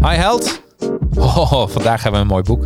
Hi 0.00 0.14
Held. 0.14 0.62
Oh, 1.16 1.68
vandaag 1.68 2.02
hebben 2.02 2.20
we 2.20 2.26
een 2.26 2.32
mooi 2.32 2.42
boek. 2.42 2.64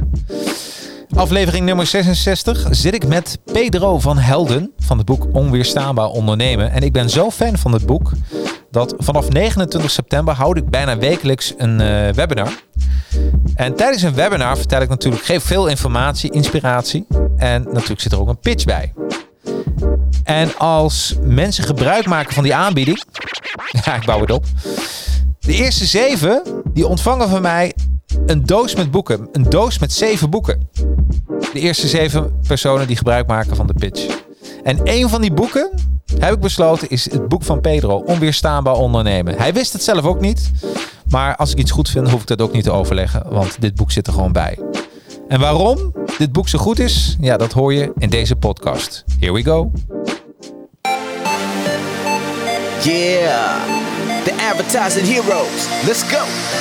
Aflevering 1.15 1.65
nummer 1.65 1.87
66 1.87 2.67
zit 2.71 2.95
ik 2.95 3.07
met 3.07 3.39
Pedro 3.53 3.99
van 3.99 4.19
Helden 4.19 4.73
van 4.79 4.97
het 4.97 5.07
boek 5.07 5.27
Onweerstaanbaar 5.33 6.07
Ondernemen. 6.07 6.73
En 6.73 6.83
ik 6.83 6.93
ben 6.93 7.11
zo 7.11 7.31
fan 7.31 7.59
van 7.59 7.73
het 7.73 7.87
boek 7.87 8.13
dat 8.71 8.95
vanaf 8.99 9.29
29 9.29 9.91
september 9.91 10.35
houd 10.35 10.57
ik 10.57 10.71
bijna 10.71 10.99
wekelijks 10.99 11.55
een 11.57 11.81
uh, 11.81 12.09
webinar. 12.09 12.63
En 13.55 13.77
tijdens 13.77 14.03
een 14.03 14.15
webinar 14.15 14.57
vertel 14.57 14.81
ik 14.81 14.89
natuurlijk, 14.89 15.43
veel 15.43 15.67
informatie, 15.67 16.31
inspiratie. 16.31 17.07
En 17.37 17.63
natuurlijk 17.63 18.01
zit 18.01 18.13
er 18.13 18.21
ook 18.21 18.29
een 18.29 18.39
pitch 18.39 18.65
bij. 18.65 18.93
En 20.25 20.59
als 20.59 21.17
mensen 21.23 21.65
gebruik 21.65 22.07
maken 22.07 22.35
van 22.35 22.43
die 22.43 22.55
aanbieding, 22.55 23.03
ja, 23.85 23.95
ik 23.95 24.05
bouw 24.05 24.21
het 24.21 24.31
op. 24.31 24.45
De 25.41 25.55
eerste 25.55 25.87
zeven, 25.87 26.62
die 26.73 26.87
ontvangen 26.87 27.29
van 27.29 27.43
mij 27.43 27.73
een 28.27 28.47
doos 28.47 28.75
met 28.75 28.91
boeken. 28.91 29.29
Een 29.33 29.51
doos 29.51 29.79
met 29.79 29.93
zeven 29.93 30.31
boeken. 30.31 30.69
De 31.53 31.61
eerste 31.61 31.89
zeven 31.89 32.41
personen 32.47 32.87
die 32.87 32.97
gebruik 32.97 33.27
maken 33.27 33.57
van 33.57 33.67
de 33.67 33.75
pitch. 33.75 34.21
En 34.63 34.81
een 34.85 35.09
van 35.09 35.21
die 35.21 35.33
boeken, 35.33 35.71
heb 36.19 36.35
ik 36.35 36.41
besloten, 36.41 36.91
is 36.91 37.11
het 37.11 37.29
boek 37.29 37.43
van 37.43 37.61
Pedro. 37.61 37.97
Onweerstaanbaar 37.97 38.75
ondernemen. 38.75 39.35
Hij 39.39 39.53
wist 39.53 39.73
het 39.73 39.83
zelf 39.83 40.05
ook 40.05 40.21
niet. 40.21 40.51
Maar 41.11 41.37
als 41.37 41.51
ik 41.51 41.59
iets 41.59 41.71
goed 41.71 41.89
vind, 41.89 42.11
hoef 42.11 42.21
ik 42.21 42.27
dat 42.27 42.43
ook 42.43 42.53
niet 42.53 42.65
te 42.65 42.71
overleggen. 42.71 43.25
Want 43.29 43.61
dit 43.61 43.75
boek 43.75 43.91
zit 43.91 44.07
er 44.07 44.13
gewoon 44.13 44.33
bij. 44.33 44.59
En 45.29 45.41
waarom 45.41 45.93
dit 46.19 46.33
boek 46.33 46.49
zo 46.49 46.59
goed 46.59 46.79
is, 46.79 47.17
ja, 47.21 47.37
dat 47.37 47.53
hoor 47.53 47.75
je 47.75 47.93
in 47.99 48.11
deze 48.11 48.37
podcast. 48.37 49.05
Here 49.19 49.33
we 49.33 49.43
go. 49.43 49.71
Yeah. 52.83 53.83
the 54.25 54.33
advertising 54.35 55.05
heroes. 55.05 55.67
Let's 55.85 56.03
go. 56.05 56.23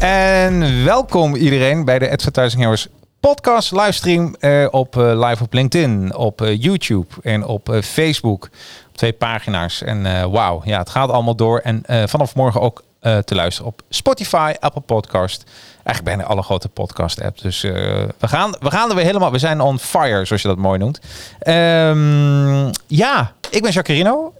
En 0.00 0.84
welkom 0.84 1.34
iedereen 1.34 1.84
bij 1.84 1.98
de 1.98 2.10
Advertising 2.10 2.62
Heroes 2.62 2.88
podcast 3.20 3.72
livestream 3.72 4.34
uh, 4.40 4.66
op 4.70 4.96
uh, 4.96 5.28
live 5.28 5.42
op 5.42 5.52
LinkedIn, 5.52 6.14
op 6.14 6.40
uh, 6.40 6.62
YouTube 6.62 7.06
en 7.22 7.44
op 7.46 7.78
Facebook. 7.82 8.44
Op 8.88 8.96
twee 8.96 9.12
pagina's. 9.12 9.82
En 9.82 10.30
wauw, 10.30 10.60
ja, 10.64 10.78
het 10.78 10.90
gaat 10.90 11.10
allemaal 11.10 11.36
door. 11.36 11.58
En 11.58 11.82
vanaf 12.08 12.34
morgen 12.34 12.60
ook 12.60 12.82
te 13.00 13.34
luisteren 13.34 13.70
op 13.70 13.82
Spotify, 13.88 14.54
Apple 14.60 14.80
Podcast. 14.80 15.44
Eigenlijk 15.84 16.16
bijna 16.16 16.32
alle 16.32 16.42
grote 16.42 16.68
podcast 16.68 17.22
apps. 17.22 17.42
Dus 17.42 17.60
we, 17.60 18.08
gaan, 18.20 18.54
we 18.60 18.70
gaan 18.70 18.88
er 18.88 18.96
weer 18.96 19.04
helemaal. 19.04 19.32
We 19.32 19.38
zijn 19.38 19.60
on 19.60 19.78
fire, 19.78 20.24
zoals 20.24 20.42
je 20.42 20.48
dat 20.48 20.56
mooi 20.56 20.78
noemt. 20.78 21.00
Um, 21.46 22.70
ja, 22.86 23.32
ik 23.50 23.62
ben 23.62 23.72
Jacarino. 23.72 24.32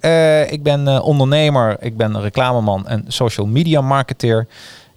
ik 0.48 0.62
ben 0.62 1.02
ondernemer. 1.02 1.76
Ik 1.80 1.96
ben 1.96 2.20
reclameman 2.20 2.88
en 2.88 3.04
social 3.08 3.46
media 3.46 3.80
marketeer. 3.80 4.46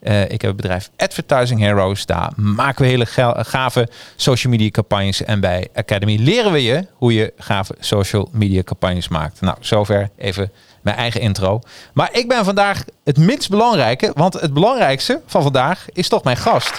Uh, 0.03 0.21
ik 0.21 0.29
heb 0.29 0.41
het 0.41 0.55
bedrijf 0.55 0.89
Advertising 0.97 1.59
Heroes. 1.59 2.05
Daar 2.05 2.31
maken 2.35 2.81
we 2.81 2.87
hele 2.87 3.05
gave 3.43 3.89
social 4.15 4.51
media 4.51 4.69
campagnes. 4.69 5.23
En 5.23 5.39
bij 5.39 5.67
Academy 5.73 6.17
leren 6.19 6.51
we 6.51 6.63
je 6.63 6.87
hoe 6.93 7.13
je 7.13 7.33
gave 7.37 7.75
social 7.79 8.29
media 8.31 8.63
campagnes 8.63 9.07
maakt. 9.07 9.41
Nou, 9.41 9.57
zover 9.59 10.09
even 10.17 10.51
mijn 10.81 10.95
eigen 10.95 11.21
intro. 11.21 11.59
Maar 11.93 12.09
ik 12.11 12.27
ben 12.27 12.45
vandaag 12.45 12.83
het 13.03 13.17
minst 13.17 13.49
belangrijke. 13.49 14.11
Want 14.15 14.33
het 14.33 14.53
belangrijkste 14.53 15.21
van 15.25 15.41
vandaag 15.41 15.85
is 15.91 16.07
toch 16.07 16.23
mijn 16.23 16.37
gast. 16.37 16.73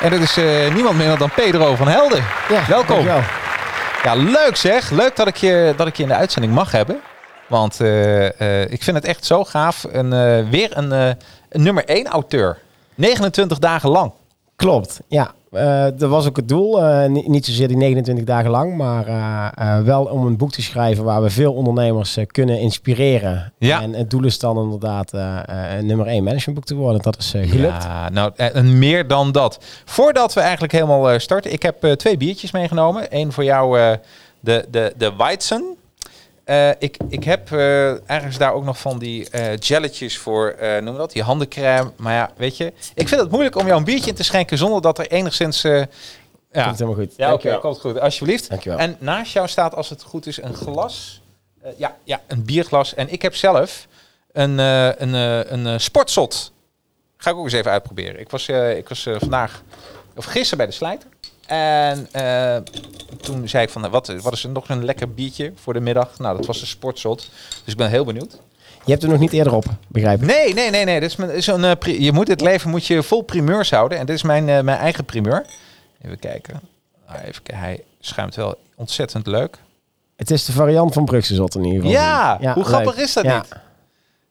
En 0.00 0.10
dat 0.10 0.20
is 0.20 0.38
uh, 0.38 0.74
niemand 0.74 0.96
minder 0.96 1.18
dan 1.18 1.30
Pedro 1.34 1.74
van 1.74 1.88
Helden. 1.88 2.24
Ja, 2.48 2.64
Welkom. 2.68 3.06
Ja, 4.02 4.14
leuk 4.14 4.56
zeg. 4.56 4.90
Leuk 4.90 5.16
dat 5.16 5.26
ik 5.26 5.36
je, 5.36 5.74
dat 5.76 5.86
ik 5.86 5.96
je 5.96 6.02
in 6.02 6.08
de 6.08 6.14
uitzending 6.14 6.54
mag 6.54 6.72
hebben. 6.72 7.00
Want 7.48 7.80
uh, 7.80 8.70
ik 8.70 8.82
vind 8.82 8.96
het 8.96 9.04
echt 9.04 9.24
zo 9.24 9.44
gaaf. 9.44 9.86
Een, 9.92 10.10
weer 10.50 10.76
een 10.76 11.16
nummer 11.52 11.84
1 11.84 12.06
auteur. 12.06 12.58
29 12.94 13.58
dagen 13.58 13.90
lang. 13.90 14.12
Klopt, 14.56 15.00
ja. 15.08 15.34
Uh, 15.52 15.84
dat 15.96 16.10
was 16.10 16.26
ook 16.26 16.36
het 16.36 16.48
doel. 16.48 16.82
Uh, 16.82 17.06
niet 17.06 17.46
zozeer 17.46 17.68
die 17.68 17.76
29 17.76 18.24
dagen 18.24 18.50
lang, 18.50 18.76
maar 18.76 19.08
uh, 19.08 19.80
wel 19.80 20.04
om 20.04 20.26
een 20.26 20.36
boek 20.36 20.52
te 20.52 20.62
schrijven 20.62 21.04
waar 21.04 21.22
we 21.22 21.30
veel 21.30 21.52
ondernemers 21.52 22.18
kunnen 22.26 22.60
inspireren. 22.60 23.52
Ja. 23.58 23.82
En 23.82 23.92
het 23.92 24.10
doel 24.10 24.24
is 24.24 24.38
dan 24.38 24.58
inderdaad 24.58 25.12
een 25.12 25.86
nummer 25.86 26.06
1 26.06 26.24
managementboek 26.24 26.64
te 26.64 26.74
worden. 26.74 27.02
Dat 27.02 27.18
is 27.18 27.30
gelukt. 27.30 27.82
Ja, 27.82 28.08
nou, 28.08 28.32
en 28.36 28.78
meer 28.78 29.06
dan 29.06 29.32
dat. 29.32 29.58
Voordat 29.84 30.32
we 30.32 30.40
eigenlijk 30.40 30.72
helemaal 30.72 31.20
starten, 31.20 31.52
ik 31.52 31.62
heb 31.62 31.94
twee 31.96 32.16
biertjes 32.16 32.50
meegenomen. 32.52 33.06
Eén 33.10 33.32
voor 33.32 33.44
jou, 33.44 33.96
de, 34.40 34.64
de, 34.70 34.92
de 34.96 35.16
Weizen. 35.16 35.76
Uh, 36.44 36.68
ik, 36.68 36.96
ik 37.08 37.24
heb 37.24 37.50
uh, 37.50 38.10
ergens 38.10 38.38
daar 38.38 38.52
ook 38.52 38.64
nog 38.64 38.78
van 38.78 38.98
die 38.98 39.28
uh, 39.34 39.46
gelletjes 39.58 40.18
voor, 40.18 40.56
noem 40.80 40.96
dat, 40.96 41.12
die 41.12 41.22
handencrème. 41.22 41.92
Maar 41.96 42.14
ja, 42.14 42.30
weet 42.36 42.56
je, 42.56 42.72
ik 42.94 43.08
vind 43.08 43.20
het 43.20 43.30
moeilijk 43.30 43.56
om 43.56 43.66
jou 43.66 43.78
een 43.78 43.84
biertje 43.84 44.10
in 44.10 44.16
te 44.16 44.24
schenken 44.24 44.58
zonder 44.58 44.82
dat 44.82 44.98
er 44.98 45.06
enigszins... 45.06 45.62
ja, 45.62 45.86
komt 46.50 46.78
helemaal 46.78 46.94
goed. 46.94 47.14
Ja, 47.16 47.32
oké, 47.32 47.46
okay, 47.46 47.58
komt 47.58 47.80
goed. 47.80 48.00
Alsjeblieft. 48.00 48.48
Dankjewel. 48.48 48.78
En 48.78 48.96
naast 48.98 49.32
jou 49.32 49.48
staat, 49.48 49.74
als 49.74 49.88
het 49.88 50.02
goed 50.02 50.26
is, 50.26 50.42
een 50.42 50.54
glas. 50.54 51.22
ja, 51.76 51.96
ja, 52.04 52.20
een 52.26 52.44
bierglas. 52.44 52.94
En 52.94 53.12
ik 53.12 53.22
heb 53.22 53.34
zelf 53.34 53.86
een, 54.32 54.58
een, 54.58 55.12
een, 55.12 55.64
een 55.64 55.80
sportzot. 55.80 56.52
Ga 57.16 57.30
ik 57.30 57.36
ook 57.36 57.44
eens 57.44 57.52
even 57.52 57.70
uitproberen. 57.70 58.20
Ik 58.20 58.30
was, 58.30 58.48
ik 58.48 58.88
was 58.88 59.08
vandaag, 59.18 59.62
of 60.16 60.24
gisteren 60.24 60.58
bij 60.58 60.66
de 60.66 60.72
slijter. 60.72 61.08
En 61.52 62.08
uh, 62.16 62.56
toen 63.20 63.48
zei 63.48 63.64
ik 63.64 63.70
van, 63.70 63.90
wat, 63.90 64.06
wat 64.22 64.32
is 64.32 64.44
er 64.44 64.50
nog 64.50 64.68
een 64.68 64.84
lekker 64.84 65.14
biertje 65.14 65.52
voor 65.54 65.72
de 65.72 65.80
middag? 65.80 66.18
Nou, 66.18 66.36
dat 66.36 66.46
was 66.46 66.60
een 66.60 66.66
sportzot. 66.66 67.30
Dus 67.64 67.72
ik 67.72 67.76
ben 67.76 67.90
heel 67.90 68.04
benieuwd. 68.04 68.38
Je 68.84 68.90
hebt 68.90 69.02
er 69.02 69.08
nog 69.08 69.18
niet 69.18 69.32
eerder 69.32 69.54
op, 69.54 69.64
begrijp 69.88 70.20
ik? 70.20 70.26
Nee, 70.26 70.54
nee, 70.54 70.70
nee, 70.70 70.84
nee. 70.84 71.00
Dit 71.00 71.10
is, 71.10 71.16
mijn, 71.16 71.30
is 71.30 71.46
een, 71.46 71.64
uh, 71.64 72.00
je 72.00 72.12
moet 72.12 72.28
het 72.28 72.40
leven 72.40 72.70
moet 72.70 72.86
je 72.86 73.02
vol 73.02 73.22
primeurs 73.22 73.70
houden. 73.70 73.98
En 73.98 74.06
dit 74.06 74.16
is 74.16 74.22
mijn, 74.22 74.48
uh, 74.48 74.60
mijn 74.60 74.78
eigen 74.78 75.04
primeur. 75.04 75.46
Even 76.02 76.18
kijken. 76.18 76.60
Ah, 77.06 77.16
even, 77.24 77.42
hij 77.54 77.84
schuimt 78.00 78.34
wel 78.34 78.58
ontzettend 78.74 79.26
leuk. 79.26 79.58
Het 80.16 80.30
is 80.30 80.44
de 80.44 80.52
variant 80.52 80.92
van 80.92 81.22
Zot 81.22 81.54
in 81.54 81.64
ieder 81.64 81.80
geval. 81.80 81.92
Ja, 81.92 82.38
ja 82.40 82.54
hoe 82.54 82.64
grappig 82.64 82.96
is 82.96 83.12
dat 83.12 83.24
ja. 83.24 83.36
niet? 83.36 83.48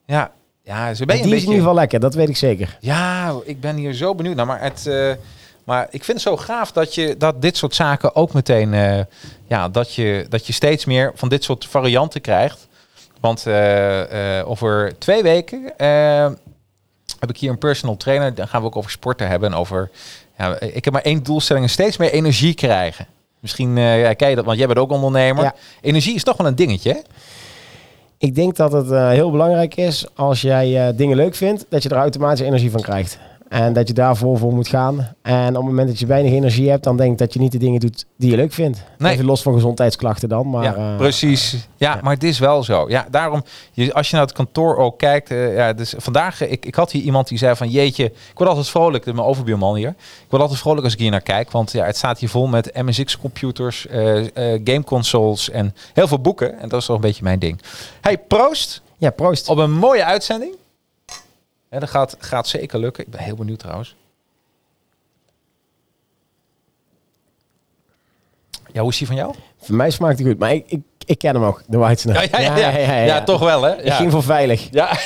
Ja, 0.06 0.32
ja, 0.64 0.94
ze 0.94 1.06
ben 1.06 1.18
je 1.18 1.24
die 1.24 1.36
is 1.36 1.40
in 1.40 1.46
ieder 1.46 1.59
geval 1.59 1.76
lekker, 1.76 2.00
dat 2.00 2.14
weet 2.14 2.30
ik 2.30 2.38
zeker. 2.38 2.78
Ja, 2.80 3.34
ik 3.44 3.62
ben 3.62 3.76
hier 3.76 3.94
zo 3.94 4.16
benieuwd 4.16 4.36
naar. 4.36 4.46
Maar 4.46 4.62
het, 4.62 4.86
uh, 4.88 5.14
maar 5.64 5.88
ik 5.90 6.03
vind 6.03 6.24
het 6.24 6.28
zo 6.28 6.38
gaaf 6.38 6.72
dat, 6.72 6.96
je, 6.96 7.18
dat 7.18 7.41
dit 7.41 7.58
soort 7.58 7.76
zaken 7.76 8.16
ook 8.16 8.34
meteen, 8.34 8.74
uh, 8.74 9.00
ja, 9.47 9.70
dat 9.70 9.94
je, 9.94 10.26
dat 10.30 10.47
je 10.47 10.53
steeds 10.53 10.85
meer 10.85 11.12
van 11.16 11.30
dit 11.30 11.44
soort 11.44 11.66
varianten 11.66 12.22
krijgt. 12.22 12.68
Want 13.20 13.47
uh, 13.47 14.38
uh, 14.40 14.50
over 14.50 14.97
twee 14.97 15.24
weken 15.24 15.64
heb 17.20 17.30
ik 17.30 17.38
hier 17.38 17.50
een 17.50 17.58
personal 17.58 17.97
trainer. 17.97 18.35
Dan 18.35 18.47
gaan 18.47 18.62
we 18.62 18.68
ook 18.68 18.76
over 18.76 18.91
sporten 18.91 19.28
hebben. 19.28 19.52
En 19.52 19.58
over, 19.58 19.90
ja, 20.38 20.59
ik 20.59 20.85
heb 20.85 20.94
maar 20.94 21.02
één 21.02 21.24
doelstelling, 21.24 21.70
steeds 21.70 21.97
meer 21.97 22.12
energie 22.12 22.53
krijgen. 22.53 23.08
Misschien 23.40 23.78
ja, 23.78 24.14
ken 24.14 24.30
je 24.30 24.35
dat, 24.35 24.46
want 24.46 24.58
jij 24.58 24.68
bent 24.68 24.80
ook 24.80 24.91
ondernemer. 24.91 25.52
Energie 25.82 26.16
is 26.16 26.24
toch 26.24 26.38
wel 26.38 26.47
een 26.47 26.56
dingetje, 26.56 26.91
hè? 26.91 27.00
Ik 28.18 28.35
denk 28.35 28.56
dat 28.56 28.72
het 28.72 28.90
heel 28.90 29.32
belangrijk 29.32 29.76
is 29.76 30.06
als 30.16 30.41
jij 30.41 30.96
dingen 30.96 31.18
leuk 31.18 31.35
vindt, 31.35 31.66
dat 31.70 31.84
je 31.84 31.90
er 31.90 31.96
automatisch 31.96 32.46
energie 32.46 32.72
van 32.72 32.82
krijgt. 32.82 33.20
En 33.52 33.74
dat 33.74 33.88
je 33.88 33.94
daar 33.94 34.18
vol 34.18 34.36
voor 34.36 34.53
moet 34.53 34.68
gaan. 34.68 35.08
En 35.22 35.48
op 35.50 35.56
het 35.56 35.64
moment 35.64 35.88
dat 35.88 36.00
je 36.00 36.06
weinig 36.06 36.32
energie 36.32 36.70
hebt, 36.70 36.84
dan 36.84 36.98
denk 36.98 37.12
ik 37.12 37.18
dat 37.18 37.34
je 37.34 37.40
niet 37.40 37.52
de 37.52 37.58
dingen 37.58 37.80
doet 37.80 38.06
die 38.18 38.30
je 38.30 38.36
leuk 38.36 38.53
vindt. 38.53 38.84
Nee. 38.98 39.14
Even 39.14 39.26
los 39.26 39.42
van 39.42 39.53
gezondheidsklachten 39.53 40.30
dan. 40.30 40.50
Maar, 40.50 40.64
ja, 40.64 40.76
eh, 40.76 40.96
precies. 40.98 41.68
Ja, 41.78 42.00
maar 42.02 42.14
het 42.14 42.24
is 42.24 42.40
wel 42.40 42.64
zo. 42.64 42.90
Ja, 42.90 43.08
daarom, 43.09 43.44
je, 43.72 43.94
als 43.94 44.09
je 44.09 44.16
naar 44.16 44.26
het 44.26 44.34
kantoor 44.34 44.78
ook 44.78 44.98
kijkt. 44.98 45.32
eh, 45.32 45.56
ja, 45.56 45.74
dus 45.74 45.94
vandaag, 45.98 46.42
eh, 46.42 46.52
ik, 46.52 46.66
ik 46.66 46.76
had 46.76 46.92
hier 46.92 47.02
iemand 47.02 47.28
die 47.28 47.38
zei 47.38 47.56
van 47.56 47.70
jeetje, 47.70 48.06
ik 48.06 48.38
word 48.38 48.50
altijd 48.50 48.70
vrolijk, 48.70 49.06
mijn 49.06 49.20
overbuurman 49.20 49.76
hier. 49.76 49.90
Ik 50.00 50.30
word 50.30 50.42
altijd 50.42 50.59
vrolijk 50.59 50.84
als 50.84 50.94
ik 50.94 51.00
hier 51.00 51.12
naar 51.12 51.22
kijk, 51.22 51.52
want 51.52 51.72
ja, 51.72 51.86
het 51.86 51.97
staat 51.97 52.20
hier 52.20 52.30
vol 52.30 52.47
met 52.47 52.74
MSX-computers, 52.74 53.88
eh 53.88 54.59
gameconsoles 54.64 55.50
en 55.50 55.76
heel 55.94 56.08
veel 56.08 56.20
boeken. 56.20 56.59
En 56.59 56.70
dat 56.70 56.80
is 56.80 56.86
toch 56.86 56.96
een 56.96 57.02
beetje 57.02 57.24
mijn 57.24 57.40
ding. 57.40 57.62
Hey, 58.02 58.18
proost 58.18 58.82
ja, 59.02 59.09
proost. 59.09 59.50
op 59.50 59.58
een 59.58 59.72
mooie 59.72 60.06
uitzending. 60.06 60.56
Ja, 61.72 61.79
dat 61.79 61.90
gaat, 61.90 62.16
gaat 62.20 62.47
zeker 62.47 62.79
lukken. 62.79 63.03
Ik 63.03 63.12
ben 63.12 63.20
heel 63.20 63.35
benieuwd 63.35 63.59
trouwens. 63.59 63.96
Ja, 68.72 68.82
hoe 68.82 68.90
is 68.90 68.97
die 68.97 69.08
van 69.08 69.16
jou? 69.16 69.34
Voor 69.62 69.76
mij 69.76 69.90
smaakt 69.90 70.20
hij 70.20 70.28
goed. 70.28 70.40
Maar 70.40 70.53
ik, 70.53 70.66
ik, 70.68 70.82
ik 71.06 71.18
ken 71.18 71.35
hem 71.35 71.44
ook, 71.44 71.64
de 71.68 71.78
Weizener. 71.78 72.16
Ja, 72.32 72.40
ja, 72.40 72.58
ja, 72.58 72.78
ja, 72.78 72.96
ja, 72.96 73.23
toch 73.23 73.40
wel 73.40 73.62
hè? 73.62 73.82
Ik 73.82 73.94
ging 73.94 74.12
voor 74.12 74.23
veilig. 74.23 74.68
Ja, 74.72 74.88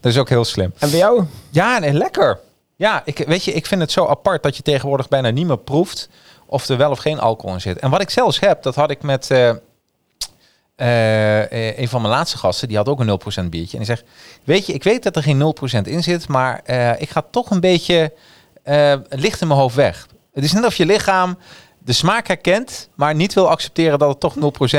dat 0.00 0.12
is 0.12 0.18
ook 0.18 0.28
heel 0.28 0.44
slim. 0.44 0.72
En 0.78 0.90
bij 0.90 0.98
jou? 0.98 1.24
Ja, 1.50 1.78
nee, 1.78 1.92
lekker. 1.92 2.40
Ja, 2.76 3.02
ik, 3.04 3.18
weet 3.18 3.44
je, 3.44 3.52
ik 3.52 3.66
vind 3.66 3.80
het 3.80 3.92
zo 3.92 4.06
apart 4.06 4.42
dat 4.42 4.56
je 4.56 4.62
tegenwoordig 4.62 5.08
bijna 5.08 5.30
niet 5.30 5.46
meer 5.46 5.58
proeft 5.58 6.08
of 6.46 6.68
er 6.68 6.76
wel 6.76 6.90
of 6.90 6.98
geen 6.98 7.20
alcohol 7.20 7.54
in 7.54 7.60
zit. 7.60 7.78
En 7.78 7.90
wat 7.90 8.00
ik 8.00 8.10
zelfs 8.10 8.40
heb, 8.40 8.62
dat 8.62 8.74
had 8.74 8.90
ik 8.90 9.02
met 9.02 9.30
eh, 9.30 9.52
eh, 10.74 11.78
een 11.78 11.88
van 11.88 12.00
mijn 12.00 12.14
laatste 12.14 12.38
gasten, 12.38 12.68
die 12.68 12.76
had 12.76 12.88
ook 12.88 13.00
een 13.00 13.20
0% 13.44 13.48
biertje. 13.48 13.78
En 13.78 13.84
die 13.84 13.94
zegt, 13.94 14.04
weet 14.44 14.66
je, 14.66 14.72
ik 14.72 14.82
weet 14.82 15.02
dat 15.02 15.16
er 15.16 15.22
geen 15.22 15.54
0% 15.84 15.88
in 15.88 16.02
zit, 16.02 16.28
maar 16.28 16.60
eh, 16.64 17.00
ik 17.00 17.10
ga 17.10 17.22
toch 17.30 17.50
een 17.50 17.60
beetje 17.60 18.12
eh, 18.62 18.94
licht 19.08 19.40
in 19.40 19.46
mijn 19.46 19.60
hoofd 19.60 19.76
weg. 19.76 20.06
Het 20.32 20.44
is 20.44 20.52
net 20.52 20.64
of 20.64 20.74
je 20.74 20.86
lichaam 20.86 21.36
de 21.84 21.92
smaak 21.92 22.26
herkent, 22.26 22.88
maar 22.94 23.14
niet 23.14 23.34
wil 23.34 23.48
accepteren 23.48 23.98
dat 23.98 24.08
het 24.08 24.20
toch 24.20 24.34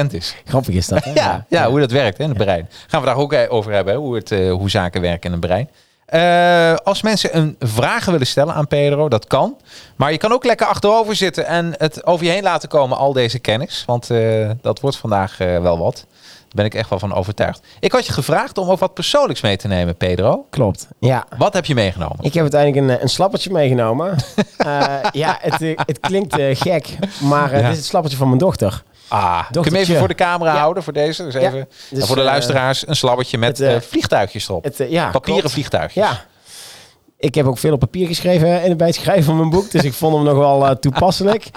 0% 0.06 0.08
is. 0.12 0.36
Grappig 0.46 0.76
is 0.76 0.88
dat, 0.88 1.04
hè? 1.04 1.14
Ja, 1.24 1.46
ja, 1.50 1.70
hoe 1.70 1.80
dat 1.80 1.92
werkt 1.92 2.18
hè, 2.18 2.24
in 2.24 2.30
het 2.30 2.38
brein. 2.38 2.70
Gaan 2.88 3.00
we 3.00 3.08
daar 3.08 3.16
ook 3.16 3.34
eh, 3.34 3.52
over 3.52 3.72
hebben, 3.72 3.94
hè, 3.94 4.00
hoe, 4.00 4.16
het, 4.16 4.32
eh, 4.32 4.52
hoe 4.52 4.70
zaken 4.70 5.02
werken 5.02 5.26
in 5.26 5.32
het 5.32 5.46
brein. 5.46 5.70
Eh, 6.14 6.76
als 6.84 7.02
mensen 7.02 7.38
een 7.38 7.56
vragen 7.60 8.12
willen 8.12 8.28
stellen 8.28 8.54
aan 8.54 8.68
Pedro, 8.68 9.10
dat 9.10 9.28
kan. 9.28 9.56
Maar 9.96 10.12
je 10.12 10.18
kan 10.18 10.32
ook 10.32 10.46
lekker 10.46 10.68
achterover 10.68 11.16
zitten 11.16 11.46
en 11.46 11.74
het 11.78 12.06
over 12.06 12.26
je 12.26 12.32
heen 12.32 12.44
laten 12.44 12.70
komen, 12.70 12.98
al 12.98 13.14
deze 13.14 13.40
kennis. 13.40 13.84
Want 13.86 14.10
eh, 14.10 14.50
dat 14.62 14.80
wordt 14.80 14.98
vandaag 14.98 15.40
eh, 15.40 15.62
wel 15.62 15.78
wat. 15.78 15.96
Daar 15.96 16.46
ben 16.56 16.66
ik 16.66 16.74
echt 16.74 16.90
wel 16.90 17.00
van 17.00 17.14
overtuigd. 17.14 17.62
Ik 17.80 17.92
had 17.92 18.06
je 18.06 18.14
gevraagd 18.14 18.58
om 18.58 18.70
ook 18.70 18.80
wat 18.80 18.94
persoonlijks 18.94 19.42
mee 19.42 19.58
te 19.58 19.68
nemen, 19.68 19.96
Pedro. 19.96 20.46
Klopt. 20.50 20.88
Ja. 21.00 21.26
Wat 21.38 21.54
heb 21.54 21.66
je 21.66 21.74
meegenomen? 21.76 22.18
Ik 22.22 22.34
heb 22.34 22.42
uiteindelijk 22.42 22.92
een, 22.92 23.02
een 23.02 23.10
slappertje 23.10 23.52
meegenomen. 23.52 24.16
Ja, 25.12 25.38
het, 25.42 25.60
het 25.86 26.00
klinkt 26.00 26.36
gek, 26.54 26.98
maar 27.22 27.52
Ja. 27.56 27.62
dit 27.62 27.72
is 27.72 27.78
het 27.78 27.86
slappertje 27.86 28.18
van 28.18 28.28
mijn 28.28 28.40
dochter. 28.40 28.84
Ah, 29.08 29.50
kun 29.52 29.62
je 29.64 29.70
hem 29.70 29.78
even 29.80 29.98
voor 29.98 30.08
de 30.08 30.16
camera 30.16 30.54
Ja. 30.54 30.60
houden 30.60 30.84
voor 30.84 30.94
deze? 30.94 31.24
Dus 31.24 31.34
even, 31.34 31.68
Dus, 31.90 32.00
en 32.00 32.08
voor 32.08 32.16
de 32.16 32.22
eh, 32.22 32.28
luisteraars, 32.28 32.88
een 32.88 32.96
slabbertje 32.96 33.38
met 33.38 33.58
het, 33.58 33.68
eh, 33.68 33.76
eh, 33.76 33.82
vliegtuigjes 33.82 34.50
erop. 34.50 34.64
Het, 34.64 34.78
ja, 34.90 35.10
Papieren 35.10 35.40
klopt. 35.40 35.54
vliegtuigjes. 35.56 36.04
Ja. 36.04 36.26
Ik 37.18 37.36
heb 37.36 37.46
ook 37.46 37.58
veel 37.58 37.74
op 37.74 37.80
papier 37.80 38.08
geschreven 38.08 38.64
in 38.64 38.78
bij 38.78 38.88
het 38.88 38.96
schrijven 38.96 39.24
van 39.24 39.38
mijn 39.38 39.50
boek, 39.50 39.72
dus 39.72 39.84
ik 39.84 39.94
vond 39.94 40.16
hem 40.16 40.24
nog 40.24 40.38
wel 40.38 40.80
toepasselijk. 40.80 41.46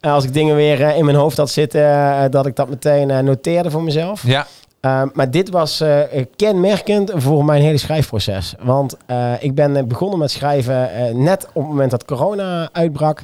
Als 0.00 0.24
ik 0.24 0.32
dingen 0.32 0.56
weer 0.56 0.80
in 0.80 1.04
mijn 1.04 1.16
hoofd 1.16 1.36
had 1.36 1.50
zitten, 1.50 2.30
dat 2.30 2.46
ik 2.46 2.56
dat 2.56 2.68
meteen 2.68 3.24
noteerde 3.24 3.70
voor 3.70 3.82
mezelf. 3.82 4.22
Ja, 4.26 4.46
Uh, 4.80 5.02
maar 5.12 5.30
dit 5.30 5.50
was 5.50 5.80
uh, 5.80 6.00
kenmerkend 6.36 7.12
voor 7.14 7.44
mijn 7.44 7.62
hele 7.62 7.78
schrijfproces. 7.78 8.54
Want 8.62 8.96
uh, 9.10 9.32
ik 9.40 9.54
ben 9.54 9.88
begonnen 9.88 10.18
met 10.18 10.30
schrijven 10.30 10.90
net 11.22 11.46
op 11.46 11.62
het 11.62 11.70
moment 11.70 11.90
dat 11.90 12.04
corona 12.04 12.68
uitbrak. 12.72 13.22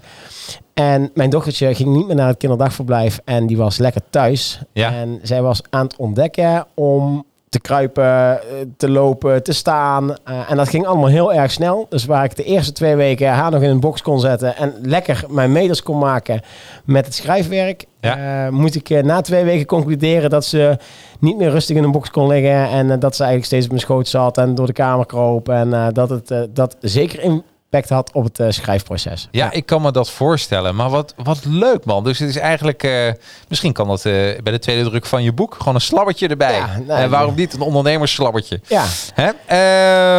En 0.74 1.10
mijn 1.14 1.30
dochtertje 1.30 1.74
ging 1.74 1.96
niet 1.96 2.06
meer 2.06 2.16
naar 2.16 2.28
het 2.28 2.36
kinderdagverblijf 2.36 3.20
en 3.24 3.46
die 3.46 3.56
was 3.56 3.78
lekker 3.78 4.02
thuis. 4.10 4.60
Ja. 4.72 4.92
En 4.92 5.20
zij 5.22 5.42
was 5.42 5.62
aan 5.70 5.84
het 5.84 5.96
ontdekken 5.96 6.66
om 6.74 7.24
te 7.54 7.60
kruipen, 7.60 8.40
te 8.76 8.90
lopen, 8.90 9.42
te 9.42 9.52
staan. 9.52 10.10
Uh, 10.10 10.50
en 10.50 10.56
dat 10.56 10.68
ging 10.68 10.86
allemaal 10.86 11.08
heel 11.08 11.32
erg 11.32 11.50
snel. 11.50 11.86
Dus 11.88 12.04
waar 12.04 12.24
ik 12.24 12.36
de 12.36 12.44
eerste 12.44 12.72
twee 12.72 12.96
weken 12.96 13.28
haar 13.28 13.50
nog 13.50 13.62
in 13.62 13.70
een 13.70 13.80
box 13.80 14.02
kon 14.02 14.20
zetten 14.20 14.56
en 14.56 14.74
lekker 14.82 15.24
mijn 15.28 15.52
meters 15.52 15.82
kon 15.82 15.98
maken 15.98 16.40
met 16.84 17.04
het 17.04 17.14
schrijfwerk, 17.14 17.84
ja. 18.00 18.46
uh, 18.46 18.52
moet 18.52 18.74
ik 18.74 19.02
na 19.04 19.20
twee 19.20 19.44
weken 19.44 19.66
concluderen 19.66 20.30
dat 20.30 20.44
ze 20.44 20.78
niet 21.20 21.36
meer 21.36 21.50
rustig 21.50 21.76
in 21.76 21.84
een 21.84 21.92
box 21.92 22.10
kon 22.10 22.26
liggen 22.26 22.68
en 22.68 23.00
dat 23.00 23.16
ze 23.16 23.22
eigenlijk 23.22 23.44
steeds 23.44 23.64
op 23.64 23.70
mijn 23.70 23.82
schoot 23.82 24.08
zat 24.08 24.38
en 24.38 24.54
door 24.54 24.66
de 24.66 24.72
kamer 24.72 25.06
kroop 25.06 25.48
en 25.48 25.92
dat 25.92 26.10
het 26.10 26.48
dat 26.50 26.76
zeker 26.80 27.42
impact 27.74 27.88
had 27.88 28.12
op 28.12 28.36
het 28.36 28.54
schrijfproces. 28.54 29.28
Ja, 29.30 29.50
ik 29.50 29.66
kan 29.66 29.82
me 29.82 29.92
dat 29.92 30.10
voorstellen. 30.10 30.74
Maar 30.74 30.90
wat, 30.90 31.14
wat 31.16 31.44
leuk 31.44 31.84
man. 31.84 32.04
Dus 32.04 32.18
het 32.18 32.28
is 32.28 32.36
eigenlijk, 32.36 32.82
uh, 32.82 33.12
misschien 33.48 33.72
kan 33.72 33.88
dat 33.88 34.04
uh, 34.04 34.12
bij 34.42 34.52
de 34.52 34.58
tweede 34.58 34.88
druk 34.88 35.06
van 35.06 35.22
je 35.22 35.32
boek 35.32 35.54
gewoon 35.54 35.74
een 35.74 35.80
slabbertje 35.80 36.28
erbij. 36.28 36.54
Ja, 36.54 36.78
nee, 36.78 36.96
en 36.96 37.10
waarom 37.10 37.34
niet 37.34 37.52
een 37.54 37.60
ondernemersslabbertje? 37.60 38.60
Ja. 38.66 38.84
Hè? 39.14 39.30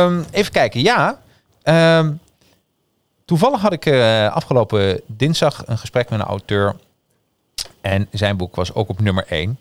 Uh, 0.10 0.24
even 0.32 0.52
kijken. 0.52 0.82
Ja. 0.82 1.20
Uh, 1.64 2.08
toevallig 3.26 3.62
had 3.62 3.74
ik 3.74 3.88
afgelopen 4.32 5.02
dinsdag 5.08 5.64
een 5.66 5.78
gesprek 5.78 6.10
met 6.10 6.20
een 6.20 6.26
auteur. 6.26 6.76
En 7.82 8.08
zijn 8.12 8.38
boek 8.38 8.56
was 8.56 8.74
ook 8.74 8.90
op 8.90 9.02
nummer 9.02 9.26
1 9.28 9.60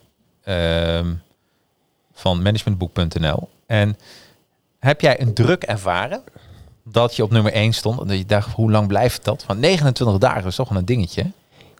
van 2.15 2.43
managementboek.nl. 2.43 3.49
En 3.67 3.99
heb 4.79 5.01
jij 5.01 5.21
een 5.21 5.35
druk 5.35 5.63
ervaren 5.63 6.23
dat 6.85 7.17
je 7.17 7.23
op 7.23 7.31
nummer 7.31 7.53
1 7.53 7.73
stond? 7.73 8.01
En 8.01 8.07
dat 8.07 8.17
je 8.19 8.27
dacht, 8.27 8.53
hoe 8.55 8.71
lang 8.71 8.87
blijft 8.87 9.25
dat? 9.25 9.45
Want 9.47 9.61
29 9.61 10.19
dagen 10.19 10.47
is 10.47 10.57
toch 10.57 10.69
wel 10.69 10.79
een 10.79 10.85
dingetje. 10.85 11.25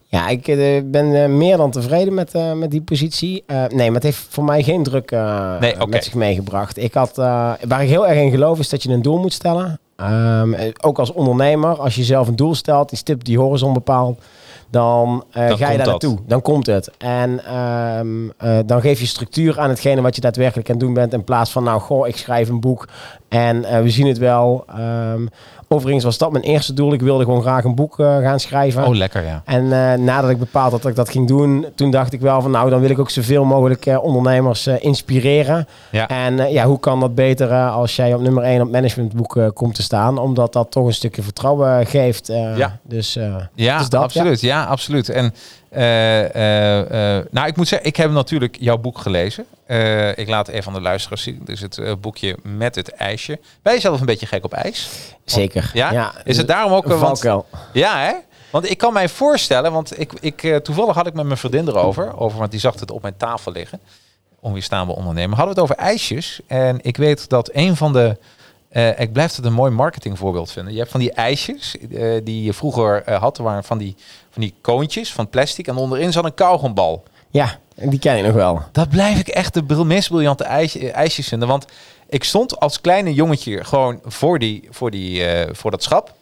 Ja, 0.05 0.27
ik 0.27 0.47
uh, 0.47 0.81
ben 0.85 1.05
uh, 1.05 1.25
meer 1.25 1.57
dan 1.57 1.71
tevreden 1.71 2.13
met, 2.13 2.35
uh, 2.35 2.53
met 2.53 2.71
die 2.71 2.81
positie. 2.81 3.43
nee, 3.47 3.85
maar 3.85 3.93
het 3.93 4.03
heeft 4.03 4.25
voor 4.29 4.43
mij 4.43 4.63
geen 4.63 4.83
druk 4.83 5.11
nee, 5.11 5.73
okay. 5.73 5.85
met 5.87 6.03
zich 6.03 6.13
meegebracht. 6.13 6.77
Ik 6.77 6.93
had, 6.93 7.15
waar 7.15 7.83
ik 7.83 7.89
heel 7.89 8.07
erg 8.07 8.17
in 8.17 8.31
geloof 8.31 8.59
is 8.59 8.69
dat 8.69 8.83
je 8.83 8.89
een 8.89 9.01
doel 9.01 9.17
moet 9.17 9.33
stellen. 9.33 9.79
Um, 9.97 10.55
ook 10.81 10.99
als 10.99 11.11
ondernemer, 11.11 11.79
als 11.79 11.95
je 11.95 12.03
zelf 12.03 12.27
een 12.27 12.35
doel 12.35 12.55
stelt, 12.55 12.89
die 12.89 12.97
stip 12.97 13.23
die 13.23 13.39
horizon 13.39 13.73
bepaalt, 13.73 14.21
dan, 14.69 15.23
dan 15.31 15.57
ga 15.57 15.69
je 15.69 15.77
daar 15.77 15.87
naartoe. 15.87 16.17
Dan 16.27 16.41
komt 16.41 16.65
het. 16.65 16.91
En 16.97 17.55
um, 17.57 18.31
dan 18.65 18.81
geef 18.81 18.99
je 18.99 19.05
structuur 19.05 19.59
aan 19.59 19.69
hetgene 19.69 20.01
wat 20.01 20.15
je 20.15 20.21
daadwerkelijk 20.21 20.69
aan 20.69 20.75
het 20.75 20.83
doen 20.83 20.93
bent. 20.93 21.13
In 21.13 21.23
plaats 21.23 21.51
van, 21.51 21.63
nou, 21.63 21.81
goh, 21.81 22.07
ik 22.07 22.17
schrijf 22.17 22.49
een 22.49 22.59
boek 22.59 22.87
en 23.29 23.83
we 23.83 23.89
zien 23.89 24.07
het 24.07 24.17
wel. 24.17 24.65
Um, 24.79 25.29
Overigens 25.67 26.03
was 26.03 26.17
dat 26.17 26.31
mijn 26.31 26.43
eerste 26.43 26.73
doel. 26.73 26.93
Ik 26.93 27.01
wilde 27.01 27.23
gewoon 27.23 27.41
graag 27.41 27.63
een 27.63 27.75
boek 27.75 27.99
uh, 27.99 28.17
gaan 28.17 28.39
schrijven. 28.39 28.85
Oh, 28.85 28.95
lekker, 28.95 29.23
ja. 29.23 29.41
En 29.45 29.63
uh, 29.63 29.93
nadat 29.93 30.29
ik 30.29 30.39
bepaald 30.39 30.71
had 30.71 30.81
dat 30.81 30.91
ik 30.91 30.97
dat 30.97 31.09
ging 31.09 31.27
doen, 31.27 31.65
toen 31.75 31.91
dacht 31.91 32.13
ik 32.13 32.21
wel 32.21 32.41
van, 32.41 32.51
nou, 32.51 32.69
dan 32.69 32.79
wil 32.79 32.89
ik 32.89 32.99
ook 32.99 33.09
zoveel 33.09 33.43
mogelijk 33.43 33.85
uh, 33.85 34.03
ondernemers 34.03 34.67
inspireren. 34.67 35.67
Ja. 35.91 36.07
En 36.07 36.51
ja, 36.51 36.65
hoe 36.65 36.79
kan 36.79 36.99
dat 36.99 37.15
beter 37.15 37.53
als 37.53 37.95
jij 37.95 38.13
op 38.13 38.21
nummer 38.21 38.43
1 38.43 38.61
op 38.61 38.71
managementboek 38.71 39.51
komt 39.53 39.75
te 39.75 39.83
staan? 39.83 40.17
Omdat 40.17 40.53
dat 40.53 40.71
toch 40.71 40.85
een 40.85 40.93
stukje 40.93 41.21
vertrouwen 41.21 41.85
geeft. 41.85 42.27
ja. 42.55 42.79
Dus, 42.83 43.13
ja, 43.53 43.77
dus 43.77 43.89
dat, 43.89 44.03
absoluut. 44.03 44.41
Ja, 44.41 44.47
ja 44.47 44.65
absoluut. 44.65 45.09
En 45.09 45.33
nou, 47.31 47.47
ik 47.47 47.55
moet 47.55 47.67
zeggen, 47.67 47.87
ik 47.87 47.95
heb 47.95 48.11
natuurlijk 48.11 48.57
jouw 48.59 48.77
boek 48.77 48.97
gelezen. 48.97 49.45
Uh, 49.67 50.17
ik 50.17 50.27
laat 50.27 50.47
even 50.47 50.67
aan 50.67 50.73
de 50.73 50.81
luisteraars 50.81 51.23
zien. 51.23 51.41
Dus 51.43 51.59
het 51.59 51.77
uh, 51.77 51.91
boekje 51.99 52.37
met 52.43 52.75
het 52.75 52.89
ijsje. 52.89 53.39
Ben 53.61 53.73
je 53.73 53.79
zelf 53.79 53.99
een 53.99 54.05
beetje 54.05 54.25
gek 54.25 54.43
op 54.43 54.53
ijs? 54.53 54.89
Zeker. 55.23 55.71
Ja? 55.73 55.91
ja. 55.91 56.13
Is 56.23 56.37
het 56.37 56.47
daarom 56.47 56.73
ook 56.73 56.85
een 56.85 56.97
valkuil? 56.97 57.45
Ja, 57.73 57.99
hè? 57.99 58.13
Want 58.51 58.69
ik 58.69 58.77
kan 58.77 58.93
mij 58.93 59.09
voorstellen, 59.09 59.71
want 59.71 59.99
ik, 59.99 60.13
ik, 60.19 60.43
uh, 60.43 60.55
toevallig 60.55 60.95
had 60.95 61.07
ik 61.07 61.13
met 61.13 61.25
mijn 61.25 61.37
vriendin 61.37 61.67
erover, 61.67 62.17
over, 62.17 62.39
want 62.39 62.51
die 62.51 62.59
zag 62.59 62.79
het 62.79 62.91
op 62.91 63.01
mijn 63.01 63.17
tafel 63.17 63.51
liggen. 63.51 63.79
Onweerstaanbaar 64.39 64.95
ondernemen. 64.95 65.37
Hadden 65.37 65.55
we 65.55 65.61
het 65.61 65.71
over 65.71 65.83
ijsjes. 65.83 66.39
En 66.47 66.79
ik 66.81 66.97
weet 66.97 67.29
dat 67.29 67.49
een 67.53 67.75
van 67.75 67.93
de. 67.93 68.17
Uh, 68.71 68.99
ik 68.99 69.13
blijf 69.13 69.35
het 69.35 69.45
een 69.45 69.53
mooi 69.53 69.71
marketingvoorbeeld 69.71 70.51
vinden. 70.51 70.73
Je 70.73 70.79
hebt 70.79 70.91
van 70.91 70.99
die 70.99 71.11
ijsjes 71.11 71.75
uh, 71.89 72.21
die 72.23 72.43
je 72.43 72.53
vroeger 72.53 73.09
uh, 73.09 73.19
had, 73.19 73.37
waren 73.37 73.63
van 73.63 73.77
die, 73.77 73.95
van 74.29 74.41
die 74.41 74.53
koontjes 74.61 75.13
van 75.13 75.29
plastic. 75.29 75.67
En 75.67 75.75
onderin 75.75 76.11
zat 76.11 76.25
een 76.25 76.33
kauwgombal. 76.33 77.03
Ja, 77.35 77.59
die 77.75 77.99
ken 77.99 78.17
ik 78.17 78.23
nog 78.23 78.33
wel. 78.33 78.61
Dat 78.71 78.89
blijf 78.89 79.19
ik 79.19 79.27
echt 79.27 79.53
de 79.53 79.85
meest 79.85 80.09
briljante 80.09 80.43
ijs, 80.43 80.77
ijsjes 80.77 81.27
vinden. 81.27 81.47
Want 81.47 81.65
ik 82.09 82.23
stond 82.23 82.59
als 82.59 82.81
kleine 82.81 83.13
jongetje 83.13 83.63
gewoon 83.63 83.99
voor, 84.05 84.39
die, 84.39 84.67
voor, 84.69 84.91
die, 84.91 85.19
uh, 85.19 85.41
voor 85.51 85.71
dat 85.71 85.83
schap. 85.83 86.13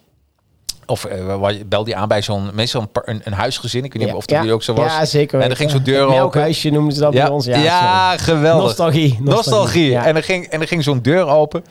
Of 0.85 1.05
uh, 1.05 1.49
bel 1.65 1.83
die 1.83 1.95
aan 1.95 2.07
bij 2.07 2.21
zo'n 2.21 2.49
meestal 2.53 2.81
een, 2.81 2.89
een, 3.05 3.21
een, 3.23 3.33
huisgezin. 3.33 3.83
Ik 3.83 3.93
weet 3.93 4.01
niet 4.01 4.11
ja, 4.11 4.17
of 4.17 4.25
dat 4.25 4.43
ja, 4.43 4.51
ook 4.51 4.63
zo 4.63 4.73
was. 4.73 4.85
Ja, 4.85 5.05
zeker. 5.05 5.39
En 5.39 5.49
er 5.49 5.55
ging 5.55 5.71
zo'n 5.71 5.83
deur 5.83 6.21
open. 6.21 6.41
huisje 6.41 6.69
noemden 6.69 6.93
ze 6.93 6.99
dat 6.99 7.13
ja, 7.13 7.23
bij 7.23 7.31
ons. 7.33 7.45
Ja, 7.45 7.57
ja 7.57 8.17
geweldig. 8.17 8.63
Nostalgie. 8.63 9.17
Nostalgie. 9.21 9.97
En, 9.97 10.15
er 10.15 10.23
ging, 10.23 10.45
en 10.45 10.61
er 10.61 10.67
ging 10.67 10.83
zo'n 10.83 11.01
deur 11.01 11.27
open. 11.27 11.65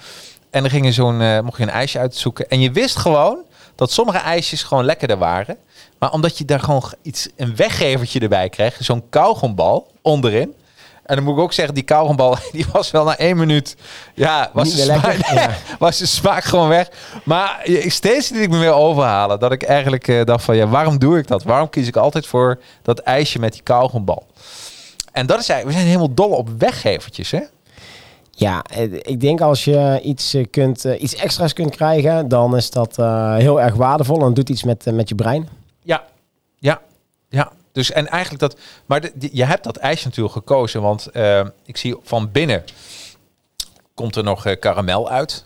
En 0.51 0.65
er 0.65 0.71
ging 0.71 0.95
zo'n, 0.95 1.21
uh, 1.21 1.41
mocht 1.41 1.57
je 1.57 1.63
een 1.63 1.71
ijsje 1.71 1.99
uitzoeken. 1.99 2.49
En 2.49 2.61
je 2.61 2.71
wist 2.71 2.97
gewoon 2.97 3.39
dat 3.75 3.93
sommige 3.93 4.19
ijsjes 4.19 4.63
gewoon 4.63 4.85
lekkerder 4.85 5.19
waren. 5.19 5.57
Maar 6.03 6.13
omdat 6.13 6.39
je 6.39 6.45
daar 6.45 6.61
gewoon 6.61 6.83
iets, 7.03 7.29
een 7.37 7.57
weggevertje 7.57 8.21
erbij 8.21 8.49
kreeg, 8.49 8.77
zo'n 8.81 9.09
kauwgombal 9.09 9.87
onderin. 10.01 10.55
En 11.05 11.17
dan 11.17 11.25
moet 11.25 11.37
ik 11.37 11.43
ook 11.43 11.53
zeggen, 11.53 11.75
die 11.75 11.83
kauwgombal, 11.83 12.37
die 12.53 12.67
was 12.73 12.91
wel 12.91 13.05
na 13.05 13.19
één 13.19 13.37
minuut... 13.37 13.77
Ja, 14.15 14.51
was, 14.53 14.75
de 14.75 14.83
smaak, 14.83 15.27
ja. 15.35 15.51
was 15.79 15.99
de 15.99 16.07
smaak 16.07 16.45
gewoon 16.45 16.69
weg. 16.69 16.89
Maar 17.25 17.67
steeds 17.87 18.29
liet 18.29 18.43
ik 18.43 18.51
me 18.51 18.59
weer 18.59 18.73
overhalen. 18.73 19.39
Dat 19.39 19.53
ik 19.53 19.63
eigenlijk 19.63 20.09
uh, 20.09 20.25
dacht 20.25 20.45
van, 20.45 20.57
ja, 20.57 20.67
waarom 20.67 20.99
doe 20.99 21.19
ik 21.19 21.27
dat? 21.27 21.43
Waarom 21.43 21.71
kies 21.71 21.87
ik 21.87 21.97
altijd 21.97 22.27
voor 22.27 22.61
dat 22.83 22.99
ijsje 22.99 23.39
met 23.39 23.53
die 23.53 23.63
kauwgombal? 23.63 24.27
En 25.13 25.27
dat 25.27 25.41
is 25.41 25.49
eigenlijk, 25.49 25.67
we 25.67 25.73
zijn 25.73 25.87
helemaal 25.87 26.15
dol 26.15 26.37
op 26.37 26.49
weggevertjes, 26.59 27.31
hè? 27.31 27.41
Ja, 28.31 28.63
eh, 28.71 28.93
ik 28.93 29.21
denk 29.21 29.41
als 29.41 29.65
je 29.65 30.01
iets, 30.03 30.35
eh, 30.35 30.45
kunt, 30.51 30.85
iets 30.85 31.15
extra's 31.15 31.53
kunt 31.53 31.77
krijgen, 31.77 32.29
dan 32.29 32.57
is 32.57 32.71
dat 32.71 32.97
heel 33.37 33.61
erg 33.61 33.75
waardevol 33.75 34.25
en 34.25 34.35
doet 34.35 34.49
iets 34.49 34.65
met, 34.65 34.85
met 34.93 35.09
je 35.09 35.15
brein. 35.15 35.61
Ja, 35.83 36.05
ja, 36.59 36.81
ja. 37.29 37.53
Dus 37.73 37.91
en 37.91 38.07
eigenlijk 38.07 38.41
dat, 38.41 38.61
maar 38.87 39.11
je 39.19 39.45
hebt 39.45 39.65
dat 39.65 39.77
ijs 39.77 40.05
natuurlijk 40.05 40.35
gekozen, 40.35 40.83
want 40.83 41.09
uh, 41.13 41.47
ik 41.65 41.77
zie 41.77 41.97
van 42.03 42.31
binnen 42.31 42.65
komt 43.95 44.17
er 44.17 44.25
nog 44.25 44.47
uh, 44.47 44.57
karamel 44.59 45.11
uit. 45.11 45.45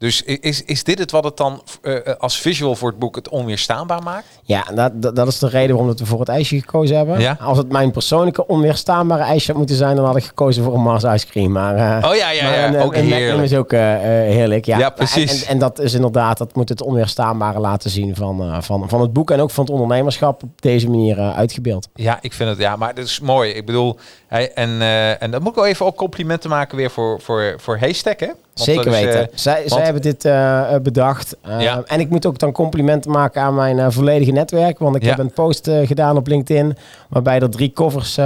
Dus 0.00 0.22
is, 0.22 0.64
is 0.64 0.84
dit 0.84 0.98
het 0.98 1.10
wat 1.10 1.24
het 1.24 1.36
dan 1.36 1.62
uh, 1.82 1.98
als 2.18 2.40
visual 2.40 2.76
voor 2.76 2.88
het 2.88 2.98
boek 2.98 3.14
het 3.14 3.28
onweerstaanbaar 3.28 4.02
maakt? 4.02 4.26
Ja, 4.42 4.64
dat, 4.74 5.16
dat, 5.16 5.28
is 5.28 5.38
de 5.38 5.48
reden 5.48 5.76
waarom 5.76 5.96
we 5.96 6.06
voor 6.06 6.18
het 6.20 6.28
ijsje 6.28 6.60
gekozen 6.60 6.96
hebben. 6.96 7.20
Ja? 7.20 7.36
Als 7.40 7.58
het 7.58 7.72
mijn 7.72 7.90
persoonlijke 7.90 8.46
onweerstaanbare 8.46 9.22
ijsje 9.22 9.46
had 9.46 9.56
moeten 9.56 9.76
zijn, 9.76 9.96
dan 9.96 10.04
had 10.04 10.16
ik 10.16 10.24
gekozen 10.24 10.64
voor 10.64 10.74
een 10.74 10.82
Mars 10.82 11.04
ice 11.04 11.26
cream. 11.26 11.52
Maar, 11.52 11.76
uh, 11.76 12.10
oh 12.10 12.16
ja, 12.16 12.30
ja, 12.30 12.54
ja. 12.54 12.82
ook 12.82 12.94
een, 12.94 13.04
heerlijk. 13.04 13.42
is 13.42 13.54
ook 13.54 13.72
uh, 13.72 13.80
heerlijk. 14.00 14.64
Ja, 14.64 14.78
ja 14.78 14.90
precies. 14.90 15.44
En, 15.44 15.50
en, 15.50 15.58
dat 15.58 15.78
is 15.78 15.94
inderdaad, 15.94 16.38
dat 16.38 16.54
moet 16.54 16.68
het 16.68 16.82
onweerstaanbare 16.82 17.60
laten 17.60 17.90
zien 17.90 18.16
van, 18.16 18.62
van, 18.62 18.88
van 18.88 19.00
het 19.00 19.12
boek 19.12 19.30
en 19.30 19.40
ook 19.40 19.50
van 19.50 19.64
het 19.64 19.72
ondernemerschap 19.72 20.42
op 20.42 20.62
deze 20.62 20.90
manier 20.90 21.18
uitgebeeld. 21.18 21.88
Ja, 21.94 22.18
ik 22.20 22.32
vind 22.32 22.48
het, 22.48 22.58
ja, 22.58 22.76
maar 22.76 22.94
dat 22.94 23.04
is 23.04 23.20
mooi. 23.20 23.50
Ik 23.50 23.66
bedoel, 23.66 23.98
hij, 24.30 24.52
en, 24.52 24.80
en 25.20 25.30
dat 25.30 25.40
moet 25.40 25.50
ik 25.50 25.54
wel 25.54 25.66
even 25.66 25.86
ook 25.86 25.96
complimenten 25.96 26.50
maken 26.50 26.76
weer 26.76 26.90
voor, 26.90 27.20
voor, 27.20 27.54
voor 27.56 27.78
Haystack, 27.78 28.20
hè? 28.20 28.28
Zeker 28.54 28.90
weten. 28.90 29.28
zij, 29.34 29.62
zij 29.66 29.82
hebben 29.82 30.02
dit 30.02 30.24
uh, 30.24 30.76
bedacht. 30.82 31.36
Uh, 31.46 31.76
En 31.86 32.00
ik 32.00 32.10
moet 32.10 32.26
ook 32.26 32.38
dan 32.38 32.52
complimenten 32.52 33.10
maken 33.10 33.42
aan 33.42 33.54
mijn 33.54 33.92
volledige 33.92 34.30
netwerk. 34.30 34.78
Want 34.78 34.96
ik 34.96 35.02
heb 35.02 35.18
een 35.18 35.32
post 35.32 35.70
gedaan 35.84 36.16
op 36.16 36.26
LinkedIn. 36.26 36.76
Waarbij 37.08 37.40
er 37.40 37.50
drie 37.50 37.72
covers 37.72 38.18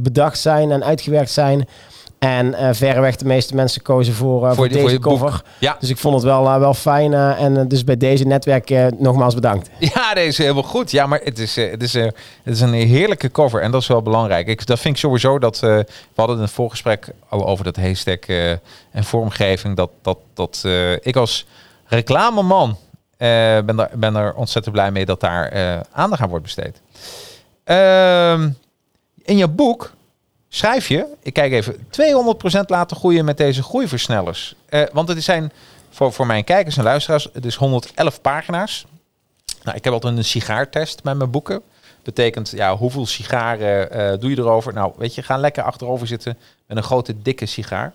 bedacht 0.00 0.38
zijn 0.38 0.70
en 0.70 0.84
uitgewerkt 0.84 1.30
zijn. 1.30 1.68
En 2.20 2.46
uh, 2.46 2.68
verreweg 2.72 3.16
de 3.16 3.24
meeste 3.24 3.54
mensen 3.54 3.82
kozen 3.82 4.14
voor, 4.14 4.44
uh, 4.46 4.52
voor, 4.52 4.68
deze 4.68 4.88
voor 4.88 4.98
cover. 4.98 5.42
Ja. 5.58 5.76
Dus 5.80 5.88
ik 5.88 5.96
vond 5.96 6.14
het 6.14 6.24
wel, 6.24 6.44
uh, 6.44 6.58
wel 6.58 6.74
fijn. 6.74 7.14
en 7.14 7.68
dus 7.68 7.84
bij 7.84 7.96
deze 7.96 8.24
netwerk 8.24 8.70
nogmaals 8.98 9.34
bedankt. 9.34 9.70
Ja, 9.94 10.14
deze 10.14 10.28
is 10.28 10.38
helemaal 10.38 10.62
goed. 10.62 10.90
Ja, 10.90 11.06
maar 11.06 11.20
het 11.24 11.38
is, 11.38 11.56
het, 11.56 11.82
is, 11.82 11.92
het 11.92 12.14
is 12.44 12.60
een 12.60 12.72
heerlijke 12.72 13.30
cover. 13.30 13.62
En 13.62 13.70
dat 13.70 13.80
is 13.80 13.86
wel 13.86 14.02
belangrijk. 14.02 14.46
Ik, 14.46 14.66
dat 14.66 14.80
vind 14.80 14.94
ik 14.94 15.00
sowieso 15.00 15.38
dat... 15.38 15.60
we 15.60 15.86
hadden 16.14 16.36
in 16.36 16.42
het 16.42 16.50
voorgesprek 16.50 17.08
al 17.28 17.46
over 17.46 17.64
dat 17.64 17.76
haystack 17.76 18.24
en 18.90 19.04
vormgeving. 19.04 19.76
Dat, 19.76 19.90
dat, 20.02 20.18
dat 20.34 20.64
ik 21.00 21.16
als 21.16 21.46
reclameman 21.84 22.76
ben, 23.18 23.78
er, 23.78 23.90
ben 23.94 24.16
er 24.16 24.34
ontzettend 24.34 24.74
blij 24.74 24.90
mee 24.90 25.04
dat 25.04 25.20
daar 25.20 25.52
aandacht 25.92 26.22
aan 26.22 26.28
wordt 26.28 26.44
besteed. 26.44 26.80
Ehm, 27.64 28.50
in 29.22 29.36
je 29.36 29.48
boek 29.48 29.92
schrijf 30.52 30.88
je, 30.88 31.06
ik 31.22 31.32
kijk 31.32 31.52
even, 31.52 31.76
200% 31.76 31.80
laten 32.66 32.96
groeien 32.96 33.24
met 33.24 33.36
deze 33.36 33.62
groeiversnellers. 33.62 34.54
Uh, 34.70 34.82
want 34.92 35.08
het 35.08 35.22
zijn 35.22 35.52
voor, 35.90 36.12
voor 36.12 36.26
mijn 36.26 36.44
kijkers 36.44 36.76
en 36.76 36.84
luisteraars, 36.84 37.28
het 37.32 37.44
is 37.44 37.54
111 37.54 38.20
pagina's. 38.20 38.86
Nou, 39.62 39.76
ik 39.76 39.84
heb 39.84 39.92
altijd 39.92 40.16
een 40.16 40.24
sigaartest 40.24 41.04
met 41.04 41.16
mijn 41.16 41.30
boeken. 41.30 41.62
Betekent, 42.02 42.50
ja, 42.50 42.76
hoeveel 42.76 43.06
sigaren 43.06 43.96
uh, 43.96 44.20
doe 44.20 44.30
je 44.30 44.38
erover? 44.38 44.72
Nou, 44.72 44.92
weet 44.96 45.14
je, 45.14 45.22
ga 45.22 45.36
lekker 45.36 45.62
achterover 45.62 46.06
zitten 46.06 46.38
met 46.66 46.76
een 46.76 46.82
grote, 46.82 47.22
dikke 47.22 47.46
sigaar. 47.46 47.92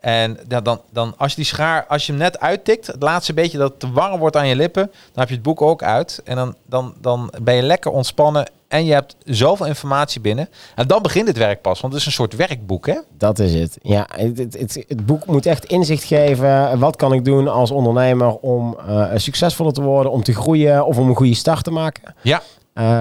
En 0.00 0.38
ja, 0.48 0.60
dan, 0.60 0.80
dan 0.90 1.14
als 1.16 1.30
je 1.30 1.36
die 1.36 1.44
schaar, 1.44 1.86
als 1.86 2.06
je 2.06 2.12
hem 2.12 2.20
net 2.20 2.40
uittikt, 2.40 2.86
het 2.86 3.02
laatste 3.02 3.34
beetje 3.34 3.58
dat 3.58 3.70
het 3.70 3.80
te 3.80 3.90
warm 3.90 4.18
wordt 4.18 4.36
aan 4.36 4.48
je 4.48 4.56
lippen, 4.56 4.86
dan 4.86 5.12
heb 5.14 5.28
je 5.28 5.34
het 5.34 5.42
boek 5.42 5.62
ook 5.62 5.82
uit. 5.82 6.20
En 6.24 6.36
dan, 6.36 6.56
dan, 6.66 6.94
dan 7.00 7.32
ben 7.42 7.54
je 7.54 7.62
lekker 7.62 7.90
ontspannen 7.90 8.48
en 8.68 8.84
je 8.84 8.92
hebt 8.92 9.16
zoveel 9.24 9.66
informatie 9.66 10.20
binnen. 10.20 10.48
En 10.74 10.86
dan 10.86 11.02
begint 11.02 11.26
het 11.28 11.36
werk 11.36 11.60
pas, 11.60 11.80
want 11.80 11.92
het 11.92 12.02
is 12.02 12.08
een 12.08 12.14
soort 12.14 12.36
werkboek, 12.36 12.86
hè? 12.86 12.98
Dat 13.18 13.38
is 13.38 13.54
het. 13.54 13.78
Ja, 13.82 14.06
het, 14.10 14.38
het, 14.38 14.84
het, 14.88 15.06
boek 15.06 15.26
moet 15.26 15.46
echt 15.46 15.64
inzicht 15.64 16.04
geven. 16.04 16.78
Wat 16.78 16.96
kan 16.96 17.12
ik 17.12 17.24
doen 17.24 17.48
als 17.48 17.70
ondernemer 17.70 18.36
om 18.36 18.76
uh, 18.88 19.10
succesvoller 19.14 19.72
te 19.72 19.82
worden, 19.82 20.12
om 20.12 20.22
te 20.22 20.34
groeien 20.34 20.86
of 20.86 20.98
om 20.98 21.08
een 21.08 21.16
goede 21.16 21.34
start 21.34 21.64
te 21.64 21.70
maken? 21.70 22.14
Ja. 22.22 22.42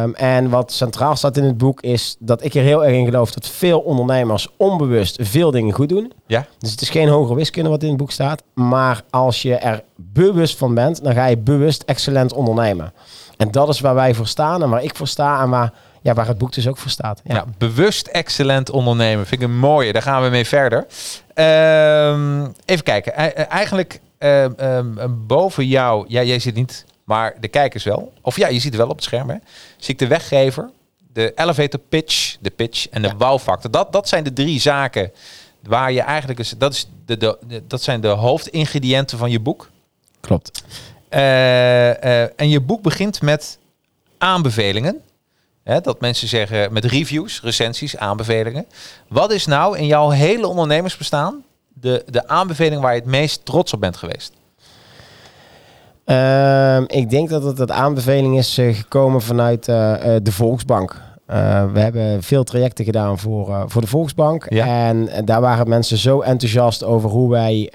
Um, 0.03 0.15
en 0.15 0.49
wat 0.49 0.71
centraal 0.71 1.15
staat 1.15 1.37
in 1.37 1.43
het 1.43 1.57
boek 1.57 1.81
is 1.81 2.15
dat 2.19 2.43
ik 2.43 2.53
er 2.53 2.63
heel 2.63 2.85
erg 2.85 2.95
in 2.95 3.05
geloof 3.05 3.31
dat 3.31 3.47
veel 3.47 3.79
ondernemers 3.79 4.47
onbewust 4.57 5.17
veel 5.21 5.51
dingen 5.51 5.73
goed 5.73 5.89
doen. 5.89 6.11
Ja. 6.27 6.45
Dus 6.59 6.71
het 6.71 6.81
is 6.81 6.89
geen 6.89 7.07
hogere 7.07 7.35
wiskunde 7.35 7.69
wat 7.69 7.83
in 7.83 7.89
het 7.89 7.97
boek 7.97 8.11
staat. 8.11 8.43
Maar 8.53 9.03
als 9.09 9.41
je 9.41 9.55
er 9.55 9.83
bewust 9.95 10.57
van 10.57 10.73
bent, 10.73 11.03
dan 11.03 11.13
ga 11.13 11.25
je 11.25 11.37
bewust 11.37 11.83
excellent 11.85 12.33
ondernemen. 12.33 12.93
En 13.37 13.51
dat 13.51 13.69
is 13.69 13.79
waar 13.79 13.95
wij 13.95 14.13
voor 14.13 14.27
staan 14.27 14.63
en 14.63 14.69
waar 14.69 14.83
ik 14.83 14.95
voor 14.95 15.07
sta 15.07 15.41
en 15.41 15.49
waar, 15.49 15.73
ja, 16.01 16.13
waar 16.13 16.27
het 16.27 16.37
boek 16.37 16.53
dus 16.53 16.67
ook 16.67 16.77
voor 16.77 16.91
staat. 16.91 17.21
Ja, 17.23 17.45
bewust 17.57 18.07
excellent 18.07 18.69
ondernemen. 18.69 19.25
Vind 19.25 19.41
ik 19.41 19.47
een 19.47 19.57
mooie. 19.57 19.93
Daar 19.93 20.01
gaan 20.01 20.23
we 20.23 20.29
mee 20.29 20.45
verder. 20.45 20.77
Um, 21.35 22.53
even 22.65 22.83
kijken. 22.83 23.13
Eigenlijk 23.49 23.99
um, 24.19 25.25
boven 25.27 25.67
jou, 25.67 26.05
ja, 26.07 26.23
jij 26.23 26.39
zit 26.39 26.55
niet 26.55 26.85
maar 27.03 27.35
de 27.39 27.47
kijkers 27.47 27.83
wel. 27.83 28.13
Of 28.21 28.37
ja, 28.37 28.47
je 28.47 28.59
ziet 28.59 28.71
het 28.71 28.81
wel 28.81 28.89
op 28.89 28.95
het 28.95 29.03
scherm. 29.03 29.29
Hè. 29.29 29.35
Zie 29.77 29.93
ik 29.93 29.99
de 29.99 30.07
weggever, 30.07 30.69
de 31.13 31.31
elevator 31.35 31.79
pitch, 31.79 32.37
de 32.39 32.49
pitch 32.49 32.89
en 32.89 33.01
de 33.01 33.13
ja. 33.19 33.37
factor. 33.37 33.71
Dat, 33.71 33.91
dat 33.91 34.07
zijn 34.07 34.23
de 34.23 34.33
drie 34.33 34.59
zaken 34.59 35.11
waar 35.61 35.91
je 35.91 36.01
eigenlijk... 36.01 36.39
Is, 36.39 36.53
dat, 36.57 36.73
is 36.73 36.89
de, 37.05 37.17
de, 37.17 37.63
dat 37.67 37.81
zijn 37.81 38.01
de 38.01 38.07
hoofdingrediënten 38.07 39.17
van 39.17 39.31
je 39.31 39.39
boek. 39.39 39.69
Klopt. 40.19 40.63
Uh, 41.17 41.23
uh, 41.23 42.21
en 42.21 42.49
je 42.49 42.61
boek 42.61 42.81
begint 42.81 43.21
met 43.21 43.57
aanbevelingen. 44.17 45.01
Hè, 45.63 45.81
dat 45.81 46.01
mensen 46.01 46.27
zeggen 46.27 46.73
met 46.73 46.85
reviews, 46.85 47.41
recensies, 47.41 47.97
aanbevelingen. 47.97 48.65
Wat 49.07 49.31
is 49.31 49.45
nou 49.45 49.77
in 49.77 49.85
jouw 49.85 50.09
hele 50.09 50.47
ondernemersbestaan 50.47 51.43
de, 51.73 52.03
de 52.05 52.27
aanbeveling 52.27 52.81
waar 52.81 52.93
je 52.93 52.99
het 52.99 53.09
meest 53.09 53.45
trots 53.45 53.73
op 53.73 53.79
bent 53.79 53.97
geweest? 53.97 54.33
Ehm, 56.05 56.83
ik 56.87 57.09
denk 57.09 57.29
dat 57.29 57.43
het 57.43 57.59
een 57.59 57.73
aanbeveling 57.73 58.37
is 58.37 58.57
uh, 58.57 58.75
gekomen 58.75 59.21
vanuit 59.21 59.65
de 59.65 60.31
Volksbank. 60.31 61.06
We 61.73 61.79
hebben 61.79 62.23
veel 62.23 62.43
trajecten 62.43 62.85
gedaan 62.85 63.19
voor, 63.19 63.63
voor 63.67 63.81
de 63.81 63.87
Volksbank. 63.87 64.45
En 64.45 65.09
daar 65.25 65.41
waren 65.41 65.69
mensen 65.69 65.97
zo 65.97 66.21
enthousiast 66.21 66.83
over 66.83 67.09
hoe 67.09 67.29
wij 67.29 67.71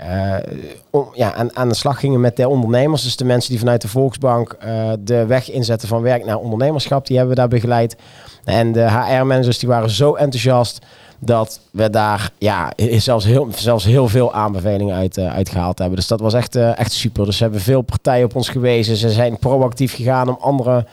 om, 0.90 1.08
ja, 1.14 1.34
aan, 1.34 1.56
aan 1.56 1.68
de 1.68 1.74
slag 1.74 2.00
gingen 2.00 2.20
met 2.20 2.36
de 2.36 2.48
ondernemers. 2.48 3.02
Dus 3.02 3.16
de 3.16 3.24
mensen 3.24 3.50
die 3.50 3.58
vanuit 3.58 3.82
de 3.82 3.88
Volksbank 3.88 4.56
de 5.00 5.26
weg 5.26 5.50
inzetten 5.50 5.88
van 5.88 6.02
werk 6.02 6.24
naar 6.24 6.38
ondernemerschap, 6.38 7.06
die 7.06 7.16
hebben 7.16 7.34
we 7.34 7.40
daar 7.40 7.50
begeleid. 7.50 7.96
En 8.44 8.72
de 8.72 8.90
HR-managers 8.90 9.58
die 9.58 9.68
waren 9.68 9.90
zo 9.90 10.14
enthousiast 10.14 10.86
dat 11.24 11.60
we 11.70 11.90
daar 11.90 12.30
ja, 12.38 12.72
zelfs, 12.76 13.24
heel, 13.24 13.48
zelfs 13.54 13.84
heel 13.84 14.08
veel 14.08 14.32
aanbevelingen 14.34 14.96
uit, 14.96 15.16
uh, 15.16 15.34
uitgehaald 15.34 15.78
hebben. 15.78 15.96
Dus 15.96 16.06
dat 16.06 16.20
was 16.20 16.34
echt, 16.34 16.56
uh, 16.56 16.78
echt 16.78 16.92
super. 16.92 17.24
Dus 17.24 17.36
ze 17.36 17.42
hebben 17.42 17.60
veel 17.60 17.82
partijen 17.82 18.24
op 18.24 18.36
ons 18.36 18.48
gewezen. 18.48 18.96
Ze 18.96 19.10
zijn 19.10 19.38
proactief 19.38 19.94
gegaan 19.94 20.28
om 20.28 20.36
andere 20.40 20.86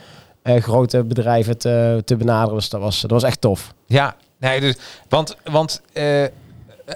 grote 0.57 1.03
bedrijven 1.03 1.57
te, 1.57 2.01
te 2.05 2.15
benaderen. 2.15 2.55
Dus 2.55 2.69
dat 2.69 2.81
was, 2.81 3.01
dat 3.01 3.11
was 3.11 3.23
echt 3.23 3.41
tof. 3.41 3.73
Ja, 3.85 4.15
nee, 4.37 4.59
dus, 4.59 4.75
want, 5.09 5.35
want 5.43 5.81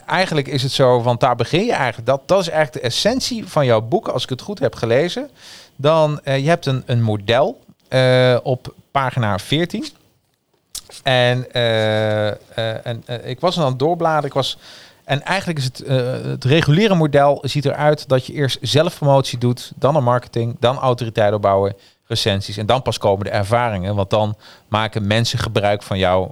eigenlijk 0.05 0.48
is 0.48 0.63
het 0.63 0.72
zo, 0.72 1.01
want 1.01 1.19
daar 1.19 1.36
begin 1.36 1.65
je 1.65 1.74
eigenlijk. 1.74 2.07
Dat, 2.07 2.22
dat 2.25 2.39
is 2.39 2.50
eigenlijk 2.50 2.83
de 2.83 2.89
essentie 2.89 3.48
van 3.48 3.65
jouw 3.65 3.81
boek, 3.81 4.07
als 4.07 4.24
ik 4.24 4.29
het 4.29 4.41
goed 4.41 4.60
heb 4.60 4.75
gelezen. 4.75 5.29
Dan, 5.75 6.19
je 6.24 6.29
hebt 6.29 6.65
een, 6.65 6.83
een 6.86 7.01
model 7.01 7.60
op 8.43 8.74
pagina 8.91 9.39
14. 9.39 9.86
En, 11.03 11.45
uh, 11.55 12.27
en 12.86 13.03
uh, 13.10 13.27
ik 13.27 13.39
was 13.39 13.60
aan 13.60 13.65
het 13.65 13.79
doorbladeren. 13.79 14.25
Ik 14.25 14.33
was, 14.33 14.57
en 15.03 15.24
eigenlijk 15.24 15.60
is 15.60 15.65
het, 15.65 15.77
het 16.25 16.43
reguliere 16.43 16.95
model 16.95 17.39
ziet 17.41 17.65
eruit 17.65 18.07
dat 18.07 18.25
je 18.25 18.33
eerst 18.33 18.57
zelfpromotie 18.62 19.38
doet, 19.38 19.72
dan 19.75 19.95
een 19.95 20.03
marketing, 20.03 20.55
dan 20.60 20.77
autoriteit 20.77 21.33
opbouwen, 21.33 21.75
recensies 22.13 22.58
en 22.58 22.65
dan 22.65 22.82
pas 22.82 22.98
komen 22.98 23.25
de 23.25 23.32
ervaringen. 23.32 23.96
Want 23.96 24.10
dan 24.10 24.36
maken 24.67 25.08
mensen 25.08 25.39
gebruik 25.39 25.84
van, 25.84 25.98
jou, 25.98 26.32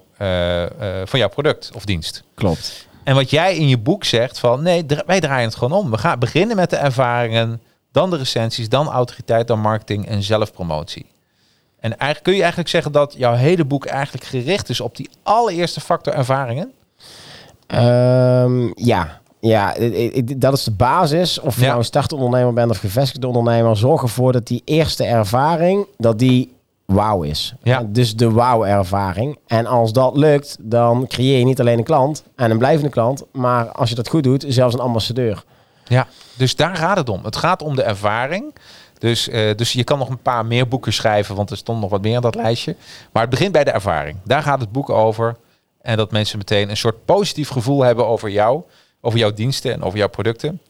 van 1.06 1.20
jouw 1.20 1.30
product 1.30 1.72
of 1.74 1.86
dienst. 1.86 2.24
Klopt. 2.36 2.88
En 3.04 3.16
wat 3.16 3.30
jij 3.30 3.56
in 3.56 3.68
je 3.68 3.78
boek 3.78 4.04
zegt 4.04 4.40
van 4.40 4.62
nee, 4.62 4.86
wij 5.06 5.20
draaien 5.20 5.48
het 5.50 5.58
gewoon 5.58 5.80
om. 5.80 5.92
We 5.92 5.98
gaan 5.98 6.20
beginnen 6.20 6.56
met 6.56 6.70
de 6.70 6.76
ervaringen, 6.76 7.62
dan 7.92 8.10
de 8.10 8.18
recensies, 8.18 8.70
dan 8.70 8.88
autoriteit, 8.88 9.48
dan 9.48 9.60
marketing 9.60 10.08
en 10.08 10.24
zelfpromotie. 10.24 11.06
En 11.80 11.90
eigenlijk 11.90 12.24
kun 12.24 12.34
je 12.34 12.40
eigenlijk 12.40 12.70
zeggen 12.70 12.92
dat 12.92 13.14
jouw 13.18 13.34
hele 13.34 13.66
boek 13.66 13.86
eigenlijk 13.86 14.26
gericht 14.26 14.70
is 14.70 14.82
op 14.82 14.96
die 14.96 15.10
allereerste 15.24 15.80
factor 15.80 16.14
ervaringen? 16.14 16.72
Um, 17.68 18.72
ja. 18.76 19.21
Ja, 19.42 19.76
dat 20.38 20.54
is 20.54 20.64
de 20.64 20.72
basis. 20.72 21.40
Of 21.40 21.60
je 21.60 21.66
nou 21.66 21.78
een 21.78 21.86
startondernemer 21.86 22.54
bent 22.54 22.70
of 22.72 22.78
gevestigde 22.78 23.28
ondernemer, 23.28 23.78
zorg 23.78 24.02
ervoor 24.02 24.32
dat 24.32 24.48
die 24.48 24.62
eerste 24.66 25.04
ervaring, 25.04 25.88
dat 25.98 26.20
die 26.20 26.54
wauw 26.86 27.24
is. 27.24 27.54
Ja. 27.64 27.84
Dus 27.88 28.16
de 28.16 28.32
wauw-ervaring. 28.32 29.40
En 29.48 29.66
als 29.66 29.94
dat 29.94 30.18
lukt, 30.18 30.58
dan 30.60 31.08
creëer 31.08 31.40
je 31.40 31.46
niet 31.46 31.60
alleen 31.60 31.78
een 31.78 31.84
klant 31.84 32.24
en 32.36 32.52
een 32.52 32.58
blijvende 32.58 32.90
klant, 32.90 33.24
maar 33.32 33.72
als 33.72 33.90
je 33.90 33.96
dat 33.96 34.10
goed 34.10 34.24
doet, 34.24 34.46
zelfs 34.48 34.74
een 34.74 34.80
ambassadeur. 34.80 35.44
Ja, 35.86 36.08
dus 36.38 36.56
daar 36.56 36.76
gaat 36.76 36.98
het 36.98 37.10
om. 37.10 37.24
Het 37.24 37.36
gaat 37.36 37.62
om 37.62 37.76
de 37.76 37.84
ervaring. 37.84 38.54
Dus, 38.98 39.30
eh, 39.30 39.56
dus 39.56 39.74
je 39.74 39.84
kan 39.84 39.98
nog 39.98 40.10
een 40.10 40.22
paar 40.22 40.46
meer 40.46 40.68
boeken 40.68 40.94
schrijven, 40.94 41.36
want 41.36 41.50
er 41.50 41.58
stond 41.58 41.82
nog 41.82 41.90
wat 41.90 42.02
meer 42.02 42.16
in 42.16 42.22
dat 42.22 42.36
lijstje. 42.36 42.76
Maar 43.12 43.22
het 43.22 43.32
begint 43.32 43.52
bij 43.52 43.64
de 43.64 43.72
ervaring. 43.72 44.18
Daar 44.24 44.42
gaat 44.42 44.60
het 44.60 44.72
boek 44.72 44.90
over. 44.90 45.36
En 45.82 45.98
dat 45.98 46.12
mensen 46.12 46.38
meteen 46.38 46.70
een 46.70 46.78
soort 46.78 47.06
positief 47.06 47.50
gevoel 47.50 47.82
hebben 47.82 48.08
over 48.08 48.30
jou, 48.30 48.62
over 49.02 49.20
jouw 49.20 49.34
diensten 49.34 49.74
en 49.74 49.84
over 49.84 49.98
jouw 49.98 50.10
producten. 50.10 50.62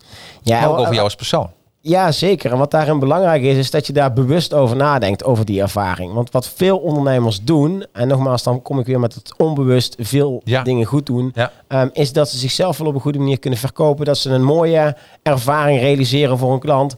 Ja, 0.41 0.59
maar 0.59 0.69
ook 0.69 0.73
en- 0.75 0.79
over 0.81 0.93
jou 0.93 1.03
als 1.03 1.15
persoon. 1.15 1.49
Ja, 1.83 2.11
zeker. 2.11 2.51
En 2.51 2.57
wat 2.57 2.71
daarin 2.71 2.99
belangrijk 2.99 3.41
is, 3.43 3.57
is 3.57 3.71
dat 3.71 3.87
je 3.87 3.93
daar 3.93 4.13
bewust 4.13 4.53
over 4.53 4.75
nadenkt, 4.75 5.23
over 5.23 5.45
die 5.45 5.61
ervaring. 5.61 6.13
Want 6.13 6.31
wat 6.31 6.47
veel 6.49 6.77
ondernemers 6.77 7.41
doen, 7.43 7.85
en 7.93 8.07
nogmaals, 8.07 8.43
dan 8.43 8.61
kom 8.61 8.79
ik 8.79 8.85
weer 8.85 8.99
met 8.99 9.13
het 9.13 9.33
onbewust 9.37 9.95
veel 9.99 10.41
Ja. 10.43 10.63
dingen 10.63 10.85
goed 10.85 11.05
doen, 11.05 11.31
Ja. 11.35 11.51
ehm, 11.67 11.87
is 11.93 12.13
dat 12.13 12.29
ze 12.29 12.37
zichzelf 12.37 12.77
wel 12.77 12.87
op 12.87 12.93
een 12.95 13.01
goede 13.01 13.19
manier 13.19 13.39
kunnen 13.39 13.59
verkopen, 13.59 14.05
dat 14.05 14.17
ze 14.17 14.29
een 14.29 14.43
mooie 14.43 14.95
ervaring 15.23 15.79
realiseren 15.79 16.37
voor 16.37 16.53
een 16.53 16.59
klant. 16.59 16.95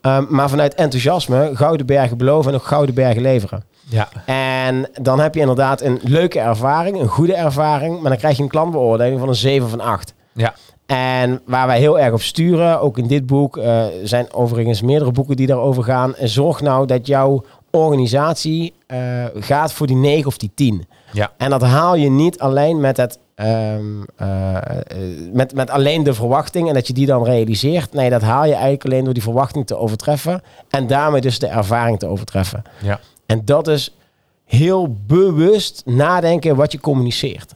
Ehm, 0.00 0.24
maar 0.28 0.48
vanuit 0.48 0.74
enthousiasme 0.74 1.50
gouden 1.54 1.86
bergen 1.86 2.16
beloven 2.18 2.50
en 2.52 2.58
ook 2.58 2.66
gouden 2.66 2.94
bergen 2.94 3.22
leveren. 3.22 3.64
Ja. 3.90 4.08
En 4.26 4.88
dan 5.02 5.20
heb 5.20 5.34
je 5.34 5.40
inderdaad 5.40 5.80
een 5.80 6.00
leuke 6.02 6.40
ervaring, 6.40 7.00
een 7.00 7.08
goede 7.08 7.34
ervaring, 7.34 8.00
maar 8.00 8.10
dan 8.10 8.18
krijg 8.18 8.36
je 8.36 8.42
een 8.42 8.48
klantbeoordeling 8.48 9.18
van 9.18 9.28
een 9.28 9.34
7 9.34 9.66
of 9.66 9.72
een 9.72 9.80
8. 9.80 10.14
Ja. 10.38 10.54
En 10.86 11.40
waar 11.46 11.66
wij 11.66 11.78
heel 11.78 11.98
erg 11.98 12.12
op 12.12 12.22
sturen, 12.22 12.80
ook 12.80 12.98
in 12.98 13.06
dit 13.06 13.26
boek, 13.26 13.56
eh, 13.56 13.84
zijn 14.02 14.32
overigens 14.32 14.82
meerdere 14.82 15.12
boeken 15.12 15.36
die 15.36 15.46
daarover 15.46 15.82
gaan. 15.82 16.14
En 16.16 16.28
zorg 16.28 16.60
nou 16.60 16.86
dat 16.86 17.06
jouw 17.06 17.44
organisatie 17.70 18.74
eh, 18.86 19.24
gaat 19.34 19.72
voor 19.72 19.86
die 19.86 19.96
9 19.96 20.26
of 20.26 20.36
die 20.38 20.50
10. 20.54 20.86
Ja. 21.12 21.32
En 21.36 21.50
dat 21.50 21.62
haal 21.62 21.96
je 21.96 22.10
niet 22.10 22.38
alleen 22.38 22.80
met 22.80 22.96
het. 22.96 23.18
ehm, 23.34 24.02
eh, 24.16 24.56
met, 25.32 25.54
met 25.54 25.70
alleen 25.70 26.02
de 26.02 26.14
verwachting 26.14 26.68
en 26.68 26.74
dat 26.74 26.86
je 26.86 26.92
die 26.92 27.06
dan 27.06 27.24
realiseert. 27.24 27.92
Nee, 27.92 28.10
dat 28.10 28.22
haal 28.22 28.44
je 28.44 28.52
eigenlijk 28.52 28.84
alleen 28.84 29.04
door 29.04 29.14
die 29.14 29.22
verwachting 29.22 29.66
te 29.66 29.76
overtreffen. 29.76 30.42
En 30.68 30.86
daarmee 30.86 31.20
dus 31.20 31.38
de 31.38 31.46
ervaring 31.46 31.98
te 31.98 32.06
overtreffen. 32.06 32.62
Ja. 32.82 33.00
En 33.26 33.44
dat 33.44 33.68
is 33.68 33.94
heel 34.44 34.96
bewust 35.06 35.82
nadenken 35.84 36.56
wat 36.56 36.72
je 36.72 36.80
communiceert. 36.80 37.54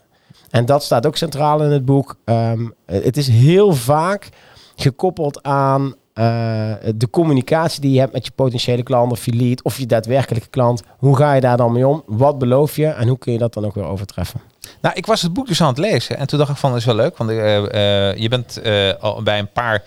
En 0.53 0.67
dat 0.67 0.83
staat 0.83 1.07
ook 1.07 1.17
centraal 1.17 1.63
in 1.63 1.71
het 1.71 1.85
boek. 1.85 2.17
Ehm, 2.25 2.69
het 2.85 3.17
is 3.17 3.29
heel 3.29 3.73
vaak 3.73 4.29
gekoppeld 4.77 5.43
aan 5.43 5.95
eh, 6.13 6.73
de 6.95 7.11
communicatie 7.11 7.81
die 7.81 7.93
je 7.93 7.99
hebt 7.99 8.13
met 8.13 8.25
je 8.25 8.33
potentiële 8.35 8.83
klant 8.83 9.13
of 9.13 9.25
je 9.25 9.33
lead 9.35 9.63
of 9.63 9.79
je 9.79 9.87
daadwerkelijke 9.87 10.49
klant. 10.49 10.83
Hoe 10.99 11.17
ga 11.17 11.35
je 11.35 11.41
daar 11.41 11.57
dan 11.57 11.73
mee 11.73 11.87
om? 11.87 12.03
Wat 12.07 12.39
beloof 12.39 12.77
je 12.77 12.87
en 12.87 13.09
hoe 13.09 13.19
kun 13.19 13.33
je 13.33 13.39
dat 13.39 13.55
dan 13.55 13.65
ook 13.65 13.75
weer 13.75 13.85
overtreffen? 13.85 14.41
Nou, 14.81 14.95
ik 14.95 15.07
was 15.07 15.23
het 15.23 15.33
boek 15.33 15.47
dus 15.47 15.61
aan 15.61 15.69
het 15.69 15.79
lezen 15.79 16.19
en 16.19 16.27
toen 16.27 16.39
dacht 16.39 16.51
ik 16.51 16.57
van, 16.57 16.77
is 16.77 16.85
wel 16.85 16.95
leuk, 16.95 17.17
want 17.17 17.31
eh, 17.31 18.11
eh, 18.11 18.17
je 18.17 18.29
bent 18.29 18.61
al 19.01 19.23
bij 19.23 19.39
een 19.39 19.53
paar 19.53 19.83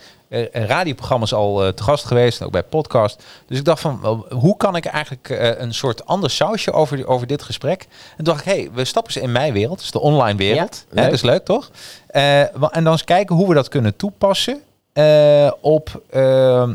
radioprogramma's 0.52 1.32
al 1.32 1.64
eh, 1.64 1.72
te 1.72 1.82
gast 1.82 2.04
geweest 2.04 2.40
en 2.40 2.46
ook 2.46 2.52
bij 2.52 2.62
podcast. 2.62 3.22
Dus 3.46 3.58
ik 3.58 3.64
dacht 3.64 3.80
van, 3.80 4.24
hoe 4.30 4.56
kan 4.56 4.76
ik 4.76 4.84
eigenlijk 4.84 5.30
eh, 5.30 5.60
een 5.60 5.74
soort 5.74 6.06
ander 6.06 6.30
sausje 6.30 6.72
over, 6.72 7.06
over 7.06 7.26
dit 7.26 7.42
gesprek? 7.42 7.82
En 7.82 8.16
toen 8.16 8.24
dacht 8.24 8.40
ik, 8.40 8.52
hé, 8.52 8.60
hey, 8.60 8.70
we 8.72 8.84
stappen 8.84 9.14
eens 9.14 9.24
in 9.24 9.32
mijn 9.32 9.52
wereld, 9.52 9.78
dus 9.78 9.90
de 9.90 10.00
online 10.00 10.38
wereld. 10.38 10.84
Ja, 10.90 10.96
Hè, 10.96 11.04
dat 11.04 11.12
is 11.12 11.22
leuk, 11.22 11.44
toch? 11.44 11.70
Eh, 12.06 12.40
en 12.40 12.84
dan 12.84 12.86
eens 12.92 13.04
kijken 13.04 13.36
hoe 13.36 13.48
we 13.48 13.54
dat 13.54 13.68
kunnen 13.68 13.96
toepassen 13.96 14.62
eh, 14.92 15.50
op, 15.60 16.02
eh, 16.10 16.68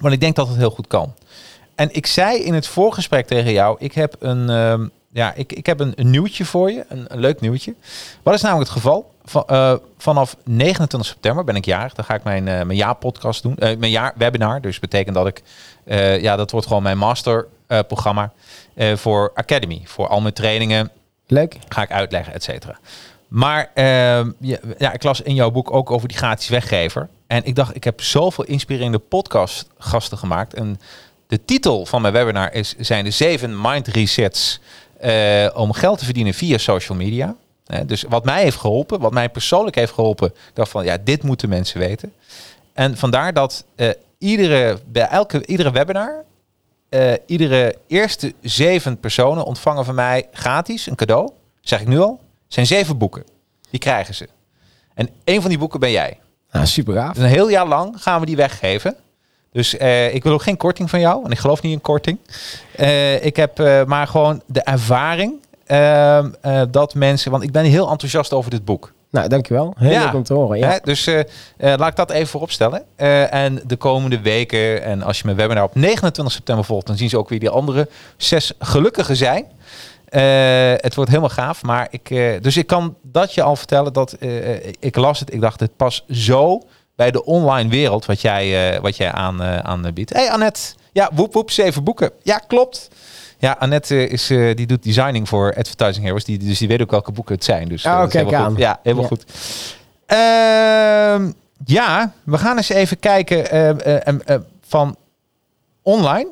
want 0.00 0.14
ik 0.14 0.20
denk 0.20 0.36
dat 0.36 0.48
het 0.48 0.56
heel 0.56 0.70
goed 0.70 0.86
kan. 0.86 1.14
En 1.74 1.88
ik 1.92 2.06
zei 2.06 2.38
in 2.38 2.54
het 2.54 2.66
voorgesprek 2.66 3.26
tegen 3.26 3.52
jou, 3.52 3.76
ik 3.78 3.92
heb 3.92 4.16
een, 4.18 4.50
ehm, 4.50 4.86
ja, 5.12 5.32
ik, 5.34 5.52
ik 5.52 5.66
heb 5.66 5.80
een, 5.80 5.92
een 5.96 6.10
nieuwtje 6.10 6.44
voor 6.44 6.70
je, 6.70 6.84
een, 6.88 7.04
een 7.08 7.20
leuk 7.20 7.40
nieuwtje. 7.40 7.74
Wat 8.22 8.34
is 8.34 8.40
namelijk 8.40 8.68
het 8.70 8.78
geval? 8.78 9.10
Van, 9.28 9.44
eh, 9.46 9.74
vanaf 9.98 10.36
29 10.44 11.10
september 11.10 11.44
ben 11.44 11.56
ik 11.56 11.64
jarig. 11.64 11.94
Dan 11.94 12.04
ga 12.04 12.14
ik 12.14 12.22
mijn, 12.22 12.48
eh, 12.48 12.54
mijn 12.54 12.78
jaarpodcast 12.78 13.42
doen, 13.42 13.56
eh, 13.56 13.76
mijn 13.76 13.90
jaarwebinar. 13.90 14.60
Dus 14.60 14.78
betekent 14.78 15.14
dat 15.14 15.26
ik, 15.26 15.42
ja, 16.20 16.36
dat 16.36 16.50
wordt 16.50 16.66
gewoon 16.66 16.82
mijn 16.82 16.98
masterprogramma 16.98 18.32
voor 18.94 19.30
Academy, 19.34 19.82
voor 19.84 20.08
al 20.08 20.20
mijn 20.20 20.34
trainingen, 20.34 20.90
Leuk? 21.26 21.56
ga 21.68 21.82
ik 21.82 21.90
uitleggen, 21.90 22.34
et 22.34 22.42
cetera. 22.42 22.78
Maar 23.28 23.70
ehm, 23.74 24.30
ja, 24.40 24.58
ja, 24.78 24.92
ik 24.92 25.02
las 25.02 25.20
in 25.20 25.34
jouw 25.34 25.50
boek 25.50 25.72
ook 25.72 25.90
over 25.90 26.08
die 26.08 26.16
gratis 26.16 26.48
weggever. 26.48 27.08
En 27.26 27.44
ik 27.44 27.54
dacht, 27.54 27.76
ik 27.76 27.84
heb 27.84 28.00
zoveel 28.00 28.44
inspirerende 28.44 28.98
podcastgasten 28.98 30.18
gemaakt. 30.18 30.54
En 30.54 30.80
de 31.26 31.44
titel 31.44 31.86
van 31.86 32.02
mijn 32.02 32.12
webinar 32.12 32.52
is, 32.52 32.74
zijn 32.78 33.04
de 33.04 33.10
zeven 33.10 33.60
mind 33.60 33.86
resets 33.88 34.60
om 35.54 35.72
geld 35.72 35.98
te 35.98 36.04
verdienen 36.04 36.34
via 36.34 36.58
social 36.58 36.98
media. 36.98 37.36
Dus 37.86 38.04
wat 38.08 38.24
mij 38.24 38.42
heeft 38.42 38.56
geholpen, 38.56 39.00
wat 39.00 39.12
mij 39.12 39.28
persoonlijk 39.28 39.76
heeft 39.76 39.92
geholpen, 39.92 40.34
dacht 40.52 40.70
van 40.70 40.84
ja, 40.84 40.98
dit 41.04 41.22
moeten 41.22 41.48
mensen 41.48 41.80
weten. 41.80 42.12
En 42.72 42.96
vandaar 42.96 43.32
dat 43.32 43.64
eh, 43.74 43.90
iedere, 44.18 44.78
bij 44.86 45.08
elke, 45.08 45.46
iedere 45.46 45.70
webinar, 45.70 46.24
eh, 46.88 47.12
iedere 47.26 47.76
eerste 47.86 48.34
zeven 48.40 49.00
personen 49.00 49.44
ontvangen 49.44 49.84
van 49.84 49.94
mij 49.94 50.28
gratis 50.32 50.86
een 50.86 50.94
cadeau. 50.94 51.30
Zeg 51.60 51.80
ik 51.80 51.86
nu 51.86 51.98
al. 51.98 52.20
zijn 52.48 52.66
zeven 52.66 52.98
boeken. 52.98 53.24
Die 53.70 53.80
krijgen 53.80 54.14
ze. 54.14 54.28
En 54.94 55.08
één 55.24 55.40
van 55.40 55.50
die 55.50 55.58
boeken 55.58 55.80
ben 55.80 55.90
jij. 55.90 56.18
Nou, 56.50 56.66
super 56.66 56.94
gaaf. 56.94 57.14
Dus 57.14 57.22
een 57.22 57.28
heel 57.30 57.48
jaar 57.50 57.66
lang 57.66 58.02
gaan 58.02 58.20
we 58.20 58.26
die 58.26 58.36
weggeven. 58.36 58.96
Dus 59.52 59.76
eh, 59.76 60.14
ik 60.14 60.22
wil 60.22 60.32
ook 60.32 60.42
geen 60.42 60.56
korting 60.56 60.90
van 60.90 61.00
jou. 61.00 61.24
En 61.24 61.30
ik 61.30 61.38
geloof 61.38 61.62
niet 61.62 61.72
in 61.72 61.80
korting. 61.80 62.18
Ik 63.20 63.36
heb 63.36 63.58
maar 63.86 64.06
gewoon 64.06 64.42
de 64.46 64.60
ervaring 64.62 65.40
ehm, 65.66 66.30
eh, 66.40 66.62
dat 66.70 66.94
mensen... 66.94 67.30
Want 67.30 67.42
ik 67.42 67.52
ben 67.52 67.64
heel 67.64 67.90
enthousiast 67.90 68.32
over 68.32 68.50
dit 68.50 68.64
boek. 68.64 68.92
Nou, 69.10 69.28
dankjewel. 69.28 69.74
Heel 69.78 69.90
Ja. 69.90 70.04
leuk 70.04 70.14
om 70.14 70.22
te 70.22 70.34
horen. 70.34 70.58
Ja. 70.58 70.70
Hè? 70.70 70.78
Dus 70.82 71.06
eh, 71.06 71.18
eh, 71.18 71.26
laat 71.56 71.88
ik 71.88 71.96
dat 71.96 72.10
even 72.10 72.26
voorop 72.28 72.50
stellen. 72.50 72.82
Eh, 72.96 73.34
en 73.34 73.60
de 73.66 73.76
komende 73.76 74.20
weken, 74.20 74.82
en 74.82 75.02
als 75.02 75.18
je 75.18 75.22
mijn 75.24 75.36
webinar 75.36 75.64
op 75.64 75.74
29 75.74 76.34
september 76.34 76.64
volgt, 76.64 76.86
dan 76.86 76.96
zien 76.96 77.08
ze 77.08 77.18
ook 77.18 77.28
wie 77.28 77.38
die 77.38 77.48
andere 77.50 77.88
zes 78.16 78.52
gelukkigen 78.58 79.16
zijn. 79.16 79.44
Het 80.80 80.94
wordt 80.94 81.10
helemaal 81.10 81.30
gaaf. 81.30 81.62
Maar 81.62 81.88
ik, 81.90 82.08
dus 82.42 82.56
ik 82.56 82.66
kan 82.66 82.96
dat 83.02 83.34
je 83.34 83.42
al 83.42 83.56
vertellen 83.56 83.92
dat 83.92 84.16
ik 84.80 84.96
las 84.96 85.20
het. 85.20 85.32
Ik 85.32 85.40
dacht, 85.40 85.60
het 85.60 85.76
past 85.76 86.04
zo 86.10 86.62
bij 86.96 87.10
de 87.10 87.24
online 87.24 87.70
wereld 87.70 88.06
wat 88.06 88.20
jij, 88.20 88.78
wat 88.80 88.96
jij 88.96 89.12
aan, 89.12 89.42
aanbiedt. 89.42 90.12
Hé 90.12 90.20
hey 90.20 90.30
Annette, 90.30 90.60
ja, 90.92 91.10
woep 91.14 91.32
woep, 91.32 91.50
zeven 91.50 91.84
boeken. 91.84 92.10
Ja, 92.22 92.38
klopt. 92.38 92.88
Ja, 93.46 93.56
Annette 93.58 93.94
eh, 93.96 94.12
is, 94.12 94.30
eh, 94.30 94.54
die 94.56 94.66
doet 94.66 94.82
designing 94.82 95.28
voor 95.28 95.54
Advertising 95.56 96.04
Heroes. 96.04 96.24
Die, 96.24 96.38
dus 96.38 96.58
die 96.58 96.68
weet 96.68 96.82
ook 96.82 96.90
welke 96.90 97.12
boeken 97.12 97.34
het 97.34 97.44
zijn. 97.44 97.68
Dus, 97.68 97.84
eh, 97.84 97.92
Oh, 97.92 97.98
dat 97.98 98.06
is 98.06 98.12
kijk 98.12 98.32
aan. 98.32 98.50
Goed. 98.50 98.58
Ja, 98.58 98.80
helemaal 98.82 99.02
Ja. 99.04 99.08
goed. 99.08 99.24
Ehm, 100.06 101.32
ja, 101.64 102.12
we 102.24 102.38
gaan 102.38 102.56
eens 102.56 102.68
even 102.68 102.98
kijken 102.98 103.50
eh, 103.50 103.68
eh, 103.68 104.06
eh, 104.06 104.14
eh, 104.24 104.40
van 104.68 104.96
online. 105.82 106.28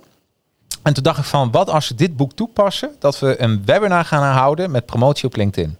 En 0.82 0.94
toen 0.94 1.02
dacht 1.02 1.18
ik 1.18 1.24
van, 1.24 1.50
wat 1.50 1.70
als 1.70 1.88
we 1.88 1.94
dit 1.94 2.16
boek 2.16 2.32
toepassen, 2.32 2.90
dat 2.98 3.18
we 3.18 3.42
een 3.42 3.62
webinar 3.64 4.04
gaan 4.04 4.36
houden 4.36 4.70
met 4.70 4.86
promotie 4.86 5.26
op 5.26 5.36
LinkedIn. 5.36 5.76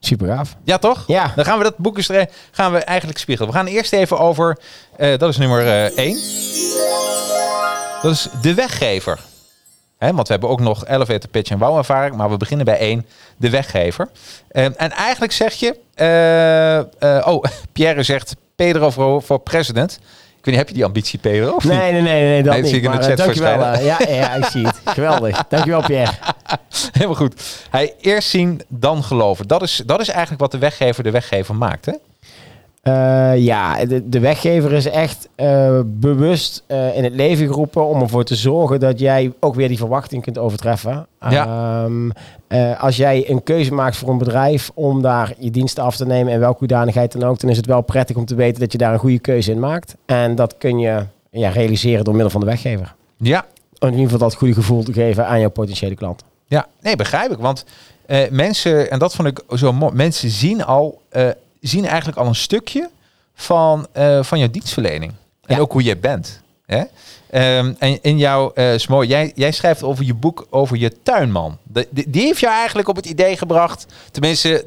Super 0.00 0.26
gaaf. 0.26 0.56
Ja, 0.64 0.78
toch? 0.78 1.04
Ja. 1.06 1.32
Dan 1.36 1.44
gaan 1.44 1.58
we 1.58 1.64
dat 1.64 1.76
boek 1.76 1.96
eens 1.96 2.10
gaan 2.50 2.72
we 2.72 2.78
eigenlijk 2.78 3.18
spiegelen. 3.18 3.50
We 3.50 3.56
gaan 3.56 3.66
eerst 3.66 3.92
even 3.92 4.18
over, 4.18 4.58
eh, 4.96 5.18
dat 5.18 5.28
is 5.28 5.36
nummer 5.36 5.92
1. 5.98 6.14
Dat 8.02 8.12
is 8.12 8.28
de 8.42 8.54
weggever. 8.54 9.20
Want 10.00 10.26
we 10.26 10.32
hebben 10.32 10.48
ook 10.50 10.60
nog 10.60 10.86
elevator 10.86 11.30
pitch 11.30 11.50
en 11.50 11.58
wow-ervaring, 11.58 12.16
maar 12.16 12.30
we 12.30 12.36
beginnen 12.36 12.66
bij 12.66 12.78
één, 12.78 13.06
de 13.36 13.50
weggever. 13.50 14.08
En 14.48 14.76
eigenlijk 14.76 15.32
zeg 15.32 15.54
je, 15.54 15.78
eh, 15.94 16.78
eh, 16.78 17.26
oh, 17.26 17.44
Pierre 17.72 18.02
zegt 18.02 18.36
Pedro 18.56 18.90
voor, 18.90 19.22
voor 19.22 19.38
president. 19.38 19.92
Ik 20.40 20.46
weet 20.46 20.54
niet, 20.54 20.56
heb 20.56 20.68
je 20.68 20.74
die 20.74 20.84
ambitie, 20.84 21.18
Pedro? 21.18 21.54
Of? 21.54 21.64
Nee, 21.64 21.92
nee, 21.92 22.02
nee, 22.02 22.22
nee, 22.22 22.42
dat 22.42 22.52
Nee, 22.52 22.62
niet. 22.62 22.70
zie 22.70 22.78
ik 22.78 22.84
in 22.84 22.90
de 22.90 22.96
chat 22.96 23.10
eh, 23.10 23.16
dankjewel. 23.16 23.60
ja, 23.60 23.98
ja, 24.08 24.34
ik 24.34 24.44
zie 24.44 24.66
het. 24.66 24.80
Geweldig. 24.94 25.44
Dankjewel, 25.48 25.82
Pierre. 25.82 26.12
Helemaal 26.92 27.14
goed. 27.14 27.42
Hij 27.70 27.94
eerst 28.00 28.28
zien, 28.28 28.62
dan 28.68 29.04
geloven. 29.04 29.48
Dat 29.48 29.62
is, 29.62 29.82
dat 29.86 30.00
is 30.00 30.08
eigenlijk 30.08 30.40
wat 30.40 30.50
de 30.50 30.58
weggever 30.58 31.02
de 31.02 31.10
weggever 31.10 31.54
maakt, 31.54 31.86
hè? 31.86 31.92
Eh, 32.80 33.36
ja, 33.36 33.84
de, 33.84 34.08
de 34.08 34.20
weggever 34.20 34.72
is 34.72 34.86
echt 34.86 35.28
eh, 35.34 35.80
bewust 35.84 36.64
eh, 36.66 36.96
in 36.96 37.04
het 37.04 37.14
leven 37.14 37.46
geroepen 37.46 37.86
om 37.86 38.00
ervoor 38.00 38.24
te 38.24 38.34
zorgen 38.34 38.80
dat 38.80 38.98
jij 38.98 39.32
ook 39.40 39.54
weer 39.54 39.68
die 39.68 39.76
verwachting 39.76 40.22
kunt 40.22 40.38
overtreffen. 40.38 41.06
Ja. 41.28 41.46
Ehm, 41.84 42.10
eh, 42.46 42.82
als 42.82 42.96
jij 42.96 43.30
een 43.30 43.42
keuze 43.42 43.74
maakt 43.74 43.96
voor 43.96 44.08
een 44.08 44.18
bedrijf 44.18 44.70
om 44.74 45.02
daar 45.02 45.34
je 45.38 45.50
diensten 45.50 45.84
af 45.84 45.96
te 45.96 46.06
nemen 46.06 46.32
en 46.32 46.40
welke 46.40 46.58
hoedanigheid 46.58 47.12
dan 47.12 47.22
ook, 47.22 47.40
dan 47.40 47.50
is 47.50 47.56
het 47.56 47.66
wel 47.66 47.80
prettig 47.80 48.16
om 48.16 48.24
te 48.24 48.34
weten 48.34 48.60
dat 48.60 48.72
je 48.72 48.78
daar 48.78 48.92
een 48.92 48.98
goede 48.98 49.18
keuze 49.18 49.50
in 49.50 49.60
maakt. 49.60 49.94
En 50.06 50.34
dat 50.34 50.54
kun 50.58 50.78
je 50.78 51.04
ja, 51.30 51.48
realiseren 51.48 52.04
door 52.04 52.14
middel 52.14 52.30
van 52.30 52.40
de 52.40 52.46
weggever. 52.46 52.94
Ja, 53.16 53.44
Om 53.78 53.88
in 53.88 53.94
ieder 53.94 54.10
geval 54.10 54.28
dat 54.28 54.38
goede 54.38 54.54
gevoel 54.54 54.82
te 54.82 54.92
geven 54.92 55.26
aan 55.26 55.40
jouw 55.40 55.50
potentiële 55.50 55.94
klant. 55.94 56.24
Ja, 56.46 56.66
nee, 56.80 56.96
begrijp 56.96 57.30
ik. 57.30 57.38
Want 57.38 57.64
mensen, 58.30 58.90
en 58.90 58.98
dat 58.98 59.14
vond 59.14 59.28
ik 59.28 59.40
zo 59.58 59.72
mooi, 59.72 59.94
mensen 59.94 60.30
zien 60.30 60.64
al, 60.64 61.00
zien 61.60 61.86
eigenlijk 61.86 62.18
al 62.18 62.26
een 62.26 62.34
stukje 62.34 62.90
van, 63.34 63.86
eh, 63.92 64.22
van 64.22 64.38
jouw 64.38 64.50
dienstverlening. 64.50 65.12
En 65.46 65.54
Ja. 65.56 65.60
ook 65.60 65.72
hoe 65.72 65.82
jij 65.82 65.98
bent. 65.98 66.40
Hè? 66.66 66.82
Ehm, 67.30 67.72
en 67.78 68.02
in 68.02 68.18
jouw 68.18 68.52
uh, 68.54 68.72
Smo, 68.76 69.04
jij, 69.04 69.32
jij 69.34 69.50
schrijft 69.52 69.82
over 69.82 70.04
je 70.04 70.14
boek 70.14 70.46
over 70.50 70.76
je 70.76 71.02
tuinman. 71.02 71.58
De, 71.62 71.88
die, 71.90 72.10
die, 72.10 72.22
heeft 72.22 72.40
jou 72.40 72.54
eigenlijk 72.54 72.88
op 72.88 72.96
het 72.96 73.06
idee 73.06 73.36
gebracht. 73.36 73.86
Tenminste, 74.10 74.64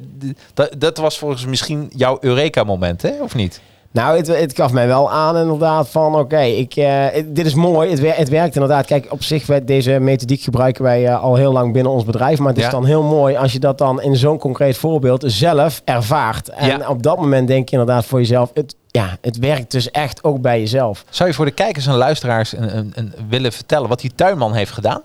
dat, 0.54 0.76
dat 0.78 0.98
was 0.98 1.18
volgens 1.18 1.46
misschien 1.46 1.92
jouw 1.96 2.18
Eureka-moment, 2.22 3.02
hè? 3.02 3.22
Of 3.22 3.36
niet? 3.36 3.62
Nou, 3.94 4.18
het, 4.18 4.28
het 4.28 4.56
gaf 4.56 4.72
mij 4.72 4.88
wel 4.88 5.12
aan 5.12 5.38
inderdaad 5.38 5.90
van 5.90 6.16
oké, 6.16 6.42
ik, 6.42 6.76
uh, 6.76 7.06
dit 7.26 7.46
is 7.46 7.54
mooi. 7.54 7.90
Het, 7.90 8.18
het, 8.18 8.30
werkt 8.30 8.54
inderdaad. 8.54 8.86
Kijk, 8.86 9.08
op 9.10 9.24
zich, 9.24 9.46
wij, 9.46 9.66
deze 9.66 10.00
methodiek 10.00 10.42
gebruiken 10.42 10.84
wij 10.84 11.04
uh, 11.04 11.24
al 11.24 11.36
heel 11.36 11.52
lang 11.52 11.74
binnen 11.74 11.92
ons 11.92 12.04
bedrijf. 12.04 12.40
Maar 12.40 12.54
het 12.54 12.64
is 12.64 12.70
dan 12.70 12.86
heel 12.86 13.04
mooi 13.04 13.36
als 13.36 13.52
je 13.52 13.60
dat 13.60 13.78
dan 13.78 14.02
in 14.02 14.16
zo'n 14.16 14.38
concreet 14.38 14.78
voorbeeld 14.78 15.24
zelf 15.26 15.82
ervaart. 15.86 16.50
En 16.50 16.68
ja. 16.68 16.90
op 16.90 17.04
dat 17.04 17.18
moment 17.18 17.48
denk 17.48 17.70
je 17.70 17.78
inderdaad 17.78 18.06
voor 18.06 18.20
jezelf, 18.20 18.52
het, 18.54 18.76
ja, 18.88 19.18
het 19.22 19.38
werkt 19.38 19.72
dus 19.72 19.92
echt 19.92 20.24
ook 20.24 20.42
bij 20.42 20.60
jezelf. 20.60 21.06
Zou 21.10 21.30
je 21.30 21.36
voor 21.36 21.46
de 21.46 21.52
kijkers 21.52 21.88
en 21.88 21.96
luisteraars 21.96 22.58
een, 22.58 22.78
een, 22.78 22.92
een 22.96 23.14
willen 23.30 23.52
vertellen 23.52 23.90
wat 23.90 24.00
die 24.00 24.12
tuinman 24.16 24.54
heeft 24.54 24.72
gedaan? 24.72 25.02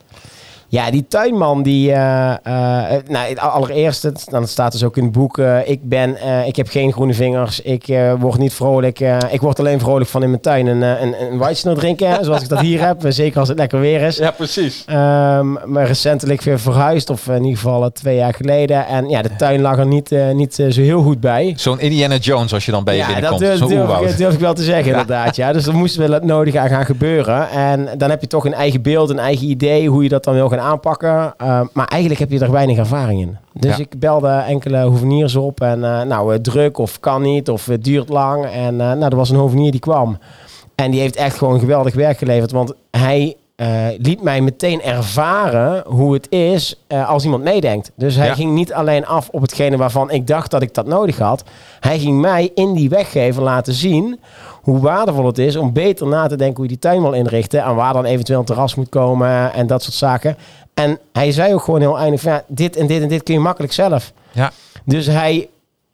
Ja, 0.70 0.90
die 0.90 1.06
tuinman 1.08 1.62
die, 1.62 1.90
uh, 1.90 2.34
uh, 2.46 2.84
nou, 3.08 3.36
allereerst, 3.36 4.30
dan 4.30 4.48
staat 4.48 4.72
dus 4.72 4.84
ook 4.84 4.96
in 4.96 5.02
het 5.02 5.12
boek, 5.12 5.38
uh, 5.38 5.68
ik 5.68 5.88
ben, 5.88 6.16
ik 6.46 6.56
heb 6.56 6.68
geen 6.68 6.92
groene 6.92 7.14
vingers, 7.14 7.60
ik 7.60 7.86
word 8.18 8.38
niet 8.38 8.52
vrolijk, 8.52 9.00
ik 9.30 9.40
word 9.40 9.58
alleen 9.58 9.80
vrolijk 9.80 10.10
van 10.10 10.22
in 10.22 10.28
mijn 10.28 10.42
tuin 10.42 10.66
een, 10.66 10.82
een, 10.82 11.14
een 11.20 11.38
white 11.38 11.72
drinken, 11.72 12.24
zoals 12.24 12.42
ik 12.42 12.48
dat 12.48 12.60
hier 12.60 12.80
heb, 12.86 13.04
zeker 13.08 13.38
als 13.38 13.48
het 13.48 13.58
lekker 13.58 13.80
weer 13.80 14.00
is. 14.00 14.16
Ja, 14.16 14.30
precies. 14.30 14.84
Um, 14.90 15.58
maar 15.64 15.86
recentelijk 15.86 16.42
weer 16.42 16.60
verhuisd, 16.60 17.10
of 17.10 17.28
in 17.28 17.44
ieder 17.44 17.58
geval 17.58 17.90
twee 17.92 18.16
jaar 18.16 18.34
geleden, 18.34 18.86
en 18.86 19.08
ja, 19.08 19.22
de 19.22 19.36
tuin 19.36 19.60
lag 19.60 19.78
er 19.78 19.86
niet, 19.86 20.14
niet 20.32 20.54
zo 20.54 20.80
heel 20.80 21.02
goed 21.02 21.20
bij. 21.20 21.54
Zo'n 21.56 21.80
Indiana 21.80 22.16
Jones 22.16 22.52
als 22.52 22.64
je 22.64 22.70
dan 22.70 22.84
bij 22.84 22.94
je 22.94 23.00
ja, 23.00 23.06
binnenkomt. 23.06 23.40
Dat 23.40 23.58
durf, 23.58 23.70
durf, 23.70 24.10
ik, 24.10 24.16
durf 24.16 24.34
ik 24.34 24.40
wel 24.40 24.54
te 24.54 24.62
zeggen, 24.62 24.90
inderdaad. 24.90 25.36
Ja. 25.36 25.52
Dus 25.52 25.66
er 25.66 25.74
moest 25.74 25.96
wel 25.96 26.10
het 26.10 26.24
nodige 26.24 26.58
aan 26.58 26.68
gaan 26.68 26.84
gebeuren, 26.84 27.50
en 27.50 27.88
dan 27.98 28.10
heb 28.10 28.20
je 28.20 28.26
toch 28.26 28.44
een 28.44 28.54
eigen 28.54 28.82
beeld, 28.82 29.10
een 29.10 29.18
eigen 29.18 29.46
idee, 29.46 29.88
hoe 29.88 30.02
je 30.02 30.08
dat 30.08 30.24
dan 30.24 30.34
wil 30.34 30.48
gaan 30.48 30.56
aanpakken. 30.60 31.34
Uh, 31.42 31.60
maar 31.72 31.86
eigenlijk 31.86 32.20
heb 32.20 32.30
je 32.30 32.38
er 32.38 32.50
weinig 32.50 32.78
ervaring 32.78 33.20
in. 33.20 33.36
Dus 33.52 33.78
ik 33.78 33.98
belde 33.98 34.28
enkele 34.28 34.80
hoveniers 34.80 35.36
op 35.36 35.60
en 35.60 35.78
uh, 35.78 36.02
nou, 36.02 36.40
druk 36.40 36.78
of 36.78 37.00
kan 37.00 37.22
niet 37.22 37.50
of 37.50 37.66
het 37.66 37.84
duurt 37.84 38.08
lang. 38.08 38.46
En 38.46 38.74
uh, 38.74 38.78
nou, 38.78 39.04
er 39.04 39.16
was 39.16 39.30
een 39.30 39.36
hovenier 39.36 39.70
die 39.70 39.80
kwam. 39.80 40.18
En 40.74 40.90
die 40.90 41.00
heeft 41.00 41.16
echt 41.16 41.36
gewoon 41.36 41.60
geweldig 41.60 41.94
werk 41.94 42.18
geleverd. 42.18 42.50
Want 42.50 42.74
hij 42.90 43.36
liet 43.98 44.22
mij 44.22 44.40
meteen 44.40 44.82
ervaren 44.82 45.82
hoe 45.86 46.12
het 46.12 46.30
is 46.30 46.84
als 47.06 47.24
iemand 47.24 47.42
meedenkt. 47.42 47.92
Dus 47.96 48.16
hij 48.16 48.26
ja. 48.26 48.34
ging 48.34 48.52
niet 48.52 48.72
alleen 48.72 49.06
af 49.06 49.28
op 49.28 49.40
hetgene 49.42 49.76
waarvan 49.76 50.10
ik 50.10 50.26
dacht 50.26 50.50
dat 50.50 50.62
ik 50.62 50.74
dat 50.74 50.86
nodig 50.86 51.18
had. 51.18 51.44
Hij 51.80 51.98
ging 51.98 52.20
mij 52.20 52.50
in 52.54 52.72
die 52.72 52.88
weggever 52.88 53.42
laten 53.42 53.72
zien 53.72 54.20
hoe 54.68 54.80
waardevol 54.80 55.26
het 55.26 55.38
is 55.38 55.56
om 55.56 55.72
beter 55.72 56.06
na 56.06 56.26
te 56.26 56.36
denken 56.36 56.56
hoe 56.56 56.64
je 56.64 56.70
die 56.70 56.78
tuin 56.78 57.02
wil 57.02 57.12
inrichten. 57.12 57.62
En 57.62 57.74
waar 57.74 57.92
dan 57.92 58.04
eventueel 58.04 58.38
een 58.38 58.44
terras 58.44 58.74
moet 58.74 58.88
komen 58.88 59.52
en 59.52 59.66
dat 59.66 59.82
soort 59.82 59.94
zaken. 59.94 60.36
En 60.74 60.98
hij 61.12 61.32
zei 61.32 61.54
ook 61.54 61.62
gewoon 61.62 61.80
heel 61.80 61.98
eindig 61.98 62.20
van 62.20 62.32
ja, 62.32 62.42
dit 62.46 62.76
en 62.76 62.86
dit 62.86 63.02
en 63.02 63.08
dit 63.08 63.22
kun 63.22 63.34
je 63.34 63.40
makkelijk 63.40 63.72
zelf. 63.72 64.12
Ja. 64.32 64.50
Dus 64.84 65.06
hij 65.06 65.48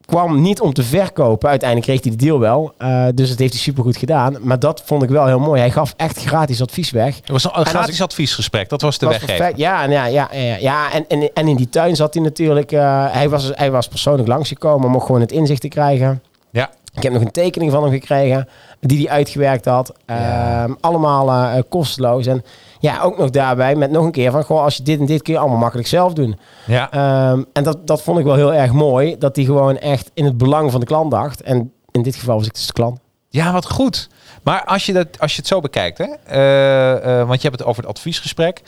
kwam 0.05 0.41
niet 0.41 0.61
om 0.61 0.73
te 0.73 0.83
verkopen. 0.83 1.49
Uiteindelijk 1.49 1.91
kreeg 1.91 2.03
hij 2.03 2.17
de 2.17 2.25
deal 2.25 2.39
wel. 2.39 2.73
Uh, 2.79 3.07
dus 3.15 3.29
dat 3.29 3.39
heeft 3.39 3.53
hij 3.53 3.63
supergoed 3.63 3.97
gedaan. 3.97 4.37
Maar 4.41 4.59
dat 4.59 4.83
vond 4.85 5.03
ik 5.03 5.09
wel 5.09 5.27
heel 5.27 5.39
mooi. 5.39 5.61
Hij 5.61 5.71
gaf 5.71 5.95
echt 5.97 6.25
gratis 6.25 6.63
advies 6.63 6.91
weg. 6.91 7.17
Het 7.17 7.31
was 7.31 7.45
een 7.45 7.67
gratis 7.67 8.03
adviesgesprek. 8.03 8.69
Dat 8.69 8.81
was 8.81 8.99
de 8.99 9.07
was 9.07 9.19
weggever. 9.19 9.53
Ja, 9.57 9.83
en, 9.83 9.91
ja, 9.91 10.07
ja, 10.07 10.29
ja, 10.33 10.57
ja. 10.57 10.93
En, 10.93 11.05
en, 11.09 11.31
en 11.35 11.49
in 11.49 11.57
die 11.57 11.69
tuin 11.69 11.97
zat 11.97 12.15
hij 12.15 12.23
natuurlijk... 12.23 12.73
Uh, 12.73 13.07
hij, 13.13 13.29
was, 13.29 13.51
hij 13.55 13.71
was 13.71 13.89
persoonlijk 13.89 14.29
langsgekomen 14.29 14.95
om 14.95 15.01
gewoon 15.01 15.21
het 15.21 15.33
inzicht 15.33 15.61
te 15.61 15.69
krijgen. 15.69 16.23
Ja. 16.51 16.71
Ik 16.95 17.03
heb 17.03 17.13
nog 17.13 17.23
een 17.23 17.31
tekening 17.31 17.73
van 17.73 17.83
hem 17.83 17.93
gekregen 17.93 18.49
die 18.81 18.99
hij 18.99 19.17
uitgewerkt 19.17 19.65
had. 19.65 19.93
Ja. 20.07 20.67
Uh, 20.67 20.75
allemaal 20.81 21.29
uh, 21.29 21.63
kosteloos. 21.69 22.27
En 22.27 22.45
ja, 22.81 23.01
ook 23.01 23.19
nog 23.19 23.31
daarbij 23.31 23.75
met 23.75 23.91
nog 23.91 24.05
een 24.05 24.13
keer 24.13 24.31
van... 24.31 24.45
Goh, 24.45 24.63
als 24.63 24.77
je 24.77 24.83
dit 24.83 25.01
en 25.01 25.07
dit 25.07 25.23
kun 25.23 25.33
je 25.33 25.39
allemaal 25.39 25.59
makkelijk 25.59 25.89
zelf 25.89 26.13
doen. 26.13 26.39
Ja. 26.67 27.31
Um, 27.31 27.47
en 27.53 27.65
dat, 27.65 27.87
dat 27.87 28.03
vond 28.03 28.19
ik 28.19 28.25
wel 28.25 28.35
heel 28.35 28.55
erg 28.55 28.73
mooi. 28.73 29.19
Dat 29.19 29.37
hij 29.37 29.45
gewoon 29.45 29.79
echt 29.79 30.11
in 30.15 30.25
het 30.25 30.39
belang 30.39 30.71
van 30.71 30.81
de 30.81 30.87
klant 30.87 31.11
dacht. 31.11 31.43
En 31.43 31.73
in 31.91 32.03
dit 32.03 32.17
geval 32.17 32.37
was 32.37 32.47
ik 32.47 32.55
dus 32.55 32.67
de 32.67 32.73
klant. 32.73 32.99
Ja, 33.29 33.53
wat 33.53 33.71
goed. 33.71 34.09
Maar 34.43 34.65
als 34.65 34.87
je, 34.87 34.93
dat, 34.93 35.07
als 35.19 35.33
je 35.33 35.39
het 35.39 35.49
zo 35.49 35.61
bekijkt... 35.61 35.99
Hè, 35.99 36.07
uh, 36.07 37.07
uh, 37.07 37.27
want 37.27 37.43
je 37.43 37.49
hebt 37.49 37.61
het 37.61 37.69
over 37.69 37.83
het 37.83 37.91
adviesgesprek... 37.91 38.63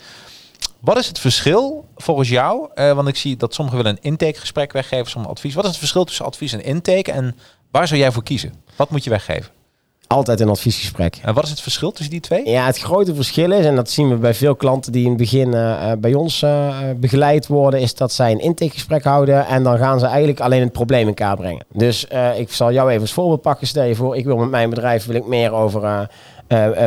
Wat 0.79 0.97
is 0.97 1.07
het 1.07 1.19
verschil 1.19 1.85
volgens 1.95 2.29
jou? 2.29 2.69
Uh, 2.75 2.91
want 2.91 3.07
ik 3.07 3.15
zie 3.15 3.37
dat 3.37 3.53
sommigen 3.53 3.83
willen 3.83 3.97
een 3.97 4.09
intakegesprek 4.09 4.71
weggeven, 4.71 5.09
sommige 5.09 5.33
advies. 5.33 5.53
Wat 5.53 5.63
is 5.63 5.69
het 5.69 5.79
verschil 5.79 6.03
tussen 6.03 6.25
advies 6.25 6.53
en 6.53 6.63
intake? 6.63 7.11
En 7.11 7.35
waar 7.77 7.87
zou 7.87 7.99
jij 7.99 8.11
voor 8.11 8.23
kiezen? 8.23 8.53
Wat 8.75 8.89
moet 8.89 9.03
je 9.03 9.09
weggeven? 9.09 9.51
Altijd 10.07 10.39
een 10.39 10.49
adviesgesprek. 10.49 11.19
En 11.21 11.33
wat 11.33 11.43
is 11.43 11.49
het 11.49 11.61
verschil 11.61 11.91
tussen 11.91 12.09
die 12.11 12.19
twee? 12.19 12.49
Ja, 12.49 12.65
het 12.65 12.79
grote 12.79 13.15
verschil 13.15 13.51
is, 13.51 13.65
en 13.65 13.75
dat 13.75 13.89
zien 13.89 14.09
we 14.09 14.15
bij 14.15 14.33
veel 14.33 14.55
klanten 14.55 14.91
die 14.91 15.03
in 15.03 15.09
het 15.09 15.17
begin 15.17 15.47
uh, 15.53 15.91
bij 15.97 16.13
ons 16.13 16.41
uh, 16.41 16.75
begeleid 16.95 17.47
worden, 17.47 17.79
is 17.79 17.95
dat 17.95 18.11
zij 18.11 18.31
een 18.31 18.39
intakegesprek 18.39 19.03
houden 19.03 19.45
en 19.45 19.63
dan 19.63 19.77
gaan 19.77 19.99
ze 19.99 20.05
eigenlijk 20.05 20.39
alleen 20.39 20.61
het 20.61 20.71
probleem 20.71 21.07
in 21.07 21.13
kaart 21.13 21.39
brengen. 21.39 21.65
Dus 21.73 22.05
uh, 22.13 22.39
ik 22.39 22.51
zal 22.51 22.71
jou 22.71 22.89
even 22.89 23.01
als 23.01 23.13
voorbeeld 23.13 23.41
pakken. 23.41 23.67
Stel 23.67 23.83
je 23.83 23.95
voor, 23.95 24.17
ik 24.17 24.25
wil 24.25 24.37
met 24.37 24.49
mijn 24.49 24.69
bedrijf 24.69 25.05
wil 25.05 25.15
ik 25.15 25.25
meer 25.25 25.51
over 25.51 26.09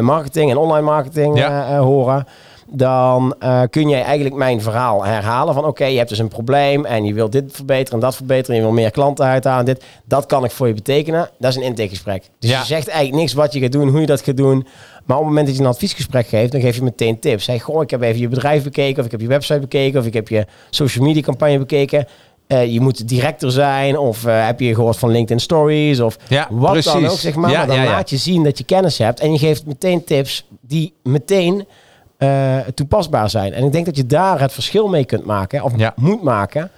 marketing 0.01 0.51
en 0.51 0.57
online 0.57 0.87
marketing 0.87 1.39
ja. 1.39 1.79
horen 1.79 2.27
dan 2.73 3.35
uh, 3.43 3.63
kun 3.71 3.89
jij 3.89 4.03
eigenlijk 4.03 4.35
mijn 4.35 4.63
verhaal 4.63 5.05
herhalen 5.05 5.55
van 5.55 5.63
oké, 5.63 5.73
okay, 5.73 5.91
je 5.91 5.97
hebt 5.97 6.09
dus 6.09 6.19
een 6.19 6.29
probleem 6.29 6.85
en 6.85 7.05
je 7.05 7.15
wilt 7.15 7.33
dit 7.33 7.53
verbeteren 7.53 7.93
en 7.93 8.01
dat 8.01 8.17
verbeteren, 8.17 8.51
en 8.51 8.57
je 8.57 8.67
wil 8.67 8.77
meer 8.77 8.91
klanten 8.91 9.25
uithalen. 9.25 9.65
Dit, 9.65 9.85
dat 10.05 10.27
kan 10.27 10.45
ik 10.45 10.51
voor 10.51 10.67
je 10.67 10.75
betekenen. 10.75 11.31
Dat 11.39 11.51
is 11.51 11.57
een 11.57 11.63
intakegesprek. 11.63 12.25
Dus 12.39 12.51
ja. 12.51 12.59
je 12.59 12.67
zegt 12.67 12.89
eigenlijk 12.89 13.21
niks 13.21 13.33
wat 13.33 13.53
je 13.53 13.61
gaat 13.61 13.73
doen, 13.73 13.89
hoe 13.89 14.01
je 14.01 14.07
dat 14.07 14.21
gaat 14.21 14.37
doen. 14.37 14.67
Maar 15.05 15.17
op 15.17 15.25
het 15.25 15.33
moment 15.33 15.47
dat 15.47 15.57
je 15.57 15.63
een 15.63 15.69
adviesgesprek 15.69 16.29
geeft, 16.29 16.53
dan 16.53 16.61
geef 16.61 16.77
je 16.77 16.83
meteen 16.83 17.19
tips. 17.19 17.45
Zeg, 17.45 17.63
goh, 17.63 17.83
ik 17.83 17.91
heb 17.91 18.03
even 18.03 18.21
je 18.21 18.29
bedrijf 18.29 18.63
bekeken, 18.63 18.99
of 18.99 19.05
ik 19.05 19.11
heb 19.11 19.21
je 19.21 19.27
website 19.27 19.61
bekeken, 19.61 20.01
of 20.01 20.07
ik 20.07 20.15
heb 20.15 20.29
je 20.29 20.47
social 20.71 21.05
media 21.05 21.23
campagne 21.23 21.59
bekeken. 21.59 22.07
Uh, 22.49 22.73
je 22.73 22.81
moet 22.81 23.09
directer 23.09 23.53
zijn, 23.53 23.99
of 23.99 24.27
uh, 24.27 24.47
heb 24.47 24.61
je 24.61 24.75
gehoord 24.75 24.97
van 24.97 25.11
LinkedIn 25.11 25.41
Stories, 25.41 26.01
of 26.01 26.17
ja, 26.29 26.47
wat 26.51 26.73
precies. 26.73 26.93
dan 26.93 27.07
ook, 27.07 27.19
zeg 27.19 27.35
maar. 27.35 27.51
Ja, 27.51 27.67
maar 27.67 27.77
dan 27.77 27.85
laat 27.85 28.11
je 28.11 28.17
zien 28.17 28.45
dat 28.45 28.59
je 28.59 28.65
kennis 28.65 28.99
hebt 28.99 29.21
en 29.21 29.33
je 29.33 29.39
geeft 29.39 29.67
meteen 29.67 30.05
tips 30.05 30.47
die 30.61 30.95
meteen 31.03 31.67
uh, 32.23 32.59
toepasbaar 32.75 33.31
zijn. 33.31 33.53
En 33.53 33.65
ik 33.65 33.73
denk 33.73 33.87
dat 33.87 33.97
je 33.97 34.07
daar 34.07 34.41
het 34.41 34.53
verschil 34.53 34.89
mee 34.89 35.05
kunt 35.05 35.25
maken, 35.25 35.63
of 35.63 35.73
ja. 35.77 35.93
moet 35.97 36.23
maken. 36.23 36.71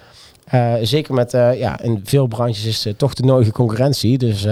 Uh, 0.54 0.72
zeker 0.82 1.14
met, 1.14 1.34
uh, 1.34 1.58
ja, 1.58 1.80
in 1.80 2.00
veel 2.04 2.26
branches 2.26 2.64
is 2.64 2.84
het 2.84 2.98
toch 2.98 3.14
de 3.14 3.24
nodige 3.24 3.52
concurrentie. 3.52 4.18
Dus 4.18 4.42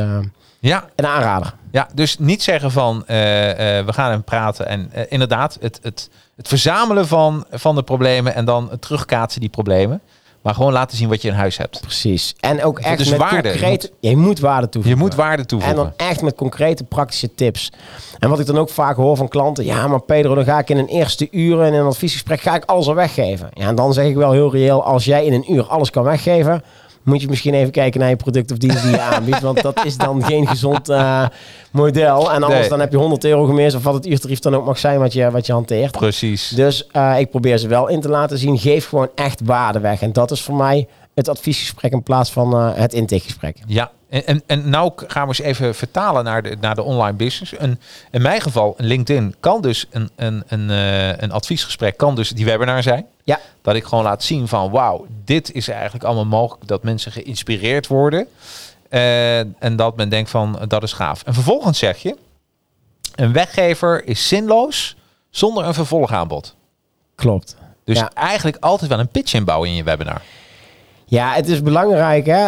ja. 0.61 0.85
een 0.96 1.07
aanrader. 1.07 1.55
Ja, 1.70 1.88
dus 1.94 2.18
niet 2.18 2.42
zeggen 2.42 2.70
van 2.70 3.05
we 3.07 3.85
gaan 3.87 4.11
hem 4.11 4.24
praten. 4.24 4.66
En 4.66 4.90
inderdaad, 5.09 5.59
het, 5.61 5.79
het, 5.83 6.11
het 6.37 6.48
verzamelen 6.48 7.07
van, 7.07 7.44
van 7.50 7.74
de 7.74 7.83
problemen 7.83 8.35
en 8.35 8.44
dan 8.44 8.70
het 8.70 8.83
terugkaatsen 8.83 9.40
die 9.40 9.50
problemen. 9.50 10.00
Maar 10.42 10.55
gewoon 10.55 10.72
laten 10.72 10.96
zien 10.96 11.09
wat 11.09 11.22
je 11.22 11.29
in 11.29 11.35
huis 11.35 11.57
hebt. 11.57 11.81
Precies. 11.81 12.35
En 12.40 12.64
ook 12.64 12.79
echt 12.79 12.98
dus 12.98 13.11
met 13.11 13.18
waarde. 13.18 13.48
concrete... 13.50 13.90
Je 14.00 14.16
moet, 14.16 14.40
waarde 14.40 14.68
toevoegen. 14.68 15.00
Je 15.00 15.07
moet 15.07 15.14
waarde 15.14 15.46
toevoegen. 15.46 15.79
En 15.79 15.85
dan 15.85 16.09
echt 16.09 16.22
met 16.22 16.35
concrete 16.35 16.85
praktische 16.85 17.35
tips. 17.35 17.72
En 18.18 18.29
wat 18.29 18.40
ik 18.40 18.46
dan 18.46 18.59
ook 18.59 18.70
vaak 18.70 18.96
hoor 18.96 19.16
van 19.16 19.29
klanten... 19.29 19.64
Ja, 19.64 19.87
maar 19.87 20.03
Pedro, 20.03 20.35
dan 20.35 20.44
ga 20.44 20.59
ik 20.59 20.70
in 20.70 20.79
een 20.79 20.87
eerste 20.87 21.29
uur 21.31 21.66
in 21.66 21.74
een 21.74 21.87
adviesgesprek... 21.87 22.40
ga 22.40 22.55
ik 22.55 22.64
alles 22.64 22.87
al 22.87 22.94
weggeven. 22.94 23.48
Ja, 23.53 23.66
en 23.66 23.74
dan 23.74 23.92
zeg 23.92 24.07
ik 24.07 24.16
wel 24.16 24.33
heel 24.33 24.50
reëel... 24.50 24.85
als 24.85 25.05
jij 25.05 25.24
in 25.24 25.33
een 25.33 25.53
uur 25.53 25.64
alles 25.64 25.90
kan 25.90 26.05
weggeven 26.05 26.62
moet 27.02 27.20
je 27.20 27.28
misschien 27.28 27.54
even 27.54 27.70
kijken 27.70 28.00
naar 28.00 28.08
je 28.08 28.16
product 28.16 28.50
of 28.50 28.58
dienst 28.58 28.82
die 28.82 28.90
je 28.90 29.00
aanbiedt. 29.00 29.40
Want 29.40 29.62
dat 29.62 29.84
is 29.84 29.96
dan 29.96 30.24
geen 30.24 30.46
gezond 30.46 30.88
uh, 30.90 31.26
model. 31.70 32.32
En 32.32 32.42
anders 32.42 32.60
nee. 32.60 32.68
dan 32.68 32.80
heb 32.80 32.90
je 32.90 32.96
100 32.96 33.24
euro 33.24 33.44
gemist 33.44 33.76
of 33.76 33.82
wat 33.82 33.94
het 33.94 34.06
uurtarief 34.06 34.38
dan 34.38 34.54
ook 34.54 34.64
mag 34.64 34.78
zijn 34.78 34.98
wat 34.98 35.12
je, 35.12 35.30
wat 35.30 35.46
je 35.46 35.52
hanteert. 35.52 35.92
Precies. 35.92 36.48
Dus 36.48 36.88
uh, 36.92 37.18
ik 37.18 37.30
probeer 37.30 37.58
ze 37.58 37.68
wel 37.68 37.88
in 37.88 38.00
te 38.00 38.08
laten 38.08 38.38
zien. 38.38 38.58
Geef 38.58 38.88
gewoon 38.88 39.08
echt 39.14 39.40
waarde 39.44 39.80
weg. 39.80 40.02
En 40.02 40.12
dat 40.12 40.30
is 40.30 40.42
voor 40.42 40.56
mij 40.56 40.88
het 41.14 41.28
adviesgesprek 41.28 41.92
in 41.92 42.02
plaats 42.02 42.32
van 42.32 42.56
uh, 42.56 42.70
het 42.74 42.94
intakegesprek. 42.94 43.56
Ja, 43.66 43.90
en, 44.08 44.26
en, 44.26 44.42
en 44.46 44.70
nou 44.70 44.92
gaan 44.96 45.22
we 45.22 45.28
eens 45.28 45.40
even 45.40 45.74
vertalen 45.74 46.24
naar 46.24 46.42
de, 46.42 46.56
naar 46.60 46.74
de 46.74 46.82
online 46.82 47.16
business. 47.16 47.54
Een, 47.58 47.78
in 48.10 48.22
mijn 48.22 48.40
geval, 48.40 48.74
een 48.76 48.86
LinkedIn 48.86 49.34
kan 49.40 49.60
dus 49.60 49.86
een, 49.90 50.10
een, 50.16 50.42
een, 50.48 50.68
een 51.22 51.32
adviesgesprek, 51.32 51.96
kan 51.96 52.14
dus 52.14 52.30
die 52.30 52.44
webinar 52.44 52.82
zijn. 52.82 53.06
Ja. 53.30 53.40
Dat 53.62 53.74
ik 53.74 53.84
gewoon 53.84 54.04
laat 54.04 54.22
zien 54.22 54.48
van 54.48 54.70
wauw, 54.70 55.06
dit 55.24 55.52
is 55.52 55.68
eigenlijk 55.68 56.04
allemaal 56.04 56.40
mogelijk. 56.40 56.66
Dat 56.66 56.82
mensen 56.82 57.12
geïnspireerd 57.12 57.86
worden. 57.86 58.26
Uh, 58.90 59.38
en 59.38 59.76
dat 59.76 59.96
men 59.96 60.08
denkt 60.08 60.30
van 60.30 60.58
dat 60.68 60.82
is 60.82 60.92
gaaf. 60.92 61.22
En 61.22 61.34
vervolgens 61.34 61.78
zeg 61.78 61.98
je, 61.98 62.16
een 63.14 63.32
weggever 63.32 64.06
is 64.06 64.28
zinloos 64.28 64.96
zonder 65.30 65.64
een 65.64 65.74
vervolgaanbod. 65.74 66.54
Klopt. 67.14 67.56
Dus 67.84 67.98
ja. 67.98 68.10
eigenlijk 68.14 68.56
altijd 68.60 68.90
wel 68.90 68.98
een 68.98 69.08
pitch 69.08 69.34
inbouwen 69.34 69.68
in 69.68 69.74
je 69.74 69.82
webinar. 69.82 70.22
Ja, 71.06 71.32
het 71.32 71.48
is 71.48 71.62
belangrijk. 71.62 72.26
Hè? 72.26 72.42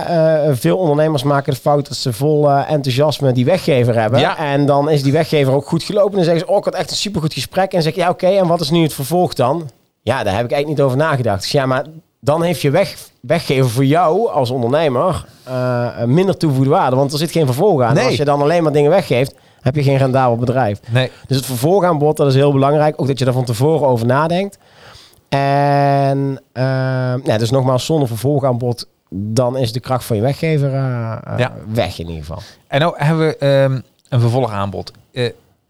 Uh, 0.49 0.57
veel 0.57 0.77
ondernemers 0.77 1.23
maken 1.23 1.53
de 1.53 1.61
fout 1.61 1.89
dat 1.89 1.97
ze 1.97 2.13
vol 2.13 2.49
uh, 2.49 2.71
enthousiasme 2.71 3.33
die 3.33 3.45
weggever 3.45 3.95
hebben. 4.01 4.21
Ja. 4.21 4.37
En 4.37 4.67
dan 4.67 4.91
is 4.91 5.03
die 5.03 5.13
weggever 5.13 5.53
ook 5.53 5.67
goed 5.67 5.83
gelopen. 5.83 6.11
En 6.11 6.17
dan 6.17 6.25
zeggen 6.25 6.47
ze, 6.47 6.53
oh, 6.53 6.59
ik 6.59 6.65
had 6.65 6.75
echt 6.75 6.91
een 6.91 6.97
supergoed 6.97 7.33
gesprek. 7.33 7.73
En 7.73 7.83
zeg 7.83 7.95
je, 7.95 8.01
ja, 8.01 8.09
oké, 8.11 8.25
okay, 8.25 8.39
en 8.39 8.47
wat 8.47 8.61
is 8.61 8.71
nu 8.71 8.83
het 8.83 8.95
vervolg 8.95 9.35
dan? 9.35 9.71
Ja, 10.03 10.23
daar 10.23 10.37
heb 10.37 10.45
ik 10.45 10.53
eigenlijk 10.53 10.67
niet 10.67 10.81
over 10.81 10.97
nagedacht. 10.97 11.41
Dus 11.41 11.53
ja, 11.53 11.67
maar 11.67 11.85
dan 12.21 12.43
heeft 12.43 12.61
je 12.61 12.71
weg, 12.71 12.97
weggever 13.21 13.71
voor 13.71 13.85
jou 13.85 14.31
als 14.31 14.51
ondernemer 14.51 15.27
uh, 15.49 16.05
minder 16.05 16.37
toegevoegde 16.37 16.71
waarde. 16.71 16.97
Want 16.97 17.13
er 17.13 17.19
zit 17.19 17.31
geen 17.31 17.47
vervolg 17.47 17.83
aan. 17.83 17.95
Nee. 17.95 18.07
Als 18.07 18.17
je 18.17 18.25
dan 18.25 18.43
alleen 18.43 18.63
maar 18.63 18.73
dingen 18.73 18.91
weggeeft, 18.91 19.35
heb 19.61 19.75
je 19.75 19.83
geen 19.83 19.97
rendabel 19.97 20.37
bedrijf. 20.37 20.81
Nee. 20.91 21.11
Dus 21.27 21.37
het 21.37 21.47
vervolgaanbod, 21.47 22.17
dat 22.17 22.27
is 22.27 22.35
heel 22.35 22.53
belangrijk. 22.53 23.01
Ook 23.01 23.07
dat 23.07 23.19
je 23.19 23.25
er 23.25 23.33
van 23.33 23.45
tevoren 23.45 23.89
over 23.89 24.07
nadenkt. 24.07 24.59
En 25.29 26.41
uh, 26.53 26.63
ja, 27.25 27.39
dus 27.39 27.51
nogmaals, 27.51 27.85
zonder 27.85 28.09
vervolgaanbod, 28.09 28.87
dan 29.11 29.57
is 29.57 29.73
de 29.73 29.81
kracht 29.81 30.05
van 30.05 30.17
je 30.17 30.23
weggever 30.23 30.69
uh, 30.69 31.19
ja. 31.37 31.53
weg 31.73 31.99
in 31.99 32.07
ieder 32.07 32.25
geval. 32.25 32.43
En 32.67 32.81
nou 32.81 32.95
hebben 32.97 33.27
we 33.27 33.47
um, 33.47 33.83
een 34.09 34.21
vervolgaanbod. 34.21 34.93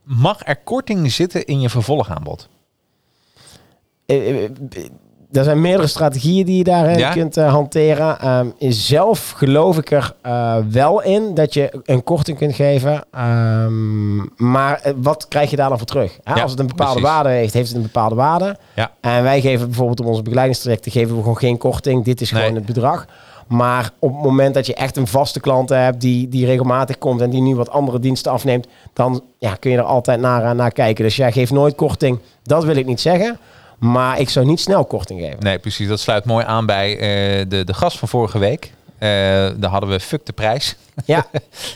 Mag 0.03 0.47
er 0.47 0.57
korting 0.57 1.13
zitten 1.13 1.45
in 1.45 1.61
je 1.61 1.71
vervolgaanbod? 1.71 2.49
Er 5.33 5.45
zijn 5.45 5.61
meerdere 5.61 5.89
strategieën 5.89 6.47
die 6.47 6.57
je 6.57 6.65
daarin 6.65 7.11
kunt 7.11 7.37
uh, 7.37 7.53
hanteren. 7.53 8.39
Um, 8.39 8.53
zelf 8.59 9.31
geloof 9.31 9.79
ik 9.79 9.91
er 9.91 10.15
uh, 10.27 10.57
wel 10.71 11.03
in 11.03 11.35
dat 11.35 11.55
je 11.55 11.81
een 11.85 12.03
korting 12.03 12.39
kunt 12.39 12.55
geven. 12.55 13.05
Um, 13.19 14.33
maar 14.37 14.93
wat 14.97 15.29
krijg 15.29 15.51
je 15.51 15.57
daar 15.57 15.69
dan 15.69 15.79
voor 15.79 15.87
terug? 15.87 16.19
Ja, 16.25 16.33
als 16.33 16.51
het 16.51 16.61
een 16.61 16.67
bepaalde 16.67 17.01
precies. 17.01 17.15
waarde 17.15 17.29
heeft, 17.29 17.55
heeft 17.55 17.69
het 17.69 17.77
een 17.77 17.83
bepaalde 17.83 18.15
waarde. 18.15 18.57
Ja. 18.75 18.91
En 19.01 19.23
wij 19.23 19.41
geven 19.41 19.67
bijvoorbeeld 19.67 20.01
op 20.01 20.07
onze 20.07 20.23
begeleidingstrajecten 20.23 20.93
geven 20.93 21.15
we 21.15 21.21
gewoon 21.21 21.37
geen 21.37 21.59
korting. 21.59 22.05
Dit 22.05 22.21
is 22.21 22.31
gewoon 22.31 22.55
het 22.55 22.67
bedrag. 22.67 23.07
Maar 23.47 23.91
op 23.99 24.13
het 24.13 24.23
moment 24.23 24.55
dat 24.55 24.67
je 24.67 24.75
echt 24.75 24.97
een 24.97 25.07
vaste 25.07 25.41
klant 25.41 25.69
hebt 25.69 26.01
die, 26.01 26.29
die 26.29 26.47
regelmatig 26.47 26.99
komt 26.99 27.21
en 27.21 27.31
die 27.31 27.43
nu 27.43 27.55
wat 27.55 27.71
andere 27.71 27.99
diensten 27.99 28.33
afneemt, 28.33 28.67
dan 28.93 29.23
ja, 29.39 29.55
kun 29.55 29.71
je 29.71 29.77
er 29.77 29.83
altijd 29.83 30.21
naar, 30.21 30.55
naar 30.55 30.73
kijken. 30.73 31.05
Dus 31.05 31.17
jij 31.17 31.33
geeft 31.33 31.53
nooit 31.53 31.75
korting. 31.75 32.19
Dat 32.43 32.65
wil 32.65 32.77
ik 32.77 32.87
niet 32.87 33.01
zeggen. 33.01 33.39
Maar 33.83 34.21
ik 34.21 34.29
zou 34.29 34.47
niet 34.47 34.61
snel 34.61 34.85
korting 34.85 35.21
geven. 35.21 35.43
Nee, 35.43 35.59
precies. 35.59 35.89
Dat 35.89 36.01
sluit 36.01 36.25
mooi 36.25 36.45
aan 36.45 36.67
bij 36.67 36.93
uh, 36.93 37.45
de, 37.49 37.65
de 37.65 37.75
gast 37.75 37.99
van 37.99 38.09
vorige 38.09 38.39
week. 38.39 38.73
Uh, 38.95 39.09
daar 39.57 39.71
hadden 39.71 39.91
we 39.91 40.01
Fuck 40.01 40.27
de 40.27 40.33
prijs. 40.33 40.77
Ja. 41.05 41.27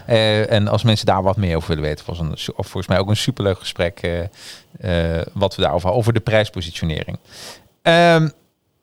uh, 0.09 0.51
en 0.57 0.69
als 0.69 0.83
mensen 0.83 1.07
daar 1.07 1.23
wat 1.23 1.37
meer 1.37 1.57
over 1.57 1.69
willen 1.69 1.85
weten, 1.85 2.05
was 2.07 2.19
een, 2.19 2.31
of 2.33 2.67
volgens 2.67 2.87
mij 2.87 2.99
ook 2.99 3.09
een 3.09 3.17
superleuk 3.17 3.59
gesprek 3.59 4.01
wat 5.33 5.57
we 5.57 5.63
daarover 5.63 5.91
over 5.91 6.13
de 6.13 6.21
prijspositionering. 6.21 7.19
Um, 7.83 8.33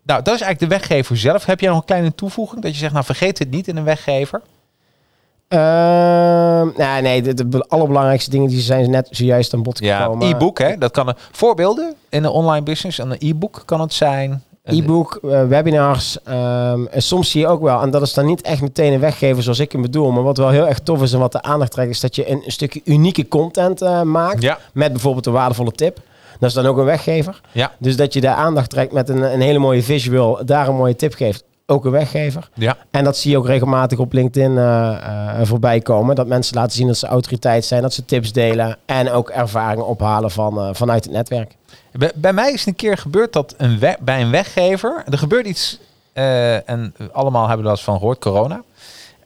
nou, 0.03 0.23
dat 0.23 0.33
is 0.33 0.41
eigenlijk 0.41 0.59
de 0.59 0.67
weggever 0.67 1.17
zelf. 1.17 1.45
Heb 1.45 1.59
jij 1.59 1.69
nog 1.69 1.79
een 1.79 1.85
kleine 1.85 2.15
toevoeging? 2.15 2.61
Dat 2.61 2.71
je 2.71 2.77
zegt, 2.77 2.93
nou 2.93 3.05
vergeet 3.05 3.39
het 3.39 3.49
niet 3.49 3.67
in 3.67 3.77
een 3.77 3.83
weggever. 3.83 4.41
Uh, 5.53 6.61
nee, 6.77 7.01
nee 7.01 7.21
de, 7.21 7.49
de, 7.49 7.65
allerbelangrijkste 7.67 8.29
dingen 8.29 8.49
die 8.49 8.59
zijn 8.59 8.89
net 8.89 9.07
zojuist 9.11 9.53
aan 9.53 9.63
bod 9.63 9.77
gekomen. 9.77 10.27
Ja, 10.27 10.35
e-book, 10.35 10.59
hè? 10.59 10.77
Dat 10.77 10.91
kan 10.91 11.07
een 11.07 11.15
voorbeelden 11.31 11.93
in 12.09 12.23
een 12.23 12.29
online 12.29 12.63
business. 12.63 12.97
Een 12.97 13.15
e-book 13.19 13.61
kan 13.65 13.81
het 13.81 13.93
zijn. 13.93 14.43
E-book, 14.63 15.19
uh, 15.21 15.45
webinars. 15.45 16.17
Um, 16.29 16.87
soms 16.95 17.31
zie 17.31 17.41
je 17.41 17.47
ook 17.47 17.61
wel, 17.61 17.81
en 17.81 17.91
dat 17.91 18.01
is 18.01 18.13
dan 18.13 18.25
niet 18.25 18.41
echt 18.41 18.61
meteen 18.61 18.93
een 18.93 18.99
weggever 18.99 19.43
zoals 19.43 19.59
ik 19.59 19.71
hem 19.71 19.81
bedoel. 19.81 20.11
Maar 20.11 20.23
wat 20.23 20.37
wel 20.37 20.49
heel 20.49 20.67
erg 20.67 20.79
tof 20.79 21.01
is 21.01 21.13
en 21.13 21.19
wat 21.19 21.31
de 21.31 21.41
aandacht 21.41 21.71
trekt, 21.71 21.89
is 21.89 21.99
dat 21.99 22.15
je 22.15 22.29
een, 22.29 22.41
een 22.45 22.51
stukje 22.51 22.81
unieke 22.83 23.27
content 23.27 23.81
uh, 23.81 24.01
maakt. 24.01 24.41
Ja. 24.41 24.57
Met 24.73 24.91
bijvoorbeeld 24.91 25.25
een 25.25 25.33
waardevolle 25.33 25.71
tip. 25.71 25.99
Dat 26.39 26.49
is 26.49 26.55
dan 26.55 26.65
ook 26.65 26.77
een 26.77 26.85
weggever. 26.85 27.41
Ja. 27.51 27.71
Dus 27.79 27.95
dat 27.95 28.13
je 28.13 28.21
de 28.21 28.29
aandacht 28.29 28.69
trekt 28.69 28.91
met 28.91 29.09
een, 29.09 29.33
een 29.33 29.41
hele 29.41 29.59
mooie 29.59 29.83
visual, 29.83 30.39
daar 30.45 30.67
een 30.67 30.75
mooie 30.75 30.95
tip 30.95 31.13
geeft 31.13 31.43
ook 31.65 31.85
een 31.85 31.91
weggever. 31.91 32.49
Ja. 32.53 32.77
En 32.91 33.03
dat 33.03 33.17
zie 33.17 33.31
je 33.31 33.37
ook 33.37 33.45
regelmatig 33.45 33.99
op 33.99 34.13
LinkedIn 34.13 34.51
uh, 34.51 34.57
uh, 34.57 35.39
voorbij 35.41 35.79
komen. 35.79 36.15
Dat 36.15 36.27
mensen 36.27 36.55
laten 36.55 36.71
zien 36.71 36.87
dat 36.87 36.97
ze 36.97 37.07
autoriteit 37.07 37.65
zijn, 37.65 37.81
dat 37.81 37.93
ze 37.93 38.05
tips 38.05 38.31
delen 38.31 38.77
en 38.85 39.11
ook 39.11 39.29
ervaringen 39.29 39.87
ophalen 39.87 40.31
van, 40.31 40.57
uh, 40.57 40.69
vanuit 40.71 41.03
het 41.03 41.13
netwerk. 41.13 41.55
Bij, 41.91 42.11
bij, 42.15 42.33
mij 42.33 42.51
is 42.51 42.65
een 42.65 42.75
keer 42.75 42.97
gebeurd 42.97 43.33
dat 43.33 43.53
een 43.57 43.79
bij 43.99 44.21
een 44.21 44.31
weggever, 44.31 45.03
er 45.09 45.17
gebeurt 45.17 45.45
iets 45.45 45.79
en 46.13 46.95
allemaal 47.11 47.47
hebben 47.47 47.65
we 47.65 47.71
dat 47.71 47.81
van 47.81 47.97
gehoord, 47.97 48.19
corona. 48.19 48.63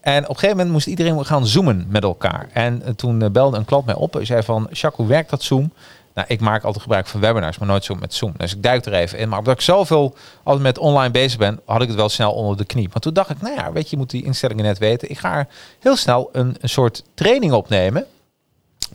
En 0.02 0.24
op 0.24 0.30
een 0.30 0.36
gegeven 0.36 0.56
moment 0.58 0.72
moest 0.72 0.88
iedereen 0.88 1.26
gaan 1.26 1.48
zoomen 1.48 1.86
met 1.90 2.04
elkaar. 2.04 2.48
En 2.54 2.96
toen 2.96 3.32
belde 3.32 3.58
een 3.58 3.66
klant 3.66 3.86
mij 3.86 3.96
op 3.96 4.16
en 4.16 4.26
zei 4.26 4.44
van, 4.44 4.68
Jacques, 4.72 4.96
hoe 4.96 5.08
werkt 5.08 5.30
dat 5.30 5.44
Zoom? 5.44 5.72
Nou, 6.18 6.30
ik 6.30 6.40
maak 6.40 6.64
altijd 6.64 6.84
gebruik 6.84 7.08
van 7.08 7.20
webinars, 7.20 7.58
maar 7.58 7.68
nooit 7.68 7.84
zo 7.84 7.96
met 7.96 8.14
Zoom. 8.14 8.34
Dus 8.38 8.54
ik 8.56 8.64
duik 8.64 8.86
er 8.86 8.94
even 8.94 9.18
in. 9.18 9.30
Maar 9.30 9.40
omdat 9.40 9.54
ik 9.54 9.62
zoveel 9.62 10.16
altijd 10.44 10.64
met 10.64 10.78
online 10.78 11.12
bezig 11.12 11.40
ben, 11.40 11.60
had 11.66 11.82
ik 11.82 11.88
het 11.88 11.98
wel 11.98 12.10
snel 12.10 12.32
onder 12.32 12.58
de 12.58 12.66
knie. 12.66 12.90
Maar 12.92 13.02
toen 13.02 13.14
dacht 13.14 13.30
ik, 13.30 13.42
nou 13.42 13.56
ja, 13.56 13.72
weet 13.72 13.84
je, 13.84 13.90
je 13.90 13.98
moet 13.98 14.10
die 14.10 14.24
instellingen 14.24 14.64
net 14.64 14.78
weten. 14.78 15.10
Ik 15.10 15.18
ga 15.18 15.38
er 15.38 15.48
heel 15.80 15.96
snel 15.96 16.30
een, 16.32 16.56
een 16.60 16.70
soort 16.70 17.04
training 17.14 17.54
opnemen. 17.54 18.06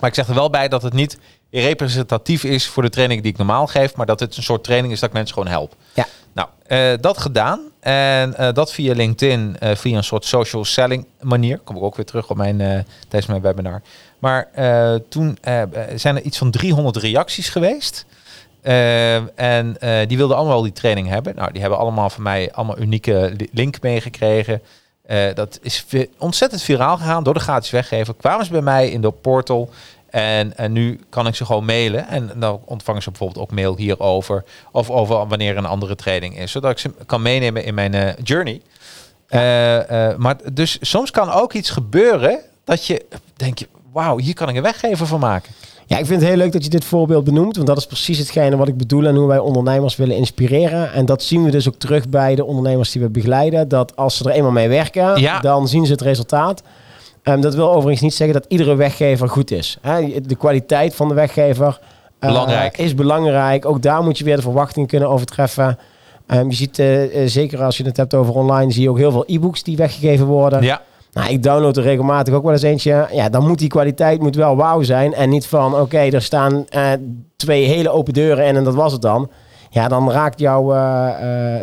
Maar 0.00 0.08
ik 0.08 0.14
zeg 0.14 0.28
er 0.28 0.34
wel 0.34 0.50
bij 0.50 0.68
dat 0.68 0.82
het 0.82 0.92
niet 0.92 1.18
representatief 1.50 2.44
is 2.44 2.66
voor 2.66 2.82
de 2.82 2.90
training 2.90 3.22
die 3.22 3.32
ik 3.32 3.38
normaal 3.38 3.66
geef, 3.66 3.96
maar 3.96 4.06
dat 4.06 4.20
het 4.20 4.36
een 4.36 4.42
soort 4.42 4.64
training 4.64 4.92
is 4.92 5.00
dat 5.00 5.08
ik 5.08 5.14
mensen 5.14 5.34
gewoon 5.34 5.50
help. 5.50 5.74
Ja. 5.94 6.06
Nou, 6.32 6.48
uh, 6.68 6.98
dat 7.00 7.18
gedaan. 7.18 7.60
En 7.80 8.34
uh, 8.40 8.52
dat 8.52 8.72
via 8.72 8.94
LinkedIn, 8.94 9.56
uh, 9.62 9.74
via 9.74 9.96
een 9.96 10.04
soort 10.04 10.24
social 10.24 10.64
selling 10.64 11.06
manier. 11.20 11.58
Kom 11.58 11.76
ik 11.76 11.82
ook 11.82 11.96
weer 11.96 12.04
terug 12.04 12.30
op 12.30 12.36
mijn, 12.36 12.56
tijdens 13.08 13.26
mijn 13.26 13.42
webinar. 13.42 13.82
Maar 14.22 14.48
toen 15.08 15.38
zijn 15.94 16.16
er 16.16 16.22
iets 16.22 16.38
van 16.38 16.50
300 16.50 16.96
reacties 16.96 17.48
geweest. 17.48 18.06
en 19.34 19.76
die 20.06 20.16
wilden 20.16 20.36
allemaal 20.36 20.62
die 20.62 20.72
training 20.72 21.08
hebben. 21.08 21.34
Nou, 21.34 21.52
die 21.52 21.60
hebben 21.60 21.78
allemaal 21.78 22.10
van 22.10 22.22
mij 22.22 22.52
allemaal 22.52 22.78
unieke 22.78 23.36
link 23.52 23.80
meegekregen. 23.80 24.62
dat 25.34 25.58
is 25.62 25.84
ontzettend 26.18 26.62
viraal 26.62 26.96
gegaan 26.96 27.24
door 27.24 27.34
de 27.34 27.40
gratis 27.40 27.70
weggever. 27.70 28.14
Kwamen 28.14 28.44
ze 28.44 28.52
bij 28.52 28.60
mij 28.60 28.90
in 28.90 29.00
de 29.00 29.10
portal. 29.10 29.70
En, 30.10 30.56
en 30.56 30.72
nu 30.72 31.00
kan 31.08 31.26
ik 31.26 31.34
ze 31.34 31.44
gewoon 31.44 31.64
mailen. 31.64 32.08
En 32.08 32.30
dan 32.36 32.60
ontvangen 32.64 33.02
ze 33.02 33.10
bijvoorbeeld 33.10 33.44
ook 33.44 33.54
mail 33.54 33.76
hierover. 33.76 34.44
Of 34.72 34.90
over 34.90 35.26
wanneer 35.26 35.56
een 35.56 35.66
andere 35.66 35.94
training 35.94 36.38
is. 36.38 36.50
Zodat 36.50 36.70
ik 36.70 36.78
ze 36.78 36.90
kan 37.06 37.22
meenemen 37.22 37.64
in 37.64 37.74
mijn 37.74 38.16
journey. 38.22 38.60
Maar 40.16 40.36
dus 40.52 40.78
soms 40.80 41.10
kan 41.10 41.30
ook 41.30 41.52
iets 41.52 41.70
gebeuren 41.70 42.40
dat 42.64 42.86
je 42.86 43.04
denk 43.36 43.58
je, 43.58 43.68
wauw, 43.92 44.18
hier 44.18 44.34
kan 44.34 44.48
ik 44.48 44.56
een 44.56 44.62
weggever 44.62 45.06
van 45.06 45.20
maken. 45.20 45.52
Ja, 45.86 45.98
ik 45.98 46.06
vind 46.06 46.20
het 46.20 46.28
heel 46.28 46.38
leuk 46.38 46.52
dat 46.52 46.64
je 46.64 46.70
dit 46.70 46.84
voorbeeld 46.84 47.24
benoemt. 47.24 47.56
Want 47.56 47.68
dat 47.68 47.76
is 47.76 47.86
precies 47.86 48.18
hetgene 48.18 48.56
wat 48.56 48.68
ik 48.68 48.76
bedoel 48.76 49.06
en 49.06 49.14
hoe 49.14 49.26
wij 49.26 49.38
ondernemers 49.38 49.96
willen 49.96 50.16
inspireren. 50.16 50.92
En 50.92 51.06
dat 51.06 51.22
zien 51.22 51.44
we 51.44 51.50
dus 51.50 51.68
ook 51.68 51.74
terug 51.74 52.08
bij 52.08 52.34
de 52.34 52.44
ondernemers 52.44 52.92
die 52.92 53.02
we 53.02 53.08
begeleiden. 53.08 53.68
Dat 53.68 53.96
als 53.96 54.16
ze 54.16 54.24
er 54.24 54.30
eenmaal 54.30 54.50
mee 54.50 54.68
werken, 54.68 55.20
ja. 55.20 55.40
dan 55.40 55.68
zien 55.68 55.86
ze 55.86 55.92
het 55.92 56.00
resultaat. 56.00 56.62
Um, 57.22 57.40
dat 57.40 57.54
wil 57.54 57.70
overigens 57.70 58.00
niet 58.00 58.14
zeggen 58.14 58.40
dat 58.40 58.50
iedere 58.50 58.74
weggever 58.74 59.28
goed 59.28 59.50
is. 59.50 59.78
De 60.22 60.36
kwaliteit 60.38 60.94
van 60.94 61.08
de 61.08 61.14
weggever 61.14 61.80
belangrijk. 62.18 62.78
Uh, 62.78 62.84
is 62.84 62.94
belangrijk. 62.94 63.66
Ook 63.66 63.82
daar 63.82 64.02
moet 64.02 64.18
je 64.18 64.24
weer 64.24 64.36
de 64.36 64.42
verwachtingen 64.42 64.88
kunnen 64.88 65.08
overtreffen. 65.08 65.78
Um, 66.26 66.50
je 66.50 66.56
ziet, 66.56 66.78
uh, 66.78 67.26
zeker 67.26 67.62
als 67.62 67.76
je 67.76 67.84
het 67.84 67.96
hebt 67.96 68.14
over 68.14 68.34
online, 68.34 68.72
zie 68.72 68.82
je 68.82 68.90
ook 68.90 68.98
heel 68.98 69.10
veel 69.10 69.24
e-books 69.26 69.62
die 69.62 69.76
weggegeven 69.76 70.26
worden. 70.26 70.62
Ja. 70.62 70.82
Nou, 71.12 71.30
ik 71.30 71.42
download 71.42 71.76
er 71.76 71.82
regelmatig 71.82 72.34
ook 72.34 72.42
wel 72.42 72.52
eens 72.52 72.62
eentje. 72.62 73.08
Ja, 73.12 73.28
dan 73.28 73.46
moet 73.46 73.58
die 73.58 73.68
kwaliteit 73.68 74.20
moet 74.20 74.36
wel 74.36 74.56
wauw 74.56 74.82
zijn. 74.82 75.14
En 75.14 75.28
niet 75.28 75.46
van, 75.46 75.74
oké, 75.80 75.98
er 75.98 76.22
staan 76.22 76.66
uh, 76.74 76.92
twee 77.36 77.64
hele 77.64 77.90
open 77.90 78.12
deuren 78.12 78.46
in 78.46 78.56
en 78.56 78.64
dat 78.64 78.74
was 78.74 78.92
het 78.92 79.02
dan. 79.02 79.30
Ja, 79.70 79.88
dan 79.88 80.10
raakt 80.10 80.38
jou... 80.38 80.74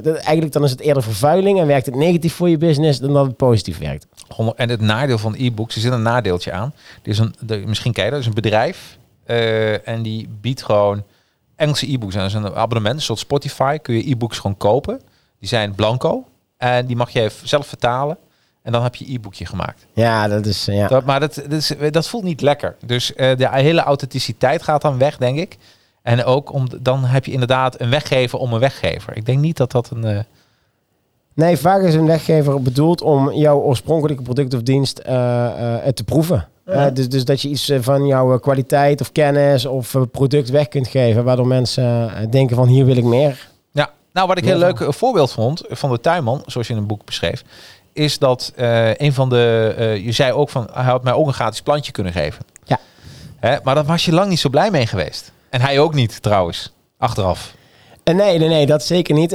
eigenlijk 0.04 0.52
dan 0.52 0.64
is 0.64 0.72
het 0.72 0.80
eerder 0.80 1.04
vervuiling 1.04 1.60
en 1.60 1.68
werkt 1.68 1.86
het 1.86 1.96
negatief 1.96 2.34
voor 2.34 2.50
je 2.50 2.58
business 2.58 3.00
dan 3.00 3.14
dat 3.14 3.26
het 3.26 3.38
positief 3.38 3.78
werkt. 3.78 4.08
En 4.56 4.70
het 4.70 4.82
nadeel 4.82 5.18
van 5.18 5.36
e-books, 5.38 5.76
er 5.76 5.82
zit 5.82 5.92
een 5.92 6.02
nadeeltje 6.02 6.52
aan. 6.52 6.74
Er 7.04 7.10
is 7.10 7.18
een, 7.20 7.36
misschien 7.66 7.94
ken 7.94 8.06
je 8.06 8.12
dat, 8.12 8.20
is 8.20 8.26
een 8.26 8.34
bedrijf 8.34 8.98
en 9.84 10.02
die 10.02 10.30
biedt 10.42 10.64
gewoon 10.64 11.04
Engelse 11.56 11.92
e-books 11.92 12.16
aan. 12.16 12.22
Dat 12.22 12.30
is 12.30 12.36
een 12.36 12.56
abonnement, 12.56 13.02
soort 13.02 13.20
Spotify, 13.20 13.78
kun 13.78 13.96
je 13.96 14.10
e-books 14.10 14.40
gewoon 14.40 14.58
kopen. 14.58 15.02
Die 15.40 15.50
zijn 15.50 15.76
blanco 15.76 16.24
en 16.58 16.86
die 16.86 16.96
mag 16.96 17.10
je 17.10 17.32
zelf 17.44 17.68
vertalen. 17.68 18.18
En 18.62 18.72
dan 18.72 18.84
heb 18.84 18.96
je 18.96 19.14
e-boekje 19.14 19.46
gemaakt. 19.46 19.86
Ja, 19.94 20.28
dat 20.28 20.46
is... 20.46 20.66
Ja. 20.66 20.88
Dat, 20.88 21.06
maar 21.06 21.20
dat, 21.20 21.36
dat, 21.36 21.52
is, 21.52 21.74
dat 21.92 22.08
voelt 22.08 22.24
niet 22.24 22.42
lekker. 22.42 22.76
Dus 22.86 23.12
uh, 23.12 23.36
de 23.38 23.50
hele 23.52 23.82
authenticiteit 23.82 24.64
gaat 24.64 24.82
dan 24.82 24.98
weg, 24.98 25.18
denk 25.18 25.38
ik. 25.38 25.58
En 26.02 26.24
ook 26.24 26.54
om, 26.54 26.68
dan 26.82 27.06
heb 27.06 27.26
je 27.26 27.32
inderdaad 27.32 27.80
een 27.82 27.90
weggever 27.90 28.40
om 28.40 28.54
een 28.54 28.60
weggever. 28.60 29.18
Ik 29.18 29.26
denk 29.26 29.40
niet 29.40 29.58
dat 29.58 29.72
dat 29.72 29.90
een... 29.90 30.06
Uh, 30.06 30.20
Nee, 31.34 31.58
vaak 31.58 31.82
is 31.82 31.94
een 31.94 32.06
weggever 32.06 32.62
bedoeld 32.62 33.02
om 33.02 33.34
jouw 33.34 33.60
oorspronkelijke 33.60 34.24
product 34.24 34.54
of 34.54 34.62
dienst 34.62 35.02
uh, 35.08 35.14
uh, 35.14 35.76
te 35.76 36.04
proeven. 36.04 36.48
Ja. 36.66 36.88
Uh, 36.88 36.94
dus, 36.94 37.10
dus 37.10 37.26
dat 37.26 37.42
je 37.42 37.50
iets 37.50 37.72
van 37.80 38.06
jouw 38.06 38.40
kwaliteit 38.40 39.02
of 39.02 39.12
kennis 39.12 39.66
of 39.66 39.96
product 40.12 40.50
weg 40.50 40.68
kunt 40.68 40.88
geven, 40.88 41.24
waardoor 41.24 41.48
mensen 41.48 42.12
denken 42.32 42.56
van 42.56 42.68
hier 42.68 42.86
wil 42.86 42.98
ik 42.98 43.04
meer. 43.04 43.50
Ja, 43.72 43.90
nou 44.14 44.28
wat 44.28 44.38
ik 44.38 44.46
heel 44.46 44.58
leuk 44.58 44.80
een 44.80 44.94
voorbeeld 44.94 45.32
vond 45.32 45.64
van 45.70 45.92
de 45.92 46.00
tuinman, 46.00 46.44
zoals 46.46 46.68
je 46.68 46.74
in 46.74 46.80
een 46.80 46.88
boek 46.88 47.06
beschreef, 47.06 47.44
is 47.94 48.18
dat 48.18 48.54
een 48.98 49.14
van 49.14 49.30
de, 49.30 50.00
je 50.04 50.12
zei 50.12 50.32
ook 50.32 50.50
van, 50.50 50.70
hij 50.74 50.84
had 50.84 51.04
mij 51.04 51.14
ook 51.14 51.28
een 51.28 51.34
gratis 51.34 51.62
plantje 51.62 51.92
kunnen 51.92 52.14
geven. 52.14 52.46
Ja. 52.64 52.80
Hè, 53.40 53.58
maar 53.64 53.76
daar 53.76 53.86
was 53.86 54.06
je 54.06 54.14
lang 54.14 54.30
niet 54.30 54.40
zo 54.40 54.50
blij 54.50 54.72
mee 54.72 54.88
geweest. 54.88 55.32
En 55.50 55.62
hij 55.62 55.80
ook 55.80 55.94
niet 55.94 56.22
trouwens, 56.22 56.74
achteraf. 56.98 57.54
Nee, 58.16 58.38
nee, 58.38 58.48
nee, 58.48 58.66
dat 58.66 58.84
zeker 58.84 59.14
niet. 59.16 59.32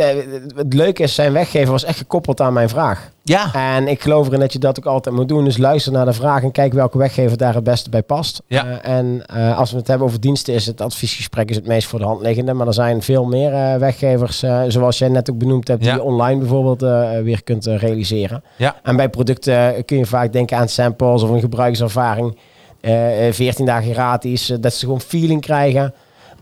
Het 0.57 0.75
leuke 0.75 1.03
is, 1.03 1.15
zijn 1.15 1.33
weggever 1.33 1.71
was 1.71 1.85
echt 1.85 1.99
gekoppeld 1.99 2.41
aan 2.41 2.53
mijn 2.53 2.69
vraag. 2.69 3.11
Ja. 3.23 3.53
En 3.53 3.89
ik 3.89 4.03
geloof 4.03 4.27
erin 4.27 4.41
dat 4.41 4.53
je 4.53 4.59
dat 4.59 4.79
ook 4.79 4.87
altijd 4.87 5.15
moet 5.17 5.29
doen. 5.29 5.45
Dus 5.45 5.57
luister 5.57 5.93
naar 5.93 6.05
de 6.05 6.13
vraag 6.13 6.43
en 6.43 6.53
kijk 6.53 6.73
welke 6.73 6.99
weggever 6.99 7.37
daar 7.37 7.55
het 7.55 7.65
beste 7.65 7.91
bij 7.91 8.03
past. 8.03 8.43
Ja. 8.47 8.67
Uh, 8.67 8.97
en 8.97 9.23
uh, 9.37 9.59
als 9.59 9.71
we 9.71 9.77
het 9.77 9.87
hebben 9.87 10.07
over 10.07 10.21
diensten, 10.21 10.55
is 10.55 10.67
het 10.67 10.81
adviesgesprek 10.81 11.51
is 11.51 11.57
het 11.57 11.67
meest 11.67 11.89
voor 11.89 11.99
de 11.99 12.05
hand 12.05 12.21
liggende. 12.21 12.53
Maar 12.53 12.67
er 12.67 12.75
zijn 12.75 13.03
veel 13.03 13.25
meer 13.25 13.53
uh, 13.53 13.77
weggevers, 13.77 14.45
zoals 14.69 14.99
jij 14.99 15.09
net 15.09 15.31
ook 15.31 15.39
benoemd 15.39 15.69
hebt, 15.69 15.85
Ja. 15.85 15.93
die 15.93 16.01
je 16.03 16.07
online 16.09 16.39
bijvoorbeeld 16.39 16.81
weer 17.25 17.43
kunt 17.45 17.67
realiseren. 17.67 18.43
Ja. 18.57 18.77
En 18.83 18.97
bij 18.97 19.09
producten 19.09 19.85
kun 19.85 19.99
je 19.99 20.07
vaak 20.07 20.33
denken 20.33 20.57
aan 20.57 20.69
samples 20.69 21.23
of 21.23 21.31
een 21.31 21.41
gebruikerservaring. 21.41 22.37
14 23.31 23.67
dagen 23.67 23.93
gratis, 23.93 24.53
dat 24.61 24.75
ze 24.75 24.85
gewoon 24.85 25.01
feeling 25.01 25.41
krijgen. 25.41 25.95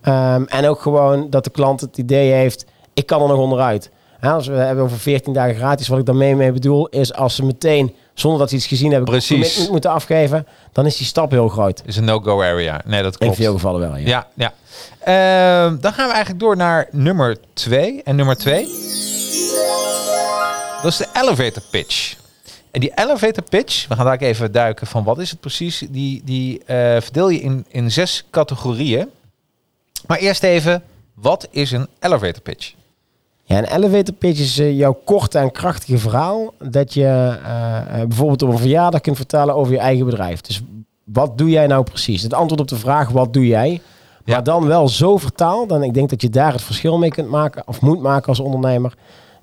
Ehm, 0.03 0.43
en 0.45 0.67
ook 0.67 0.81
gewoon 0.81 1.31
dat 1.31 1.45
de 1.45 1.51
klant 1.51 1.81
het 1.81 1.99
idee 1.99 2.33
heeft, 2.33 2.65
ik 2.95 3.07
kan 3.07 3.23
er 3.23 3.29
nog 3.29 3.38
onderuit. 3.38 3.91
als 4.21 4.47
we 4.47 4.55
hebben 4.55 4.85
over 4.85 4.99
14 4.99 5.33
dagen 5.33 5.55
gratis, 5.55 5.88
wat 5.88 5.99
ik 5.99 6.07
daarmee 6.07 6.37
mee 6.37 6.53
bedoel, 6.53 6.88
is 6.88 7.15
als 7.15 7.35
ze 7.35 7.45
meteen, 7.45 7.95
zonder 8.15 8.41
dat 8.41 8.51
ze 8.51 8.57
iets 8.57 8.67
gezien 8.67 8.91
hebben, 8.91 9.11
Precies. 9.11 9.69
moeten 9.69 9.91
afgeven, 9.91 10.47
dan 10.73 10.87
is 10.87 10.97
die 10.97 11.07
stap 11.07 11.31
heel 11.31 11.49
groot. 11.49 11.83
Is 11.87 11.97
een 11.97 12.05
no-go 12.05 12.43
area. 12.43 12.81
Nee, 12.85 13.03
dat 13.03 13.19
klopt. 13.19 13.38
In 13.38 13.45
veel 13.45 13.53
gevallen 13.53 13.81
wel, 13.81 13.97
ja. 13.97 14.07
Ja, 14.07 14.27
ja. 14.35 14.53
Ehm, 14.99 15.81
dan 15.81 15.93
gaan 15.93 16.07
we 16.07 16.12
eigenlijk 16.12 16.41
door 16.41 16.57
naar 16.57 16.88
nummer 16.91 17.37
2. 17.53 18.03
En 18.03 18.17
nummer 18.17 18.37
2, 18.37 18.65
dat 20.83 20.91
is 20.91 20.97
de 20.97 21.09
elevator 21.12 21.62
pitch. 21.71 22.17
En 22.71 22.81
die 22.81 22.93
elevator 22.95 23.43
pitch, 23.49 23.88
we 23.88 23.95
gaan 23.95 24.05
daar 24.05 24.19
even 24.19 24.53
duiken 24.53 24.87
van 24.87 25.05
wat 25.05 25.19
is 25.19 25.31
het 25.31 25.41
precies. 25.41 25.85
Die, 25.91 26.23
die 26.25 26.59
uh, 26.59 26.67
verdeel 27.01 27.29
je 27.29 27.41
in, 27.41 27.65
in 27.69 27.91
zes 27.91 28.25
categorieën. 28.31 29.09
Maar 30.12 30.20
eerst 30.20 30.42
even, 30.42 30.83
wat 31.14 31.48
is 31.51 31.70
een 31.70 31.87
elevator 32.01 32.42
pitch? 32.42 32.72
Ja, 33.42 33.59
een 33.59 33.77
elevator 33.77 34.14
pitch 34.14 34.40
is 34.40 34.59
uh, 34.59 34.79
jouw 34.79 35.01
korte 35.05 35.38
en 35.38 35.51
krachtige 35.51 35.98
verhaal. 35.98 36.55
Dat 36.59 36.94
je 36.94 37.38
uh, 37.42 38.07
bijvoorbeeld 38.07 38.42
op 38.42 38.48
een 38.48 38.59
verjaardag 38.59 39.01
kunt 39.01 39.16
vertellen 39.16 39.55
over 39.55 39.72
je 39.72 39.79
eigen 39.79 40.05
bedrijf. 40.05 40.40
Dus 40.40 40.62
wat 41.05 41.38
doe 41.38 41.51
jij 41.51 41.66
nou 41.66 41.85
precies? 41.85 42.22
Het 42.22 42.35
antwoord 42.35 42.61
op 42.61 42.68
de 42.68 42.77
vraag, 42.77 43.09
wat 43.09 43.33
doe 43.33 43.46
jij? 43.46 43.81
Maar 44.25 44.42
dan 44.42 44.66
wel 44.66 44.88
zo 44.88 45.16
vertaald, 45.16 45.72
en 45.72 45.83
ik 45.83 45.94
denk 45.94 46.11
dat 46.11 46.22
je 46.22 46.31
daar 46.31 46.53
het 46.53 46.62
verschil 46.62 46.98
mee 46.98 47.11
kunt 47.11 47.29
maken, 47.29 47.62
of 47.66 47.81
moet 47.81 48.01
maken 48.01 48.29
als 48.29 48.40
ondernemer. 48.40 48.94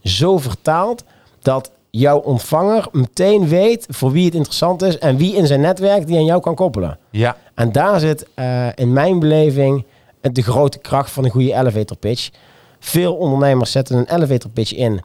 Zo 0.03 0.37
vertaald 0.37 1.03
dat 1.41 1.71
jouw 1.89 2.17
ontvanger 2.17 2.87
meteen 2.91 3.47
weet 3.47 3.85
voor 3.89 4.11
wie 4.11 4.25
het 4.25 4.35
interessant 4.35 4.81
is 4.81 4.97
en 4.97 5.17
wie 5.17 5.35
in 5.35 5.47
zijn 5.47 5.61
netwerk 5.61 6.07
die 6.07 6.17
aan 6.17 6.25
jou 6.25 6.41
kan 6.41 6.55
koppelen. 6.55 6.97
Ja. 7.09 7.37
En 7.55 7.71
daar 7.71 7.99
zit 7.99 8.27
uh, 8.35 8.67
in 8.75 8.93
mijn 8.93 9.19
beleving 9.19 9.85
de 10.21 10.41
grote 10.41 10.77
kracht 10.77 11.11
van 11.11 11.23
een 11.23 11.31
goede 11.31 11.53
elevator 11.53 11.97
pitch. 11.97 12.29
Veel 12.79 13.15
ondernemers 13.15 13.71
zetten 13.71 13.97
een 13.97 14.15
elevator 14.15 14.49
pitch 14.49 14.73
in. 14.73 15.01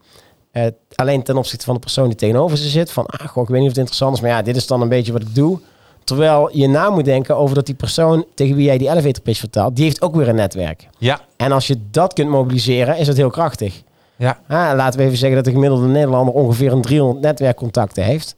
Uh, 0.52 0.66
alleen 0.94 1.22
ten 1.22 1.36
opzichte 1.36 1.64
van 1.64 1.74
de 1.74 1.80
persoon 1.80 2.06
die 2.06 2.16
tegenover 2.16 2.56
ze 2.56 2.68
zit. 2.68 2.90
Van, 2.90 3.06
ah, 3.06 3.28
goh, 3.28 3.42
ik 3.42 3.48
weet 3.48 3.60
niet 3.60 3.70
of 3.70 3.76
het 3.76 3.78
interessant 3.78 4.16
is, 4.16 4.20
maar 4.20 4.30
ja, 4.30 4.42
dit 4.42 4.56
is 4.56 4.66
dan 4.66 4.80
een 4.80 4.88
beetje 4.88 5.12
wat 5.12 5.22
ik 5.22 5.34
doe. 5.34 5.58
Terwijl 6.04 6.50
je 6.52 6.68
na 6.68 6.90
moet 6.90 7.04
denken 7.04 7.36
over 7.36 7.54
dat 7.54 7.66
die 7.66 7.74
persoon 7.74 8.24
tegen 8.34 8.56
wie 8.56 8.64
jij 8.64 8.78
die 8.78 8.88
elevator 8.88 9.22
pitch 9.22 9.38
vertaalt, 9.38 9.76
die 9.76 9.84
heeft 9.84 10.02
ook 10.02 10.14
weer 10.14 10.28
een 10.28 10.34
netwerk. 10.34 10.88
Ja. 10.98 11.20
En 11.36 11.52
als 11.52 11.66
je 11.66 11.76
dat 11.90 12.12
kunt 12.12 12.28
mobiliseren, 12.28 12.96
is 12.96 13.06
het 13.06 13.16
heel 13.16 13.30
krachtig. 13.30 13.82
Ja. 14.16 14.38
Ah, 14.48 14.76
laten 14.76 14.98
we 14.98 15.04
even 15.04 15.18
zeggen 15.18 15.36
dat 15.36 15.44
de 15.44 15.52
gemiddelde 15.52 15.86
Nederlander 15.86 16.34
ongeveer 16.34 16.72
een 16.72 16.82
300 16.82 17.20
netwerkcontacten 17.20 18.04
heeft. 18.04 18.36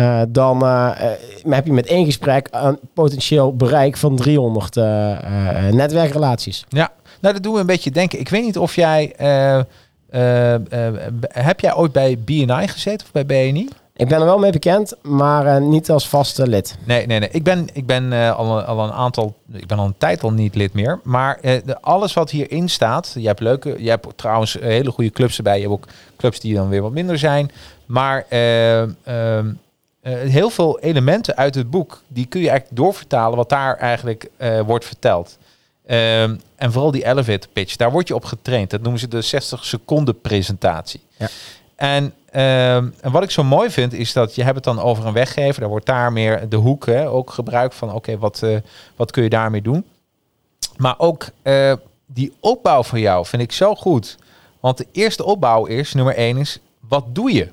Uh, 0.00 0.22
dan 0.28 0.64
uh, 0.64 0.90
heb 1.48 1.66
je 1.66 1.72
met 1.72 1.86
één 1.86 2.04
gesprek 2.04 2.48
een 2.50 2.78
potentieel 2.94 3.56
bereik 3.56 3.96
van 3.96 4.16
300 4.16 4.74
netwerkrelaties. 5.74 6.64
Ja, 6.68 6.90
nou 7.20 7.34
dat 7.34 7.42
doen 7.42 7.54
we 7.54 7.60
een 7.60 7.66
beetje 7.66 7.90
denken. 7.90 8.20
Ik 8.20 8.28
weet 8.28 8.42
niet 8.42 8.58
of 8.58 8.74
jij... 8.74 9.14
heb 11.28 11.60
jij 11.60 11.74
ooit 11.74 11.92
bij 11.92 12.18
BNI 12.24 12.68
gezeten 12.68 13.06
of 13.06 13.12
bij 13.12 13.26
BNI? 13.26 13.68
Ik 13.96 14.08
ben 14.08 14.18
er 14.18 14.24
wel 14.24 14.38
mee 14.38 14.52
bekend, 14.52 14.94
maar 15.02 15.62
niet 15.62 15.90
als 15.90 16.08
vaste 16.08 16.48
lid. 16.48 16.78
Nee, 16.84 17.06
nee, 17.06 17.18
nee. 17.18 17.28
Ik 17.32 17.42
ben, 17.42 17.68
ik 17.72 17.86
ben 17.86 18.12
al, 18.12 18.62
al 18.62 18.84
een 18.84 18.92
aantal, 18.92 19.34
ik 19.52 19.66
ben 19.66 19.78
al 19.78 19.86
een 19.86 19.94
tijd 19.98 20.22
al 20.22 20.32
niet 20.32 20.54
lid 20.54 20.72
meer. 20.72 21.00
Maar 21.02 21.38
de, 21.40 21.80
alles 21.80 22.12
wat 22.12 22.30
hierin 22.30 22.68
staat, 22.68 23.14
je 23.18 23.26
hebt 23.26 23.40
leuke, 23.40 23.82
je 23.82 23.88
hebt 23.88 24.06
trouwens 24.16 24.56
hele 24.60 24.90
goede 24.90 25.10
clubs 25.10 25.36
erbij. 25.36 25.54
Je 25.54 25.60
hebt 25.60 25.74
ook 25.74 25.88
clubs 26.16 26.40
die 26.40 26.54
dan 26.54 26.68
weer 26.68 26.82
wat 26.82 26.92
minder 26.92 27.18
zijn. 27.18 27.50
Maar 27.86 28.26
ehm, 30.02 30.26
heel 30.26 30.50
veel 30.50 30.80
elementen 30.80 31.36
uit 31.36 31.54
het 31.54 31.70
boek, 31.70 32.02
die 32.08 32.26
kun 32.26 32.40
je 32.40 32.48
eigenlijk 32.48 32.80
doorvertalen 32.80 33.36
wat 33.36 33.48
daar 33.48 33.76
eigenlijk 33.76 34.30
wordt 34.66 34.84
verteld. 34.84 35.38
Ehm, 35.86 36.36
en 36.56 36.72
vooral 36.72 36.90
die 36.90 37.04
elevator 37.04 37.50
pitch, 37.52 37.76
daar 37.76 37.90
word 37.90 38.08
je 38.08 38.14
op 38.14 38.24
getraind. 38.24 38.70
Dat 38.70 38.80
noemen 38.80 39.00
ze 39.00 39.08
de 39.08 39.22
60 39.22 39.64
seconden 39.64 40.20
presentatie. 40.20 41.00
Ja. 41.16 41.28
En, 41.76 42.14
uh, 42.34 42.74
en 42.76 43.10
wat 43.10 43.22
ik 43.22 43.30
zo 43.30 43.44
mooi 43.44 43.70
vind, 43.70 43.92
is 43.92 44.12
dat 44.12 44.34
je 44.34 44.42
hebt 44.42 44.54
het 44.54 44.64
dan 44.64 44.80
over 44.80 45.06
een 45.06 45.12
weggever. 45.12 45.60
Daar 45.60 45.68
wordt 45.68 45.86
daar 45.86 46.12
meer 46.12 46.48
de 46.48 46.56
hoek 46.56 46.86
hè, 46.86 47.08
ook 47.08 47.30
gebruikt 47.30 47.74
van, 47.74 47.92
oké, 47.92 48.18
wat, 48.18 48.40
uh, 48.44 48.56
wat 48.96 49.10
kun 49.10 49.22
je 49.22 49.28
daarmee 49.28 49.62
doen? 49.62 49.84
Maar 50.76 50.94
ook 50.98 51.26
die 52.06 52.32
opbouw 52.40 52.82
van 52.82 53.00
jou 53.00 53.26
vind 53.26 53.42
ik 53.42 53.52
zo 53.52 53.74
goed. 53.74 54.16
Want 54.60 54.78
de 54.78 54.86
eerste 54.92 55.24
opbouw 55.24 55.64
is, 55.64 55.92
nummer 55.92 56.14
één 56.14 56.36
is, 56.36 56.58
wat 56.88 57.04
doe 57.14 57.32
je? 57.32 57.48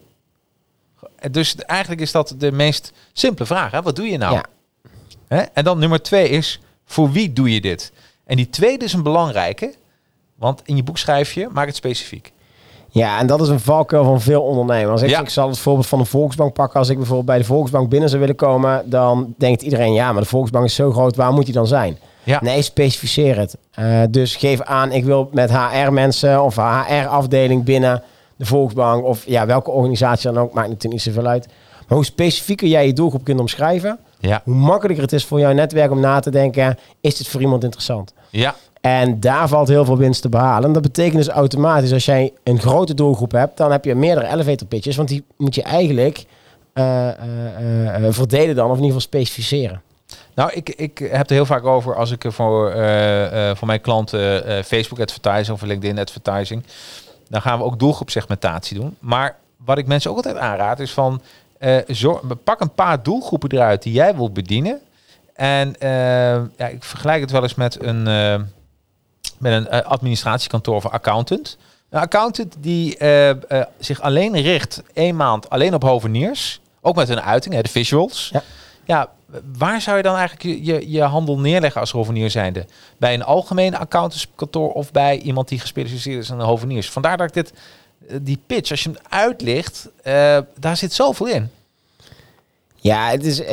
Dus 1.32 1.56
eigenlijk 1.56 2.02
is 2.02 2.12
dat 2.12 2.36
de 2.38 2.52
meest 2.52 2.92
simpele 3.14 3.46
vraag. 3.46 3.72
Hè? 3.72 3.82
Wat 3.82 3.96
doe 3.96 4.10
je 4.10 4.18
nou? 4.18 4.34
Ja. 4.34 4.44
Hè? 5.28 5.42
En 5.42 5.64
dan 5.64 5.80
nummer 5.80 6.02
twee 6.02 6.30
is, 6.30 6.60
voor 6.86 7.12
wie 7.12 7.34
doe 7.34 7.54
je 7.54 7.62
dit? 7.62 7.92
En 8.26 8.36
die 8.36 8.50
tweede 8.50 8.86
is 8.86 8.94
een 8.94 9.04
belangrijke. 9.04 9.74
Want 10.36 10.62
in 10.66 10.76
je 10.76 10.84
boek 10.84 10.98
schrijf 10.98 11.34
je, 11.34 11.48
maak 11.52 11.68
het 11.68 11.76
specifiek. 11.76 12.32
Ja, 12.92 13.20
en 13.20 13.28
dat 13.28 13.42
is 13.42 13.48
een 13.48 13.60
valkuil 13.60 14.04
van 14.04 14.22
veel 14.22 14.42
ondernemers. 14.42 15.02
Ik, 15.02 15.10
ja. 15.10 15.20
ik 15.20 15.30
zal 15.30 15.48
het 15.48 15.60
voorbeeld 15.60 15.88
van 15.88 16.00
de 16.00 16.06
Volksbank 16.06 16.54
pakken. 16.54 16.80
Als 16.80 16.90
ik 16.90 16.98
bijvoorbeeld 16.98 17.28
bij 17.28 17.38
de 17.38 17.44
Volksbank 17.44 17.90
binnen 17.90 18.10
zou 18.10 18.22
willen 18.22 18.36
komen, 18.36 18.90
dan 18.90 19.34
denkt 19.38 19.62
iedereen, 19.62 19.94
ja, 19.94 20.12
maar 20.12 20.22
de 20.22 20.28
Volksbank 20.28 20.66
is 20.66 20.76
zo 20.76 20.92
groot, 20.92 21.16
waar 21.16 21.34
moet 21.34 21.46
die 21.46 21.54
dan 21.54 21.68
zijn? 21.68 21.98
Ja. 22.24 22.40
Nee, 22.42 22.62
specificeer 22.62 23.38
het. 23.38 23.58
Uh, 23.80 24.02
dus 24.10 24.36
geef 24.36 24.62
aan, 24.62 24.92
ik 24.92 25.04
wil 25.04 25.30
met 25.34 25.52
HR-mensen 25.52 26.44
of 26.44 26.56
HR-afdeling 26.56 27.64
binnen 27.64 28.04
de 28.40 28.46
Volksbank 28.46 29.04
of 29.04 29.24
ja, 29.26 29.46
welke 29.46 29.72
organisatie 29.72 30.32
dan 30.32 30.42
ook, 30.44 30.54
maakt 30.54 30.68
natuurlijk 30.68 30.94
niet 30.94 31.16
zoveel 31.16 31.30
uit. 31.30 31.48
Maar 31.88 31.98
hoe 31.98 32.06
specifieker 32.06 32.68
jij 32.68 32.86
je 32.86 32.94
doelgroep 32.94 33.24
kunt 33.24 33.40
omschrijven, 33.40 34.00
ja. 34.20 34.42
hoe 34.44 34.54
makkelijker 34.54 35.04
het 35.04 35.14
is 35.14 35.26
voor 35.26 35.40
jouw 35.40 35.52
netwerk 35.52 35.92
om 35.92 36.00
na 36.00 36.20
te 36.20 36.32
denken, 36.32 36.78
is 37.02 37.18
het 37.18 37.28
voor 37.28 37.42
iemand 37.42 37.64
interessant? 37.64 38.14
Ja. 38.30 38.56
En 38.82 39.20
daar 39.20 39.48
valt 39.48 39.68
heel 39.68 39.86
veel 39.86 39.98
winst 39.98 40.22
te 40.22 40.30
behalen. 40.30 40.64
En 40.64 40.74
dat 40.74 40.82
betekent 40.82 41.16
dus 41.16 41.28
automatisch, 41.28 41.94
als 41.94 42.06
jij 42.06 42.34
een 42.44 42.60
grote 42.60 42.94
doelgroep 42.94 43.32
hebt, 43.32 43.58
dan 43.58 43.72
heb 43.72 43.86
je 43.86 43.96
meerdere 43.96 44.28
elevator 44.28 44.68
pitches. 44.68 44.96
Want 44.96 45.10
die 45.10 45.24
moet 45.38 45.56
je 45.56 45.64
eigenlijk 45.64 46.26
uh, 46.74 47.08
uh, 47.64 48.02
uh, 48.02 48.08
verdelen 48.10 48.56
dan, 48.56 48.66
of 48.66 48.78
in 48.78 48.84
ieder 48.84 49.02
geval 49.02 49.20
specificeren. 49.22 49.82
Nou, 50.36 50.52
ik, 50.54 50.70
ik 50.70 50.98
heb 51.12 51.30
er 51.30 51.36
heel 51.36 51.46
vaak 51.46 51.66
over 51.66 51.96
als 51.96 52.12
ik 52.12 52.26
voor, 52.28 52.72
voor 53.56 53.68
mijn 53.68 53.82
klanten 53.82 54.44
Facebook 54.66 55.00
advertising 55.00 55.50
of 55.58 55.62
LinkedIn 55.62 56.00
advertising. 56.00 56.64
Dan 57.30 57.42
gaan 57.42 57.58
we 57.58 57.64
ook 57.64 57.80
doelgroepsegmentatie 57.80 58.80
doen. 58.80 58.96
Maar 59.00 59.36
wat 59.58 59.78
ik 59.78 59.88
mensen 59.88 60.10
ook 60.12 60.16
altijd 60.16 60.38
aanraad 60.38 60.80
is 60.80 60.92
van 60.92 61.22
zorg, 61.88 62.22
pak 62.44 62.62
een 62.62 62.74
paar 62.74 63.04
doelgroepen 63.04 63.52
eruit 63.52 63.84
die 63.84 63.94
jij 63.94 64.16
wilt 64.16 64.34
bedienen. 64.34 64.80
En 65.34 65.76
ja, 66.58 66.68
ik 66.68 66.84
vergelijk 66.84 67.22
het 67.22 67.32
wel 67.32 67.44
eens 67.44 67.56
met 67.56 67.84
een 67.84 68.08
met 69.40 69.54
een 69.54 69.76
uh, 69.76 69.82
administratiekantoor 69.82 70.76
of 70.76 70.86
accountant. 70.86 71.58
Een 71.90 72.00
accountant 72.00 72.56
die 72.60 73.00
uh, 73.00 73.30
uh, 73.30 73.36
zich 73.80 74.02
alleen 74.02 74.42
richt 74.42 74.84
één 74.94 75.16
maand 75.16 75.50
alleen 75.50 75.74
op 75.74 75.82
hoveniers. 75.84 76.60
Ook 76.82 76.96
met 76.96 77.10
een 77.10 77.22
uiting, 77.22 77.56
hè, 77.56 77.62
de 77.62 77.70
visuals. 77.70 78.30
Ja. 78.34 78.44
ja, 78.84 79.10
waar 79.58 79.82
zou 79.82 79.98
je 79.98 80.04
dan 80.04 80.16
eigenlijk 80.16 80.66
je, 80.66 80.92
je 80.92 81.02
handel 81.02 81.40
neerleggen 81.40 81.82
als 81.82 81.92
hovenier 81.92 82.30
zijnde? 82.30 82.66
Bij 82.98 83.14
een 83.14 83.24
algemeen 83.24 83.76
accountantskantoor 83.78 84.72
of 84.72 84.92
bij 84.92 85.18
iemand 85.20 85.48
die 85.48 85.60
gespecialiseerd 85.60 86.24
is 86.24 86.30
in 86.30 86.40
hoveniers? 86.40 86.90
Vandaar 86.90 87.18
dat 87.18 87.28
ik 87.28 87.34
dit, 87.34 87.54
die 88.22 88.40
pitch, 88.48 88.72
als 88.72 88.84
je 88.84 88.90
hem 88.90 89.00
uitlicht, 89.10 89.90
daar 90.60 90.78
zit 90.78 90.94
zoveel 90.94 91.28
in. 91.28 91.50
Ja, 92.82 93.10
het 93.10 93.26
is, 93.26 93.42
uh, 93.42 93.48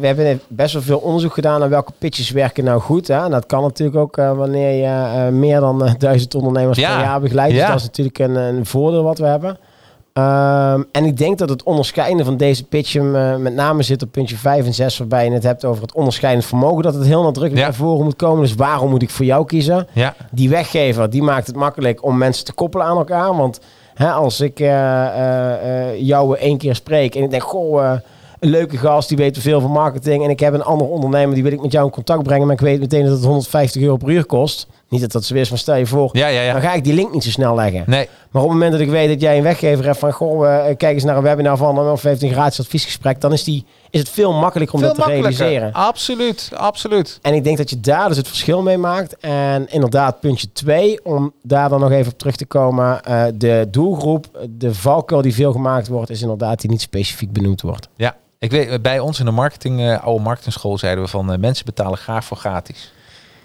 we 0.00 0.06
hebben 0.06 0.40
best 0.48 0.72
wel 0.72 0.82
veel 0.82 0.98
onderzoek 0.98 1.34
gedaan 1.34 1.60
naar 1.60 1.68
welke 1.68 1.92
pitches 1.98 2.30
werken 2.30 2.64
nou 2.64 2.80
goed. 2.80 3.08
Hè? 3.08 3.24
En 3.24 3.30
dat 3.30 3.46
kan 3.46 3.62
natuurlijk 3.62 3.98
ook 3.98 4.16
uh, 4.16 4.32
wanneer 4.32 4.70
je 4.70 5.30
meer 5.30 5.60
dan 5.60 5.94
duizend 5.98 6.34
ondernemers 6.34 6.78
ja. 6.78 6.96
per 6.96 7.04
jaar 7.04 7.20
begeleidt. 7.20 7.52
Dus 7.52 7.60
Ja. 7.60 7.68
dat 7.68 7.78
is 7.78 7.86
natuurlijk 7.86 8.18
een, 8.18 8.34
een 8.36 8.66
voordeel 8.66 9.02
wat 9.02 9.18
we 9.18 9.26
hebben. 9.26 9.58
Um, 10.14 10.86
en 10.92 11.04
ik 11.04 11.16
denk 11.16 11.38
dat 11.38 11.48
het 11.48 11.62
onderscheiden 11.62 12.24
van 12.24 12.36
deze 12.36 12.64
pitch 12.64 12.92
hem, 12.92 13.42
met 13.42 13.54
name 13.54 13.82
zit 13.82 14.02
op 14.02 14.10
puntje 14.12 14.36
5 14.36 14.66
en 14.66 14.74
6, 14.74 14.98
waarbij 14.98 15.24
je 15.24 15.30
het 15.32 15.42
hebt 15.42 15.64
over 15.64 15.82
het 15.82 15.94
onderscheidend 15.94 16.44
vermogen. 16.46 16.82
Dat 16.82 16.94
het 16.94 17.06
heel 17.06 17.22
nadrukkelijk 17.22 17.58
Ja. 17.60 17.62
naar 17.64 17.74
voren 17.74 18.04
moet 18.04 18.16
komen. 18.16 18.42
Dus 18.42 18.54
waarom 18.54 18.90
moet 18.90 19.02
ik 19.02 19.10
voor 19.10 19.24
jou 19.24 19.44
kiezen? 19.46 19.86
Ja, 19.92 20.14
Die 20.30 20.48
weggever 20.48 21.10
die 21.10 21.22
maakt 21.22 21.46
het 21.46 21.56
makkelijk 21.56 22.04
om 22.04 22.18
mensen 22.18 22.44
te 22.44 22.52
koppelen 22.52 22.86
aan 22.86 22.96
elkaar. 22.96 23.36
Want 23.36 23.60
hè, 23.94 24.10
als 24.10 24.40
ik 24.40 24.60
eh, 24.60 24.68
eh, 25.06 25.88
eh, 25.90 26.00
jou 26.00 26.36
één 26.36 26.58
keer 26.58 26.74
spreek 26.74 27.14
en 27.14 27.22
ik 27.22 27.30
denk, 27.30 27.42
goh, 27.42 27.84
eh, 27.84 27.92
een 28.40 28.50
leuke 28.50 28.76
gast, 28.76 29.08
die 29.08 29.16
weet 29.16 29.38
veel 29.38 29.60
van 29.60 29.70
marketing. 29.70 30.24
En 30.24 30.30
ik 30.30 30.40
heb 30.40 30.54
een 30.54 30.62
andere 30.62 30.90
ondernemer, 30.90 31.34
die 31.34 31.42
wil 31.42 31.52
ik 31.52 31.60
met 31.62 31.72
jou 31.72 31.84
in 31.86 31.92
contact 31.92 32.22
brengen. 32.22 32.46
Maar 32.46 32.54
ik 32.54 32.60
weet 32.60 32.80
meteen 32.80 33.04
dat 33.04 33.12
het 33.12 33.24
150 33.24 33.82
euro 33.82 33.96
per 33.96 34.08
uur 34.08 34.24
kost. 34.24 34.66
Niet 34.88 35.00
dat 35.00 35.12
dat 35.12 35.24
zo 35.24 35.34
is, 35.34 35.48
maar 35.50 35.58
stel 35.58 35.74
je 35.76 35.86
voor. 35.86 36.08
ja, 36.12 36.26
ja. 36.26 36.40
ja. 36.40 36.52
Dan 36.52 36.62
ga 36.62 36.72
ik 36.74 36.84
die 36.84 36.94
link 36.94 37.12
niet 37.12 37.24
zo 37.24 37.30
snel 37.30 37.54
leggen. 37.54 37.82
Nee, 37.86 38.08
Maar 38.30 38.42
op 38.42 38.48
het 38.48 38.58
moment 38.58 38.72
dat 38.72 38.80
ik 38.80 38.88
weet 38.90 39.08
dat 39.08 39.20
jij 39.20 39.36
een 39.36 39.42
weggever 39.42 39.84
hebt 39.84 39.98
van... 39.98 40.12
Goh, 40.12 40.54
eh, 40.68 40.76
kijk 40.76 40.94
eens 40.94 41.04
naar 41.04 41.16
een 41.16 41.22
webinar 41.22 41.56
van 41.56 41.76
hem 41.78 41.88
of 41.88 42.02
heeft 42.02 42.22
een 42.22 42.30
gratis 42.32 42.60
adviesgesprek. 42.60 43.20
Dan 43.20 43.32
is, 43.32 43.44
die, 43.44 43.64
is 43.90 44.00
het 44.00 44.08
veel 44.08 44.32
makkelijker 44.32 44.74
om 44.74 44.80
veel 44.80 44.94
dat 44.94 44.98
te 45.04 45.10
makkelijker. 45.10 45.38
realiseren. 45.46 45.72
Absoluut, 45.72 46.50
absoluut. 46.54 47.18
En 47.22 47.34
ik 47.34 47.44
denk 47.44 47.56
dat 47.56 47.70
je 47.70 47.80
daar 47.80 48.08
dus 48.08 48.16
het 48.16 48.28
verschil 48.28 48.62
mee 48.62 48.78
maakt. 48.78 49.16
En 49.18 49.66
inderdaad, 49.72 50.20
puntje 50.20 50.52
2, 50.52 51.04
om 51.04 51.32
daar 51.42 51.68
dan 51.68 51.80
nog 51.80 51.90
even 51.90 52.12
op 52.12 52.18
terug 52.18 52.36
te 52.36 52.46
komen. 52.46 53.02
eh, 53.04 53.24
de 53.34 53.68
doelgroep, 53.70 54.26
de 54.50 54.74
valkuil 54.74 55.22
die 55.22 55.34
veel 55.34 55.52
gemaakt 55.52 55.88
wordt, 55.88 56.10
is 56.10 56.22
inderdaad 56.22 56.60
die 56.60 56.70
niet 56.70 56.80
specifiek 56.80 57.32
benoemd 57.32 57.60
wordt. 57.60 57.88
Ja, 57.96 58.16
Ik 58.40 58.50
weet, 58.50 58.82
bij 58.82 58.98
ons 58.98 59.18
in 59.18 59.24
de 59.24 59.30
marketing, 59.30 59.80
uh, 59.80 60.04
oude 60.04 60.22
marketingschool 60.22 60.78
zeiden 60.78 61.04
we 61.04 61.10
van 61.10 61.40
mensen 61.40 61.64
betalen 61.64 61.98
graag 61.98 62.24
voor 62.24 62.36
gratis. 62.36 62.92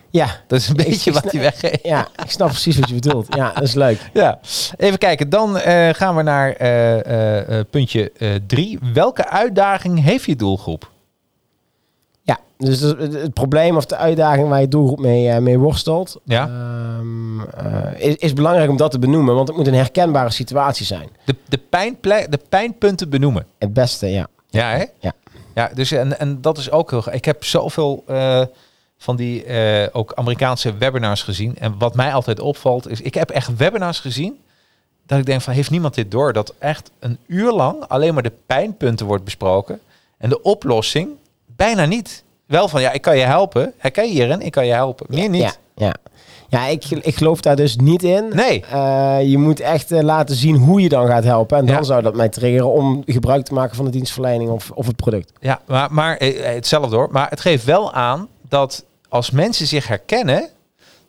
Ja. 0.09 0.27
Dat 0.47 0.59
is 0.59 0.69
een 0.69 0.75
beetje 0.75 1.11
wat 1.11 1.31
hij 1.31 1.41
weggeeft. 1.41 1.83
Ja, 1.83 2.07
ik 2.23 2.31
snap 2.31 2.47
precies 2.47 2.77
wat 2.77 2.89
je 2.89 2.95
bedoelt. 2.95 3.35
Ja, 3.35 3.51
dat 3.53 3.63
is 3.63 3.73
leuk. 3.73 4.09
Ja. 4.13 4.39
Even 4.77 4.97
kijken, 4.97 5.29
dan 5.29 5.57
uh, 5.57 5.89
gaan 5.89 6.15
we 6.15 6.21
naar 6.21 6.61
uh, 6.61 7.59
puntje 7.69 8.11
drie. 8.47 8.79
Welke 8.93 9.29
uitdaging 9.29 10.03
heeft 10.03 10.25
je 10.25 10.35
doelgroep? 10.35 10.91
Ja, 12.21 12.39
dus 12.57 12.79
het, 12.79 13.13
het, 13.13 13.33
probleem 13.33 13.75
of 13.75 13.85
de 13.85 13.95
uitdaging 13.95 14.49
waar 14.49 14.61
je 14.61 14.67
doelgroep 14.67 14.99
mee, 14.99 15.39
mee 15.39 15.59
worstelt, 15.59 16.19
ja. 16.23 16.47
Um, 16.99 17.41
is, 17.97 18.15
is, 18.15 18.33
belangrijk 18.33 18.69
om 18.69 18.77
dat 18.77 18.91
te 18.91 18.99
benoemen, 18.99 19.35
want 19.35 19.47
het 19.47 19.57
moet 19.57 19.67
een 19.67 19.73
herkenbare 19.73 20.31
situatie 20.31 20.85
zijn. 20.85 21.09
De, 21.25 21.35
de, 21.47 21.57
pijnple 21.57 22.27
de 22.29 22.39
pijnpunten 22.49 23.09
benoemen. 23.09 23.45
Het 23.57 23.73
beste, 23.73 24.07
ja. 24.07 24.27
Ja, 24.55 24.69
hè? 24.69 24.85
Ja. 24.99 25.13
Ja, 25.55 25.71
dus 25.73 25.91
en, 25.91 26.19
en 26.19 26.41
dat 26.41 26.57
is 26.57 26.71
ook 26.71 26.89
heel. 26.89 27.13
Ik 27.13 27.25
heb 27.25 27.43
zoveel 27.43 28.03
van 28.97 29.15
die 29.15 29.45
uh, 29.45 29.87
ook 29.91 30.13
Amerikaanse 30.13 30.77
webinars 30.77 31.23
gezien. 31.23 31.57
En 31.57 31.77
wat 31.77 31.95
mij 31.95 32.13
altijd 32.13 32.39
opvalt 32.39 32.89
is, 32.89 33.01
ik 33.01 33.13
heb 33.13 33.29
echt 33.29 33.57
webinars 33.57 33.99
gezien 33.99 34.39
dat 35.05 35.19
ik 35.19 35.25
denk 35.25 35.41
van, 35.41 35.53
heeft 35.53 35.69
niemand 35.69 35.95
dit 35.95 36.11
door? 36.11 36.33
Dat 36.33 36.53
echt 36.59 36.91
een 36.99 37.17
uur 37.25 37.51
lang 37.51 37.83
alleen 37.87 38.13
maar 38.13 38.23
de 38.23 38.31
pijnpunten 38.45 39.05
wordt 39.05 39.23
besproken 39.23 39.79
en 40.17 40.29
de 40.29 40.41
oplossing 40.41 41.09
bijna 41.45 41.85
niet. 41.85 42.23
Wel 42.45 42.67
van, 42.67 42.81
ja, 42.81 42.91
ik 42.91 43.01
kan 43.01 43.17
je 43.17 43.23
helpen. 43.23 43.73
Herken 43.77 44.05
je 44.05 44.11
hierin? 44.11 44.41
Ik 44.41 44.51
kan 44.51 44.65
je 44.65 44.73
helpen. 44.73 45.05
Meer 45.09 45.29
niet. 45.29 45.41
Ja, 45.41 45.53
ja. 45.75 45.93
Ja 46.55 46.67
ik, 46.67 46.85
ik 46.89 47.15
geloof 47.15 47.41
daar 47.41 47.55
dus 47.55 47.75
niet 47.75 48.03
in. 48.03 48.25
Nee. 48.33 48.63
Uh, 48.73 49.17
je 49.21 49.37
moet 49.37 49.59
echt 49.59 49.91
uh, 49.91 50.01
laten 50.01 50.35
zien 50.35 50.55
hoe 50.55 50.81
je 50.81 50.89
dan 50.89 51.07
gaat 51.07 51.23
helpen. 51.23 51.57
En 51.57 51.65
dan 51.65 51.75
ja. 51.75 51.83
zou 51.83 52.01
dat 52.01 52.15
mij 52.15 52.29
triggeren 52.29 52.71
om 52.71 53.03
gebruik 53.05 53.45
te 53.45 53.53
maken 53.53 53.75
van 53.75 53.85
de 53.85 53.91
dienstverlening 53.91 54.49
of, 54.49 54.71
of 54.71 54.87
het 54.87 54.95
product. 54.95 55.31
Ja, 55.39 55.61
maar, 55.67 55.93
maar 55.93 56.17
hetzelfde 56.41 56.95
hoor. 56.95 57.07
Maar 57.11 57.29
het 57.29 57.39
geeft 57.39 57.63
wel 57.63 57.93
aan 57.93 58.27
dat 58.49 58.85
als 59.09 59.31
mensen 59.31 59.67
zich 59.67 59.87
herkennen, 59.87 60.49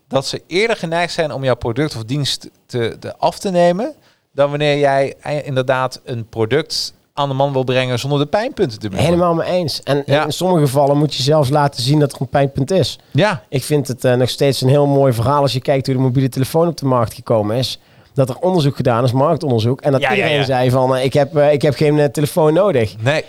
dat 0.09 0.27
ze 0.27 0.43
eerder 0.47 0.77
geneigd 0.77 1.13
zijn 1.13 1.33
om 1.33 1.45
jouw 1.45 1.55
product 1.55 1.97
of 1.97 2.05
dienst 2.05 2.51
te, 2.67 2.97
te 3.01 3.17
af 3.17 3.39
te 3.39 3.51
nemen, 3.51 3.95
dan 4.33 4.51
wanneer 4.51 4.79
jij 4.79 5.15
inderdaad 5.45 6.01
een 6.05 6.29
product 6.29 6.95
aan 7.17 7.29
de 7.29 7.35
man 7.35 7.53
wil 7.53 7.65
brengen 7.65 7.99
zonder 7.99 8.19
de 8.19 8.27
pijnpunten 8.27 8.79
te 8.79 8.89
benoemen. 8.89 9.15
Helemaal 9.15 9.35
mee 9.35 9.49
eens. 9.49 9.83
En 9.83 10.03
ja. 10.07 10.25
in 10.25 10.33
sommige 10.33 10.61
gevallen 10.61 10.99
moet 10.99 11.15
je 11.15 11.23
zelfs 11.23 11.49
laten 11.49 11.83
zien 11.83 11.99
dat 11.99 12.13
er 12.13 12.21
een 12.21 12.29
pijnpunt 12.29 12.71
is. 12.71 12.99
Ja. 13.11 13.43
Ik 13.49 13.63
vind 13.63 13.89
het 13.89 14.05
uh, 14.05 14.15
nog 14.15 14.29
steeds 14.29 14.61
een 14.61 14.69
heel 14.69 14.87
mooi 14.87 15.13
verhaal 15.13 15.43
als 15.43 15.53
je 15.53 15.61
kijkt 15.61 15.87
hoe 15.87 15.95
de 15.95 16.01
mobiele 16.01 16.29
telefoon 16.29 16.69
op 16.69 16.77
de 16.77 16.87
markt 16.87 17.15
gekomen 17.15 17.57
is. 17.57 17.79
Dat 18.15 18.29
er 18.29 18.37
onderzoek 18.37 18.77
gedaan 18.77 19.05
is, 19.05 19.13
marktonderzoek. 19.13 19.81
En 19.81 19.93
dat 19.93 20.01
ja, 20.01 20.15
iedereen 20.15 20.37
ja, 20.37 20.45
zei 20.45 20.71
van, 20.71 20.97
uh, 20.97 21.05
ik, 21.05 21.13
heb, 21.13 21.37
uh, 21.37 21.53
ik 21.53 21.63
heb 21.63 21.75
geen 21.75 22.13
telefoon 22.13 22.53
nodig. 22.53 22.95
Nee. 23.01 23.25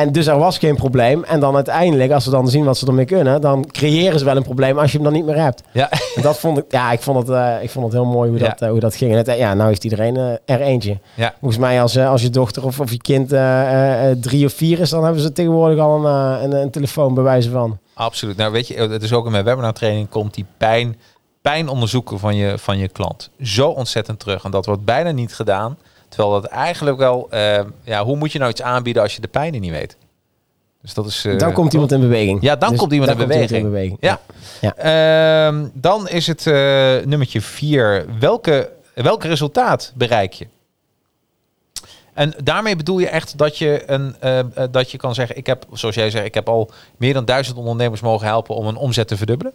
En 0.00 0.12
dus 0.12 0.26
er 0.26 0.38
was 0.38 0.58
geen 0.58 0.76
probleem. 0.76 1.24
En 1.24 1.40
dan 1.40 1.54
uiteindelijk, 1.54 2.12
als 2.12 2.24
ze 2.24 2.30
dan 2.30 2.48
zien 2.48 2.64
wat 2.64 2.78
ze 2.78 2.86
ermee 2.86 3.04
kunnen, 3.04 3.40
dan 3.40 3.66
creëren 3.66 4.18
ze 4.18 4.24
wel 4.24 4.36
een 4.36 4.42
probleem 4.42 4.78
als 4.78 4.90
je 4.90 4.96
hem 4.96 5.06
dan 5.06 5.12
niet 5.16 5.24
meer 5.24 5.42
hebt. 5.42 5.62
Ja. 5.72 5.90
En 5.90 6.22
dat 6.22 6.38
vond 6.38 6.58
ik, 6.58 6.64
ja, 6.68 6.92
ik 6.92 7.00
vond 7.00 7.18
het, 7.18 7.28
uh, 7.28 7.62
ik 7.62 7.70
vond 7.70 7.84
het 7.84 7.94
heel 7.94 8.04
mooi 8.04 8.30
hoe, 8.30 8.38
Ja. 8.38 8.48
dat, 8.48 8.62
uh, 8.62 8.68
hoe 8.68 8.80
dat 8.80 8.96
ging. 8.96 9.10
En 9.10 9.16
het, 9.16 9.26
ja, 9.26 9.54
nou 9.54 9.68
heeft 9.68 9.84
iedereen 9.84 10.16
uh, 10.16 10.32
er 10.44 10.60
eentje. 10.60 10.98
Ja. 11.14 11.34
Volgens 11.40 11.60
mij 11.60 11.82
als, 11.82 11.98
als 11.98 12.22
je 12.22 12.30
dochter 12.30 12.64
of, 12.64 12.80
of 12.80 12.90
je 12.90 12.96
kind 12.96 13.28
drie 14.22 14.44
of 14.46 14.52
vier 14.52 14.80
is, 14.80 14.90
dan 14.90 15.04
hebben 15.04 15.22
ze 15.22 15.32
tegenwoordig 15.32 15.78
al 15.78 16.06
een, 16.06 16.42
een, 16.44 16.52
een 16.62 16.70
telefoon 16.70 17.14
bij 17.14 17.24
wijze 17.24 17.50
van. 17.50 17.78
Absoluut. 17.94 18.36
Nou 18.36 18.52
weet 18.52 18.68
je, 18.68 18.74
het 18.74 19.02
is 19.02 19.12
ook 19.12 19.24
in 19.26 19.32
mijn 19.32 19.44
webinar 19.44 19.72
training 19.72 20.08
komt 20.08 20.34
die 20.34 20.46
pijn, 20.56 20.96
pijn 21.42 21.68
onderzoeken 21.68 22.18
van 22.18 22.36
je, 22.36 22.58
van 22.58 22.78
je 22.78 22.88
klant 22.88 23.30
zo 23.42 23.68
ontzettend 23.68 24.18
terug. 24.18 24.44
En 24.44 24.50
dat 24.50 24.66
wordt 24.66 24.84
bijna 24.84 25.10
niet 25.10 25.34
gedaan. 25.34 25.76
Terwijl 26.12 26.40
dat 26.40 26.50
eigenlijk 26.50 26.96
wel, 26.96 27.28
uh, 27.34 27.60
ja, 27.82 28.04
hoe 28.04 28.16
moet 28.16 28.32
je 28.32 28.38
nou 28.38 28.50
iets 28.50 28.62
aanbieden 28.62 29.02
als 29.02 29.14
je 29.14 29.20
de 29.20 29.28
pijn 29.28 29.54
er 29.54 29.60
niet 29.60 29.70
weet? 29.70 29.96
Dus 30.82 30.94
dat 30.94 31.06
is, 31.06 31.24
uh, 31.24 31.38
dan 31.38 31.52
komt 31.52 31.72
iemand 31.72 31.92
in 31.92 32.00
beweging. 32.00 32.42
Ja, 32.42 32.56
dan 32.56 32.68
Dus 32.70 32.78
komt 32.78 32.92
iemand 32.92 33.10
dan 33.10 33.20
in, 33.20 33.26
beweging. 33.28 33.50
iemand 33.50 33.74
in 33.74 33.80
beweging. 33.80 33.98
Ja. 34.00 34.20
Ja. 34.60 35.46
Ehm, 35.46 35.68
dan 35.72 36.08
is 36.08 36.26
het 36.26 36.46
uh, 36.46 36.54
nummertje 37.04 37.40
vier. 37.40 38.04
Welke, 38.18 38.70
welk 38.94 39.24
resultaat 39.24 39.92
bereik 39.94 40.32
je? 40.32 40.46
En 42.12 42.34
daarmee 42.42 42.76
bedoel 42.76 42.98
je 42.98 43.08
echt 43.08 43.38
dat 43.38 43.58
je, 43.58 43.82
een, 43.86 44.14
dat 44.70 44.90
je 44.90 44.98
kan 44.98 45.14
zeggen... 45.14 45.36
ik 45.36 45.46
heb, 45.46 45.66
zoals 45.72 45.94
jij 45.94 46.10
zegt, 46.10 46.24
ik 46.24 46.34
heb 46.34 46.48
al 46.48 46.70
meer 46.96 47.14
dan 47.14 47.24
duizend 47.24 47.56
ondernemers 47.56 48.00
mogen 48.00 48.26
helpen... 48.26 48.54
om 48.54 48.66
een 48.66 48.76
omzet 48.76 49.08
te 49.08 49.16
verdubbelen? 49.16 49.52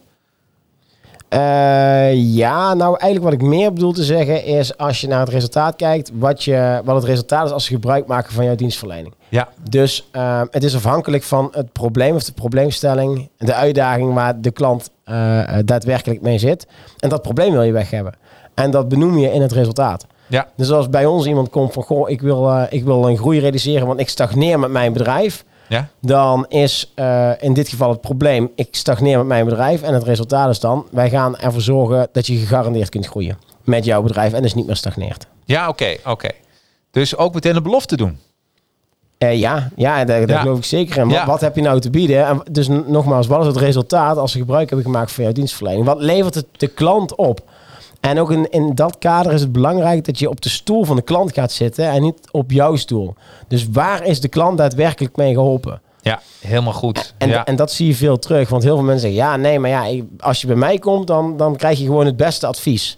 Uh, 1.33 2.13
ja, 2.13 2.73
nou 2.73 2.97
eigenlijk 2.99 3.23
wat 3.23 3.33
ik 3.33 3.41
meer 3.41 3.73
bedoel 3.73 3.91
te 3.91 4.03
zeggen 4.03 4.43
is 4.43 4.77
als 4.77 5.01
je 5.01 5.07
naar 5.07 5.19
het 5.19 5.29
resultaat 5.29 5.75
kijkt, 5.75 6.11
wat, 6.13 6.43
je, 6.43 6.81
wat 6.83 6.95
het 6.95 7.03
resultaat 7.03 7.45
is 7.45 7.51
als 7.51 7.65
ze 7.65 7.73
gebruik 7.73 8.07
maken 8.07 8.33
van 8.33 8.45
jouw 8.45 8.55
dienstverlening. 8.55 9.13
Ja. 9.29 9.47
Dus 9.69 10.09
uh, 10.15 10.41
het 10.51 10.63
is 10.63 10.75
afhankelijk 10.75 11.23
van 11.23 11.47
het 11.51 11.71
probleem 11.71 12.15
of 12.15 12.23
de 12.23 12.31
probleemstelling, 12.31 13.29
de 13.37 13.53
uitdaging 13.53 14.13
waar 14.13 14.41
de 14.41 14.51
klant 14.51 14.89
uh, 15.05 15.43
daadwerkelijk 15.65 16.21
mee 16.21 16.37
zit. 16.37 16.67
En 16.99 17.09
dat 17.09 17.21
probleem 17.21 17.51
wil 17.51 17.63
je 17.63 17.71
weg 17.71 17.89
hebben. 17.89 18.13
En 18.53 18.71
dat 18.71 18.89
benoem 18.89 19.17
je 19.17 19.31
in 19.31 19.41
het 19.41 19.51
resultaat. 19.51 20.05
Ja. 20.27 20.47
Dus 20.55 20.71
als 20.71 20.89
bij 20.89 21.05
ons 21.05 21.25
iemand 21.25 21.49
komt 21.49 21.73
van, 21.73 21.83
goh, 21.83 22.09
ik 22.09 22.21
wil, 22.21 22.67
ik 22.69 22.83
wil 22.83 23.07
een 23.07 23.17
groei 23.17 23.39
realiseren, 23.39 23.87
want 23.87 23.99
ik 23.99 24.09
stagneer 24.09 24.59
met 24.59 24.71
mijn 24.71 24.93
bedrijf. 24.93 25.45
Ja. 25.69 25.87
Dan 26.01 26.45
is 26.47 26.91
uh, 26.95 27.31
in 27.39 27.53
dit 27.53 27.69
geval 27.69 27.89
het 27.89 28.01
probleem, 28.01 28.51
ik 28.55 28.67
stagneer 28.71 29.17
met 29.17 29.27
mijn 29.27 29.45
bedrijf. 29.45 29.81
En 29.81 29.93
het 29.93 30.03
resultaat 30.03 30.49
is 30.49 30.59
dan, 30.59 30.85
wij 30.91 31.09
gaan 31.09 31.37
ervoor 31.37 31.61
zorgen 31.61 32.07
dat 32.11 32.27
je 32.27 32.37
gegarandeerd 32.37 32.89
kunt 32.89 33.07
groeien 33.07 33.37
met 33.63 33.85
jouw 33.85 34.01
bedrijf 34.01 34.33
en 34.33 34.41
dus 34.41 34.53
niet 34.53 34.65
meer 34.65 34.75
stagneert. 34.75 35.27
Ja, 35.45 35.61
oké, 35.61 35.69
okay, 35.83 35.93
oké. 35.99 36.09
Okay. 36.09 36.31
Dus 36.91 37.17
ook 37.17 37.33
meteen 37.33 37.55
een 37.55 37.63
belofte 37.63 37.97
doen. 37.97 38.19
Uh, 39.19 39.39
ja, 39.39 39.69
ja, 39.75 40.05
daar, 40.05 40.19
daar 40.19 40.29
Ja. 40.29 40.41
geloof 40.41 40.57
ik 40.57 40.63
zeker 40.65 40.97
in. 40.97 41.07
Wat, 41.07 41.17
Ja. 41.17 41.25
wat 41.25 41.41
heb 41.41 41.55
je 41.55 41.61
nou 41.61 41.79
te 41.79 41.89
bieden? 41.89 42.25
En 42.25 42.41
dus 42.51 42.67
nogmaals, 42.67 43.27
wat 43.27 43.41
is 43.41 43.47
het 43.47 43.57
resultaat 43.57 44.17
als 44.17 44.31
ze 44.31 44.37
gebruik 44.37 44.69
hebben 44.69 44.85
gemaakt 44.85 45.11
van 45.11 45.23
jouw 45.23 45.33
dienstverlening? 45.33 45.85
Wat 45.85 46.01
levert 46.01 46.35
het 46.35 46.45
de 46.57 46.67
klant 46.67 47.15
op? 47.15 47.41
En 48.09 48.19
ook 48.19 48.31
in, 48.31 48.49
in 48.49 48.75
dat 48.75 48.97
kader 48.97 49.33
is 49.33 49.41
het 49.41 49.51
belangrijk 49.51 50.05
dat 50.05 50.19
je 50.19 50.29
op 50.29 50.41
de 50.41 50.49
stoel 50.49 50.83
van 50.83 50.95
de 50.95 51.01
klant 51.01 51.33
gaat 51.33 51.51
zitten 51.51 51.89
en 51.89 52.01
niet 52.01 52.19
op 52.31 52.51
jouw 52.51 52.75
stoel. 52.75 53.15
Dus 53.47 53.69
waar 53.69 54.05
is 54.05 54.21
de 54.21 54.27
klant 54.27 54.57
daadwerkelijk 54.57 55.15
mee 55.15 55.33
geholpen? 55.33 55.81
Ja, 56.01 56.21
helemaal 56.39 56.73
goed. 56.73 57.13
En, 57.17 57.29
ja. 57.29 57.45
en 57.45 57.55
dat 57.55 57.71
zie 57.71 57.87
je 57.87 57.95
veel 57.95 58.19
terug. 58.19 58.49
Want 58.49 58.63
heel 58.63 58.75
veel 58.75 58.85
mensen 58.85 59.09
zeggen, 59.09 59.29
ja, 59.29 59.35
nee, 59.35 59.59
maar 59.59 59.69
ja, 59.69 60.03
als 60.19 60.41
je 60.41 60.47
bij 60.47 60.55
mij 60.55 60.77
komt, 60.77 61.07
dan, 61.07 61.37
dan 61.37 61.55
krijg 61.55 61.79
je 61.79 61.85
gewoon 61.85 62.05
het 62.05 62.17
beste 62.17 62.47
advies. 62.47 62.97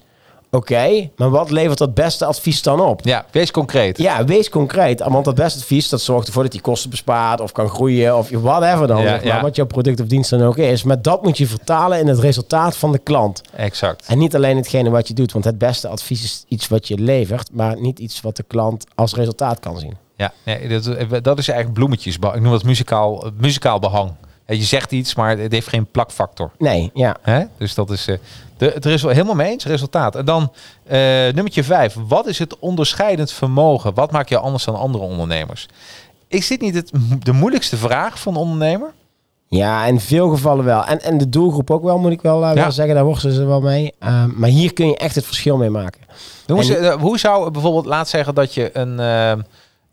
Oké, 0.51 1.09
maar 1.15 1.29
wat 1.29 1.51
levert 1.51 1.77
dat 1.77 1.93
beste 1.93 2.25
advies 2.25 2.61
dan 2.61 2.81
op? 2.81 3.01
ja, 3.03 3.25
wees 3.31 3.51
concreet. 3.51 3.97
Ja, 3.97 4.25
wees 4.25 4.49
concreet. 4.49 5.03
Want 5.07 5.25
dat 5.25 5.35
beste 5.35 5.59
advies, 5.59 5.89
dat 5.89 6.01
zorgt 6.01 6.27
ervoor 6.27 6.43
dat 6.43 6.53
je 6.53 6.61
kosten 6.61 6.89
bespaart 6.89 7.41
of 7.41 7.51
kan 7.51 7.69
groeien 7.69 8.17
of 8.17 8.29
whatever 8.29 8.87
dan. 8.87 9.01
Ja, 9.01 9.09
zeg 9.09 9.23
maar, 9.23 9.35
ja. 9.35 9.41
Wat 9.41 9.55
jouw 9.55 9.65
product 9.65 9.99
of 9.99 10.07
dienst 10.07 10.29
dan 10.29 10.41
ook 10.41 10.57
is. 10.57 10.83
Maar 10.83 11.01
dat 11.01 11.23
moet 11.23 11.37
je 11.37 11.47
vertalen 11.47 11.99
in 11.99 12.07
het 12.07 12.19
resultaat 12.19 12.77
van 12.77 12.91
de 12.91 12.97
klant. 12.97 13.41
Exact. 13.55 14.05
En 14.07 14.17
niet 14.17 14.35
alleen 14.35 14.57
hetgene 14.57 14.89
wat 14.89 15.07
je 15.07 15.13
doet. 15.13 15.31
Want 15.31 15.45
het 15.45 15.57
beste 15.57 15.87
advies 15.87 16.23
is 16.23 16.43
iets 16.47 16.67
wat 16.67 16.87
je 16.87 16.97
levert, 16.97 17.49
maar 17.51 17.81
niet 17.81 17.99
iets 17.99 18.21
wat 18.21 18.35
de 18.35 18.43
klant 18.43 18.85
als 18.95 19.13
resultaat 19.13 19.59
kan 19.59 19.79
zien. 19.79 19.97
Ja, 20.15 20.33
nee, 20.45 20.67
dat, 20.67 21.23
dat 21.23 21.37
is 21.37 21.47
eigenlijk 21.47 21.73
bloemetjes. 21.73 22.15
Ik 22.15 22.41
noem 22.41 22.51
dat 22.51 22.63
muzikaal, 22.63 23.31
muzikaal 23.37 23.79
behang. 23.79 24.11
Ja, 24.49 24.55
Je 24.55 24.63
zegt 24.63 24.91
iets, 24.91 25.15
maar 25.15 25.37
het 25.37 25.51
heeft 25.51 25.67
geen 25.67 25.85
plakfactor. 25.91 26.51
Nee, 26.57 26.91
ja. 26.93 27.15
Hè? 27.21 27.43
Dus 27.57 27.73
dat 27.73 27.89
is. 27.89 28.07
eh, 28.07 28.15
de, 28.57 28.71
het 28.73 28.85
is 28.85 29.01
wel 29.01 29.11
helemaal 29.11 29.35
mee 29.35 29.51
eens, 29.51 29.65
resultaat. 29.65 30.15
En 30.15 30.25
dan 30.25 30.51
eh 30.87 30.97
nummertje 31.33 31.63
vijf. 31.63 31.95
Wat 32.07 32.27
is 32.27 32.39
het 32.39 32.59
onderscheidend 32.59 33.31
vermogen? 33.31 33.93
Wat 33.93 34.11
maakt 34.11 34.29
je 34.29 34.37
anders 34.37 34.63
dan 34.65 34.75
andere 34.75 35.03
ondernemers? 35.03 35.67
Is 36.27 36.47
dit 36.47 36.61
niet 36.61 36.75
het, 36.75 36.91
de 37.23 37.31
moeilijkste 37.31 37.77
vraag 37.77 38.19
van 38.19 38.33
een 38.33 38.39
ondernemer? 38.39 38.91
Ja, 39.47 39.85
in 39.85 39.99
veel 39.99 40.29
gevallen 40.29 40.65
wel. 40.65 40.85
En, 40.85 41.01
en 41.01 41.17
de 41.17 41.29
doelgroep 41.29 41.71
ook 41.71 41.83
wel, 41.83 41.97
moet 41.99 42.11
ik 42.11 42.21
wel, 42.21 42.43
eh, 42.43 42.49
Ja. 42.55 42.61
wel 42.61 42.71
zeggen. 42.71 42.95
Daar 42.95 43.03
worstelen 43.05 43.35
ze 43.35 43.45
wel 43.45 43.61
mee. 43.61 43.93
Uh, 44.03 44.23
maar 44.25 44.49
hier 44.49 44.73
kun 44.73 44.87
je 44.87 44.97
echt 44.97 45.15
het 45.15 45.25
verschil 45.25 45.57
mee 45.57 45.69
maken. 45.69 46.01
Hoe, 46.47 46.57
En- 46.57 46.63
ze- 46.63 46.77
eh, 46.77 46.95
hoe 47.01 47.17
zou 47.19 47.51
bijvoorbeeld, 47.51 47.85
laat 47.85 48.09
zeggen 48.09 48.35
dat 48.35 48.53
je 48.53 48.69
een, 48.77 48.99
eh, 48.99 49.43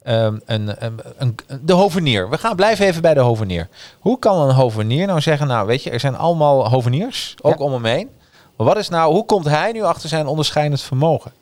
ehm, 0.06 0.38
een, 0.44 0.84
een, 0.84 1.00
een, 1.16 1.36
de 1.62 1.72
hovenier. 1.72 2.28
We 2.30 2.38
gaan 2.38 2.56
blijven 2.56 2.86
even 2.86 3.02
bij 3.02 3.14
de 3.14 3.20
hovenier. 3.20 3.68
Hoe 4.00 4.18
kan 4.18 4.40
een 4.48 4.54
hovenier 4.54 5.06
nou 5.06 5.20
zeggen, 5.20 5.46
nou 5.46 5.66
weet 5.66 5.82
je, 5.82 5.90
er 5.90 6.00
zijn 6.00 6.16
allemaal 6.16 6.68
hoveniers, 6.70 7.34
ook 7.42 7.58
Ja. 7.58 7.64
om 7.64 7.72
hem 7.72 7.84
heen. 7.84 8.08
Maar 8.56 8.66
wat 8.66 8.76
is 8.76 8.88
nou, 8.88 9.12
hoe 9.12 9.24
komt 9.24 9.44
hij 9.48 9.72
nu 9.72 9.82
achter 9.82 10.08
zijn 10.08 10.26
onderscheidend 10.26 10.80
vermogen? 10.82 11.32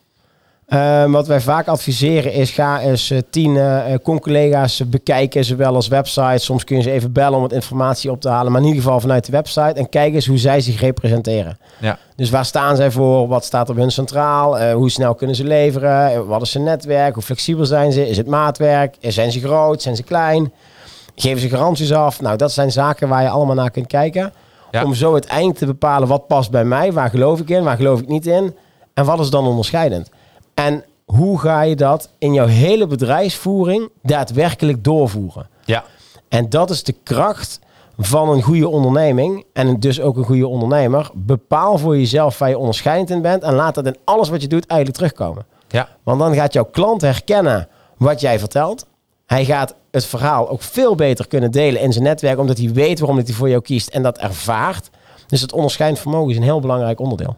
Uh, 0.69 1.11
wat 1.11 1.27
wij 1.27 1.41
vaak 1.41 1.69
adviseren 1.69 2.33
is, 2.33 2.51
ga 2.51 2.81
eens 2.81 3.11
uh, 3.11 3.19
tien 3.31 3.55
uh, 3.55 3.85
con-collega's 4.03 4.89
bekijken, 4.89 5.45
zowel 5.45 5.75
als 5.75 5.89
website. 5.89 6.39
Soms 6.39 6.65
kun 6.65 6.77
je 6.77 6.83
ze 6.83 6.91
even 6.91 7.13
bellen 7.13 7.35
om 7.35 7.41
wat 7.41 7.53
informatie 7.53 8.11
op 8.11 8.21
te 8.21 8.29
halen, 8.29 8.53
maar 8.53 8.61
in 8.61 8.67
ieder 8.67 8.83
geval 8.83 9.01
vanuit 9.01 9.27
de 9.27 9.33
website. 9.33 9.73
En 9.73 9.89
kijk 9.89 10.15
eens 10.15 10.27
hoe 10.27 10.39
zij 10.39 10.61
zich 10.61 10.81
representeren. 10.81 11.59
Ja. 11.81 11.99
Dus 12.17 12.31
waar 12.31 12.45
staan 12.45 12.77
zij 12.77 12.91
voor? 12.91 13.29
Wat 13.29 13.45
staat 13.45 13.71
op 13.71 13.77
hun 13.77 13.91
centraal? 13.91 14.61
Uh, 14.61 14.73
hoe 14.73 14.91
snel 14.91 15.15
kunnen 15.15 15.37
ze 15.37 15.45
leveren? 15.45 16.27
Wat 16.27 16.43
is 16.43 16.55
hun 16.55 16.63
netwerk? 16.63 17.15
Hoe 17.15 17.23
flexibel 17.23 17.67
zijn 17.67 17.93
ze? 17.93 18.09
Is 18.09 18.17
het 18.17 18.27
maatwerk? 18.27 18.97
Zijn 19.01 19.33
ze 19.33 19.41
groot? 19.41 19.83
Zijn 19.83 19.97
ze 19.97 20.03
klein? 20.03 20.53
Geven 21.15 21.41
ze 21.41 21.49
garanties 21.49 21.93
af? 21.93 22.21
Nou, 22.21 22.37
dat 22.37 22.53
zijn 22.53 22.73
zaken 22.73 23.09
waar 23.09 23.23
je 23.23 23.29
allemaal 23.29 23.55
naar 23.55 23.71
kunt 23.71 23.87
kijken. 23.87 24.33
Ja. 24.71 24.85
Om 24.85 24.95
zo 24.95 25.13
uiteindelijk 25.13 25.59
te 25.59 25.67
bepalen 25.67 26.09
wat 26.09 26.27
past 26.27 26.51
bij 26.51 26.65
mij. 26.65 26.93
Waar 26.93 27.11
geloof 27.11 27.41
ik 27.41 27.49
in? 27.49 27.63
Waar 27.63 27.77
geloof 27.77 28.01
ik 28.01 28.09
niet 28.09 28.27
in? 28.27 28.55
En 28.95 29.05
wat 29.05 29.21
is 29.21 29.31
dan 29.31 29.47
onderscheidend? 29.47 30.11
En 30.55 30.85
hoe 31.05 31.39
ga 31.39 31.63
je 31.63 31.77
dat 31.77 32.11
in 32.19 32.33
jouw 32.33 32.47
hele 32.47 32.87
bedrijfsvoering 32.87 33.91
daadwerkelijk 34.03 34.85
doorvoeren? 34.85 35.49
Ja. 35.65 35.85
En 36.29 36.49
dat 36.49 36.71
is 36.71 36.83
de 36.83 36.95
kracht 37.03 37.61
van 37.99 38.29
een 38.29 38.43
goede 38.43 38.69
onderneming 38.69 39.45
en 39.53 39.81
dus 39.81 40.01
ook 40.01 40.17
een 40.17 40.25
goede 40.25 40.47
ondernemer. 40.47 41.11
Bepaal 41.15 41.79
voor 41.79 41.97
jezelf 41.97 42.39
waar 42.39 42.49
je 42.49 42.59
onderscheidend 42.59 43.11
in 43.11 43.23
bent 43.23 43.43
en 43.43 43.55
laat 43.55 43.75
dat 43.75 43.87
in 43.87 43.97
alles 44.05 44.29
wat 44.29 44.43
je 44.43 44.49
doet 44.49 44.67
eigenlijk 44.67 44.99
terugkomen. 44.99 45.47
Ja. 45.69 45.89
Want 46.03 46.19
dan 46.19 46.35
gaat 46.35 46.53
jouw 46.53 46.65
klant 46.65 47.01
herkennen 47.01 47.69
wat 47.97 48.21
jij 48.21 48.39
vertelt. 48.39 48.87
Hij 49.27 49.45
gaat 49.45 49.75
het 49.91 50.05
verhaal 50.07 50.49
ook 50.49 50.63
veel 50.63 50.95
beter 50.95 51.29
kunnen 51.29 51.51
delen 51.51 51.81
in 51.81 51.93
zijn 51.93 52.05
netwerk, 52.05 52.39
omdat 52.39 52.59
hij 52.59 52.73
weet 52.73 52.99
waarom 52.99 53.19
hij 53.19 53.33
voor 53.33 53.49
jou 53.49 53.63
kiest 53.63 53.89
en 53.89 54.03
dat 54.03 54.19
ervaart. 54.19 54.91
Dus 55.27 55.41
het 55.41 55.53
onderscheidend 55.53 56.01
vermogen 56.01 56.31
is 56.31 56.37
een 56.37 56.43
heel 56.43 56.61
belangrijk 56.61 57.01
onderdeel. 57.01 57.37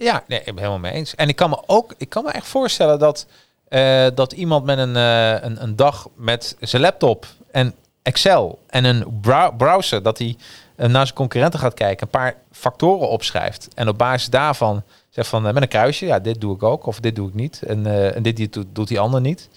Ja, 0.00 0.24
nee, 0.26 0.38
ik 0.38 0.44
ben 0.44 0.56
helemaal 0.56 0.78
mee 0.78 0.92
eens. 0.92 1.14
En 1.14 1.28
ik 1.28 1.36
kan 1.36 1.50
me 1.50 1.62
ook, 1.66 1.94
ik 1.96 2.08
kan 2.08 2.24
me 2.24 2.30
echt 2.30 2.46
voorstellen 2.46 2.98
dat, 2.98 3.26
uh, 3.68 4.06
dat 4.14 4.32
iemand 4.32 4.64
met 4.64 4.78
een, 4.78 4.94
uh, 4.96 5.42
een, 5.42 5.62
een 5.62 5.76
dag 5.76 6.08
met 6.14 6.56
zijn 6.60 6.82
laptop 6.82 7.26
en 7.50 7.74
Excel 8.02 8.58
en 8.66 8.84
een 8.84 9.20
browser, 9.56 10.02
dat 10.02 10.18
hij 10.18 10.36
uh, 10.76 10.86
naar 10.86 11.04
zijn 11.04 11.16
concurrenten 11.16 11.60
gaat 11.60 11.74
kijken, 11.74 12.06
een 12.06 12.12
paar 12.12 12.34
factoren 12.52 13.08
opschrijft 13.08 13.68
en 13.74 13.88
op 13.88 13.98
basis 13.98 14.28
daarvan 14.28 14.82
zegt 15.08 15.28
van 15.28 15.42
met 15.42 15.56
een 15.56 15.68
kruisje, 15.68 16.06
ja, 16.06 16.18
dit 16.18 16.40
doe 16.40 16.54
ik 16.54 16.62
ook 16.62 16.86
of 16.86 17.00
dit 17.00 17.16
doe 17.16 17.28
ik 17.28 17.34
niet 17.34 17.62
en, 17.62 17.86
en 18.14 18.22
dit, 18.22 18.58
doet 18.72 18.88
die 18.88 19.00
ander 19.00 19.20
niet. 19.20 19.48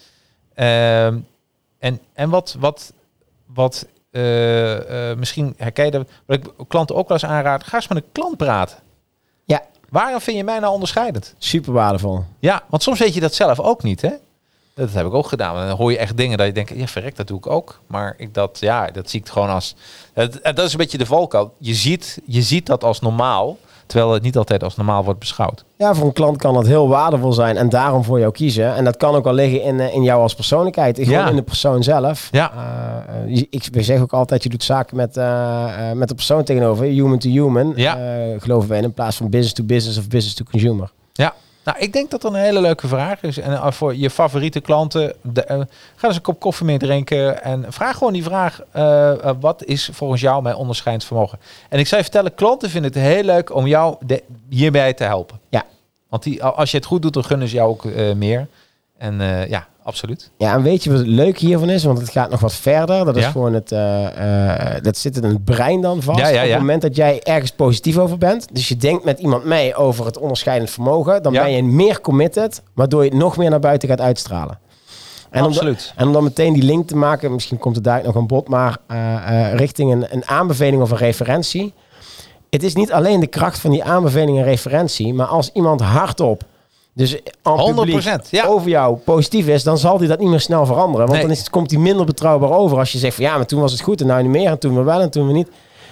Ehm, 0.53 1.17
en, 1.79 1.99
en 2.13 2.29
wat, 2.29 2.55
wat, 2.59 2.93
wat 3.45 3.87
misschien 5.17 5.53
herken 5.57 5.85
je 5.85 6.05
wat 6.25 6.37
ik 6.37 6.49
klanten 6.67 6.95
ook 6.95 7.07
wel 7.07 7.17
eens 7.17 7.31
aanraad, 7.31 7.63
ga 7.63 7.75
eens 7.75 7.87
met 7.87 7.97
een 7.97 8.11
klant 8.11 8.37
praten. 8.37 8.82
Waarom 9.93 10.21
vind 10.21 10.37
je 10.37 10.43
mij 10.43 10.59
nou 10.59 10.73
onderscheidend? 10.73 11.33
Super 11.37 11.73
waardevol. 11.73 12.23
Ja, 12.39 12.63
want 12.69 12.83
soms 12.83 12.99
weet 12.99 13.13
je 13.13 13.19
dat 13.19 13.33
zelf 13.33 13.59
ook 13.59 13.83
niet, 13.83 14.01
hè? 14.01 14.09
Dat 14.73 14.93
heb 14.93 15.05
ik 15.05 15.13
ook 15.13 15.27
gedaan. 15.27 15.67
Dan 15.67 15.77
hoor 15.77 15.91
je 15.91 15.97
echt 15.97 16.17
dingen 16.17 16.37
dat 16.37 16.47
je 16.47 16.53
denkt, 16.53 16.71
ja, 16.75 16.87
verrek, 16.87 17.15
dat 17.15 17.27
doe 17.27 17.37
ik 17.37 17.47
ook. 17.47 17.79
Maar 17.87 18.13
ik 18.17 18.33
dat, 18.33 18.57
ja, 18.59 18.87
dat 18.87 19.09
zie 19.09 19.19
ik 19.19 19.29
gewoon 19.29 19.49
als. 19.49 19.75
Dat, 20.13 20.39
dat 20.43 20.59
is 20.59 20.71
een 20.71 20.77
beetje 20.77 20.97
de 20.97 21.05
valkuil. 21.05 21.53
Je 21.57 21.73
ziet, 21.73 22.19
je 22.25 22.41
ziet 22.41 22.65
dat 22.65 22.83
als 22.83 22.99
normaal. 22.99 23.57
Terwijl 23.93 24.13
het 24.13 24.23
niet 24.23 24.37
altijd 24.37 24.63
als 24.63 24.75
normaal 24.75 25.03
wordt 25.03 25.19
beschouwd. 25.19 25.65
Ja, 25.77 25.93
voor 25.93 26.05
een 26.05 26.13
klant 26.13 26.37
kan 26.37 26.53
dat 26.53 26.67
heel 26.67 26.87
waardevol 26.87 27.33
zijn 27.33 27.57
en 27.57 27.69
daarom 27.69 28.03
voor 28.03 28.19
jou 28.19 28.31
kiezen. 28.31 28.75
En 28.75 28.83
dat 28.83 28.97
kan 28.97 29.15
ook 29.15 29.25
al 29.25 29.33
liggen 29.33 29.61
in, 29.61 29.79
eh, 29.79 29.93
in 29.93 30.03
jou 30.03 30.21
als 30.21 30.35
persoonlijkheid. 30.35 30.97
Gewoon 30.97 31.11
ja. 31.11 31.29
in 31.29 31.35
de 31.35 31.41
persoon 31.41 31.83
zelf. 31.83 32.27
Ja. 32.31 32.51
Uh, 33.27 33.43
ik 33.49 33.69
zeg 33.71 34.01
ook 34.01 34.13
altijd, 34.13 34.43
je 34.43 34.49
doet 34.49 34.63
zaken 34.63 34.97
met, 34.97 35.17
uh, 35.17 35.91
met 35.91 36.07
de 36.07 36.15
persoon 36.15 36.43
tegenover. 36.43 36.85
Human 36.85 37.17
to 37.17 37.29
human. 37.29 37.73
Ja. 37.75 37.97
geloven 38.37 38.69
wij 38.69 38.81
in 38.81 38.93
plaats 38.93 39.15
van 39.17 39.29
business 39.29 39.53
to 39.53 39.63
business 39.63 39.97
of 39.97 40.07
business 40.07 40.35
to 40.35 40.45
consumer. 40.51 40.91
Ja. 41.13 41.33
Nou, 41.63 41.77
ik 41.79 41.93
denk 41.93 42.11
dat 42.11 42.21
dat 42.21 42.33
een 42.33 42.39
hele 42.39 42.61
leuke 42.61 42.87
vraag 42.87 43.21
is. 43.21 43.37
En 43.37 43.73
voor 43.73 43.95
je 43.95 44.09
favoriete 44.09 44.59
klanten, 44.59 45.13
de, 45.21 45.45
uh, 45.51 45.59
ga 45.95 46.07
eens 46.07 46.15
een 46.15 46.21
kop 46.21 46.39
koffie 46.39 46.65
mee 46.65 46.77
drinken. 46.77 47.43
En 47.43 47.65
vraag 47.69 47.97
gewoon 47.97 48.13
die 48.13 48.23
vraag, 48.23 48.61
uh, 48.75 48.83
uh, 48.83 49.31
wat 49.39 49.63
is 49.63 49.89
volgens 49.91 50.21
jou 50.21 50.41
mijn 50.41 50.55
onderscheidend 50.55 51.07
vermogen? 51.07 51.39
En 51.69 51.79
ik 51.79 51.87
zou 51.87 52.01
je 52.01 52.07
vertellen, 52.07 52.35
klanten 52.35 52.69
vinden 52.69 52.91
het 52.91 53.01
heel 53.01 53.23
leuk 53.23 53.55
om 53.55 53.67
jou 53.67 53.95
de, 54.05 54.23
hierbij 54.49 54.93
te 54.93 55.03
helpen. 55.03 55.39
Ja. 55.49 55.63
Want 56.09 56.23
die, 56.23 56.43
als 56.43 56.71
je 56.71 56.77
het 56.77 56.85
goed 56.85 57.01
doet, 57.01 57.13
dan 57.13 57.23
gunnen 57.23 57.47
ze 57.47 57.55
jou 57.55 57.69
ook 57.69 57.83
meer. 58.15 58.47
En 58.97 59.19
ja, 59.49 59.67
absoluut. 59.83 60.31
Ja, 60.37 60.53
en 60.53 60.61
weet 60.61 60.83
je 60.83 60.89
wat 60.89 60.99
het 60.99 61.07
leuke 61.07 61.45
hiervan 61.45 61.69
is? 61.69 61.83
Want 61.83 61.99
het 61.99 62.09
gaat 62.09 62.29
nog 62.29 62.39
wat 62.39 62.53
verder. 62.53 63.05
Dat 63.05 63.15
is 63.15 63.25
gewoon 63.25 63.53
het, 63.53 63.71
uh, 63.71 64.01
uh, 64.01 64.81
dat 64.81 64.97
zit 64.97 65.17
in 65.17 65.23
het 65.23 65.43
brein 65.43 65.81
dan 65.81 66.01
vast. 66.01 66.19
Ja, 66.19 66.27
ja, 66.27 66.43
Op 66.43 66.49
het 66.49 66.59
moment 66.59 66.81
dat 66.81 66.95
jij 66.95 67.21
ergens 67.23 67.51
positief 67.51 67.97
over 67.97 68.17
bent, 68.17 68.47
dus 68.53 68.67
je 68.67 68.77
denkt 68.77 69.03
met 69.03 69.19
iemand 69.19 69.45
mee 69.45 69.75
over 69.75 70.05
het 70.05 70.17
onderscheidend 70.17 70.69
vermogen, 70.69 71.23
dan 71.23 71.33
ben 71.33 71.51
je 71.51 71.63
meer 71.63 72.01
committed, 72.01 72.61
waardoor 72.73 73.03
je 73.03 73.09
het 73.09 73.19
nog 73.19 73.37
meer 73.37 73.49
naar 73.49 73.59
buiten 73.59 73.89
gaat 73.89 74.01
uitstralen. 74.01 74.59
En 75.29 75.43
Absoluut. 75.43 75.93
Om, 75.95 76.01
en 76.01 76.07
om 76.07 76.13
dan 76.13 76.23
meteen 76.23 76.53
die 76.53 76.63
link 76.63 76.87
te 76.87 76.95
maken, 76.95 77.33
misschien 77.33 77.57
komt 77.57 77.75
het 77.75 77.83
daar 77.83 78.03
nog 78.03 78.15
een 78.15 78.27
bod, 78.27 78.47
maar 78.47 78.77
uh, 78.91 79.53
richting 79.53 79.91
een, 79.91 80.05
een 80.09 80.25
aanbeveling 80.25 80.81
of 80.81 80.91
een 80.91 80.97
referentie. 80.97 81.73
Het 82.49 82.63
is 82.63 82.73
niet 82.73 82.91
alleen 82.91 83.19
de 83.19 83.27
kracht 83.27 83.59
van 83.59 83.71
die 83.71 83.83
aanbeveling 83.83 84.37
en 84.37 84.43
referentie, 84.43 85.13
maar 85.13 85.25
als 85.25 85.49
iemand 85.53 85.81
hardop 85.81 86.43
dus 86.93 87.15
100% 87.17 87.19
ja. 88.29 88.45
over 88.45 88.69
jou 88.69 88.97
positief 88.97 89.47
is, 89.47 89.63
dan 89.63 89.77
zal 89.77 89.97
hij 89.97 90.07
dat 90.07 90.19
niet 90.19 90.29
meer 90.29 90.39
snel 90.39 90.65
veranderen. 90.65 90.99
Want 90.99 91.11
Nee. 91.11 91.21
dan 91.21 91.31
is 91.31 91.39
het, 91.39 91.49
komt 91.49 91.71
hij 91.71 91.79
minder 91.79 92.05
betrouwbaar 92.05 92.51
over 92.51 92.77
als 92.77 92.91
je 92.91 92.97
zegt 92.97 93.15
van 93.15 93.23
ja, 93.25 93.35
maar 93.35 93.45
toen 93.45 93.61
was 93.61 93.71
het 93.71 93.81
goed 93.81 94.01
en 94.01 94.07
nou 94.07 94.21
niet 94.21 94.31
meer 94.31 94.49
en 94.49 94.59
toen 94.59 94.75
we 94.75 94.83
wel 94.83 95.01
en 95.01 95.09
toen 95.09 95.27
we 95.27 95.33
niet. 95.33 95.47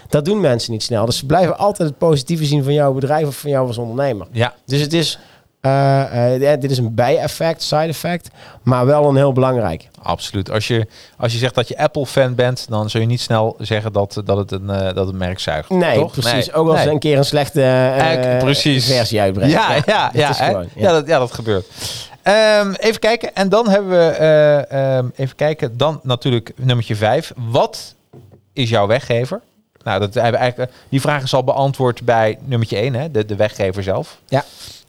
Dat 0.10 0.26
doen 0.26 0.40
mensen 0.40 0.72
niet 0.72 0.84
snel. 0.84 1.06
Dus 1.06 1.18
ze 1.18 1.26
blijven 1.26 1.58
altijd 1.58 1.90
het 1.90 1.98
positieve 1.98 2.46
zien 2.46 2.64
van 2.64 2.74
jouw 2.74 2.94
bedrijf 2.94 3.28
of 3.28 3.36
van 3.36 3.50
jou 3.50 3.68
als 3.68 3.78
ondernemer. 3.78 4.28
Ja, 4.32 4.54
Dus 4.66 4.82
het 4.82 4.94
is, 4.94 5.20
eh, 5.62 6.54
eh, 6.54 6.60
dit 6.62 6.72
is 6.72 6.78
een 6.78 6.96
bijeffect, 6.96 7.64
side 7.64 7.82
effect, 7.88 8.30
maar 8.64 8.86
wel 8.86 9.10
een 9.10 9.16
heel 9.16 9.34
belangrijk. 9.34 9.88
absoluut. 10.02 10.52
Als 10.52 10.68
je, 10.68 10.88
als 11.18 11.32
je 11.32 11.38
zegt 11.38 11.56
dat 11.56 11.68
je 11.68 11.78
Apple-fan 11.78 12.36
bent, 12.36 12.66
dan 12.70 12.90
zul 12.90 13.02
je 13.02 13.08
niet 13.08 13.22
snel 13.22 13.56
zeggen 13.60 13.94
dat, 13.94 14.22
dat, 14.26 14.38
het, 14.38 14.52
een, 14.52 14.70
eh, 14.70 14.94
dat 14.96 15.08
het 15.08 15.16
merk 15.16 15.40
zuigt. 15.40 15.70
Nee, 15.70 15.96
toch? 16.00 16.12
precies. 16.12 16.32
Nee. 16.32 16.54
Ook 16.54 16.68
als 16.68 16.76
Nee. 16.76 16.84
ze 16.86 16.90
een 16.92 17.00
keer 17.00 17.18
een 17.18 17.26
slechte 17.26 17.60
versie 18.80 19.22
uitbrengen. 19.22 19.52
Ja, 19.54 19.76
ja, 19.86 20.06
Dat 20.06 20.14
ja, 20.22 20.34
gewoon, 20.34 20.64
ja. 20.76 20.82
ja. 20.82 20.92
dat, 20.92 21.08
ja, 21.08 21.20
dat 21.20 21.32
gebeurt. 21.34 21.66
Ehm, 22.22 22.72
even 22.74 23.00
kijken. 23.00 23.36
En 23.36 23.50
dan 23.50 23.70
hebben 23.70 23.90
we, 23.92 24.06
eh, 24.10 24.98
ehm, 24.98 25.06
even 25.16 25.36
kijken, 25.36 25.78
dan 25.78 26.00
natuurlijk 26.04 26.52
nummertje 26.56 26.96
vijf. 26.96 27.32
Wat 27.36 27.96
is 28.54 28.70
jouw 28.70 28.88
weggever? 28.88 29.42
Nou, 29.84 30.00
dat 30.00 30.14
hebben 30.14 30.40
eigenlijk, 30.40 30.72
die 30.90 31.02
vraag 31.02 31.24
is 31.24 31.34
al 31.34 31.44
beantwoord 31.44 32.04
bij 32.04 32.38
nummertje 32.46 32.78
1, 32.78 32.94
hè? 32.94 33.12
De, 33.12 33.26
de 33.26 33.36
weggever 33.36 33.84
zelf. 33.84 34.18
Ja. 34.28 34.44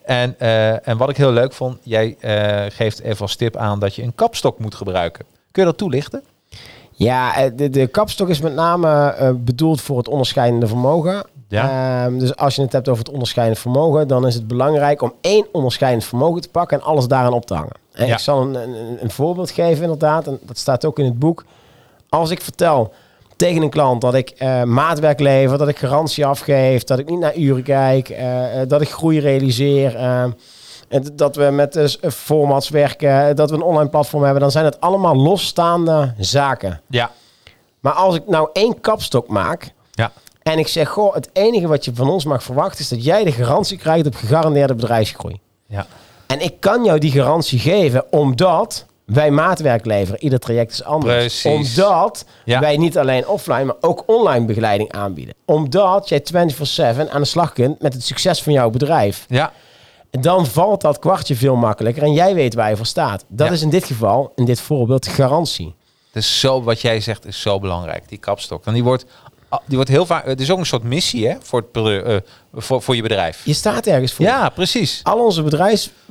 En, 0.04 0.34
eh, 0.38 0.88
en 0.88 0.96
wat 0.96 1.08
ik 1.10 1.16
heel 1.16 1.32
leuk 1.32 1.52
vond, 1.52 1.78
jij 1.82 2.16
eh, 2.20 2.60
geeft 2.68 3.00
even 3.00 3.20
als 3.20 3.36
tip 3.36 3.56
aan 3.56 3.78
dat 3.78 3.94
je 3.94 4.02
een 4.02 4.14
kapstok 4.14 4.58
moet 4.58 4.74
gebruiken. 4.74 5.24
Kun 5.50 5.62
je 5.62 5.68
dat 5.68 5.78
toelichten? 5.78 6.22
Ja, 6.92 7.36
eh, 7.36 7.50
de, 7.54 7.70
de 7.70 7.86
kapstok 7.86 8.28
is 8.28 8.40
met 8.40 8.54
name 8.54 9.14
bedoeld 9.44 9.80
voor 9.80 9.98
het 9.98 10.08
onderscheidende 10.08 10.66
vermogen. 10.66 11.24
Ehm, 11.48 12.18
dus 12.18 12.36
als 12.36 12.54
je 12.54 12.62
het 12.62 12.72
hebt 12.72 12.88
over 12.88 13.04
het 13.04 13.12
onderscheidend 13.12 13.58
vermogen, 13.58 14.08
dan 14.08 14.26
is 14.26 14.34
het 14.34 14.46
belangrijk 14.46 15.02
om 15.02 15.12
één 15.20 15.46
onderscheidend 15.52 16.04
vermogen 16.04 16.40
te 16.40 16.48
pakken 16.48 16.78
en 16.78 16.84
alles 16.84 17.06
daaraan 17.06 17.32
op 17.32 17.46
te 17.46 17.54
hangen. 17.54 17.76
En 17.92 18.06
Ja. 18.06 18.12
ik 18.12 18.18
zal 18.18 18.40
een, 18.42 18.54
een, 18.54 18.98
een 19.02 19.10
voorbeeld 19.10 19.50
geven 19.50 19.82
inderdaad, 19.82 20.26
en 20.26 20.38
dat 20.42 20.58
staat 20.58 20.84
ook 20.84 20.98
in 20.98 21.04
het 21.04 21.18
boek. 21.18 21.44
Als 22.08 22.30
ik 22.30 22.40
vertel 22.40 22.92
tegen 23.42 23.62
een 23.62 23.70
klant 23.70 24.00
dat 24.00 24.14
ik 24.14 24.30
eh, 24.30 24.62
maatwerk 24.62 25.20
lever, 25.20 25.58
dat 25.58 25.68
ik 25.68 25.78
garantie 25.78 26.26
afgeef, 26.26 26.84
dat 26.84 26.98
ik 26.98 27.08
niet 27.08 27.18
naar 27.18 27.36
uren 27.36 27.62
kijk, 27.62 28.08
eh, 28.08 28.60
eh, 28.60 28.68
dat 28.68 28.80
ik 28.80 28.88
groei 28.88 29.20
realiseer, 29.20 29.96
en 30.88 31.10
dat 31.12 31.36
we 31.36 31.44
met 31.44 31.98
formats 32.00 32.68
werken, 32.68 33.36
dat 33.36 33.50
we 33.50 33.56
een 33.56 33.62
online 33.62 33.88
platform 33.88 34.22
hebben, 34.22 34.40
dan 34.40 34.50
zijn 34.50 34.64
het 34.64 34.80
allemaal 34.80 35.16
losstaande 35.16 36.14
zaken. 36.18 36.80
Ja. 36.88 37.10
Maar 37.80 37.92
als 37.92 38.14
ik 38.14 38.26
nou 38.26 38.48
één 38.52 38.80
kapstok 38.80 39.28
maak 39.28 39.72
Ja. 39.90 40.12
en 40.42 40.58
ik 40.58 40.68
zeg, 40.68 40.88
goh, 40.88 41.14
het 41.14 41.30
enige 41.32 41.68
wat 41.68 41.84
je 41.84 41.94
van 41.94 42.10
ons 42.10 42.24
mag 42.24 42.42
verwachten 42.42 42.80
is 42.80 42.88
dat 42.88 43.04
jij 43.04 43.24
de 43.24 43.32
garantie 43.32 43.78
krijgt 43.78 44.06
op 44.06 44.14
gegarandeerde 44.14 44.74
bedrijfsgroei. 44.74 45.40
Ja. 45.66 45.86
En 46.26 46.40
ik 46.40 46.60
kan 46.60 46.84
jou 46.84 46.98
die 46.98 47.10
garantie 47.10 47.58
geven 47.58 48.12
omdat 48.12 48.86
wij 49.14 49.30
maatwerk 49.30 49.84
leveren. 49.84 50.22
Ieder 50.22 50.38
traject 50.38 50.72
is 50.72 50.84
anders. 50.84 51.14
Precies. 51.42 51.78
Omdat 51.78 52.24
Ja. 52.44 52.60
wij 52.60 52.76
niet 52.76 52.98
alleen 52.98 53.28
offline, 53.28 53.64
maar 53.64 53.74
ook 53.80 54.02
online 54.06 54.44
begeleiding 54.44 54.92
aanbieden. 54.92 55.34
Omdat 55.44 56.08
jij 56.08 56.20
24/7 56.22 57.10
aan 57.10 57.20
de 57.20 57.26
slag 57.26 57.52
kunt 57.52 57.80
met 57.82 57.92
het 57.92 58.04
succes 58.04 58.42
van 58.42 58.52
jouw 58.52 58.70
bedrijf. 58.70 59.24
Ja. 59.28 59.52
Dan 60.10 60.46
valt 60.46 60.80
dat 60.80 60.98
kwartje 60.98 61.36
veel 61.36 61.56
makkelijker 61.56 62.02
en 62.02 62.12
jij 62.12 62.34
weet 62.34 62.54
waar 62.54 62.70
je 62.70 62.76
voor 62.76 62.86
staat. 62.86 63.24
Dat 63.28 63.46
Ja. 63.46 63.52
is 63.52 63.62
in 63.62 63.70
dit 63.70 63.84
geval, 63.84 64.32
in 64.34 64.44
dit 64.44 64.60
voorbeeld, 64.60 65.06
garantie. 65.06 65.74
Dus 66.12 66.40
zo, 66.40 66.62
wat 66.62 66.80
jij 66.80 67.00
zegt 67.00 67.26
is 67.26 67.40
zo 67.40 67.58
belangrijk, 67.58 68.08
die 68.08 68.18
kapstok. 68.18 68.64
Want 68.64 68.76
die 68.76 68.84
wordt, 68.86 69.04
ah, 69.48 69.58
die 69.66 69.76
wordt 69.76 69.90
heel 69.90 70.06
vaak, 70.06 70.26
het 70.26 70.40
is 70.40 70.50
ook 70.50 70.58
een 70.58 70.66
soort 70.66 70.82
missie 70.82 71.28
hè, 71.28 71.34
voor, 71.42 71.64
het, 71.72 72.04
eh, 72.04 72.16
voor, 72.54 72.82
voor 72.82 72.96
je 72.96 73.02
bedrijf. 73.02 73.40
Je 73.44 73.52
staat 73.54 73.86
ergens 73.86 74.12
voor. 74.12 74.24
Ja, 74.24 74.48
precies. 74.48 75.00
al 75.02 75.24
onze 75.24 75.42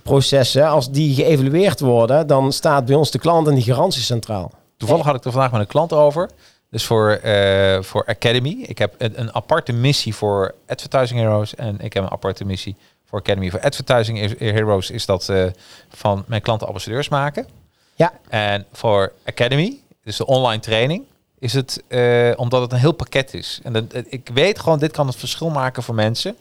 bedrijfsprocessen, 0.04 0.68
als 0.68 0.92
die 0.92 1.16
geëvalueerd 1.16 1.80
worden, 1.80 2.28
dan 2.28 2.52
staat 2.52 2.86
bij 2.86 2.96
ons 2.96 3.12
de 3.12 3.20
klant 3.20 3.48
en 3.48 3.56
die 3.56 3.64
garantie 3.64 4.02
centraal. 4.02 4.52
Toevallig 4.78 5.06
had 5.06 5.16
ik 5.16 5.26
er 5.26 5.32
vandaag 5.32 5.52
met 5.52 5.62
een 5.62 5.68
klant 5.68 5.94
over. 5.94 6.30
Dus 6.70 6.86
voor, 6.86 7.10
eh, 7.12 7.82
voor 7.82 8.06
Academy. 8.06 8.64
Ik 8.68 8.78
heb 8.78 8.96
een, 8.98 9.20
een 9.20 9.36
aparte 9.36 9.72
missie 9.72 10.16
voor 10.16 10.56
Advertising 10.68 11.20
Heroes. 11.20 11.56
En 11.56 11.80
ik 11.80 11.94
heb 11.94 12.04
een 12.04 12.12
aparte 12.12 12.46
missie 12.46 12.76
voor 13.06 13.20
Academy. 13.20 13.50
Voor 13.50 13.62
Advertising 13.62 14.40
Heroes 14.40 14.90
is 14.90 15.06
dat 15.06 15.30
eh, 15.30 15.46
van 15.90 16.24
mijn 16.28 16.42
klanten 16.42 16.68
ambassadeurs 16.68 17.10
maken. 17.10 17.48
Ja. 17.96 18.14
En 18.30 18.66
voor 18.72 19.12
Academy, 19.26 19.80
dus 20.04 20.18
de 20.18 20.26
online 20.26 20.62
training, 20.62 21.04
is 21.40 21.54
het 21.54 21.84
eh, 21.88 22.32
omdat 22.36 22.62
het 22.62 22.72
een 22.72 22.78
heel 22.78 22.92
pakket 22.92 23.34
is. 23.34 23.60
En 23.64 23.90
eh, 23.92 24.04
ik 24.10 24.30
weet 24.34 24.60
gewoon, 24.60 24.80
dit 24.80 24.92
kan 24.92 25.08
het 25.08 25.16
verschil 25.16 25.50
maken 25.50 25.84
voor 25.84 25.96
mensen. 25.96 26.36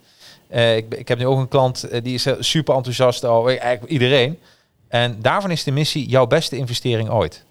Eh, 0.51 0.76
ik, 0.76 0.94
ik 0.94 1.09
heb 1.09 1.18
nu 1.18 1.26
ook 1.26 1.38
een 1.38 1.48
klant 1.48 1.82
eh, 1.82 2.03
die 2.03 2.14
is 2.14 2.26
eh, 2.26 2.34
super 2.38 2.74
enthousiast 2.74 3.24
over 3.24 3.59
eigenlijk 3.59 3.92
iedereen. 3.92 4.38
En 4.88 5.16
daarvan 5.20 5.51
is 5.51 5.64
de 5.64 5.70
missie 5.70 6.09
jouw 6.09 6.26
beste 6.26 6.57
investering 6.57 7.11
ooit. 7.11 7.44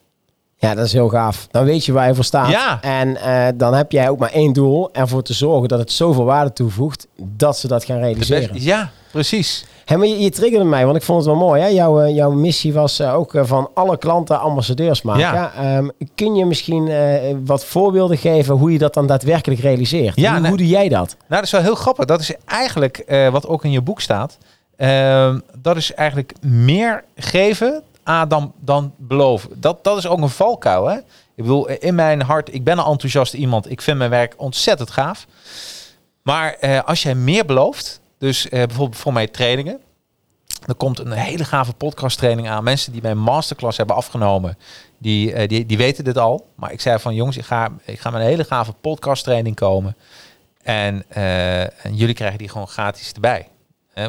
Ja, 0.55 0.75
dat 0.75 0.85
is 0.85 0.93
heel 0.93 1.09
gaaf. 1.09 1.47
Dan 1.51 1.65
weet 1.65 1.85
je 1.85 1.91
waar 1.91 2.07
je 2.07 2.15
voor 2.15 2.23
staat. 2.23 2.49
Ja. 2.49 2.81
En 2.81 3.17
dan 3.57 3.73
heb 3.73 3.91
jij 3.91 4.09
ook 4.09 4.19
maar 4.19 4.31
één 4.31 4.53
doel. 4.53 4.93
Ervoor 4.93 5.23
te 5.23 5.33
zorgen 5.33 5.67
dat 5.67 5.79
het 5.79 5.91
zoveel 5.91 6.23
waarde 6.23 6.53
toevoegt 6.53 7.07
dat 7.17 7.57
ze 7.57 7.67
dat 7.67 7.83
gaan 7.83 7.99
realiseren. 7.99 8.61
ja, 8.61 8.91
precies. 9.11 9.65
Hey, 9.85 9.97
maar 9.97 10.07
je, 10.07 10.19
je 10.19 10.29
triggerde 10.29 10.65
mij, 10.65 10.85
want 10.85 10.97
ik 10.97 11.03
vond 11.03 11.17
het 11.17 11.27
wel 11.27 11.47
mooi. 11.47 11.61
Hè? 11.61 11.67
Jouw, 11.67 12.01
eh, 12.01 12.15
jouw 12.15 12.31
missie 12.31 12.73
was 12.73 12.99
eh, 12.99 13.15
ook 13.15 13.35
eh, 13.35 13.45
van 13.45 13.69
alle 13.73 13.97
klanten 13.97 14.39
ambassadeurs 14.39 15.01
maken. 15.01 15.21
Ja. 15.21 15.53
Ehm, 15.53 15.87
kun 16.15 16.35
je 16.35 16.45
misschien 16.45 16.91
wat 17.45 17.65
voorbeelden 17.65 18.17
geven 18.17 18.55
hoe 18.55 18.71
je 18.71 18.77
dat 18.77 18.93
dan 18.93 19.07
daadwerkelijk 19.07 19.61
realiseert? 19.61 20.15
Ja, 20.15 20.31
hoe, 20.31 20.37
nou- 20.37 20.47
hoe 20.47 20.57
doe 20.57 20.67
jij 20.67 20.89
dat? 20.89 21.15
Nou, 21.17 21.25
dat 21.27 21.43
is 21.43 21.51
wel 21.51 21.61
heel 21.61 21.75
grappig. 21.75 22.05
Dat 22.05 22.19
is 22.19 22.33
eigenlijk 22.45 23.27
wat 23.31 23.47
ook 23.47 23.63
in 23.63 23.71
je 23.71 23.81
boek 23.81 24.01
staat. 24.01 24.37
Ehm, 24.77 25.39
dat 25.57 25.77
is 25.77 25.93
eigenlijk 25.93 26.33
meer 26.41 27.03
geven 27.15 27.83
dan, 28.27 28.53
dan 28.59 28.93
beloven. 28.97 29.49
Dat, 29.55 29.83
dat 29.83 29.97
is 29.97 30.07
ook 30.07 30.21
een 30.21 30.29
valkuil. 30.29 30.87
Hè? 30.87 30.97
Ik 31.39 31.45
bedoel, 31.45 31.69
in 31.69 31.95
mijn 31.95 32.21
hart, 32.21 32.53
ik 32.53 32.63
ben 32.63 32.77
een 32.77 32.85
enthousiast 32.85 33.33
iemand. 33.33 33.71
Ik 33.71 33.81
vind 33.81 33.97
mijn 33.97 34.09
werk 34.09 34.33
ontzettend 34.37 34.91
gaaf. 34.91 35.25
Maar 36.21 36.53
eh, 36.53 36.83
als 36.85 37.03
jij 37.03 37.15
meer 37.15 37.45
belooft, 37.45 38.01
dus 38.19 38.49
eh, 38.49 38.65
bijvoorbeeld 38.65 39.01
voor 39.01 39.13
mij 39.13 39.27
trainingen. 39.27 39.79
Er 40.65 40.75
komt 40.75 40.99
een 40.99 41.11
hele 41.11 41.45
gave 41.45 41.73
podcast 41.73 42.17
training 42.17 42.49
aan. 42.49 42.63
Mensen 42.63 42.91
die 42.91 43.01
mijn 43.01 43.17
masterclass 43.17 43.77
hebben 43.77 43.95
afgenomen, 43.95 44.57
die, 44.97 45.33
eh, 45.33 45.47
die, 45.47 45.65
die 45.65 45.77
weten 45.77 46.03
dit 46.03 46.17
al. 46.17 46.47
Maar 46.55 46.71
ik 46.71 46.81
zei 46.81 46.99
van 46.99 47.15
jongens, 47.15 47.37
ik 47.37 47.45
ga, 47.45 47.71
ik 47.85 47.99
ga 47.99 48.09
met 48.09 48.21
een 48.21 48.27
hele 48.27 48.43
gave 48.43 48.73
podcast 48.73 49.23
training 49.23 49.55
komen. 49.55 49.95
En, 50.61 51.03
eh, 51.09 51.85
en 51.85 51.95
jullie 51.95 52.15
krijgen 52.15 52.37
die 52.37 52.49
gewoon 52.49 52.67
gratis 52.67 53.11
erbij. 53.11 53.47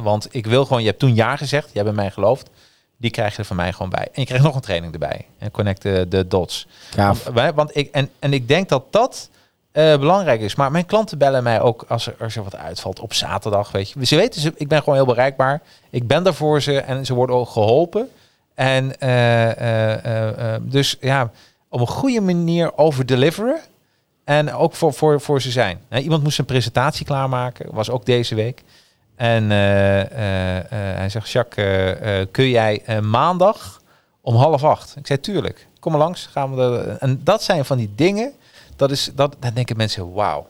Want 0.02 0.28
ik 0.30 0.46
wil 0.46 0.64
gewoon, 0.64 0.80
je 0.80 0.88
hebt 0.88 0.98
toen 0.98 1.14
ja 1.14 1.36
gezegd, 1.36 1.68
je 1.72 1.78
hebt 1.78 1.88
in 1.88 1.94
mij 1.94 2.10
geloofd. 2.10 2.50
Die 2.96 3.10
krijg 3.10 3.32
je 3.32 3.38
er 3.38 3.44
van 3.44 3.56
mij 3.56 3.72
gewoon 3.72 3.90
bij. 3.90 4.04
En 4.04 4.20
je 4.20 4.24
krijgt 4.24 4.44
nog 4.44 4.54
een 4.54 4.60
training 4.60 4.92
erbij. 4.92 5.26
En 5.38 5.50
connect 5.50 5.82
de, 5.82 6.06
de 6.08 6.26
dots. 6.26 6.66
Gaaf. 6.90 7.24
Want, 7.24 7.54
want 7.54 7.76
ik, 7.76 7.90
en, 7.90 8.10
en 8.18 8.32
ik 8.32 8.48
denk 8.48 8.68
dat 8.68 8.92
dat 8.92 9.30
eh, 9.72 9.98
belangrijk 9.98 10.40
is. 10.40 10.54
Maar 10.54 10.70
mijn 10.70 10.86
klanten 10.86 11.18
bellen 11.18 11.42
mij 11.42 11.60
ook 11.60 11.84
als 11.88 12.06
er, 12.06 12.14
als 12.20 12.36
er 12.36 12.42
wat 12.42 12.56
uitvalt 12.56 13.00
op 13.00 13.14
zaterdag. 13.14 13.72
Weet 13.72 13.90
je. 13.90 14.06
Ze 14.06 14.16
weten, 14.16 14.40
ze, 14.40 14.52
ik 14.56 14.68
ben 14.68 14.78
gewoon 14.78 14.94
heel 14.94 15.06
bereikbaar. 15.06 15.62
Ik 15.90 16.06
ben 16.06 16.22
daar 16.22 16.34
voor 16.34 16.62
ze 16.62 16.80
en 16.80 17.06
ze 17.06 17.14
worden 17.14 17.36
ook 17.36 17.48
geholpen. 17.48 18.08
En 18.54 19.00
eh, 19.00 20.54
eh, 20.54 20.60
dus 20.62 20.96
ja, 21.00 21.30
op 21.68 21.80
een 21.80 21.86
goede 21.86 22.20
manier 22.20 22.76
over 22.78 23.06
deliveren. 23.06 23.58
En 24.24 24.52
ook 24.52 24.74
voor, 24.74 24.92
voor, 24.92 25.20
voor 25.20 25.40
ze 25.40 25.50
zijn. 25.50 25.80
Iemand 25.90 26.22
moest 26.22 26.38
een 26.38 26.44
presentatie 26.44 27.06
klaarmaken. 27.06 27.66
Was 27.70 27.90
ook 27.90 28.06
deze 28.06 28.34
week. 28.34 28.62
En 29.16 29.50
hij 29.50 31.08
zegt, 31.08 31.30
Jacques, 31.30 32.26
kun 32.30 32.48
jij 32.48 32.82
maandag 33.02 33.80
om 34.20 34.34
half 34.34 34.64
acht? 34.64 34.96
Ik 34.96 35.06
zei, 35.06 35.20
tuurlijk. 35.20 35.66
Kom 35.80 35.92
maar 35.92 36.00
langs. 36.00 36.26
Gaan 36.26 36.54
we. 36.54 36.96
En 36.98 37.20
dat 37.24 37.42
zijn 37.42 37.64
van 37.64 37.76
die 37.76 37.92
dingen. 37.94 38.32
Dat 38.80 38.90
is, 38.90 39.10
dat, 39.14 39.36
dan 39.40 39.50
denken 39.54 39.76
mensen, 39.76 40.12
wauw. 40.12 40.46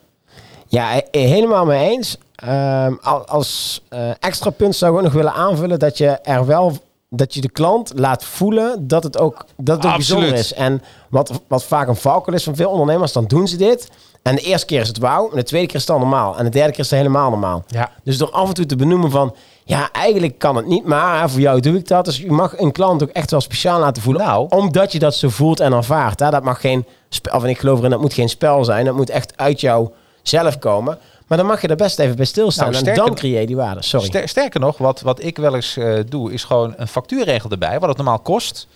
Ja, 0.66 1.02
helemaal 1.10 1.64
mee 1.64 1.90
eens. 1.90 2.18
Ehm, 2.34 2.94
al- 3.02 3.26
als 3.26 3.82
eh, 3.88 4.10
extra 4.20 4.50
punt 4.50 4.76
zou 4.76 4.92
ik 4.92 4.98
ook 4.98 5.04
nog 5.04 5.12
willen 5.12 5.32
aanvullen 5.32 5.78
dat 5.78 5.98
je 5.98 6.06
er 6.08 6.46
wel 6.46 6.78
dat 7.08 7.34
je 7.34 7.40
de 7.40 7.50
klant 7.50 7.92
laat 7.94 8.24
voelen 8.24 8.88
dat 8.88 9.02
het 9.02 9.18
ook, 9.18 9.44
dat 9.56 9.76
het 9.76 9.86
ook 9.86 9.96
bijzonder 9.96 10.32
is. 10.34 10.52
En 10.52 10.82
wat, 11.08 11.40
wat 11.48 11.64
vaak 11.64 11.88
een 11.88 11.96
valkuil 11.96 12.36
is 12.36 12.44
van 12.44 12.56
veel 12.56 12.70
ondernemers, 12.70 13.12
dan 13.12 13.24
doen 13.24 13.48
ze 13.48 13.56
dit. 13.56 13.88
En 14.22 14.34
de 14.34 14.40
eerste 14.42 14.66
keer 14.66 14.80
is 14.80 14.88
het 14.88 14.98
wauw, 14.98 15.30
en 15.30 15.36
de 15.36 15.42
tweede 15.42 15.66
keer 15.66 15.76
is 15.76 15.86
het 15.86 15.90
dan 15.90 16.00
normaal. 16.00 16.38
En 16.38 16.44
de 16.44 16.50
derde 16.50 16.70
keer 16.70 16.80
is 16.80 16.90
het 16.90 16.98
helemaal 16.98 17.30
normaal. 17.30 17.64
Ja. 17.66 17.90
Dus 18.04 18.18
door 18.18 18.30
af 18.30 18.48
en 18.48 18.54
toe 18.54 18.66
te 18.66 18.76
benoemen 18.76 19.10
van, 19.10 19.34
ja, 19.64 19.88
eigenlijk 19.92 20.38
kan 20.38 20.56
het 20.56 20.66
niet, 20.66 20.84
maar 20.84 21.20
hè, 21.20 21.28
voor 21.28 21.40
jou 21.40 21.60
doe 21.60 21.76
ik 21.76 21.88
dat. 21.88 22.04
Dus 22.04 22.18
je 22.18 22.30
mag 22.32 22.58
een 22.58 22.72
klant 22.72 23.02
ook 23.02 23.08
echt 23.08 23.30
wel 23.30 23.40
speciaal 23.40 23.80
laten 23.80 24.02
voelen. 24.02 24.26
Nou. 24.26 24.46
Omdat 24.48 24.92
je 24.92 24.98
dat 24.98 25.14
zo 25.14 25.28
voelt 25.28 25.60
en 25.60 25.72
ervaart. 25.72 26.20
Hè. 26.20 26.30
Dat 26.30 26.42
mag 26.42 26.60
geen, 26.60 26.86
of 27.32 27.42
en 27.42 27.48
ik 27.48 27.58
geloof 27.58 27.78
erin, 27.78 27.90
dat 27.90 28.00
moet 28.00 28.14
geen 28.14 28.28
spel 28.28 28.64
zijn. 28.64 28.84
Dat 28.84 28.94
moet 28.94 29.10
echt 29.10 29.36
uit 29.36 29.60
jou 29.60 29.90
zelf 30.22 30.58
komen. 30.58 30.98
Maar 31.26 31.38
dan 31.38 31.46
mag 31.46 31.60
je 31.60 31.68
er 31.68 31.76
best 31.76 31.98
even 31.98 32.16
bij 32.16 32.24
stilstaan. 32.24 32.72
Nou, 32.72 32.84
en 32.84 32.94
dan 32.94 33.14
creëer 33.14 33.40
je 33.40 33.46
die 33.46 33.56
waarde. 33.56 33.82
Sorry. 33.82 34.06
Ster- 34.06 34.28
sterker 34.28 34.60
nog, 34.60 34.78
wat, 34.78 35.00
wat 35.00 35.22
ik 35.22 35.36
wel 35.36 35.54
eens 35.54 35.76
eh, 35.76 35.98
doe, 36.08 36.32
is 36.32 36.44
gewoon 36.44 36.74
een 36.76 36.88
factuurregel 36.88 37.50
erbij, 37.50 37.78
wat 37.78 37.88
het 37.88 37.96
normaal 37.96 38.18
kost. 38.18 38.66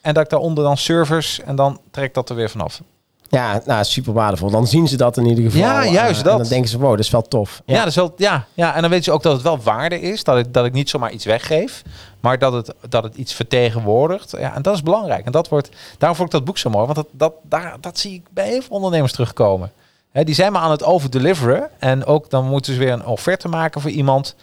En 0.00 0.14
dat 0.14 0.24
ik 0.24 0.30
daaronder 0.30 0.64
dan 0.64 0.76
servers 0.76 1.40
en 1.40 1.56
dan 1.56 1.80
trek 1.90 2.14
dat 2.14 2.28
er 2.28 2.36
weer 2.36 2.50
vanaf. 2.50 2.80
Ja, 3.28 3.60
nou, 3.64 3.84
super 3.84 4.12
waardevol. 4.12 4.50
Dan 4.50 4.66
zien 4.66 4.88
ze 4.88 4.96
dat 4.96 5.16
in 5.16 5.26
ieder 5.26 5.44
geval. 5.44 5.60
Ja, 5.60 5.86
juist 5.86 6.18
eh, 6.18 6.24
dat. 6.24 6.32
En 6.32 6.38
dan 6.38 6.48
denken 6.48 6.70
ze, 6.70 6.78
wow, 6.78 6.90
dat 6.90 6.98
is 6.98 7.10
wel 7.10 7.22
tof. 7.22 7.62
Ja, 7.64 7.78
dat 7.78 7.86
is 7.86 7.94
wel, 7.94 8.14
ja, 8.16 8.46
ja, 8.54 8.74
en 8.74 8.80
dan 8.80 8.90
weten 8.90 9.04
ze 9.04 9.12
ook 9.12 9.22
dat 9.22 9.32
het 9.32 9.42
wel 9.42 9.58
waarde 9.58 10.00
is. 10.00 10.24
Dat 10.24 10.38
ik, 10.38 10.52
dat 10.52 10.64
ik 10.64 10.72
niet 10.72 10.90
zomaar 10.90 11.12
iets 11.12 11.24
weggeef. 11.24 11.82
Maar 12.20 12.38
dat 12.38 12.52
het, 12.52 12.74
dat 12.88 13.02
het 13.02 13.14
iets 13.14 13.34
vertegenwoordigt. 13.34 14.34
Ja, 14.38 14.54
en 14.54 14.62
dat 14.62 14.74
is 14.74 14.82
belangrijk. 14.82 15.26
En 15.26 15.32
dat 15.32 15.48
wordt, 15.48 15.68
daarom 15.98 16.18
vond 16.18 16.28
ik 16.28 16.34
dat 16.34 16.44
boek 16.44 16.58
zo 16.58 16.70
mooi. 16.70 16.84
Want 16.84 16.96
dat, 16.96 17.08
dat, 17.12 17.32
daar, 17.42 17.76
dat 17.80 17.98
zie 17.98 18.14
ik 18.14 18.22
bij 18.30 18.48
heel 18.48 18.62
veel 18.62 18.76
ondernemers 18.76 19.12
terugkomen. 19.12 19.72
Hè, 20.10 20.24
die 20.24 20.34
zijn 20.34 20.52
maar 20.52 20.62
aan 20.62 20.70
het 20.70 20.84
overdeliveren. 20.84 21.68
En 21.78 22.04
ook 22.04 22.30
dan 22.30 22.46
moeten 22.46 22.72
ze 22.72 22.78
weer 22.78 22.92
een 22.92 23.06
offerte 23.06 23.48
maken 23.48 23.80
voor 23.80 23.90
iemand. 23.90 24.34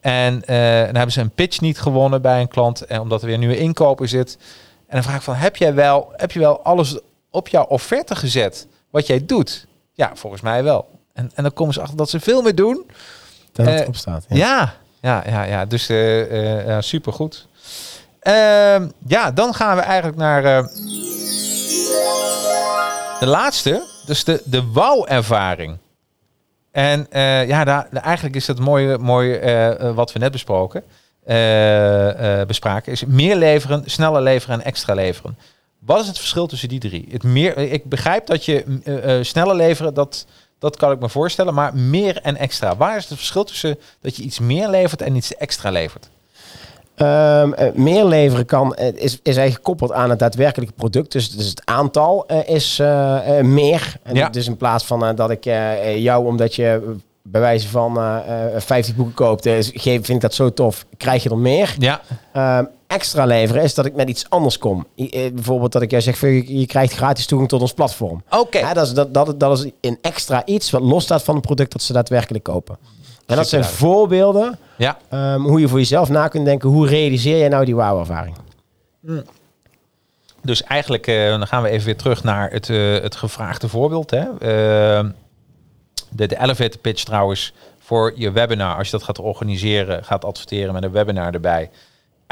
En 0.00 0.44
eh, 0.44 0.56
dan 0.56 0.94
hebben 0.94 1.12
ze 1.12 1.20
een 1.20 1.30
pitch 1.30 1.60
niet 1.60 1.80
gewonnen 1.80 2.22
bij 2.22 2.40
een 2.40 2.48
klant. 2.48 2.80
En 2.80 3.00
omdat 3.00 3.20
er 3.20 3.26
weer 3.26 3.34
een 3.34 3.40
nieuwe 3.40 3.58
inkoper 3.58 4.08
zit. 4.08 4.38
En 4.86 4.98
dan 4.98 5.02
vraag 5.02 5.16
ik 5.16 5.22
van, 5.22 5.34
heb 5.34 5.56
jij 5.56 5.74
wel, 5.74 6.12
heb 6.16 6.32
je 6.32 6.38
wel 6.38 6.62
alles 6.62 6.98
op 7.32 7.48
jouw 7.48 7.64
offerte 7.64 8.16
gezet? 8.16 8.66
Wat 8.90 9.06
jij 9.06 9.26
doet? 9.26 9.66
Ja, 9.92 10.10
volgens 10.14 10.42
mij 10.42 10.62
wel. 10.64 10.88
En, 11.12 11.30
en 11.34 11.42
dan 11.42 11.52
komen 11.52 11.74
ze 11.74 11.80
achter 11.80 11.96
dat 11.96 12.10
ze 12.10 12.20
veel 12.20 12.42
meer 12.42 12.54
doen. 12.54 12.86
Dat 13.52 13.66
het 13.66 13.74
Eh, 13.74 13.80
erop 13.80 13.96
staat. 13.96 14.24
Ja. 14.28 14.36
Ja, 14.36 14.74
ja, 15.00 15.22
ja, 15.26 15.42
ja. 15.42 15.64
Dus 15.64 15.88
eh 15.88 16.66
ja, 16.66 16.80
supergoed. 16.80 17.46
Ehm, 18.20 18.88
ja, 19.06 19.30
dan 19.30 19.54
gaan 19.54 19.76
we 19.76 19.82
eigenlijk 19.82 20.18
naar 20.18 20.42
de 23.20 23.26
laatste. 23.26 23.82
Dus 24.06 24.24
de, 24.24 24.42
de 24.44 24.70
wauw-ervaring. 24.72 25.78
En 26.70 27.06
ja, 27.46 27.64
daar, 27.64 27.88
eigenlijk 27.92 28.36
is 28.36 28.46
dat 28.46 28.58
mooie, 28.58 28.98
mooie 28.98 29.38
eh, 29.38 29.94
wat 29.94 30.12
we 30.12 30.18
net 30.18 30.32
besproken, 30.32 30.84
bespraken. 32.46 32.92
Is 32.92 33.04
meer 33.04 33.36
leveren, 33.36 33.82
sneller 33.86 34.22
leveren 34.22 34.60
en 34.60 34.64
extra 34.64 34.94
leveren. 34.94 35.38
Wat 35.84 36.00
is 36.00 36.06
het 36.06 36.18
verschil 36.18 36.46
tussen 36.46 36.68
die 36.68 36.78
drie? 36.78 37.08
Het 37.10 37.22
meer, 37.22 37.58
ik 37.58 37.84
begrijp 37.84 38.26
dat 38.26 38.44
je 38.44 38.64
mm, 38.66 38.80
eh, 38.84 39.18
eh, 39.18 39.24
sneller 39.24 39.56
leveren, 39.56 39.94
dat, 39.94 40.26
dat 40.58 40.76
kan 40.76 40.92
ik 40.92 41.00
me 41.00 41.08
voorstellen. 41.08 41.54
Maar 41.54 41.76
meer 41.76 42.20
en 42.22 42.36
extra. 42.36 42.76
Waar 42.76 42.96
is 42.96 43.08
het 43.08 43.16
verschil 43.16 43.44
tussen 43.44 43.78
dat 44.00 44.16
je 44.16 44.22
iets 44.22 44.38
meer 44.38 44.68
levert 44.68 45.02
en 45.02 45.16
iets 45.16 45.36
extra 45.36 45.70
levert? 45.70 46.08
Ehm, 46.94 47.52
eh, 47.52 47.72
meer 47.72 48.04
leveren 48.04 48.46
kan, 48.46 48.74
is, 48.74 49.12
is 49.12 49.36
eigenlijk 49.36 49.54
gekoppeld 49.54 49.92
aan 49.92 50.10
het 50.10 50.18
daadwerkelijke 50.18 50.74
product. 50.74 51.12
Dus, 51.12 51.30
dus 51.30 51.48
het 51.48 51.62
aantal 51.64 52.26
is 52.46 52.76
meer. 53.42 53.96
En 54.02 54.14
Ja. 54.14 54.28
Dus 54.28 54.46
in 54.46 54.56
plaats 54.56 54.84
van 54.84 55.16
dat 55.16 55.30
ik 55.30 55.44
jou, 55.94 56.26
omdat 56.26 56.54
je 56.54 56.96
bij 57.22 57.40
wijze 57.40 57.68
van 57.68 57.96
eh, 57.96 58.54
eh, 58.56 58.60
50 58.60 58.94
boeken 58.94 59.14
koopt, 59.14 59.42
geef, 59.42 59.82
vind 59.82 60.08
ik 60.08 60.20
dat 60.20 60.34
zo 60.34 60.52
tof, 60.52 60.86
krijg 60.96 61.22
je 61.22 61.30
er 61.30 61.38
meer. 61.38 61.74
Ja, 61.78 62.00
Ehm, 62.32 62.64
extra 62.92 63.24
leveren 63.24 63.62
is 63.62 63.74
dat 63.74 63.86
ik 63.86 63.94
met 63.94 64.08
iets 64.08 64.30
anders 64.30 64.58
kom. 64.58 64.86
I- 64.98 65.08
eh, 65.08 65.32
bijvoorbeeld 65.32 65.72
dat 65.72 65.82
ik 65.82 65.92
eh, 65.92 66.00
zeg, 66.00 66.20
je, 66.20 66.66
krijgt 66.66 66.94
gratis 66.94 67.26
toegang 67.26 67.48
tot 67.50 67.60
ons 67.60 67.72
platform. 67.72 68.22
oké. 68.30 68.74
Dat, 68.74 68.86
is, 68.86 68.92
dat, 68.92 69.14
dat, 69.14 69.40
dat 69.40 69.58
is 69.58 69.70
een 69.80 69.98
extra 70.00 70.46
iets 70.46 70.70
wat 70.70 70.82
losstaat 70.82 71.22
van 71.22 71.34
het 71.34 71.44
product 71.44 71.72
dat 71.72 71.82
ze 71.82 71.92
daadwerkelijk 71.92 72.44
kopen. 72.44 72.76
En 73.26 73.36
dat 73.36 73.48
zijn 73.48 73.64
voorbeelden 73.64 74.58
Ja, 74.76 74.98
ehm, 75.08 75.40
hoe 75.40 75.60
je 75.60 75.68
voor 75.68 75.78
jezelf 75.78 76.08
na 76.08 76.28
kunt 76.28 76.44
denken. 76.44 76.68
Hoe 76.68 76.86
realiseer 76.86 77.38
jij 77.38 77.48
nou 77.48 77.64
die 77.64 77.76
wauw-ervaring? 77.76 78.36
dus 80.42 80.62
eigenlijk 80.62 81.06
eh, 81.06 81.28
dan 81.28 81.46
gaan 81.46 81.62
we 81.62 81.68
even 81.68 81.86
weer 81.86 81.96
terug 81.96 82.24
naar 82.24 82.50
het, 82.50 82.70
eh, 82.70 82.92
het 82.92 83.16
gevraagde 83.16 83.68
voorbeeld. 83.68 84.10
Hè. 84.10 84.18
Ehm, 84.38 85.10
de, 86.08 86.26
de 86.26 86.40
elevator 86.40 86.80
pitch 86.80 87.02
trouwens 87.04 87.52
voor 87.78 88.12
je 88.16 88.32
webinar. 88.32 88.76
Als 88.76 88.86
je 88.86 88.92
dat 88.92 89.02
gaat 89.02 89.18
organiseren, 89.18 90.04
gaat 90.04 90.24
adverteren 90.24 90.72
met 90.72 90.82
een 90.82 90.92
webinar 90.92 91.32
erbij. 91.34 91.70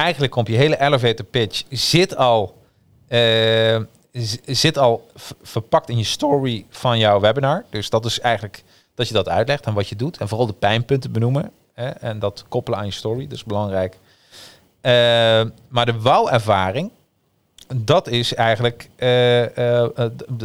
Eigenlijk 0.01 0.33
komt 0.33 0.49
je 0.49 0.57
hele 0.57 0.81
elevator 0.81 1.25
pitch 1.25 1.63
zit 1.71 2.17
al, 2.17 2.55
eh, 3.09 3.79
zit 4.47 4.79
al 4.79 5.09
verpakt 5.43 5.89
in 5.89 5.99
je 5.99 6.05
story 6.05 6.67
van 6.71 6.99
jouw 6.99 7.21
webinar. 7.21 7.65
Dus 7.71 7.91
dat 7.91 8.05
is 8.05 8.21
eigenlijk 8.21 8.63
dat 8.95 9.09
je 9.09 9.15
dat 9.15 9.29
uitlegt 9.29 9.67
en 9.67 9.75
wat 9.75 9.89
je 9.89 9.97
doet. 9.97 10.17
En 10.17 10.29
vooral 10.29 10.47
de 10.47 10.53
pijnpunten 10.53 11.13
benoemen. 11.13 11.51
Hè, 11.75 11.89
en 11.89 12.19
dat 12.19 12.45
koppelen 12.49 12.79
aan 12.79 12.87
je 12.87 12.93
story. 12.93 13.23
Dat 13.23 13.33
is 13.33 13.45
belangrijk. 13.45 13.99
Eh, 14.81 14.93
maar 15.69 15.87
de 15.87 16.01
wauw-ervaring, 16.01 16.91
dat 17.75 18.09
is 18.09 18.35
eigenlijk... 18.35 18.89
eh, 18.97 19.87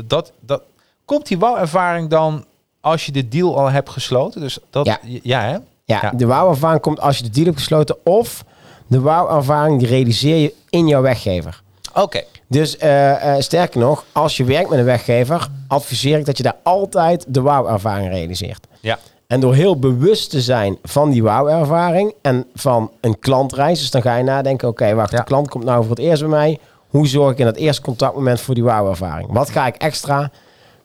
dat, 0.05 0.31
dat, 0.39 0.61
komt 1.05 1.27
die 1.27 1.39
wauw-ervaring 1.39 2.09
dan 2.09 2.45
als 2.81 3.05
je 3.05 3.11
de 3.11 3.27
deal 3.27 3.57
al 3.59 3.69
hebt 3.71 3.89
gesloten? 3.89 4.41
Dus 4.41 4.57
dat, 4.69 4.85
Ja. 4.85 4.99
ja 5.01 5.41
hè? 5.41 5.57
Ja, 5.83 5.99
Ja. 6.01 6.09
de 6.09 6.25
wauw-ervaring 6.25 6.81
komt 6.81 6.99
als 6.99 7.17
je 7.17 7.23
de 7.23 7.29
deal 7.29 7.45
hebt 7.45 7.57
gesloten. 7.57 8.05
Of 8.05 8.43
de 8.87 8.99
wauw-ervaring 9.01 9.79
die 9.79 9.87
realiseer 9.87 10.35
je 10.37 10.53
in 10.69 10.87
jouw 10.87 11.01
weggever. 11.01 11.61
Oké. 11.93 12.23
Dus 12.47 12.77
eh, 12.77 13.33
eh, 13.35 13.41
sterker 13.41 13.79
nog, 13.79 14.03
als 14.11 14.37
je 14.37 14.43
werkt 14.43 14.69
met 14.69 14.79
een 14.79 14.85
weggever, 14.85 15.47
adviseer 15.67 16.17
ik 16.17 16.25
dat 16.25 16.37
je 16.37 16.43
daar 16.43 16.55
altijd 16.63 17.25
de 17.27 17.41
wauw-ervaring 17.41 18.09
realiseert. 18.09 18.67
Ja. 18.79 18.99
En 19.27 19.39
door 19.39 19.53
heel 19.53 19.79
bewust 19.79 20.29
te 20.29 20.41
zijn 20.41 20.77
van 20.83 21.09
die 21.09 21.23
wauw-ervaring 21.23 22.13
en 22.21 22.45
van 22.53 22.91
een 23.01 23.19
klantreis, 23.19 23.79
dus 23.79 23.91
dan 23.91 24.01
ga 24.01 24.15
je 24.15 24.23
nadenken, 24.23 24.67
oké, 24.67 24.93
wacht, 24.93 25.11
Ja. 25.11 25.17
de 25.17 25.23
klant 25.23 25.49
komt 25.49 25.63
nou 25.63 25.81
voor 25.81 25.89
het 25.95 25.99
eerst 25.99 26.21
bij 26.21 26.31
mij. 26.31 26.59
Hoe 26.87 27.07
zorg 27.07 27.31
ik 27.31 27.37
in 27.39 27.45
dat 27.45 27.55
eerste 27.55 27.81
contactmoment 27.81 28.41
voor 28.41 28.53
die 28.55 28.63
wauw-ervaring? 28.63 29.31
Wat 29.31 29.49
ga 29.49 29.67
ik 29.67 29.75
extra, 29.75 30.31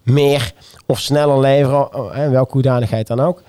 meer 0.03 0.53
of 0.87 0.99
sneller 0.99 1.41
leveren, 1.41 1.89
eh, 1.93 2.29
welke 2.29 2.53
hoedanigheid 2.53 3.07
dan 3.07 3.21
ook. 3.21 3.43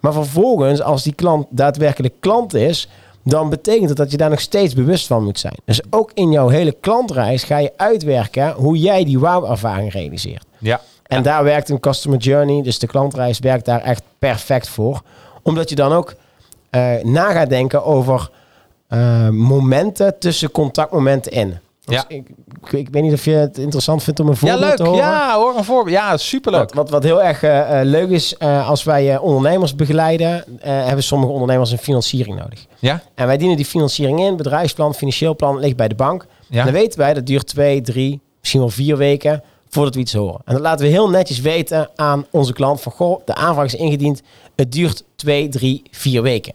Maar 0.00 0.12
vervolgens, 0.12 0.82
als 0.82 1.02
die 1.02 1.14
klant 1.14 1.46
daadwerkelijk 1.50 2.14
klant 2.20 2.54
is, 2.54 2.88
dan 3.24 3.50
betekent 3.50 3.88
het 3.88 3.98
dat 3.98 4.10
je 4.10 4.16
daar 4.16 4.30
nog 4.30 4.40
steeds 4.40 4.74
bewust 4.74 5.06
van 5.06 5.24
moet 5.24 5.38
zijn. 5.38 5.56
Dus 5.64 5.80
ook 5.90 6.10
in 6.14 6.30
jouw 6.30 6.48
hele 6.48 6.76
klantreis 6.80 7.44
ga 7.44 7.58
je 7.58 7.72
uitwerken 7.76 8.52
hoe 8.52 8.78
jij 8.78 9.04
die 9.04 9.18
wow-ervaring 9.18 9.92
realiseert. 9.92 10.44
Ja. 10.58 10.80
En 11.06 11.22
daar 11.22 11.44
werkt 11.44 11.68
een 11.68 11.80
customer 11.80 12.18
journey, 12.18 12.62
dus 12.62 12.78
de 12.78 12.86
klantreis 12.86 13.38
werkt 13.38 13.64
daar 13.64 13.80
echt 13.82 14.02
perfect 14.18 14.68
voor. 14.68 15.02
Omdat 15.42 15.68
je 15.68 15.74
dan 15.74 15.92
ook 15.92 16.14
uh, 16.70 17.02
na 17.02 17.32
gaat 17.32 17.48
denken 17.48 17.84
over 17.84 18.30
uh, 18.88 19.28
momenten 19.28 20.18
tussen 20.18 20.50
contactmomenten 20.50 21.32
in. 21.32 21.58
Dus 21.84 21.96
ja. 21.96 22.04
Ik, 22.08 22.28
ik, 22.70 22.88
weet 22.90 23.02
niet 23.02 23.12
of 23.12 23.24
je 23.24 23.30
het 23.30 23.58
interessant 23.58 24.02
vindt 24.02 24.20
om 24.20 24.28
een 24.28 24.36
voorbeeld 24.36 24.60
ja, 24.60 24.66
leuk. 24.66 24.76
te 24.76 24.82
horen. 24.82 24.98
Ja, 24.98 25.36
hoor, 25.36 25.56
een 25.56 25.64
voorbeeld. 25.64 25.96
Ja, 25.96 26.16
superleuk. 26.16 26.74
Wat, 26.74 26.74
wat, 26.74 26.90
wat 26.90 27.02
heel 27.02 27.22
erg 27.22 27.42
uh, 27.42 27.80
leuk 27.82 28.10
is, 28.10 28.34
uh, 28.38 28.68
als 28.68 28.84
wij 28.84 29.18
ondernemers 29.18 29.74
begeleiden, 29.74 30.44
hebben 30.60 31.02
sommige 31.02 31.32
ondernemers 31.32 31.70
een 31.70 31.78
financiering 31.78 32.38
nodig. 32.38 32.66
Ja. 32.78 33.02
En 33.14 33.26
wij 33.26 33.36
dienen 33.36 33.56
die 33.56 33.66
financiering 33.66 34.20
in, 34.20 34.36
bedrijfsplan, 34.36 34.94
financieel 34.94 35.36
plan, 35.36 35.58
ligt 35.58 35.76
bij 35.76 35.88
de 35.88 35.94
bank. 35.94 36.26
Ja. 36.48 36.58
En 36.58 36.64
dan 36.64 36.74
weten 36.74 36.98
wij, 36.98 37.14
dat 37.14 37.26
duurt 37.26 37.46
twee, 37.46 37.80
drie, 37.80 38.20
misschien 38.40 38.60
wel 38.60 38.70
vier 38.70 38.96
weken 38.96 39.42
voordat 39.68 39.94
we 39.94 40.00
iets 40.00 40.12
horen. 40.12 40.40
En 40.44 40.52
dat 40.52 40.62
laten 40.62 40.86
we 40.86 40.90
heel 40.90 41.10
netjes 41.10 41.40
weten 41.40 41.90
aan 41.96 42.26
onze 42.30 42.52
klant 42.52 42.80
van, 42.80 42.92
goh, 42.92 43.20
de 43.24 43.34
aanvraag 43.34 43.66
is 43.66 43.74
ingediend, 43.74 44.22
het 44.56 44.72
duurt 44.72 45.04
twee, 45.16 45.48
drie, 45.48 45.82
vier 45.90 46.22
weken. 46.22 46.54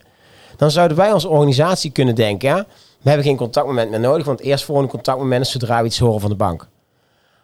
Dan 0.57 0.71
zouden 0.71 0.97
wij 0.97 1.13
als 1.13 1.25
organisatie 1.25 1.91
kunnen 1.91 2.15
denken, 2.15 2.49
ja, 2.49 2.65
we 3.01 3.09
hebben 3.09 3.27
geen 3.27 3.37
contactmoment 3.37 3.89
meer 3.89 3.99
nodig, 3.99 4.25
want 4.25 4.39
het 4.39 4.47
eerstvolgende 4.47 4.89
contactmoment 4.91 5.45
is 5.45 5.51
zodra 5.51 5.79
we 5.79 5.85
iets 5.85 5.99
horen 5.99 6.19
van 6.21 6.29
de 6.29 6.35
bank. 6.35 6.67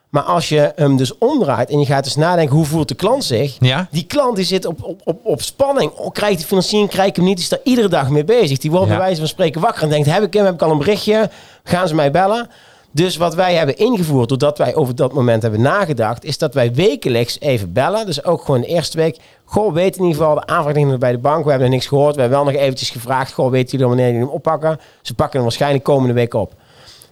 Maar 0.10 0.24
als 0.24 0.50
je 0.50 0.72
hem 0.76 0.98
dus 0.98 1.18
omdraait 1.18 1.70
en 1.70 1.80
je 1.80 1.86
gaat 1.86 2.04
dus 2.04 2.16
nadenken 2.16 2.56
hoe 2.56 2.66
voelt 2.66 2.88
de 2.88 2.96
klant 2.96 3.24
zich, 3.24 3.56
Ja. 3.60 3.88
die 3.92 4.06
klant 4.06 4.36
die 4.36 4.46
zit 4.46 4.66
op, 4.66 4.84
op, 4.84 5.02
op, 5.04 5.20
op 5.26 5.42
spanning. 5.42 5.92
Oh, 5.92 6.12
krijgt 6.12 6.38
die 6.38 6.46
financiering, 6.46 6.90
krijg 6.90 7.08
ik 7.10 7.16
hem 7.16 7.26
niet, 7.26 7.36
die 7.36 7.44
is 7.44 7.50
daar 7.50 7.60
iedere 7.64 7.88
dag 7.88 8.10
mee 8.10 8.24
bezig. 8.24 8.58
Die 8.58 8.72
wordt 8.72 8.86
Ja. 8.86 8.92
bij 8.92 9.02
wijze 9.02 9.20
van 9.20 9.28
spreken 9.30 9.62
wakker 9.62 9.84
en 9.84 9.90
denkt, 9.90 10.08
heb 10.12 10.24
ik 10.24 10.34
hem, 10.34 10.46
heb 10.46 10.54
ik 10.54 10.62
al 10.62 10.72
een 10.72 10.78
berichtje, 10.78 11.30
gaan 11.64 11.88
ze 11.88 11.96
mij 11.96 12.12
bellen? 12.12 12.50
Dus 12.96 13.18
wat 13.18 13.36
wij 13.36 13.54
hebben 13.56 13.78
ingevoerd, 13.78 14.30
doordat 14.30 14.58
wij 14.58 14.76
over 14.76 14.96
dat 14.96 15.14
moment 15.14 15.42
hebben 15.42 15.62
nagedacht, 15.62 16.24
is 16.24 16.38
dat 16.38 16.54
wij 16.54 16.74
wekelijks 16.74 17.40
even 17.40 17.74
bellen. 17.74 18.06
Dus 18.06 18.24
ook 18.24 18.46
gewoon 18.46 18.62
de 18.62 18.68
eerste 18.68 18.98
week. 18.98 19.18
Goh, 19.46 19.74
weet 19.74 19.98
in 19.98 20.04
ieder 20.04 20.18
geval, 20.18 20.36
de 20.36 20.46
aanvraag 20.46 20.98
bij 20.98 21.12
de 21.12 21.18
bank. 21.18 21.44
We 21.44 21.50
hebben 21.50 21.68
nog 21.68 21.78
niks 21.78 21.88
gehoord. 21.88 22.16
We 22.16 22.22
hebben 22.22 22.40
wel 22.40 22.52
nog 22.52 22.62
eventjes 22.62 22.90
gevraagd. 22.90 23.34
Goh, 23.34 23.52
weten 23.52 23.72
jullie 23.72 23.88
wanneer 23.88 24.06
jullie 24.06 24.22
hem 24.22 24.30
oppakken? 24.30 24.80
Ze 25.02 25.14
pakken 25.14 25.34
hem 25.34 25.44
waarschijnlijk 25.44 25.84
komende 25.84 26.14
week 26.14 26.34
op. 26.34 26.54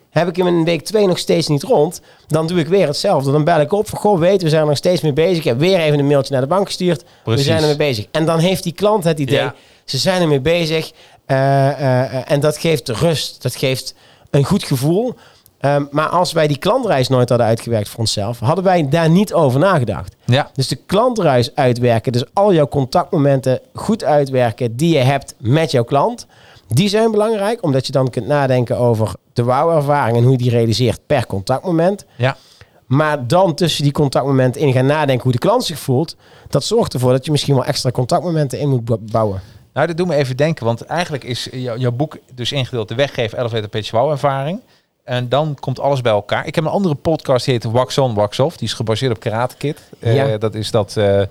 Heb 0.09 0.27
ik 0.27 0.35
hem 0.35 0.47
in 0.47 0.63
week 0.63 0.81
2 0.81 1.07
nog 1.07 1.17
steeds 1.17 1.47
niet 1.47 1.63
rond, 1.63 2.01
dan 2.27 2.47
doe 2.47 2.59
ik 2.59 2.67
weer 2.67 2.87
hetzelfde. 2.87 3.31
Dan 3.31 3.43
bel 3.43 3.59
ik 3.59 3.71
op 3.71 3.89
van, 3.89 3.99
goh, 3.99 4.19
weet, 4.19 4.41
we 4.41 4.49
zijn 4.49 4.61
er 4.61 4.67
nog 4.67 4.77
steeds 4.77 5.01
mee 5.01 5.13
bezig. 5.13 5.37
Ik 5.37 5.43
heb 5.43 5.59
weer 5.59 5.79
even 5.79 5.99
een 5.99 6.07
mailtje 6.07 6.33
naar 6.33 6.41
de 6.41 6.47
bank 6.47 6.65
gestuurd. 6.65 7.03
Precies. 7.23 7.41
We 7.45 7.47
zijn 7.51 7.61
ermee 7.61 7.75
bezig. 7.75 8.05
En 8.11 8.25
dan 8.25 8.39
heeft 8.39 8.63
die 8.63 8.73
klant 8.73 9.03
het 9.03 9.19
idee, 9.19 9.35
Ja. 9.35 9.55
ze 9.85 9.97
zijn 9.97 10.21
ermee 10.21 10.41
bezig. 10.41 10.91
Eh, 11.25 11.67
eh, 11.69 12.13
eh, 12.13 12.31
en 12.31 12.39
dat 12.39 12.57
geeft 12.57 12.89
rust. 12.89 13.41
Dat 13.41 13.55
geeft 13.55 13.95
een 14.29 14.43
goed 14.43 14.63
gevoel. 14.63 15.15
Ehm, 15.63 15.85
maar 15.91 16.07
als 16.07 16.31
wij 16.31 16.47
die 16.47 16.57
klantreis 16.57 17.07
nooit 17.07 17.29
hadden 17.29 17.47
uitgewerkt 17.47 17.89
voor 17.89 17.99
onszelf, 17.99 18.39
hadden 18.39 18.63
wij 18.63 18.89
daar 18.89 19.09
niet 19.09 19.33
over 19.33 19.59
nagedacht. 19.59 20.15
Ja. 20.25 20.49
Dus 20.53 20.67
de 20.67 20.75
klantreis 20.75 21.55
uitwerken, 21.55 22.11
dus 22.11 22.23
al 22.33 22.53
jouw 22.53 22.67
contactmomenten 22.67 23.59
goed 23.73 24.03
uitwerken 24.03 24.75
die 24.75 24.93
je 24.93 24.99
hebt 25.03 25.35
met 25.39 25.71
jouw 25.71 25.83
klant, 25.83 26.27
die 26.67 26.87
zijn 26.89 27.11
belangrijk, 27.11 27.63
omdat 27.63 27.85
je 27.85 27.91
dan 27.91 28.09
kunt 28.09 28.27
nadenken 28.27 28.77
over 28.77 29.11
de 29.33 29.43
wauw-ervaring 29.43 30.17
en 30.17 30.23
hoe 30.23 30.31
je 30.31 30.37
die 30.37 30.49
realiseert 30.49 30.99
per 31.07 31.25
contactmoment. 31.27 32.05
Ja. 32.15 32.37
Maar 32.85 33.27
dan 33.27 33.55
tussen 33.55 33.83
die 33.83 33.91
contactmomenten 33.91 34.61
in 34.61 34.73
gaan 34.73 34.85
nadenken 34.85 35.23
hoe 35.23 35.31
de 35.31 35.37
klant 35.37 35.63
zich 35.63 35.79
voelt, 35.79 36.15
dat 36.49 36.63
zorgt 36.63 36.93
ervoor 36.93 37.11
dat 37.11 37.25
je 37.25 37.31
misschien 37.31 37.55
wel 37.55 37.65
extra 37.65 37.91
contactmomenten 37.91 38.59
in 38.59 38.69
moet 38.69 39.11
bouwen. 39.11 39.41
Nou, 39.73 39.87
dat 39.87 39.97
doet 39.97 40.07
me 40.07 40.15
even 40.15 40.37
denken, 40.37 40.65
want 40.65 40.81
eigenlijk 40.81 41.23
is 41.23 41.47
jou- 41.51 41.79
jouw 41.79 41.91
boek 41.91 42.17
dus 42.33 42.51
ingedeeld 42.51 42.87
de 42.87 42.95
weggeven 42.95 43.39
elevator 43.39 43.67
pitch 43.67 43.91
wow 43.91 44.11
ervaring. 44.11 44.59
En 45.03 45.29
dan 45.29 45.57
komt 45.59 45.79
alles 45.79 46.01
bij 46.01 46.11
elkaar. 46.11 46.47
Ik 46.47 46.55
heb 46.55 46.63
een 46.63 46.69
andere 46.69 46.95
podcast 46.95 47.45
die 47.45 47.53
heet 47.53 47.63
Wax 47.63 47.97
On, 47.97 48.13
Wax 48.13 48.39
Off. 48.39 48.57
Die 48.57 48.67
is 48.67 48.73
gebaseerd 48.73 49.11
op 49.11 49.19
Karate 49.19 49.55
Kid. 49.57 49.89
Eh, 49.99 50.33
dat 50.39 50.55
is 50.55 50.71
dat, 50.71 50.97
eh, 50.97 51.21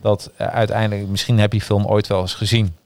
dat 0.00 0.30
eh, 0.36 0.46
uiteindelijk, 0.46 1.08
misschien 1.08 1.38
heb 1.38 1.52
je 1.52 1.58
die 1.58 1.66
film 1.66 1.86
ooit 1.86 2.06
wel 2.06 2.20
eens 2.20 2.34
gezien. 2.34 2.76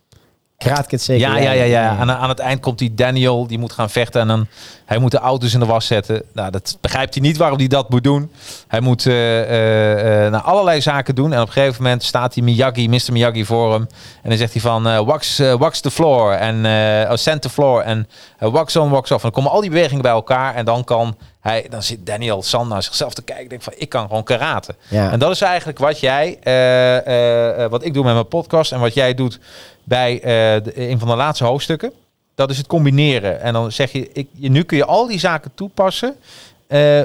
Kraatkit 0.58 1.02
zeker. 1.02 1.28
Ja, 1.28 1.36
ja, 1.36 1.50
ja, 1.50 1.64
ja. 1.64 1.96
Aan, 1.96 2.10
aan 2.10 2.28
het 2.28 2.38
eind 2.38 2.60
komt 2.60 2.78
die 2.78 2.94
Daniel, 2.94 3.46
die 3.46 3.58
moet 3.58 3.72
gaan 3.72 3.90
vechten 3.90 4.20
en 4.20 4.28
dan 4.28 4.46
hij 4.84 4.98
moet 4.98 5.10
de 5.10 5.18
auto's 5.18 5.54
in 5.54 5.60
de 5.60 5.66
was 5.66 5.86
zetten. 5.86 6.22
Nou, 6.32 6.50
dat 6.50 6.78
begrijpt 6.80 7.14
hij 7.14 7.22
niet 7.22 7.36
waarom 7.36 7.58
hij 7.58 7.66
dat 7.66 7.90
moet 7.90 8.04
doen. 8.04 8.30
Hij 8.68 8.80
moet 8.80 9.06
eh, 9.06 9.40
eh, 9.40 10.24
eh, 10.24 10.32
nou, 10.32 10.44
allerlei 10.44 10.80
zaken 10.80 11.14
doen 11.14 11.32
en 11.32 11.40
op 11.40 11.46
een 11.46 11.52
gegeven 11.52 11.82
moment 11.82 12.02
staat 12.02 12.34
die 12.34 12.42
Miyagi, 12.42 12.88
Mr. 12.88 13.12
Miyagi 13.12 13.44
voor 13.44 13.72
hem 13.72 13.86
en 14.22 14.28
dan 14.28 14.38
zegt 14.38 14.52
hij 14.52 14.62
van 14.62 15.04
wax, 15.04 15.38
wax 15.58 15.80
the 15.80 15.90
floor 15.90 16.32
en 16.32 16.66
oh, 17.10 17.16
sand 17.16 17.42
the 17.42 17.50
floor 17.50 17.80
en 17.80 18.08
wax 18.38 18.76
on, 18.76 18.90
wax 18.90 19.10
off. 19.10 19.24
En 19.24 19.30
dan 19.30 19.30
komen 19.30 19.50
al 19.50 19.60
die 19.60 19.70
bewegingen 19.70 20.02
bij 20.02 20.12
elkaar 20.12 20.54
en 20.54 20.64
dan 20.64 20.84
kan 20.84 21.16
hij, 21.46 21.66
dan 21.70 21.82
zit 21.82 22.06
Daniel 22.06 22.42
San 22.42 22.68
naar 22.68 22.82
zichzelf 22.82 23.14
te 23.14 23.22
kijken, 23.22 23.48
denkt 23.48 23.64
van 23.64 23.72
ik 23.76 23.88
kan 23.88 24.06
gewoon 24.06 24.22
karate. 24.22 24.74
Ja. 24.88 25.10
En 25.10 25.18
dat 25.18 25.30
is 25.30 25.40
eigenlijk 25.40 25.78
wat 25.78 26.00
jij, 26.00 26.38
eh, 26.42 26.96
eh, 26.96 27.64
eh, 27.64 27.70
wat 27.70 27.84
ik 27.84 27.94
doe 27.94 28.04
met 28.04 28.12
mijn 28.12 28.28
podcast 28.28 28.72
en 28.72 28.80
wat 28.80 28.94
jij 28.94 29.14
doet 29.14 29.38
bij 29.84 30.20
de, 30.20 30.72
een 30.90 30.98
van 30.98 31.08
de 31.08 31.16
laatste 31.16 31.44
hoofdstukken. 31.44 31.92
Dat 32.34 32.50
is 32.50 32.58
het 32.58 32.66
combineren. 32.66 33.40
En 33.40 33.52
dan 33.52 33.72
zeg 33.72 33.92
je, 33.92 34.10
ik, 34.12 34.28
je 34.32 34.48
nu 34.48 34.62
kun 34.62 34.76
je 34.76 34.84
al 34.84 35.06
die 35.06 35.18
zaken 35.18 35.50
toepassen, 35.54 36.16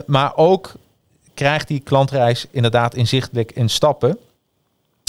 maar 0.06 0.36
ook 0.36 0.72
krijgt 1.34 1.68
die 1.68 1.80
klantreis 1.80 2.48
inderdaad 2.52 2.96
inzichtelijk 2.96 3.52
in 3.52 3.70
stappen. 3.70 4.18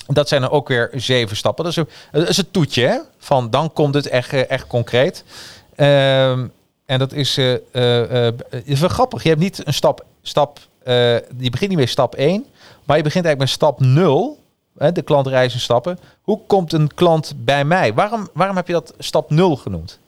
Dat 0.06 0.28
zijn 0.28 0.42
er 0.42 0.50
ook 0.50 0.68
weer 0.68 0.90
zeven 0.94 1.36
stappen. 1.36 1.64
Dat 1.64 1.72
is 1.72 1.78
een, 1.78 1.88
dat 2.12 2.28
is 2.28 2.36
een 2.36 2.50
toetje, 2.50 2.86
hè? 2.86 2.98
Van 3.18 3.50
dan 3.50 3.72
komt 3.72 3.94
het 3.94 4.06
echt, 4.06 4.32
echt 4.32 4.66
concreet. 4.66 5.24
Ehm, 5.74 6.46
en 6.92 6.98
dat 6.98 7.12
is, 7.12 7.38
eh, 7.38 8.26
is 8.64 8.80
wel 8.80 8.88
grappig. 8.88 9.22
Je 9.22 9.28
hebt 9.28 9.40
niet 9.40 9.66
een 9.66 9.74
stap, 9.74 10.04
stap 10.22 10.58
je 11.38 11.50
begint 11.50 11.70
niet 11.70 11.78
met 11.78 11.88
stap 11.88 12.14
1, 12.14 12.44
maar 12.84 12.96
je 12.96 13.02
begint 13.02 13.24
eigenlijk 13.24 13.38
met 13.38 13.48
stap 13.48 13.80
0. 13.80 14.38
Hè, 14.78 14.92
de 14.92 15.02
klantreizen 15.02 15.60
stappen. 15.60 15.98
Hoe 16.22 16.38
komt 16.46 16.72
een 16.72 16.94
klant 16.94 17.34
bij 17.36 17.64
mij? 17.64 17.94
Waarom, 17.94 18.28
waarom 18.32 18.56
heb 18.56 18.66
je 18.66 18.72
dat 18.72 18.94
stap 18.98 19.30
0 19.30 19.56
genoemd? 19.56 19.98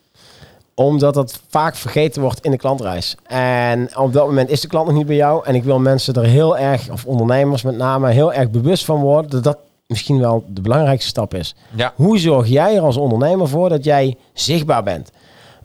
Omdat 0.73 1.13
dat 1.13 1.41
vaak 1.49 1.75
vergeten 1.75 2.21
wordt 2.21 2.39
in 2.39 2.51
de 2.51 2.57
klantreis. 2.57 3.15
En 3.23 3.97
op 3.97 4.13
dat 4.13 4.25
moment 4.25 4.49
is 4.49 4.61
de 4.61 4.67
klant 4.67 4.87
nog 4.87 4.95
niet 4.95 5.05
bij 5.05 5.15
jou. 5.15 5.45
En 5.45 5.55
ik 5.55 5.63
wil 5.63 5.79
mensen 5.79 6.13
er 6.13 6.23
heel 6.23 6.57
erg, 6.57 6.89
of 6.89 7.05
ondernemers 7.05 7.61
met 7.61 7.77
name, 7.77 8.11
heel 8.11 8.33
erg 8.33 8.49
bewust 8.49 8.85
van 8.85 9.01
worden 9.01 9.31
dat 9.31 9.43
dat 9.43 9.57
misschien 9.87 10.19
wel 10.19 10.43
de 10.47 10.61
belangrijkste 10.61 11.09
stap 11.09 11.33
is. 11.33 11.55
Ja. 11.75 11.93
Hoe 11.95 12.19
zorg 12.19 12.47
jij 12.47 12.75
er 12.75 12.81
als 12.81 12.97
ondernemer 12.97 13.47
voor 13.47 13.69
dat 13.69 13.83
jij 13.83 14.17
zichtbaar 14.33 14.83
bent? 14.83 15.11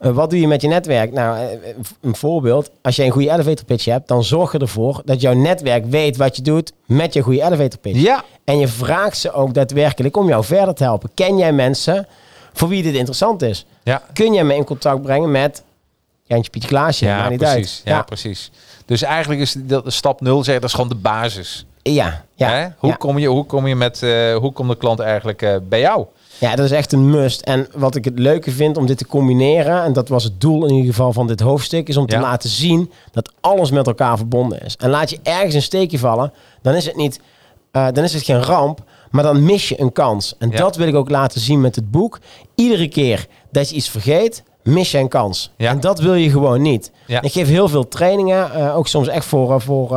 Eh, 0.00 0.10
wat 0.10 0.30
doe 0.30 0.40
je 0.40 0.46
met 0.46 0.62
je 0.62 0.68
netwerk? 0.68 1.12
Nou, 1.12 1.38
eh, 1.38 1.74
een 2.00 2.16
voorbeeld. 2.16 2.70
Als 2.82 2.96
jij 2.96 3.06
een 3.06 3.12
goede 3.12 3.30
elevator 3.30 3.64
pitch 3.64 3.84
hebt, 3.84 4.08
dan 4.08 4.24
zorg 4.24 4.52
je 4.52 4.58
ervoor 4.58 5.02
dat 5.04 5.20
jouw 5.20 5.34
netwerk 5.34 5.84
weet 5.86 6.16
wat 6.16 6.36
je 6.36 6.42
doet 6.42 6.72
met 6.86 7.12
je 7.12 7.20
goede 7.20 7.42
elevator 7.42 7.78
pitch. 7.78 8.00
Ja. 8.00 8.24
En 8.44 8.58
je 8.58 8.68
vraagt 8.68 9.18
ze 9.18 9.32
ook 9.32 9.54
daadwerkelijk 9.54 10.16
om 10.16 10.28
jou 10.28 10.44
verder 10.44 10.74
te 10.74 10.82
helpen. 10.82 11.10
Ken 11.14 11.38
jij 11.38 11.52
mensen 11.52 12.06
voor 12.52 12.68
wie 12.68 12.82
dit 12.82 12.94
interessant 12.94 13.42
is? 13.42 13.66
Ja. 13.82 14.02
Kun 14.12 14.32
jij 14.32 14.44
me 14.44 14.54
in 14.54 14.64
contact 14.64 15.02
brengen 15.02 15.30
met 15.30 15.62
Jantje 16.24 16.50
Pietje 16.50 16.68
Klaasje? 16.68 17.04
Ja, 17.04 17.28
niet 17.28 17.38
precies. 17.38 17.82
Ja, 17.84 18.02
precies. 18.02 18.50
Dus 18.84 19.02
eigenlijk 19.02 19.40
is 19.40 19.54
dat 19.58 19.84
de 19.84 19.90
stap 19.90 20.20
0 20.20 20.36
zeggen, 20.36 20.60
dat 20.60 20.70
is 20.70 20.76
gewoon 20.76 20.90
de 20.90 20.94
basis. 20.94 21.66
Ja, 21.82 22.24
ja, 22.34 22.50
Hè? 22.50 22.68
Hoe, 22.78 22.90
ja. 22.90 22.96
kom 22.96 23.18
je, 23.18 23.28
hoe 23.28 23.46
kom 23.46 23.66
je 23.66 23.76
met, 23.76 24.02
eh, 24.02 24.36
hoe 24.36 24.52
komt 24.52 24.70
de 24.70 24.76
klant 24.76 25.00
eigenlijk 25.00 25.42
eh, 25.42 25.56
bij 25.62 25.80
jou? 25.80 26.06
Ja, 26.40 26.56
dat 26.56 26.64
is 26.64 26.70
echt 26.70 26.92
een 26.92 27.10
must. 27.10 27.40
En 27.40 27.66
wat 27.74 27.94
ik 27.94 28.04
het 28.04 28.18
leuke 28.18 28.50
vind 28.50 28.76
om 28.76 28.86
dit 28.86 28.98
te 28.98 29.06
combineren, 29.06 29.82
en 29.82 29.92
dat 29.92 30.08
was 30.08 30.24
het 30.24 30.40
doel 30.40 30.66
in 30.66 30.74
ieder 30.74 30.90
geval 30.90 31.12
van 31.12 31.26
dit 31.26 31.40
hoofdstuk, 31.40 31.88
is 31.88 31.96
om 31.96 32.06
te 32.06 32.14
Ja. 32.16 32.20
laten 32.22 32.50
zien 32.50 32.90
dat 33.12 33.32
alles 33.40 33.70
met 33.70 33.86
elkaar 33.86 34.16
verbonden 34.16 34.60
is. 34.62 34.76
En 34.78 34.90
laat 34.90 35.10
je 35.10 35.18
ergens 35.22 35.54
een 35.54 35.62
steekje 35.62 35.98
vallen, 35.98 36.32
dan 36.62 36.74
is 36.74 36.86
het 36.86 36.96
niet, 36.96 37.20
eh, 37.70 37.86
dan 37.92 38.04
is 38.04 38.12
het 38.14 38.22
geen 38.22 38.42
ramp, 38.42 38.84
maar 39.10 39.22
dan 39.24 39.44
mis 39.44 39.68
je 39.68 39.80
een 39.80 39.92
kans. 39.92 40.34
En 40.38 40.50
Ja. 40.50 40.56
dat 40.56 40.76
wil 40.76 40.86
ik 40.88 40.94
ook 40.94 41.10
laten 41.10 41.40
zien 41.40 41.60
met 41.60 41.76
het 41.76 41.90
boek. 41.90 42.18
Iedere 42.54 42.88
keer 42.88 43.26
dat 43.52 43.68
je 43.70 43.76
iets 43.76 43.88
vergeet, 43.88 44.42
mis 44.62 44.90
je 44.90 44.98
een 44.98 45.08
kans. 45.08 45.50
Ja. 45.56 45.70
En 45.70 45.80
dat 45.80 45.98
wil 46.00 46.14
je 46.14 46.30
gewoon 46.30 46.62
niet. 46.62 46.90
Ja. 47.06 47.22
Ik 47.22 47.32
geef 47.32 47.48
heel 47.48 47.68
veel 47.68 47.88
trainingen, 47.88 48.52
eh, 48.52 48.76
ook 48.76 48.88
soms 48.88 49.08
echt 49.08 49.24
voor, 49.24 49.52
eh, 49.54 49.60
voor 49.60 49.96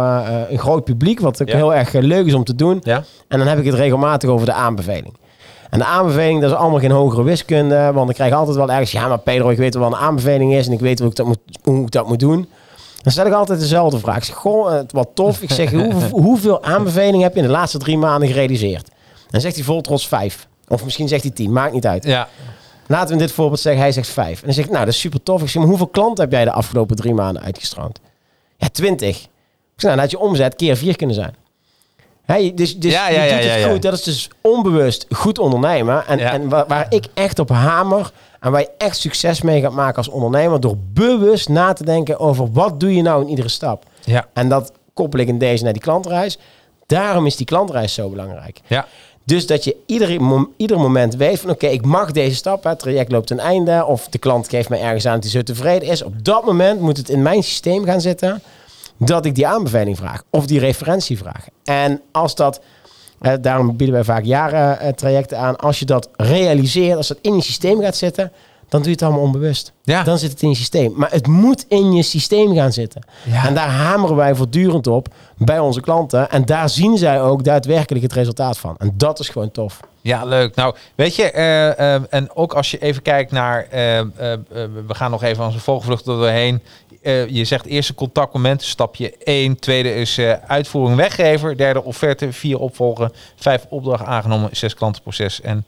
een 0.49 0.59
groot 0.59 0.83
publiek, 0.83 1.19
wat 1.19 1.41
ook 1.41 1.49
heel 1.49 1.73
erg 1.73 1.93
leuk 1.93 2.25
is 2.25 2.33
om 2.33 2.43
te 2.43 2.55
doen. 2.55 2.81
En 3.27 3.37
dan 3.37 3.47
heb 3.47 3.59
ik 3.59 3.65
het 3.65 3.73
regelmatig 3.75 4.29
over 4.29 4.45
de 4.45 4.53
aanbeveling. 4.53 5.13
En 5.73 5.79
de 5.79 5.85
aanbeveling, 5.85 6.41
dat 6.41 6.51
is 6.51 6.57
allemaal 6.57 6.79
geen 6.79 6.91
hogere 6.91 7.23
wiskunde. 7.23 7.91
Want 7.93 8.09
ik 8.09 8.15
krijg 8.15 8.33
altijd 8.33 8.57
wel 8.57 8.71
ergens... 8.71 8.91
Ja, 8.91 9.07
maar 9.07 9.19
Pedro, 9.19 9.49
ik 9.49 9.57
weet 9.57 9.73
wel 9.73 9.83
wat 9.83 9.93
een 9.93 10.05
aanbeveling 10.05 10.53
is. 10.53 10.67
En 10.67 10.73
ik 10.73 10.79
weet 10.79 10.99
hoe 10.99 11.09
ik 11.09 11.15
dat 11.15 11.25
moet, 11.25 11.39
hoe 11.63 11.81
ik 11.81 11.91
dat 11.91 12.07
moet 12.07 12.19
doen. 12.19 12.49
Dan 13.01 13.11
stel 13.11 13.25
ik 13.25 13.33
altijd 13.33 13.59
dezelfde 13.59 13.99
vraag. 13.99 14.17
Ik 14.17 14.23
zeg, 14.23 14.35
goh, 14.35 14.75
eh, 14.75 14.83
wat 14.89 15.09
tof. 15.13 15.41
Ik 15.41 15.51
zeg, 15.51 15.71
hoe, 15.71 15.93
hoeveel 16.27 16.63
aanbevelingen 16.63 17.21
heb 17.21 17.33
je 17.33 17.39
in 17.39 17.45
de 17.45 17.51
laatste 17.51 17.77
drie 17.77 17.97
maanden 17.97 18.27
gerealiseerd? 18.27 18.89
Dan 19.29 19.41
zegt 19.41 19.55
hij 19.55 19.63
vol 19.63 19.81
trots 19.81 20.07
vijf. 20.07 20.47
Of 20.67 20.83
misschien 20.83 21.07
zegt 21.07 21.23
hij 21.23 21.31
tien, 21.31 21.51
maakt 21.51 21.73
niet 21.73 21.85
uit. 21.85 22.03
Ja. 22.03 22.27
Laten 22.87 23.07
we 23.07 23.13
in 23.13 23.19
dit 23.19 23.31
voorbeeld 23.31 23.59
zeggen, 23.59 23.81
hij 23.81 23.91
zegt 23.91 24.09
vijf. 24.09 24.39
En 24.39 24.45
dan 24.45 24.53
zeg 24.53 24.65
ik, 24.65 24.71
nou, 24.71 24.85
dat 24.85 24.93
is 24.93 24.99
super 24.99 25.23
tof. 25.23 25.41
Ik 25.41 25.49
zeg, 25.49 25.61
maar 25.61 25.69
hoeveel 25.69 25.87
klanten 25.87 26.23
heb 26.23 26.33
jij 26.33 26.45
de 26.45 26.51
afgelopen 26.51 26.95
drie 26.95 27.13
maanden 27.13 27.43
uitgestroomd? 27.43 27.99
Ja, 28.57 28.67
twintig. 28.67 29.17
Ik 29.17 29.29
zeg, 29.75 29.91
nou, 29.91 29.95
dan 29.95 29.99
had 29.99 30.11
je 30.11 30.19
omzet 30.19 30.55
keer 30.55 30.77
vier 30.77 30.95
kunnen 30.95 31.15
zijn. 31.15 31.35
Hey, 32.25 32.51
dus 32.55 32.77
dus 32.79 32.91
Ja, 32.91 33.07
je 33.09 33.15
ja, 33.15 33.35
doet 33.35 33.43
het 33.63 33.71
goed. 33.71 33.81
Dat 33.81 33.93
is 33.93 34.03
dus 34.03 34.29
onbewust 34.41 35.05
goed 35.09 35.39
ondernemen. 35.39 36.07
En, 36.07 36.19
en 36.19 36.49
waar, 36.49 36.67
waar 36.67 36.85
ik 36.89 37.05
echt 37.13 37.39
op 37.39 37.49
hamer 37.49 38.11
en 38.39 38.51
waar 38.51 38.61
je 38.61 38.69
echt 38.77 38.97
succes 38.97 39.41
mee 39.41 39.61
gaat 39.61 39.71
maken 39.71 39.97
als 39.97 40.07
ondernemer... 40.09 40.59
door 40.59 40.75
bewust 40.93 41.49
na 41.49 41.73
te 41.73 41.85
denken 41.85 42.19
over 42.19 42.51
wat 42.51 42.79
doe 42.79 42.95
je 42.95 43.01
nou 43.01 43.23
in 43.23 43.29
iedere 43.29 43.49
stap. 43.49 43.83
Ja. 44.03 44.25
En 44.33 44.49
dat 44.49 44.71
koppel 44.93 45.19
ik 45.19 45.27
in 45.27 45.37
deze 45.37 45.63
naar 45.63 45.73
die 45.73 45.81
klantreis. 45.81 46.37
Daarom 46.85 47.25
is 47.25 47.35
die 47.35 47.45
klantreis 47.45 47.93
zo 47.93 48.09
belangrijk. 48.09 48.59
Ja. 48.67 48.85
Dus 49.25 49.47
dat 49.47 49.63
je 49.63 49.75
ieder, 49.85 50.21
mom- 50.21 50.53
ieder 50.57 50.79
moment 50.79 51.15
weet 51.15 51.39
van 51.39 51.49
oké, 51.49 51.67
ik 51.67 51.85
mag 51.85 52.11
deze 52.11 52.35
stap. 52.35 52.63
Het 52.63 52.79
traject 52.79 53.11
loopt 53.11 53.27
ten 53.27 53.39
einde. 53.39 53.85
Of 53.85 54.07
de 54.07 54.17
klant 54.17 54.49
geeft 54.49 54.69
mij 54.69 54.81
ergens 54.81 55.05
aan 55.05 55.13
dat 55.13 55.23
hij 55.23 55.31
zo 55.31 55.41
tevreden 55.43 55.87
is. 55.89 56.01
Op 56.03 56.25
dat 56.25 56.45
moment 56.45 56.79
moet 56.79 56.97
het 56.97 57.09
in 57.09 57.21
mijn 57.21 57.43
systeem 57.43 57.85
gaan 57.85 58.01
zitten 58.01 58.41
dat 59.05 59.25
ik 59.25 59.35
die 59.35 59.47
aanbeveling 59.47 59.97
vraag. 59.97 60.23
Of 60.29 60.45
die 60.45 60.59
referentie 60.59 61.17
vraag. 61.17 61.45
En 61.63 62.01
als 62.11 62.35
dat, 62.35 62.61
eh, 63.19 63.33
daarom 63.41 63.77
bieden 63.77 63.95
wij 63.95 64.03
vaak 64.03 64.23
jaren 64.23 64.79
eh, 64.79 64.93
trajecten 64.93 65.37
aan. 65.37 65.55
Als 65.55 65.79
je 65.79 65.85
dat 65.85 66.09
realiseert, 66.15 66.97
als 66.97 67.07
dat 67.07 67.17
in 67.21 67.35
je 67.35 67.41
systeem 67.41 67.81
gaat 67.81 67.95
zitten, 67.95 68.31
dan 68.69 68.81
doe 68.81 68.89
je 68.89 68.95
het 68.95 69.01
allemaal 69.01 69.21
onbewust. 69.21 69.73
Ja. 69.83 70.03
Dan 70.03 70.17
zit 70.17 70.31
het 70.31 70.41
in 70.41 70.49
je 70.49 70.55
systeem. 70.55 70.93
Maar 70.95 71.11
het 71.11 71.27
moet 71.27 71.65
in 71.67 71.93
je 71.93 72.03
systeem 72.03 72.55
gaan 72.55 72.71
zitten. 72.73 73.01
Ja. 73.23 73.45
En 73.45 73.53
daar 73.53 73.69
hameren 73.69 74.15
wij 74.15 74.35
voortdurend 74.35 74.87
op 74.87 75.07
bij 75.37 75.59
onze 75.59 75.81
klanten. 75.81 76.29
En 76.29 76.45
daar 76.45 76.69
zien 76.69 76.97
zij 76.97 77.21
ook 77.21 77.43
daadwerkelijk 77.43 78.03
het 78.03 78.13
resultaat 78.13 78.57
van. 78.57 78.75
En 78.77 78.93
dat 78.97 79.19
is 79.19 79.29
gewoon 79.29 79.51
tof. 79.51 79.79
Ja, 80.03 80.25
leuk. 80.25 80.55
Nou, 80.55 80.75
weet 80.95 81.15
je, 81.15 81.31
eh, 81.31 81.95
eh, 81.95 82.01
en 82.09 82.35
ook 82.35 82.53
als 82.53 82.71
je 82.71 82.77
even 82.77 83.01
kijkt 83.01 83.31
naar, 83.31 83.63
eh, 83.63 84.01
we 84.87 84.93
gaan 84.93 85.11
nog 85.11 85.23
even 85.23 85.43
aan 85.43 85.51
zijn 85.51 85.63
volgevlucht 85.63 86.05
door 86.05 86.17
doorheen. 86.17 86.61
Je 87.27 87.45
zegt 87.45 87.65
eerste 87.65 87.93
contactmoment, 87.93 88.63
stapje 88.63 89.13
1. 89.23 89.59
Tweede 89.59 89.95
is 89.95 90.19
uitvoering 90.47 90.97
weggever. 90.97 91.57
Derde 91.57 91.83
offerte, 91.83 92.33
vier 92.33 92.59
opvolgen. 92.59 93.13
Vijf 93.35 93.65
opdracht 93.69 94.05
aangenomen, 94.05 94.49
zes 94.51 94.73
klantenproces 94.73 95.41
en 95.41 95.65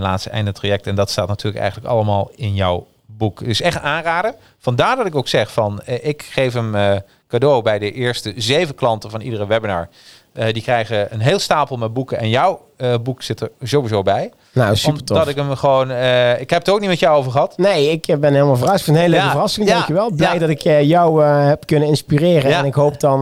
laatste 0.00 0.30
einde 0.30 0.52
traject. 0.52 0.86
En 0.86 0.94
dat 0.94 1.10
staat 1.10 1.28
natuurlijk 1.28 1.62
eigenlijk 1.62 1.92
allemaal 1.92 2.30
in 2.34 2.54
jouw 2.54 2.86
boek. 3.06 3.44
Dus 3.44 3.60
echt 3.60 3.80
aanraden. 3.80 4.34
Vandaar 4.58 4.96
dat 4.96 5.06
ik 5.06 5.14
ook 5.14 5.28
zeg 5.28 5.52
van, 5.52 5.80
ik 5.84 6.22
geef 6.22 6.52
hem 6.52 7.02
cadeau 7.28 7.62
bij 7.62 7.78
de 7.78 7.92
eerste 7.92 8.32
zeven 8.36 8.74
klanten 8.74 9.10
van 9.10 9.20
iedere 9.20 9.46
webinar. 9.46 9.88
Eh, 10.34 10.52
die 10.52 10.62
krijgen 10.62 11.12
een 11.12 11.20
heel 11.20 11.38
stapel 11.38 11.76
met 11.76 11.92
boeken 11.92 12.18
en 12.18 12.28
jouw 12.28 12.60
eh, 12.76 12.94
boek 13.02 13.22
zit 13.22 13.40
er 13.40 13.50
sowieso 13.62 14.02
bij. 14.02 14.32
Nou, 14.52 14.76
super 14.76 15.04
tof. 15.04 15.16
Omdat 15.16 15.28
ik 15.28 15.36
hem 15.36 15.56
gewoon, 15.56 15.90
eh, 15.90 16.40
ik 16.40 16.50
heb 16.50 16.58
het 16.58 16.70
ook 16.70 16.80
niet 16.80 16.88
met 16.88 16.98
jou 16.98 17.16
over 17.16 17.32
gehad. 17.32 17.56
Nee, 17.58 17.90
ik 17.90 18.20
ben 18.20 18.32
helemaal 18.32 18.56
verrast. 18.56 18.78
Ik 18.78 18.84
vind 18.84 18.96
het 18.96 19.06
een 19.06 19.10
hele 19.10 19.10
leuke 19.10 19.24
Ja, 19.24 19.30
verrassing. 19.30 19.68
ja, 19.68 19.74
Dankjewel. 19.74 20.10
Blij 20.12 20.32
ja. 20.32 20.38
dat 20.38 20.48
ik 20.48 20.60
jou 20.62 21.24
heb 21.24 21.66
kunnen 21.66 21.88
inspireren. 21.88 22.52
En 22.52 22.64
ik 22.64 22.74
hoop 22.74 23.00
dan 23.00 23.20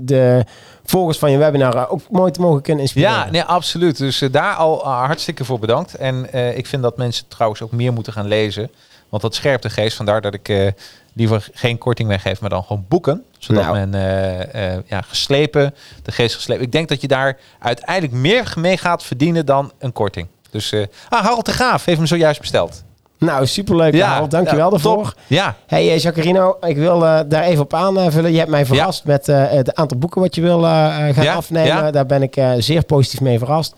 de 0.00 0.44
volgers 0.84 1.18
van 1.18 1.30
je 1.30 1.38
webinar 1.38 1.88
ook 1.90 2.00
mooi 2.10 2.30
te 2.30 2.40
mogen 2.40 2.62
kunnen 2.62 2.82
inspireren. 2.82 3.16
Ja, 3.16 3.30
nee, 3.30 3.42
absoluut. 3.42 3.98
Dus 3.98 4.18
daar 4.30 4.54
al 4.54 4.84
hartstikke 4.84 5.44
voor 5.44 5.58
bedankt. 5.58 5.94
En 5.94 6.34
ik 6.56 6.66
vind 6.66 6.82
dat 6.82 6.96
mensen 6.96 7.24
trouwens 7.28 7.62
ook 7.62 7.72
meer 7.72 7.92
moeten 7.92 8.12
gaan 8.12 8.26
lezen. 8.26 8.70
Want 9.08 9.22
dat 9.22 9.34
scherpt 9.34 9.62
de 9.62 9.70
geest. 9.70 9.96
Vandaar 9.96 10.20
dat 10.20 10.34
ik 10.34 10.72
liever 11.20 11.48
geen 11.52 11.78
korting 11.78 12.08
weggeef, 12.08 12.40
maar 12.40 12.50
dan 12.50 12.62
gewoon 12.62 12.84
boeken. 12.88 13.24
Zodat 13.38 13.62
Nou. 13.62 13.76
men 13.76 13.94
eh, 13.94 14.74
eh, 14.74 14.82
ja, 14.86 15.00
geslepen, 15.00 15.74
de 16.02 16.12
geest 16.12 16.34
geslepen. 16.34 16.64
Ik 16.64 16.72
denk 16.72 16.88
dat 16.88 17.00
je 17.00 17.08
daar 17.08 17.38
uiteindelijk 17.58 18.12
meer 18.12 18.52
mee 18.56 18.76
gaat 18.76 19.02
verdienen 19.02 19.46
dan 19.46 19.72
een 19.78 19.92
korting. 19.92 20.26
Dus 20.50 20.72
eh 20.72 20.86
ah, 21.08 21.24
Harold 21.24 21.46
de 21.46 21.52
Graaf 21.52 21.84
heeft 21.84 21.98
hem 21.98 22.06
zojuist 22.06 22.40
besteld. 22.40 22.84
Nou, 23.18 23.46
superleuk. 23.46 23.94
Ja, 23.94 24.26
dankjewel 24.26 24.64
ja, 24.64 24.70
daarvoor. 24.70 25.04
top. 25.04 25.14
Ja, 25.26 25.56
Hey 25.66 25.98
Jacarino, 25.98 26.56
ik 26.60 26.76
wil 26.76 26.98
daar 26.98 27.42
even 27.42 27.62
op 27.62 27.74
aanvullen. 27.74 28.32
Je 28.32 28.38
hebt 28.38 28.50
mij 28.50 28.66
verrast 28.66 29.04
met 29.04 29.26
het 29.26 29.74
aantal 29.74 29.98
boeken 29.98 30.20
wat 30.20 30.34
je 30.34 30.40
wil 30.40 30.60
gaan 30.60 31.28
afnemen. 31.28 31.92
Daar 31.92 32.06
ben 32.06 32.22
ik 32.22 32.42
zeer 32.58 32.84
positief 32.84 33.20
mee 33.20 33.38
verrast. 33.38 33.74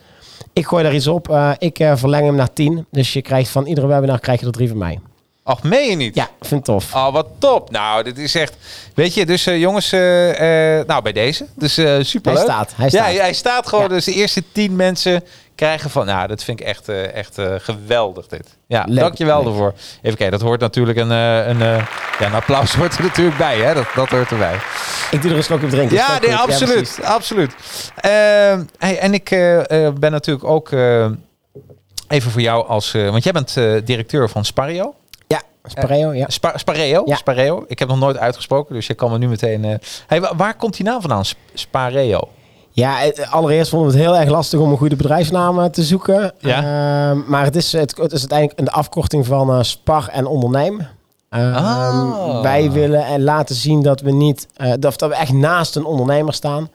Ik 0.53 0.67
gooi 0.67 0.83
daar 0.83 0.95
iets 0.95 1.07
op. 1.07 1.55
Ik 1.59 1.77
verleng 1.95 2.27
hem 2.27 2.35
naar 2.35 2.53
10. 2.53 2.87
Dus 2.91 3.13
je 3.13 3.23
krijgt 3.23 3.51
van 3.51 3.67
iedere 3.67 3.87
webinar 3.87 4.21
krijg 4.21 4.41
je 4.41 4.47
er 4.47 4.53
drie 4.53 4.69
van 4.69 4.79
mij. 4.79 4.99
Ach, 5.43 5.63
meen 5.63 5.91
je 5.91 5.97
niet? 5.97 6.15
Ja, 6.15 6.29
vind 6.41 6.51
het 6.51 6.65
tof. 6.65 6.95
Oh, 6.95 7.13
wat 7.13 7.27
top. 7.39 7.71
Nou, 7.71 8.03
dit 8.03 8.19
is 8.19 8.35
echt... 8.35 8.57
Weet 8.95 9.15
je, 9.15 9.27
dus 9.27 9.47
eh, 9.47 9.61
jongens, 9.61 9.93
eh, 9.93 10.79
eh, 10.79 10.87
nou 10.87 11.03
bij 11.03 11.13
deze. 11.13 11.47
Dus 11.55 11.75
super 12.09 12.33
Hij 12.33 12.43
staat, 12.43 12.73
hij 12.77 12.89
staat. 12.89 13.13
Ja, 13.13 13.21
hij 13.21 13.33
staat 13.33 13.69
gewoon. 13.69 13.85
Ja. 13.85 13.91
Dus 13.91 14.05
de 14.05 14.13
eerste 14.13 14.43
tien 14.53 14.77
mensen 14.77 15.25
krijgen 15.55 15.91
van... 15.91 16.07
Nou, 16.07 16.29
dat 16.29 16.45
vind 16.45 16.61
ik 16.61 16.67
echt, 16.67 16.89
echt 16.89 17.39
geweldig 17.57 18.27
dit. 18.27 18.57
Ja, 18.67 18.85
Leuk, 18.89 18.99
dankjewel 18.99 19.37
leuk. 19.37 19.47
daarvoor. 19.47 19.73
Even 20.03 20.17
kijken, 20.17 20.31
dat 20.31 20.41
hoort 20.41 20.61
natuurlijk 20.61 20.99
een... 20.99 21.11
een, 21.11 21.59
ja, 21.59 22.27
een 22.27 22.35
applaus 22.35 22.75
hoort 22.79 22.97
er 22.97 23.03
natuurlijk 23.03 23.39
bij, 23.39 23.59
hè. 23.59 23.75
Dat, 23.75 23.87
dat 23.95 24.09
hoort 24.09 24.31
erbij. 24.31 24.57
Ik 25.11 25.23
doe 25.23 25.31
er 25.31 25.37
een 25.37 25.45
slokje 25.45 25.65
op 25.65 25.71
drinken. 25.73 25.97
Ja, 25.97 26.19
nee, 26.19 26.35
absoluut. 26.35 26.99
absoluut. 27.03 27.55
Ehm, 27.97 28.65
hey, 28.79 28.99
en 28.99 29.15
ik 29.15 29.29
ben 29.99 30.11
natuurlijk 30.11 30.45
ook... 30.45 30.71
even 32.09 32.31
voor 32.31 32.41
jou 32.41 32.67
als... 32.67 32.93
want 32.93 33.25
jij 33.25 33.33
bent 33.33 33.55
directeur 33.87 34.29
van 34.29 34.45
Spario. 34.45 34.95
Ja, 35.63 35.71
Spareo, 35.71 36.13
ja. 36.15 36.25
Spa 36.29 36.59
Spareo? 36.59 37.03
Ja. 37.07 37.17
Spareo. 37.17 37.65
Ik 37.67 37.79
heb 37.79 37.89
nog 37.89 37.99
nooit 37.99 38.17
uitgesproken, 38.19 38.75
dus 38.75 38.87
je 38.87 38.95
kan 38.95 39.11
me 39.11 39.19
nu 39.19 39.29
meteen... 39.29 39.65
eh 39.65 39.75
Hey, 40.07 40.21
wa- 40.21 40.37
waar 40.37 40.57
komt 40.57 40.77
die 40.77 40.85
naam 40.87 41.01
vandaan? 41.01 41.25
Sp- 41.25 41.37
Spareo. 41.55 42.21
Ja, 42.71 42.97
allereerst 43.31 43.71
vonden 43.71 43.89
we 43.91 43.97
het 43.97 44.05
heel 44.07 44.17
erg 44.17 44.29
lastig 44.31 44.61
om 44.61 44.71
een 44.71 44.77
goede 44.77 44.97
bedrijfsnaam 44.97 45.59
eh, 45.61 45.65
te 45.65 45.83
zoeken. 45.83 46.33
Ja. 46.39 46.57
Ehm, 47.11 47.21
maar 47.31 47.45
het 47.45 47.57
is, 47.57 47.73
het, 47.73 47.97
het 47.97 48.13
is 48.13 48.19
uiteindelijk 48.21 48.59
een 48.61 48.69
afkorting 48.71 49.27
van 49.27 49.51
eh, 49.51 49.63
spar 49.63 50.09
en 50.09 50.27
onderneem. 50.27 50.87
Ehm, 51.29 51.55
Ah. 51.55 52.43
Wij 52.43 52.71
willen 52.71 53.05
en 53.05 53.23
laten 53.23 53.55
zien 53.55 53.83
dat 53.83 54.01
we 54.01 54.11
niet, 54.13 54.47
eh, 54.57 54.73
dat, 54.79 54.99
dat 54.99 55.09
we 55.09 55.15
echt 55.15 55.33
naast 55.33 55.77
een 55.77 55.85
ondernemer 55.85 56.35
staan. 56.35 56.71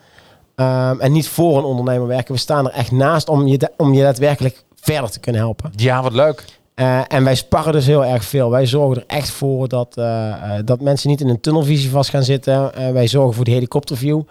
Ehm, 0.55 0.99
en 0.99 1.11
niet 1.11 1.27
voor 1.27 1.57
een 1.57 1.63
ondernemer 1.63 2.07
werken. 2.07 2.33
We 2.33 2.39
staan 2.39 2.65
er 2.67 2.73
echt 2.73 2.91
naast 2.91 3.29
om 3.29 3.47
je, 3.47 3.71
om 3.77 3.93
je 3.93 4.01
daadwerkelijk 4.01 4.63
verder 4.81 5.09
te 5.09 5.19
kunnen 5.19 5.41
helpen. 5.41 5.71
Ja, 5.75 6.01
wat 6.01 6.13
leuk. 6.13 6.45
Eh, 6.77 7.01
en 7.07 7.23
wij 7.23 7.35
sparren 7.35 7.73
dus 7.73 7.85
heel 7.85 8.05
erg 8.05 8.23
veel. 8.23 8.49
Wij 8.49 8.65
zorgen 8.65 8.97
er 8.97 9.03
echt 9.07 9.29
voor 9.29 9.67
dat, 9.67 9.97
eh, 9.97 10.29
eh, 10.29 10.65
dat 10.65 10.81
mensen 10.81 11.09
niet 11.09 11.21
in 11.21 11.29
een 11.29 11.39
tunnelvisie 11.39 11.89
vast 11.89 12.09
gaan 12.09 12.23
zitten. 12.23 12.71
Wij 12.93 13.07
zorgen 13.07 13.33
voor 13.33 13.45
die 13.45 13.53
helikopterview. 13.53 14.21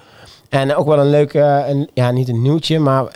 En 0.48 0.74
ook 0.74 0.86
wel 0.86 0.98
een 0.98 1.10
leuke, 1.10 1.64
een, 1.68 1.90
ja 1.94 2.10
niet 2.10 2.28
een 2.28 2.42
nieuwtje, 2.42 2.78
maar 2.78 3.06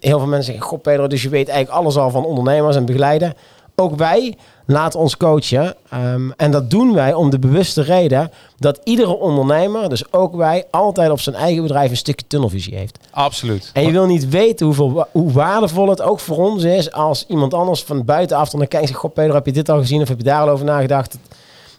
heel 0.00 0.18
veel 0.18 0.26
mensen 0.26 0.52
zeggen, 0.52 0.62
god 0.62 0.82
Pedro, 0.82 1.06
dus 1.06 1.22
je 1.22 1.28
weet 1.28 1.48
eigenlijk 1.48 1.78
alles 1.80 1.96
al 1.96 2.10
van 2.10 2.24
ondernemers 2.24 2.76
en 2.76 2.84
begeleiden. 2.84 3.34
Ook 3.74 3.96
wij 3.96 4.36
laten 4.72 5.00
ons 5.00 5.16
coachen. 5.16 5.74
Ehm, 5.90 6.30
en 6.36 6.50
dat 6.50 6.70
doen 6.70 6.94
wij 6.94 7.14
om 7.14 7.30
de 7.30 7.38
bewuste 7.38 7.82
reden 7.82 8.30
dat 8.58 8.80
iedere 8.84 9.16
ondernemer, 9.16 9.88
dus 9.88 10.12
ook 10.12 10.36
wij, 10.36 10.64
altijd 10.70 11.10
op 11.10 11.20
zijn 11.20 11.36
eigen 11.36 11.62
bedrijf 11.62 11.90
een 11.90 11.96
stukje 11.96 12.26
tunnelvisie 12.26 12.76
heeft. 12.76 12.98
Absoluut. 13.10 13.70
En 13.72 13.82
je 13.82 13.92
wil 13.92 14.06
niet 14.06 14.28
weten 14.28 14.66
hoeveel, 14.66 15.06
hoe 15.12 15.32
waardevol 15.32 15.88
het 15.88 16.02
ook 16.02 16.20
voor 16.20 16.36
ons 16.36 16.62
is 16.62 16.92
als 16.92 17.24
iemand 17.28 17.54
anders 17.54 17.82
van 17.82 18.04
buitenaf 18.04 18.50
dan 18.50 18.58
kijkt 18.60 18.74
en 18.74 18.86
zegt, 18.86 19.00
god 19.00 19.14
Pedro, 19.14 19.34
heb 19.34 19.46
je 19.46 19.52
dit 19.52 19.68
al 19.68 19.78
gezien 19.78 20.02
of 20.02 20.08
heb 20.08 20.18
je 20.18 20.24
daar 20.24 20.42
al 20.42 20.48
over 20.48 20.64
nagedacht? 20.64 21.18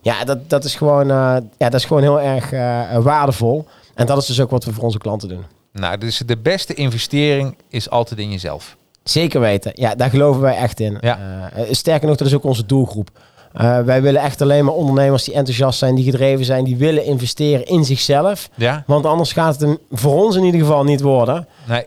Ja, 0.02 0.24
dat, 0.24 0.50
dat, 0.50 0.64
is, 0.64 0.76
gewoon, 0.76 1.10
eh, 1.10 1.36
ja, 1.58 1.70
dat 1.70 1.74
is 1.74 1.86
gewoon 1.86 2.02
heel 2.02 2.22
erg 2.22 2.52
eh, 2.52 2.98
waardevol. 2.98 3.66
En 3.94 4.06
dat 4.06 4.18
is 4.18 4.26
dus 4.26 4.40
ook 4.40 4.50
wat 4.50 4.64
we 4.64 4.74
voor 4.74 4.84
onze 4.84 4.98
klanten 4.98 5.30
doen. 5.30 5.44
Nou, 5.74 5.98
dus 5.98 6.18
de 6.18 6.38
beste 6.38 6.74
investering 6.74 7.58
is 7.70 7.90
altijd 7.90 8.20
in 8.20 8.32
jezelf. 8.32 8.78
Zeker 9.12 9.40
weten. 9.40 9.72
Ja, 9.76 9.96
daar 9.96 10.10
geloven 10.10 10.42
wij 10.42 10.56
echt 10.56 10.80
in. 10.80 10.98
Ja. 11.02 11.20
Eh, 11.56 11.64
sterker 11.72 12.08
nog, 12.08 12.18
dat 12.18 12.28
is 12.28 12.34
ook 12.36 12.44
onze 12.44 12.66
doelgroep. 12.66 13.10
Eh, 13.54 13.80
wij 13.80 14.02
willen 14.02 14.22
echt 14.22 14.42
alleen 14.42 14.66
maar 14.66 14.74
ondernemers 14.74 15.24
die 15.24 15.34
enthousiast 15.34 15.80
zijn, 15.80 15.96
die 15.96 16.04
gedreven 16.04 16.46
zijn, 16.46 16.64
die 16.64 16.78
willen 16.78 17.04
investeren 17.06 17.66
in 17.66 17.86
zichzelf. 17.86 18.50
Ja? 18.56 18.84
Want 18.88 19.06
anders 19.06 19.34
gaat 19.34 19.60
het 19.60 19.78
voor 19.92 20.24
ons 20.24 20.36
in 20.36 20.44
ieder 20.44 20.60
geval 20.62 20.84
niet 20.84 21.02
worden. 21.02 21.48
Nee. 21.68 21.86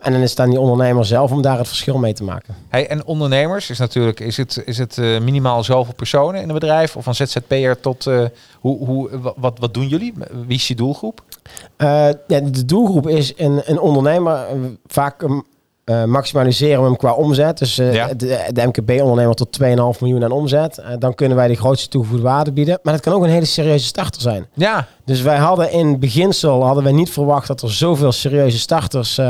En 0.00 0.12
dan 0.12 0.20
is 0.20 0.30
het 0.30 0.40
aan 0.40 0.50
die 0.50 0.60
ondernemer 0.60 1.04
zelf 1.04 1.32
om 1.32 1.42
daar 1.42 1.58
het 1.58 1.68
verschil 1.68 1.98
mee 1.98 2.12
te 2.12 2.24
maken. 2.24 2.54
Hey, 2.68 2.88
en 2.88 3.04
ondernemers 3.06 3.70
is 3.70 3.78
natuurlijk, 3.78 4.20
is 4.20 4.36
het, 4.36 4.62
is 4.64 4.78
het 4.78 4.98
eh, 4.98 5.20
minimaal 5.20 5.64
zoveel 5.64 5.94
personen 5.94 6.40
in 6.42 6.48
een 6.48 6.54
bedrijf? 6.54 6.96
Of 6.96 7.04
van 7.04 7.14
ZZP'er 7.14 7.80
tot, 7.80 8.06
eh, 8.06 8.24
hoe, 8.60 8.86
hoe, 8.86 9.20
wa- 9.20 9.32
wat, 9.36 9.58
wat 9.58 9.74
doen 9.74 9.88
jullie? 9.88 10.12
Wie 10.46 10.56
is 10.56 10.68
je 10.68 10.74
doelgroep? 10.74 11.22
Eh, 11.76 11.86
ja, 12.26 12.40
de 12.40 12.64
doelgroep 12.64 13.08
is 13.08 13.32
een, 13.36 13.62
een 13.64 13.80
ondernemer. 13.80 14.34
eh, 14.34 14.54
Vaak 14.86 15.22
um, 15.22 15.44
eh, 15.84 16.04
maximaliseren 16.04 16.78
we 16.80 16.86
hem 16.86 16.96
qua 16.96 17.12
omzet. 17.12 17.58
Dus 17.58 17.78
eh, 17.78 17.94
Ja. 17.94 18.14
de, 18.14 18.44
de 18.52 18.66
MKB-ondernemer 18.66 19.34
tot 19.34 19.58
2,5 19.62 20.00
miljoen 20.00 20.24
aan 20.24 20.30
omzet. 20.30 20.78
Eh, 20.78 20.90
dan 20.98 21.14
kunnen 21.14 21.36
wij 21.36 21.48
de 21.48 21.54
grootste 21.54 21.88
toegevoegde 21.88 22.24
waarde 22.24 22.52
bieden. 22.52 22.78
Maar 22.82 22.92
dat 22.92 23.02
kan 23.02 23.12
ook 23.12 23.22
een 23.22 23.28
hele 23.30 23.44
serieuze 23.44 23.84
starter 23.86 24.20
zijn. 24.20 24.46
Ja, 24.54 24.86
Dus 25.04 25.20
wij 25.22 25.36
hadden 25.36 25.72
in 25.72 25.98
beginsel 26.00 26.64
hadden 26.64 26.84
wij 26.84 26.92
niet 26.92 27.10
verwacht 27.10 27.46
dat 27.46 27.62
er 27.62 27.72
zoveel 27.72 28.12
serieuze 28.12 28.58
starters 28.58 29.20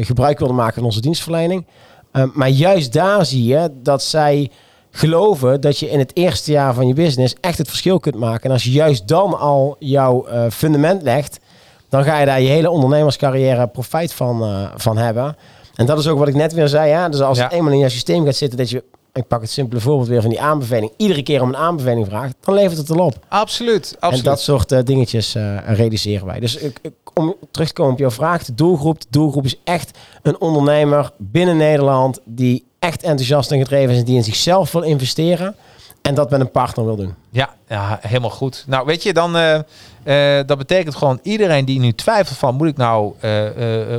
gebruik 0.00 0.38
wilden 0.38 0.56
maken 0.56 0.74
van 0.74 0.84
onze 0.84 1.00
dienstverlening. 1.00 1.66
Maar 2.32 2.48
juist 2.48 2.92
daar 2.92 3.24
zie 3.26 3.44
je 3.44 3.70
dat 3.82 4.02
zij 4.02 4.50
geloven 4.90 5.60
dat 5.60 5.78
je 5.78 5.90
in 5.90 5.98
het 5.98 6.16
eerste 6.16 6.52
jaar 6.52 6.74
van 6.74 6.86
je 6.86 6.94
business 6.94 7.34
echt 7.40 7.58
het 7.58 7.68
verschil 7.68 8.00
kunt 8.00 8.14
maken. 8.16 8.44
En 8.44 8.50
als 8.50 8.64
je 8.64 8.70
juist 8.70 9.08
dan 9.08 9.38
al 9.38 9.76
jouw 9.78 10.26
fundament 10.50 11.02
legt, 11.02 11.38
dan 11.88 12.04
ga 12.04 12.18
je 12.18 12.26
daar 12.26 12.40
je 12.40 12.48
hele 12.48 12.70
ondernemerscarrière 12.70 13.66
profijt 13.66 14.12
van, 14.12 14.68
van 14.76 14.96
hebben. 14.96 15.36
En 15.74 15.86
dat 15.86 15.98
is 15.98 16.06
ook 16.06 16.18
wat 16.18 16.28
ik 16.28 16.34
net 16.34 16.52
weer 16.52 16.68
zei. 16.68 16.88
Ja? 16.88 17.08
Dus 17.08 17.20
als 17.20 17.38
Ja. 17.38 17.44
het 17.44 17.52
eenmaal 17.52 17.72
in 17.72 17.78
je 17.78 17.88
systeem 17.88 18.24
gaat 18.24 18.36
zitten 18.36 18.58
dat 18.58 18.70
je 18.70 18.84
ik 19.12 19.26
pak 19.26 19.40
het 19.40 19.50
simpele 19.50 19.80
voorbeeld 19.80 20.08
weer 20.08 20.20
van 20.20 20.30
die 20.30 20.40
aanbeveling, 20.40 20.92
iedere 20.96 21.22
keer 21.22 21.42
om 21.42 21.48
een 21.48 21.56
aanbeveling 21.56 22.06
vraagt, 22.06 22.34
dan 22.40 22.54
levert 22.54 22.76
het 22.78 22.90
al 22.90 23.04
op. 23.04 23.24
Absoluut, 23.28 23.96
absoluut. 23.98 24.24
En 24.24 24.30
dat 24.30 24.40
soort 24.40 24.72
uh, 24.72 24.78
dingetjes 24.84 25.34
uh, 25.34 25.56
realiseren 25.66 26.26
wij. 26.26 26.40
Dus 26.40 26.56
ik, 26.56 26.80
om 27.14 27.34
terug 27.50 27.68
te 27.68 27.74
komen 27.74 27.92
op 27.92 27.98
jouw 27.98 28.10
vraag, 28.10 28.44
de 28.44 28.54
doelgroep, 28.54 29.00
de 29.00 29.06
doelgroep 29.10 29.44
is 29.44 29.60
echt 29.64 29.98
een 30.22 30.40
ondernemer 30.40 31.10
binnen 31.16 31.56
Nederland 31.56 32.20
die 32.24 32.64
echt 32.78 33.02
enthousiast 33.02 33.50
en 33.50 33.58
gedreven 33.58 33.90
is 33.90 33.98
en 33.98 34.04
die 34.04 34.16
in 34.16 34.24
zichzelf 34.24 34.72
wil 34.72 34.82
investeren. 34.82 35.54
En 36.02 36.14
dat 36.14 36.30
met 36.30 36.40
een 36.40 36.50
partner 36.50 36.84
wil 36.84 36.96
doen. 36.96 37.14
Ja, 37.30 37.54
ja 37.68 37.98
helemaal 38.02 38.30
goed. 38.30 38.64
Nou, 38.66 38.86
weet 38.86 39.02
je, 39.02 39.12
dan 39.12 39.36
uh, 39.36 39.58
uh, 40.04 40.40
dat 40.46 40.58
betekent 40.58 40.94
gewoon 40.94 41.18
iedereen 41.22 41.64
die 41.64 41.78
nu 41.80 41.92
twijfelt 41.92 42.38
van 42.38 42.54
moet 42.54 42.68
ik 42.68 42.76
nou, 42.76 43.12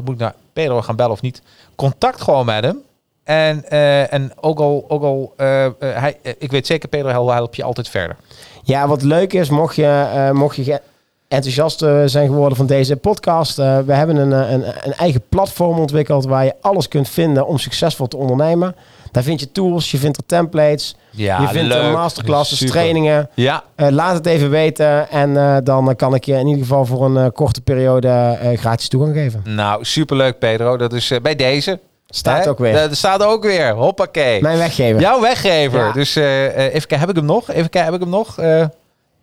moet 0.03 0.13
ik 0.13 0.17
naar 0.17 0.33
Pedro 0.53 0.81
gaan 0.81 0.95
bellen 0.95 1.11
of 1.11 1.21
niet, 1.21 1.41
contact 1.75 2.21
gewoon 2.21 2.45
met 2.45 2.63
hem. 2.63 2.77
En, 3.23 3.69
en 4.09 4.31
ook 4.39 4.59
al, 4.59 4.85
ook 4.87 5.03
al 5.03 5.33
hij, 5.77 6.17
ik 6.37 6.51
weet 6.51 6.65
zeker, 6.67 6.89
Pedro 6.89 7.29
helpt 7.29 7.55
je 7.55 7.63
altijd 7.63 7.89
verder. 7.89 8.15
Ja, 8.63 8.87
wat 8.87 9.01
leuk 9.01 9.33
is, 9.33 9.49
mocht 9.49 9.75
je, 9.75 10.29
mocht 10.33 10.55
je 10.55 10.81
enthousiast 11.27 11.79
zijn 12.05 12.27
geworden 12.27 12.57
van 12.57 12.65
deze 12.65 12.95
podcast. 12.95 13.55
we 13.55 13.93
hebben 13.93 14.15
een, 14.15 14.31
een, 14.31 14.63
een 14.83 14.93
eigen 14.93 15.21
platform 15.29 15.79
ontwikkeld 15.79 16.25
waar 16.25 16.45
je 16.45 16.55
alles 16.61 16.87
kunt 16.87 17.09
vinden 17.09 17.47
om 17.47 17.57
succesvol 17.57 18.07
te 18.07 18.17
ondernemen. 18.17 18.75
Daar 19.11 19.23
vind 19.23 19.39
je 19.39 19.51
tools, 19.51 19.91
je 19.91 19.97
vindt 19.97 20.17
er 20.17 20.25
templates, 20.25 20.95
ja, 21.09 21.41
je 21.41 21.47
vindt 21.47 21.73
er 21.73 21.91
masterclasses, 21.91 22.69
trainingen. 22.69 23.29
Ja. 23.33 23.63
Uh, 23.75 23.87
laat 23.89 24.13
het 24.13 24.25
even 24.25 24.49
weten 24.49 25.09
en 25.09 25.29
uh, 25.29 25.57
dan 25.63 25.95
kan 25.95 26.15
ik 26.15 26.25
je 26.25 26.33
in 26.33 26.47
ieder 26.47 26.61
geval 26.61 26.85
voor 26.85 27.05
een 27.05 27.25
uh, 27.25 27.25
korte 27.33 27.61
periode 27.61 28.37
gratis 28.55 28.87
toegang 28.87 29.13
geven. 29.13 29.41
Nou, 29.45 29.85
superleuk 29.85 30.39
Pedro. 30.39 30.77
Dat 30.77 30.93
is 30.93 31.13
bij 31.21 31.35
deze. 31.35 31.79
Staat 32.07 32.47
ook 32.47 32.59
weer. 32.59 32.73
Dat 32.73 32.95
staat 32.95 33.23
ook 33.23 33.43
weer. 33.43 33.73
Hoppakee. 33.73 34.41
Mijn 34.41 34.57
weggever. 34.57 35.01
Jouw 35.01 35.21
weggever. 35.21 35.85
Ja. 35.85 35.91
Dus 35.91 36.15
even 36.15 36.71
kijken, 36.71 36.99
heb 36.99 37.09
ik 37.09 37.15
hem 37.15 37.25
nog? 37.25 37.49
Even 37.49 37.69
kijken, 37.69 37.83
heb 37.83 37.93
ik 37.93 37.99
hem 37.99 38.09
nog? 38.09 38.35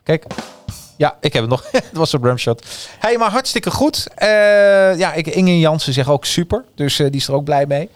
kijk. 0.02 0.24
Ja, 0.96 1.16
ik 1.20 1.32
heb 1.32 1.42
het 1.42 1.50
nog. 1.50 1.64
Het 1.72 1.84
was 1.92 2.12
een 2.12 2.20
brumshot. 2.20 2.66
Hey, 2.98 3.16
maar 3.16 3.30
hartstikke 3.30 3.70
goed. 3.70 4.06
ja, 4.96 5.12
ik, 5.12 5.26
Inge 5.26 5.58
Jansen 5.58 5.92
zegt 5.92 6.08
ook 6.08 6.24
super. 6.24 6.64
Dus 6.74 6.96
die 6.96 7.10
is 7.10 7.28
er 7.28 7.34
ook 7.34 7.44
blij 7.44 7.66
mee. 7.66 7.88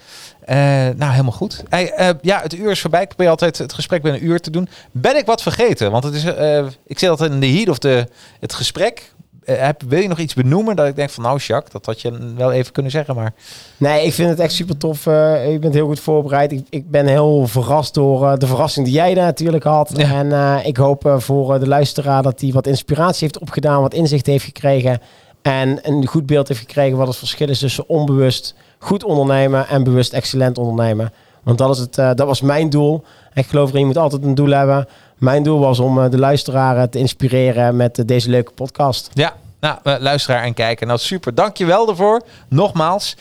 Uh, 0.48 0.56
nou, 0.96 1.10
helemaal 1.10 1.32
goed. 1.32 1.62
Hey, 1.68 1.92
uh, 1.98 2.08
ja, 2.20 2.40
het 2.42 2.54
uur 2.54 2.70
is 2.70 2.80
voorbij. 2.80 3.02
Ik 3.02 3.08
probeer 3.08 3.28
altijd 3.28 3.58
het 3.58 3.72
gesprek 3.72 4.02
binnen 4.02 4.20
een 4.20 4.26
uur 4.26 4.40
te 4.40 4.50
doen. 4.50 4.68
Ben 4.92 5.16
ik 5.16 5.26
wat 5.26 5.42
vergeten? 5.42 5.90
Want 5.90 6.04
het 6.04 6.14
is, 6.14 6.24
uh, 6.24 6.66
ik 6.86 6.98
zit 6.98 7.08
altijd 7.08 7.30
in 7.30 7.40
de 7.40 7.46
heat 7.46 7.68
of 7.68 7.78
de, 7.78 8.06
het 8.40 8.54
gesprek. 8.54 9.12
Heb, 9.44 9.82
wil 9.88 10.00
je 10.00 10.08
nog 10.08 10.18
iets 10.18 10.34
benoemen 10.34 10.76
dat 10.76 10.86
ik 10.86 10.96
denk 10.96 11.10
van 11.10 11.22
nou 11.22 11.38
Jacques, 11.38 11.72
dat 11.72 11.86
had 11.86 12.00
je 12.00 12.34
wel 12.36 12.52
even 12.52 12.72
kunnen 12.72 12.92
zeggen, 12.92 13.14
maar... 13.14 13.32
Nee, 13.76 14.06
ik 14.06 14.12
vind 14.12 14.28
het 14.28 14.38
echt 14.38 14.52
super 14.52 14.76
tof. 14.76 15.04
je 15.04 15.56
bent 15.60 15.74
heel 15.74 15.86
goed 15.86 16.00
voorbereid. 16.00 16.52
Ik, 16.52 16.66
ik 16.70 16.90
ben 16.90 17.06
heel 17.06 17.46
verrast 17.46 17.94
door 17.94 18.38
de 18.38 18.46
verrassing 18.46 18.86
die 18.86 18.94
jij 18.94 19.14
daar 19.14 19.24
natuurlijk 19.24 19.64
had. 19.64 19.92
Ja. 19.96 20.18
En 20.18 20.64
ik 20.66 20.76
hoop 20.76 21.14
voor 21.16 21.58
de 21.58 21.68
luisteraar 21.68 22.22
dat 22.22 22.40
hij 22.40 22.50
wat 22.50 22.66
inspiratie 22.66 23.20
heeft 23.20 23.38
opgedaan, 23.38 23.80
wat 23.80 23.94
inzicht 23.94 24.26
heeft 24.26 24.44
gekregen. 24.44 25.00
En 25.42 25.78
een 25.82 26.06
goed 26.06 26.26
beeld 26.26 26.48
heeft 26.48 26.60
gekregen 26.60 26.98
wat 26.98 27.06
het 27.06 27.16
verschil 27.16 27.48
is 27.48 27.58
tussen 27.58 27.88
onbewust 27.88 28.54
goed 28.82 29.04
ondernemen 29.04 29.68
en 29.68 29.84
bewust 29.84 30.12
excellent 30.12 30.58
ondernemen. 30.58 31.12
Want 31.42 31.58
dat, 31.58 31.70
is 31.70 31.78
het, 31.78 31.98
uh, 31.98 32.10
dat 32.14 32.26
was 32.26 32.40
mijn 32.40 32.70
doel. 32.70 33.04
ik 33.34 33.46
geloof 33.46 33.68
erin, 33.68 33.80
je 33.80 33.86
moet 33.86 33.96
altijd 33.96 34.22
een 34.22 34.34
doel 34.34 34.50
hebben. 34.50 34.88
Mijn 35.18 35.42
doel 35.42 35.58
was 35.58 35.78
om 35.78 35.98
uh, 35.98 36.10
de 36.10 36.18
luisteraar 36.18 36.88
te 36.88 36.98
inspireren 36.98 37.76
met 37.76 37.98
uh, 37.98 38.06
deze 38.06 38.30
leuke 38.30 38.52
podcast. 38.52 39.10
Ja, 39.12 39.36
nou, 39.60 39.78
luisteraar 40.00 40.42
en 40.42 40.54
kijker. 40.54 40.86
Nou, 40.86 40.98
super. 40.98 41.34
Dank 41.34 41.56
je 41.56 41.64
wel 41.64 41.88
ervoor. 41.88 42.22
Nogmaals. 42.48 43.16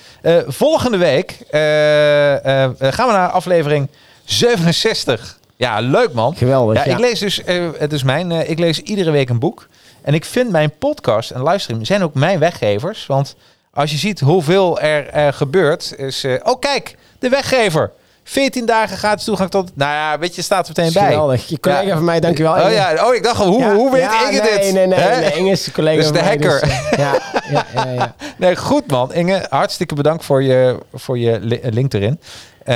volgende 0.47 0.97
week 0.97 1.38
gaan 1.49 3.07
we 3.07 3.12
naar 3.12 3.30
aflevering 3.30 3.88
67. 4.24 5.39
Ja, 5.55 5.80
leuk 5.80 6.14
man. 6.14 6.36
Geweldig. 6.36 6.78
Ja, 6.78 6.86
ja. 6.86 6.91
Ik 6.91 6.99
lees 6.99 7.20
dus, 7.20 7.41
het 7.78 7.93
is 7.93 8.03
mijn, 8.03 8.32
ik 8.32 8.59
lees 8.59 8.82
iedere 8.82 9.12
week 9.12 9.30
een 9.30 9.39
boek. 9.39 9.68
En 10.01 10.14
ik 10.14 10.26
vind 10.26 10.51
mijn 10.51 10.72
podcast 10.78 11.32
en 11.32 11.43
livestream 11.43 11.86
zijn 11.86 12.03
ook 12.03 12.14
mijn 12.14 12.39
weggevers. 12.39 13.05
Want 13.05 13.36
als 13.74 13.91
je 13.91 13.97
ziet 13.97 14.19
hoeveel 14.19 14.80
er 14.80 15.15
uh, 15.15 15.34
gebeurt, 15.34 15.93
is... 15.97 16.24
Uh, 16.24 16.39
oh, 16.43 16.59
kijk, 16.59 16.95
de 17.19 17.30
weggever. 17.30 17.91
14 18.24 18.65
dagen 18.65 18.97
gratis 18.97 19.26
toegang 19.26 19.49
tot... 19.49 19.72
Nou 19.74 19.91
ja, 19.91 20.19
weet 20.19 20.36
je, 20.36 20.41
staat 20.41 20.67
er 20.67 20.74
meteen 20.78 20.93
bij. 20.93 21.11
Geweldig. 21.11 21.47
Je 21.47 21.59
collega 21.59 21.82
ja. 21.82 21.95
van 21.95 22.05
mij, 22.05 22.19
dankjewel. 22.19 22.53
Oh 22.53 22.72
ja, 22.72 23.07
oh, 23.07 23.15
ik 23.15 23.24
dacht 23.24 23.39
al, 23.39 23.47
hoe, 23.47 23.59
ja, 23.59 23.76
hoe 23.76 23.91
weet 23.91 24.01
ja, 24.01 24.30
Inge 24.30 24.41
nee, 24.41 24.51
dit? 24.51 24.74
Nee, 24.74 24.88
nee, 24.88 24.99
nee. 24.99 25.19
nee 25.19 25.34
Inge 25.34 25.51
is 25.51 25.63
de 25.63 25.72
collega 25.72 26.01
dus 26.01 26.11
de 26.11 26.17
van 26.17 26.28
hacker. 26.28 26.67
Mij, 26.67 26.80
dus, 26.89 26.99
ja, 26.99 27.19
ja, 27.49 27.65
ja, 27.74 27.91
ja. 27.91 28.15
Nee, 28.38 28.55
goed 28.55 28.88
man. 28.88 29.13
Inge, 29.13 29.45
hartstikke 29.49 29.95
bedankt 29.95 30.26
voor 30.26 30.43
je, 30.43 30.78
voor 30.93 31.17
je 31.17 31.39
link 31.61 31.93
erin. 31.93 32.19
Uh, 32.65 32.76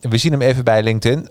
we 0.00 0.18
zien 0.18 0.32
hem 0.32 0.42
even 0.42 0.64
bij 0.64 0.82
LinkedIn. 0.82 1.28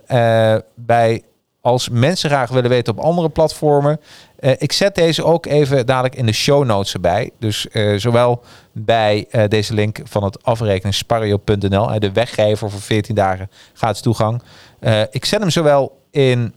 Bij 0.76 1.24
als 1.68 1.90
mensen 1.90 2.30
graag 2.30 2.50
willen 2.50 2.70
weten 2.70 2.98
op 2.98 3.04
andere 3.04 3.30
platformen. 3.30 4.00
Uh, 4.40 4.52
ik 4.58 4.72
zet 4.72 4.96
deze 4.96 5.24
ook 5.24 5.46
even 5.46 5.86
dadelijk 5.86 6.16
in 6.16 6.26
de 6.26 6.32
show 6.32 6.66
notes 6.66 6.94
erbij. 6.94 7.32
Dus 7.40 7.68
uh, 7.72 8.00
zowel 8.00 8.44
bij 8.72 9.28
uh, 9.32 9.44
deze 9.48 9.74
link 9.74 10.00
van 10.04 10.24
het 10.24 10.44
afrekeningspario.nl, 10.44 12.00
de 12.00 12.12
weggever 12.12 12.70
voor 12.70 12.82
14 12.82 13.16
dagen 13.16 13.50
gratis 13.74 14.02
toegang. 14.02 14.42
ik 15.12 15.26
zet 15.26 15.40
hem 15.40 15.50
zowel 15.50 16.02
in 16.12 16.56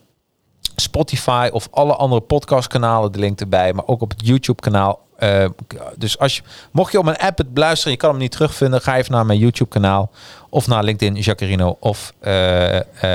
Spotify 0.77 1.49
of 1.53 1.69
alle 1.71 1.95
andere 1.95 2.21
podcastkanalen 2.21 3.13
de 3.13 3.19
link 3.19 3.41
erbij, 3.41 3.73
maar 3.73 3.87
ook 3.87 4.01
op 4.01 4.11
het 4.11 4.27
YouTube 4.27 4.63
kanaal. 5.21 5.55
dus 5.97 6.19
als 6.19 6.37
je, 6.37 6.43
mocht 6.71 6.93
je 6.93 6.99
op 6.99 7.07
een 7.07 7.17
app 7.17 7.39
het 7.39 7.55
beluisteren, 7.55 7.93
je 7.93 7.99
kan 7.99 8.11
hem 8.11 8.19
niet 8.19 8.33
terugvinden, 8.33 8.81
ga 8.81 8.97
even 8.97 9.13
naar 9.13 9.27
mijn 9.27 9.39
YouTube 9.39 9.71
kanaal 9.71 10.11
of 10.49 10.67
naar 10.67 10.85
LinkedIn, 10.85 11.15
Jacarino 11.15 11.77
of 11.81 12.13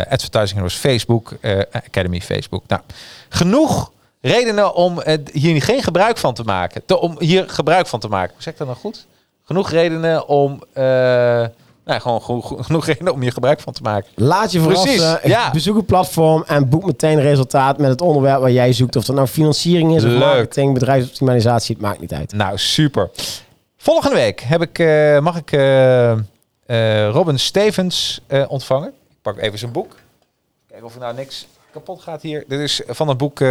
Advertising 0.10 0.54
Heroes 0.54 0.76
Facebook, 0.76 1.34
Academy 1.72 2.22
Facebook. 2.22 2.64
Nou, 2.68 2.82
genoeg 3.30 3.92
redenen 4.22 4.76
om 4.76 5.02
hier 5.32 5.62
geen 5.62 5.84
gebruik 5.84 6.18
van 6.18 6.34
te 6.34 6.44
maken. 6.44 6.86
Te, 6.86 7.00
om 7.00 7.16
hier 7.20 7.50
gebruik 7.50 7.88
van 7.88 8.00
te 8.00 8.08
maken. 8.08 8.36
Zeg 8.38 8.54
ik 8.54 8.60
dat 8.60 8.68
nou 8.68 8.80
goed? 8.80 9.06
Genoeg 9.44 9.70
redenen 9.70 10.28
om... 10.28 10.64
Nou, 11.86 12.02
gewoon 12.02 12.44
genoeg 12.66 12.86
redenen 12.86 13.14
om 13.14 13.22
hier 13.22 13.32
gebruik 13.32 13.60
van 13.60 13.74
te 13.74 13.82
maken. 13.82 14.10
Laat 14.16 14.52
je 14.52 14.60
verrassen. 14.60 15.20
Ja. 15.24 15.52
Bezoek 15.52 15.76
een 15.76 15.86
platform 15.86 16.44
en 16.48 16.70
boek 16.70 16.86
meteen 16.86 17.22
resultaat 17.22 17.78
met 17.78 17.90
het 17.90 18.02
onderwerp 18.02 18.40
waar 18.40 18.52
jij 18.52 18.74
zoekt. 18.74 18.96
Of 18.96 19.06
dat 19.06 19.16
nou 19.16 19.28
financiering 19.28 19.96
is 19.96 20.04
of 20.04 20.12
marketing, 20.12 20.74
bedrijfsoptimalisatie, 20.74 21.76
het 21.76 21.84
maakt 21.84 22.00
niet 22.00 22.14
uit. 22.14 22.34
Nou, 22.34 22.58
super. 22.58 23.10
Volgende 23.78 24.16
week 24.16 24.40
heb 24.40 24.62
ik, 24.62 24.80
uh, 24.80 25.20
mag 25.20 25.38
ik 25.38 25.52
uh, 25.52 26.12
uh, 26.12 27.10
Robin 27.10 27.40
Stevens 27.40 28.22
ontvangen. 28.48 28.88
Ik 28.88 29.22
pak 29.22 29.38
even 29.38 29.60
zijn 29.60 29.72
boek. 29.72 29.96
Kijken 30.68 30.86
of 30.86 30.94
er 30.94 31.00
nou 31.00 31.16
niks 31.16 31.48
kapot 31.72 32.02
gaat 32.02 32.22
hier. 32.22 32.44
Dit 32.48 32.60
is 32.60 32.82
van 32.88 33.08
het 33.08 33.18
boek 33.18 33.42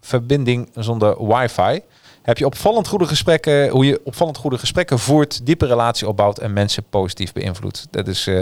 Verbinding 0.00 0.68
zonder 0.74 1.26
wifi. 1.26 1.80
Heb 2.24 2.38
je 2.38 2.46
opvallend 2.46 2.86
goede 2.86 3.06
gesprekken, 3.06 3.68
hoe 3.68 3.86
je 3.86 4.00
opvallend 4.04 4.36
goede 4.36 4.58
gesprekken 4.58 4.98
voert, 4.98 5.46
diepe 5.46 5.66
relatie 5.66 6.08
opbouwt 6.08 6.38
en 6.38 6.52
mensen 6.52 6.84
positief 6.90 7.32
beïnvloedt. 7.32 7.86
Dat 7.90 8.08
is 8.08 8.26
uh, 8.26 8.40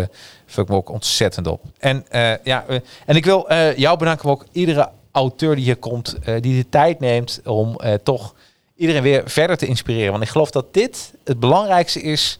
ik 0.56 0.68
me 0.68 0.74
ook 0.74 0.88
ontzettend 0.88 1.46
op. 1.46 1.62
En 1.78 2.06
uh, 2.12 2.32
ja, 2.44 2.64
en 3.06 3.16
ik 3.16 3.24
wil 3.24 3.52
jou 3.76 3.98
bedanken, 3.98 4.26
maar 4.26 4.34
ook 4.34 4.46
iedere 4.52 4.90
auteur 5.12 5.54
die 5.54 5.64
hier 5.64 5.76
komt, 5.76 6.16
die 6.40 6.62
de 6.62 6.68
tijd 6.68 7.00
neemt 7.00 7.40
om 7.44 7.78
toch 8.02 8.34
iedereen 8.76 9.02
weer 9.02 9.22
verder 9.24 9.56
te 9.56 9.66
inspireren. 9.66 10.10
Want 10.10 10.22
ik 10.22 10.30
geloof 10.30 10.50
dat 10.50 10.74
dit 10.74 11.12
het 11.24 11.40
belangrijkste 11.40 12.02
is 12.02 12.38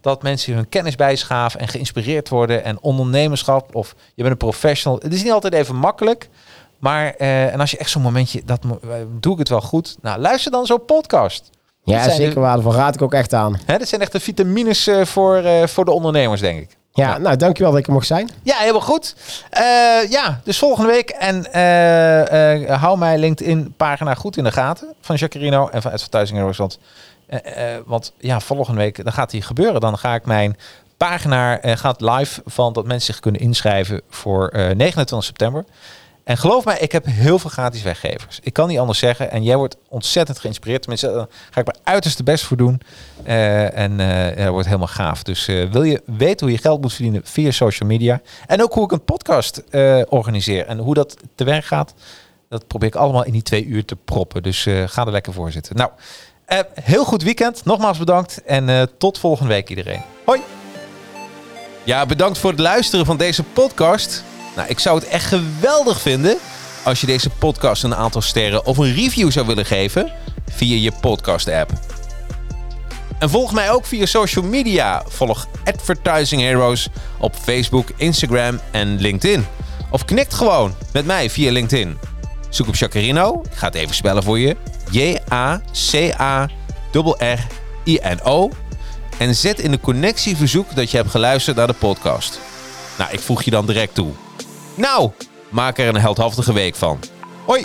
dat 0.00 0.22
mensen 0.22 0.54
hun 0.54 0.68
kennis 0.68 0.96
bijschaven 0.96 1.60
en 1.60 1.68
geïnspireerd 1.68 2.28
worden. 2.28 2.64
En 2.64 2.80
ondernemerschap 2.80 3.74
of 3.74 3.94
je 4.14 4.22
bent 4.22 4.30
een 4.30 4.36
professional. 4.36 4.98
Het 5.02 5.12
is 5.12 5.22
niet 5.22 5.32
altijd 5.32 5.54
even 5.54 5.76
makkelijk. 5.76 6.28
Maar 6.84 7.14
uh, 7.18 7.52
en 7.52 7.60
als 7.60 7.70
je 7.70 7.76
echt 7.76 7.90
zo'n 7.90 8.02
momentje, 8.02 8.42
dat 8.44 8.60
doe 9.20 9.32
ik 9.32 9.38
het 9.38 9.48
wel 9.48 9.60
goed. 9.60 9.96
Nou, 10.02 10.20
luister 10.20 10.50
dan 10.50 10.66
zo'n 10.66 10.84
podcast. 10.84 11.50
Ja, 11.84 12.10
zeker 12.10 12.34
de, 12.34 12.40
waardevol. 12.40 12.74
Raad 12.74 12.94
ik 12.94 13.02
ook 13.02 13.14
echt 13.14 13.32
aan. 13.34 13.58
Hè, 13.64 13.78
dat 13.78 13.88
zijn 13.88 14.00
echt 14.00 14.12
de 14.12 14.20
vitamines 14.20 14.88
uh, 14.88 15.04
voor, 15.04 15.42
uh, 15.42 15.66
voor 15.66 15.84
de 15.84 15.90
ondernemers, 15.90 16.40
denk 16.40 16.60
ik. 16.60 16.76
Ja, 16.92 17.08
ja, 17.08 17.18
nou 17.18 17.36
dankjewel 17.36 17.72
dat 17.72 17.80
ik 17.80 17.86
er 17.86 17.92
mocht 17.92 18.06
zijn. 18.06 18.30
Ja, 18.42 18.56
helemaal 18.56 18.80
goed. 18.80 19.16
ja, 20.08 20.40
dus 20.44 20.58
volgende 20.58 20.90
week. 20.90 21.10
En 21.10 21.46
hou 22.72 22.98
mijn 22.98 23.18
LinkedIn 23.18 23.74
pagina 23.76 24.14
goed 24.14 24.36
in 24.36 24.44
de 24.44 24.52
gaten 24.52 24.94
van 25.00 25.16
Jacarino 25.16 25.68
en 25.68 25.82
van 25.82 25.92
Advertising. 25.92 26.56
Want, 26.56 26.78
want 27.86 28.12
ja, 28.18 28.40
volgende 28.40 28.80
week 28.80 29.04
dan 29.04 29.12
gaat 29.12 29.30
die 29.30 29.42
gebeuren. 29.42 29.80
Dan 29.80 29.98
ga 29.98 30.14
ik 30.14 30.24
mijn 30.24 30.56
pagina 30.96 31.58
gaat 31.62 32.00
live 32.00 32.42
van 32.44 32.72
dat 32.72 32.86
mensen 32.86 33.12
zich 33.12 33.20
kunnen 33.20 33.40
inschrijven 33.40 34.00
voor 34.08 34.50
29 34.52 35.24
september. 35.24 35.64
En 36.24 36.38
geloof 36.38 36.64
mij, 36.64 36.78
ik 36.78 36.92
heb 36.92 37.04
heel 37.06 37.38
veel 37.38 37.50
gratis 37.50 37.82
weggevers. 37.82 38.38
Ik 38.42 38.52
kan 38.52 38.68
niet 38.68 38.78
anders 38.78 38.98
zeggen. 38.98 39.30
En 39.30 39.42
jij 39.42 39.56
wordt 39.56 39.76
ontzettend 39.88 40.38
geïnspireerd. 40.38 40.80
Tenminste, 40.80 41.06
daar 41.12 41.26
ga 41.50 41.60
ik 41.60 41.66
mijn 41.66 41.78
uiterste 41.82 42.22
best 42.22 42.44
voor 42.44 42.56
doen. 42.56 42.80
Uh, 43.26 43.78
en 43.78 43.96
dat 44.36 44.48
wordt 44.48 44.66
helemaal 44.66 44.86
gaaf. 44.86 45.22
Dus 45.22 45.48
uh, 45.48 45.70
wil 45.70 45.82
je 45.82 46.02
weten 46.06 46.46
hoe 46.46 46.56
je 46.56 46.62
geld 46.62 46.80
moet 46.80 46.92
verdienen 46.92 47.20
via 47.24 47.50
social 47.50 47.88
media. 47.88 48.20
En 48.46 48.62
ook 48.62 48.72
hoe 48.72 48.84
ik 48.84 48.92
een 48.92 49.04
podcast 49.04 49.62
organiseer. 50.08 50.66
En 50.66 50.78
hoe 50.78 50.94
dat 50.94 51.16
te 51.34 51.44
werk 51.44 51.64
gaat. 51.64 51.94
Dat 52.48 52.66
probeer 52.66 52.88
ik 52.88 52.94
allemaal 52.94 53.24
in 53.24 53.32
die 53.32 53.42
twee 53.42 53.64
uur 53.64 53.84
te 53.84 53.96
proppen. 53.96 54.42
Dus 54.42 54.66
ga 54.86 55.04
er 55.04 55.10
lekker 55.10 55.32
voor 55.32 55.52
zitten. 55.52 55.76
Nou, 55.76 55.90
heel 56.80 57.04
goed 57.04 57.22
weekend. 57.22 57.64
Nogmaals 57.64 57.98
bedankt. 57.98 58.42
En 58.44 58.90
tot 58.98 59.18
volgende 59.18 59.52
week 59.52 59.68
iedereen. 59.68 60.02
Hoi. 60.24 60.40
Ja, 61.84 62.06
bedankt 62.06 62.38
voor 62.38 62.50
het 62.50 62.60
luisteren 62.60 63.06
van 63.06 63.16
deze 63.16 63.42
podcast. 63.42 64.24
Nou, 64.56 64.68
ik 64.68 64.78
zou 64.78 64.98
het 64.98 65.08
echt 65.08 65.24
geweldig 65.24 66.00
vinden 66.00 66.36
als 66.82 67.00
je 67.00 67.06
deze 67.06 67.30
podcast 67.30 67.82
een 67.82 67.94
aantal 67.94 68.20
sterren 68.20 68.66
of 68.66 68.78
een 68.78 68.94
review 68.94 69.30
zou 69.30 69.46
willen 69.46 69.66
geven 69.66 70.12
via 70.50 70.76
je 70.76 70.92
podcast-app. 71.00 71.70
En 73.18 73.30
volg 73.30 73.52
mij 73.52 73.70
ook 73.70 73.86
via 73.86 74.06
social 74.06 74.44
media. 74.44 75.02
Volg 75.08 75.46
Advertising 75.64 76.42
Heroes 76.42 76.88
op 77.18 77.34
Facebook, 77.34 77.88
Instagram 77.96 78.60
en 78.70 79.00
LinkedIn. 79.00 79.46
Of 79.90 80.04
knikt 80.04 80.34
gewoon 80.34 80.74
met 80.92 81.06
mij 81.06 81.30
via 81.30 81.52
LinkedIn. 81.52 81.98
Zoek 82.48 82.68
op 82.68 82.76
Jacarino. 82.76 83.42
Ik 83.50 83.56
ga 83.56 83.66
het 83.66 83.74
even 83.74 83.94
spellen 83.94 84.22
voor 84.22 84.38
je. 84.38 84.56
J-A-C-A-R-R-I-N-O. 84.90 85.60
En 89.18 89.34
zet 89.34 89.58
in 89.58 89.70
de 89.70 89.80
connectieverzoek 89.80 90.74
dat 90.74 90.90
je 90.90 90.96
hebt 90.96 91.10
geluisterd 91.10 91.56
naar 91.56 91.66
de 91.66 91.72
podcast. 91.72 92.40
Nou, 92.98 93.12
ik 93.12 93.20
voeg 93.20 93.42
je 93.42 93.50
dan 93.50 93.66
direct 93.66 93.94
toe. 93.94 94.12
Nou, 94.74 95.10
maak 95.48 95.78
er 95.78 95.88
een 95.88 96.00
heldhaftige 96.00 96.52
week 96.52 96.74
van. 96.74 96.98
Hoi! 97.44 97.64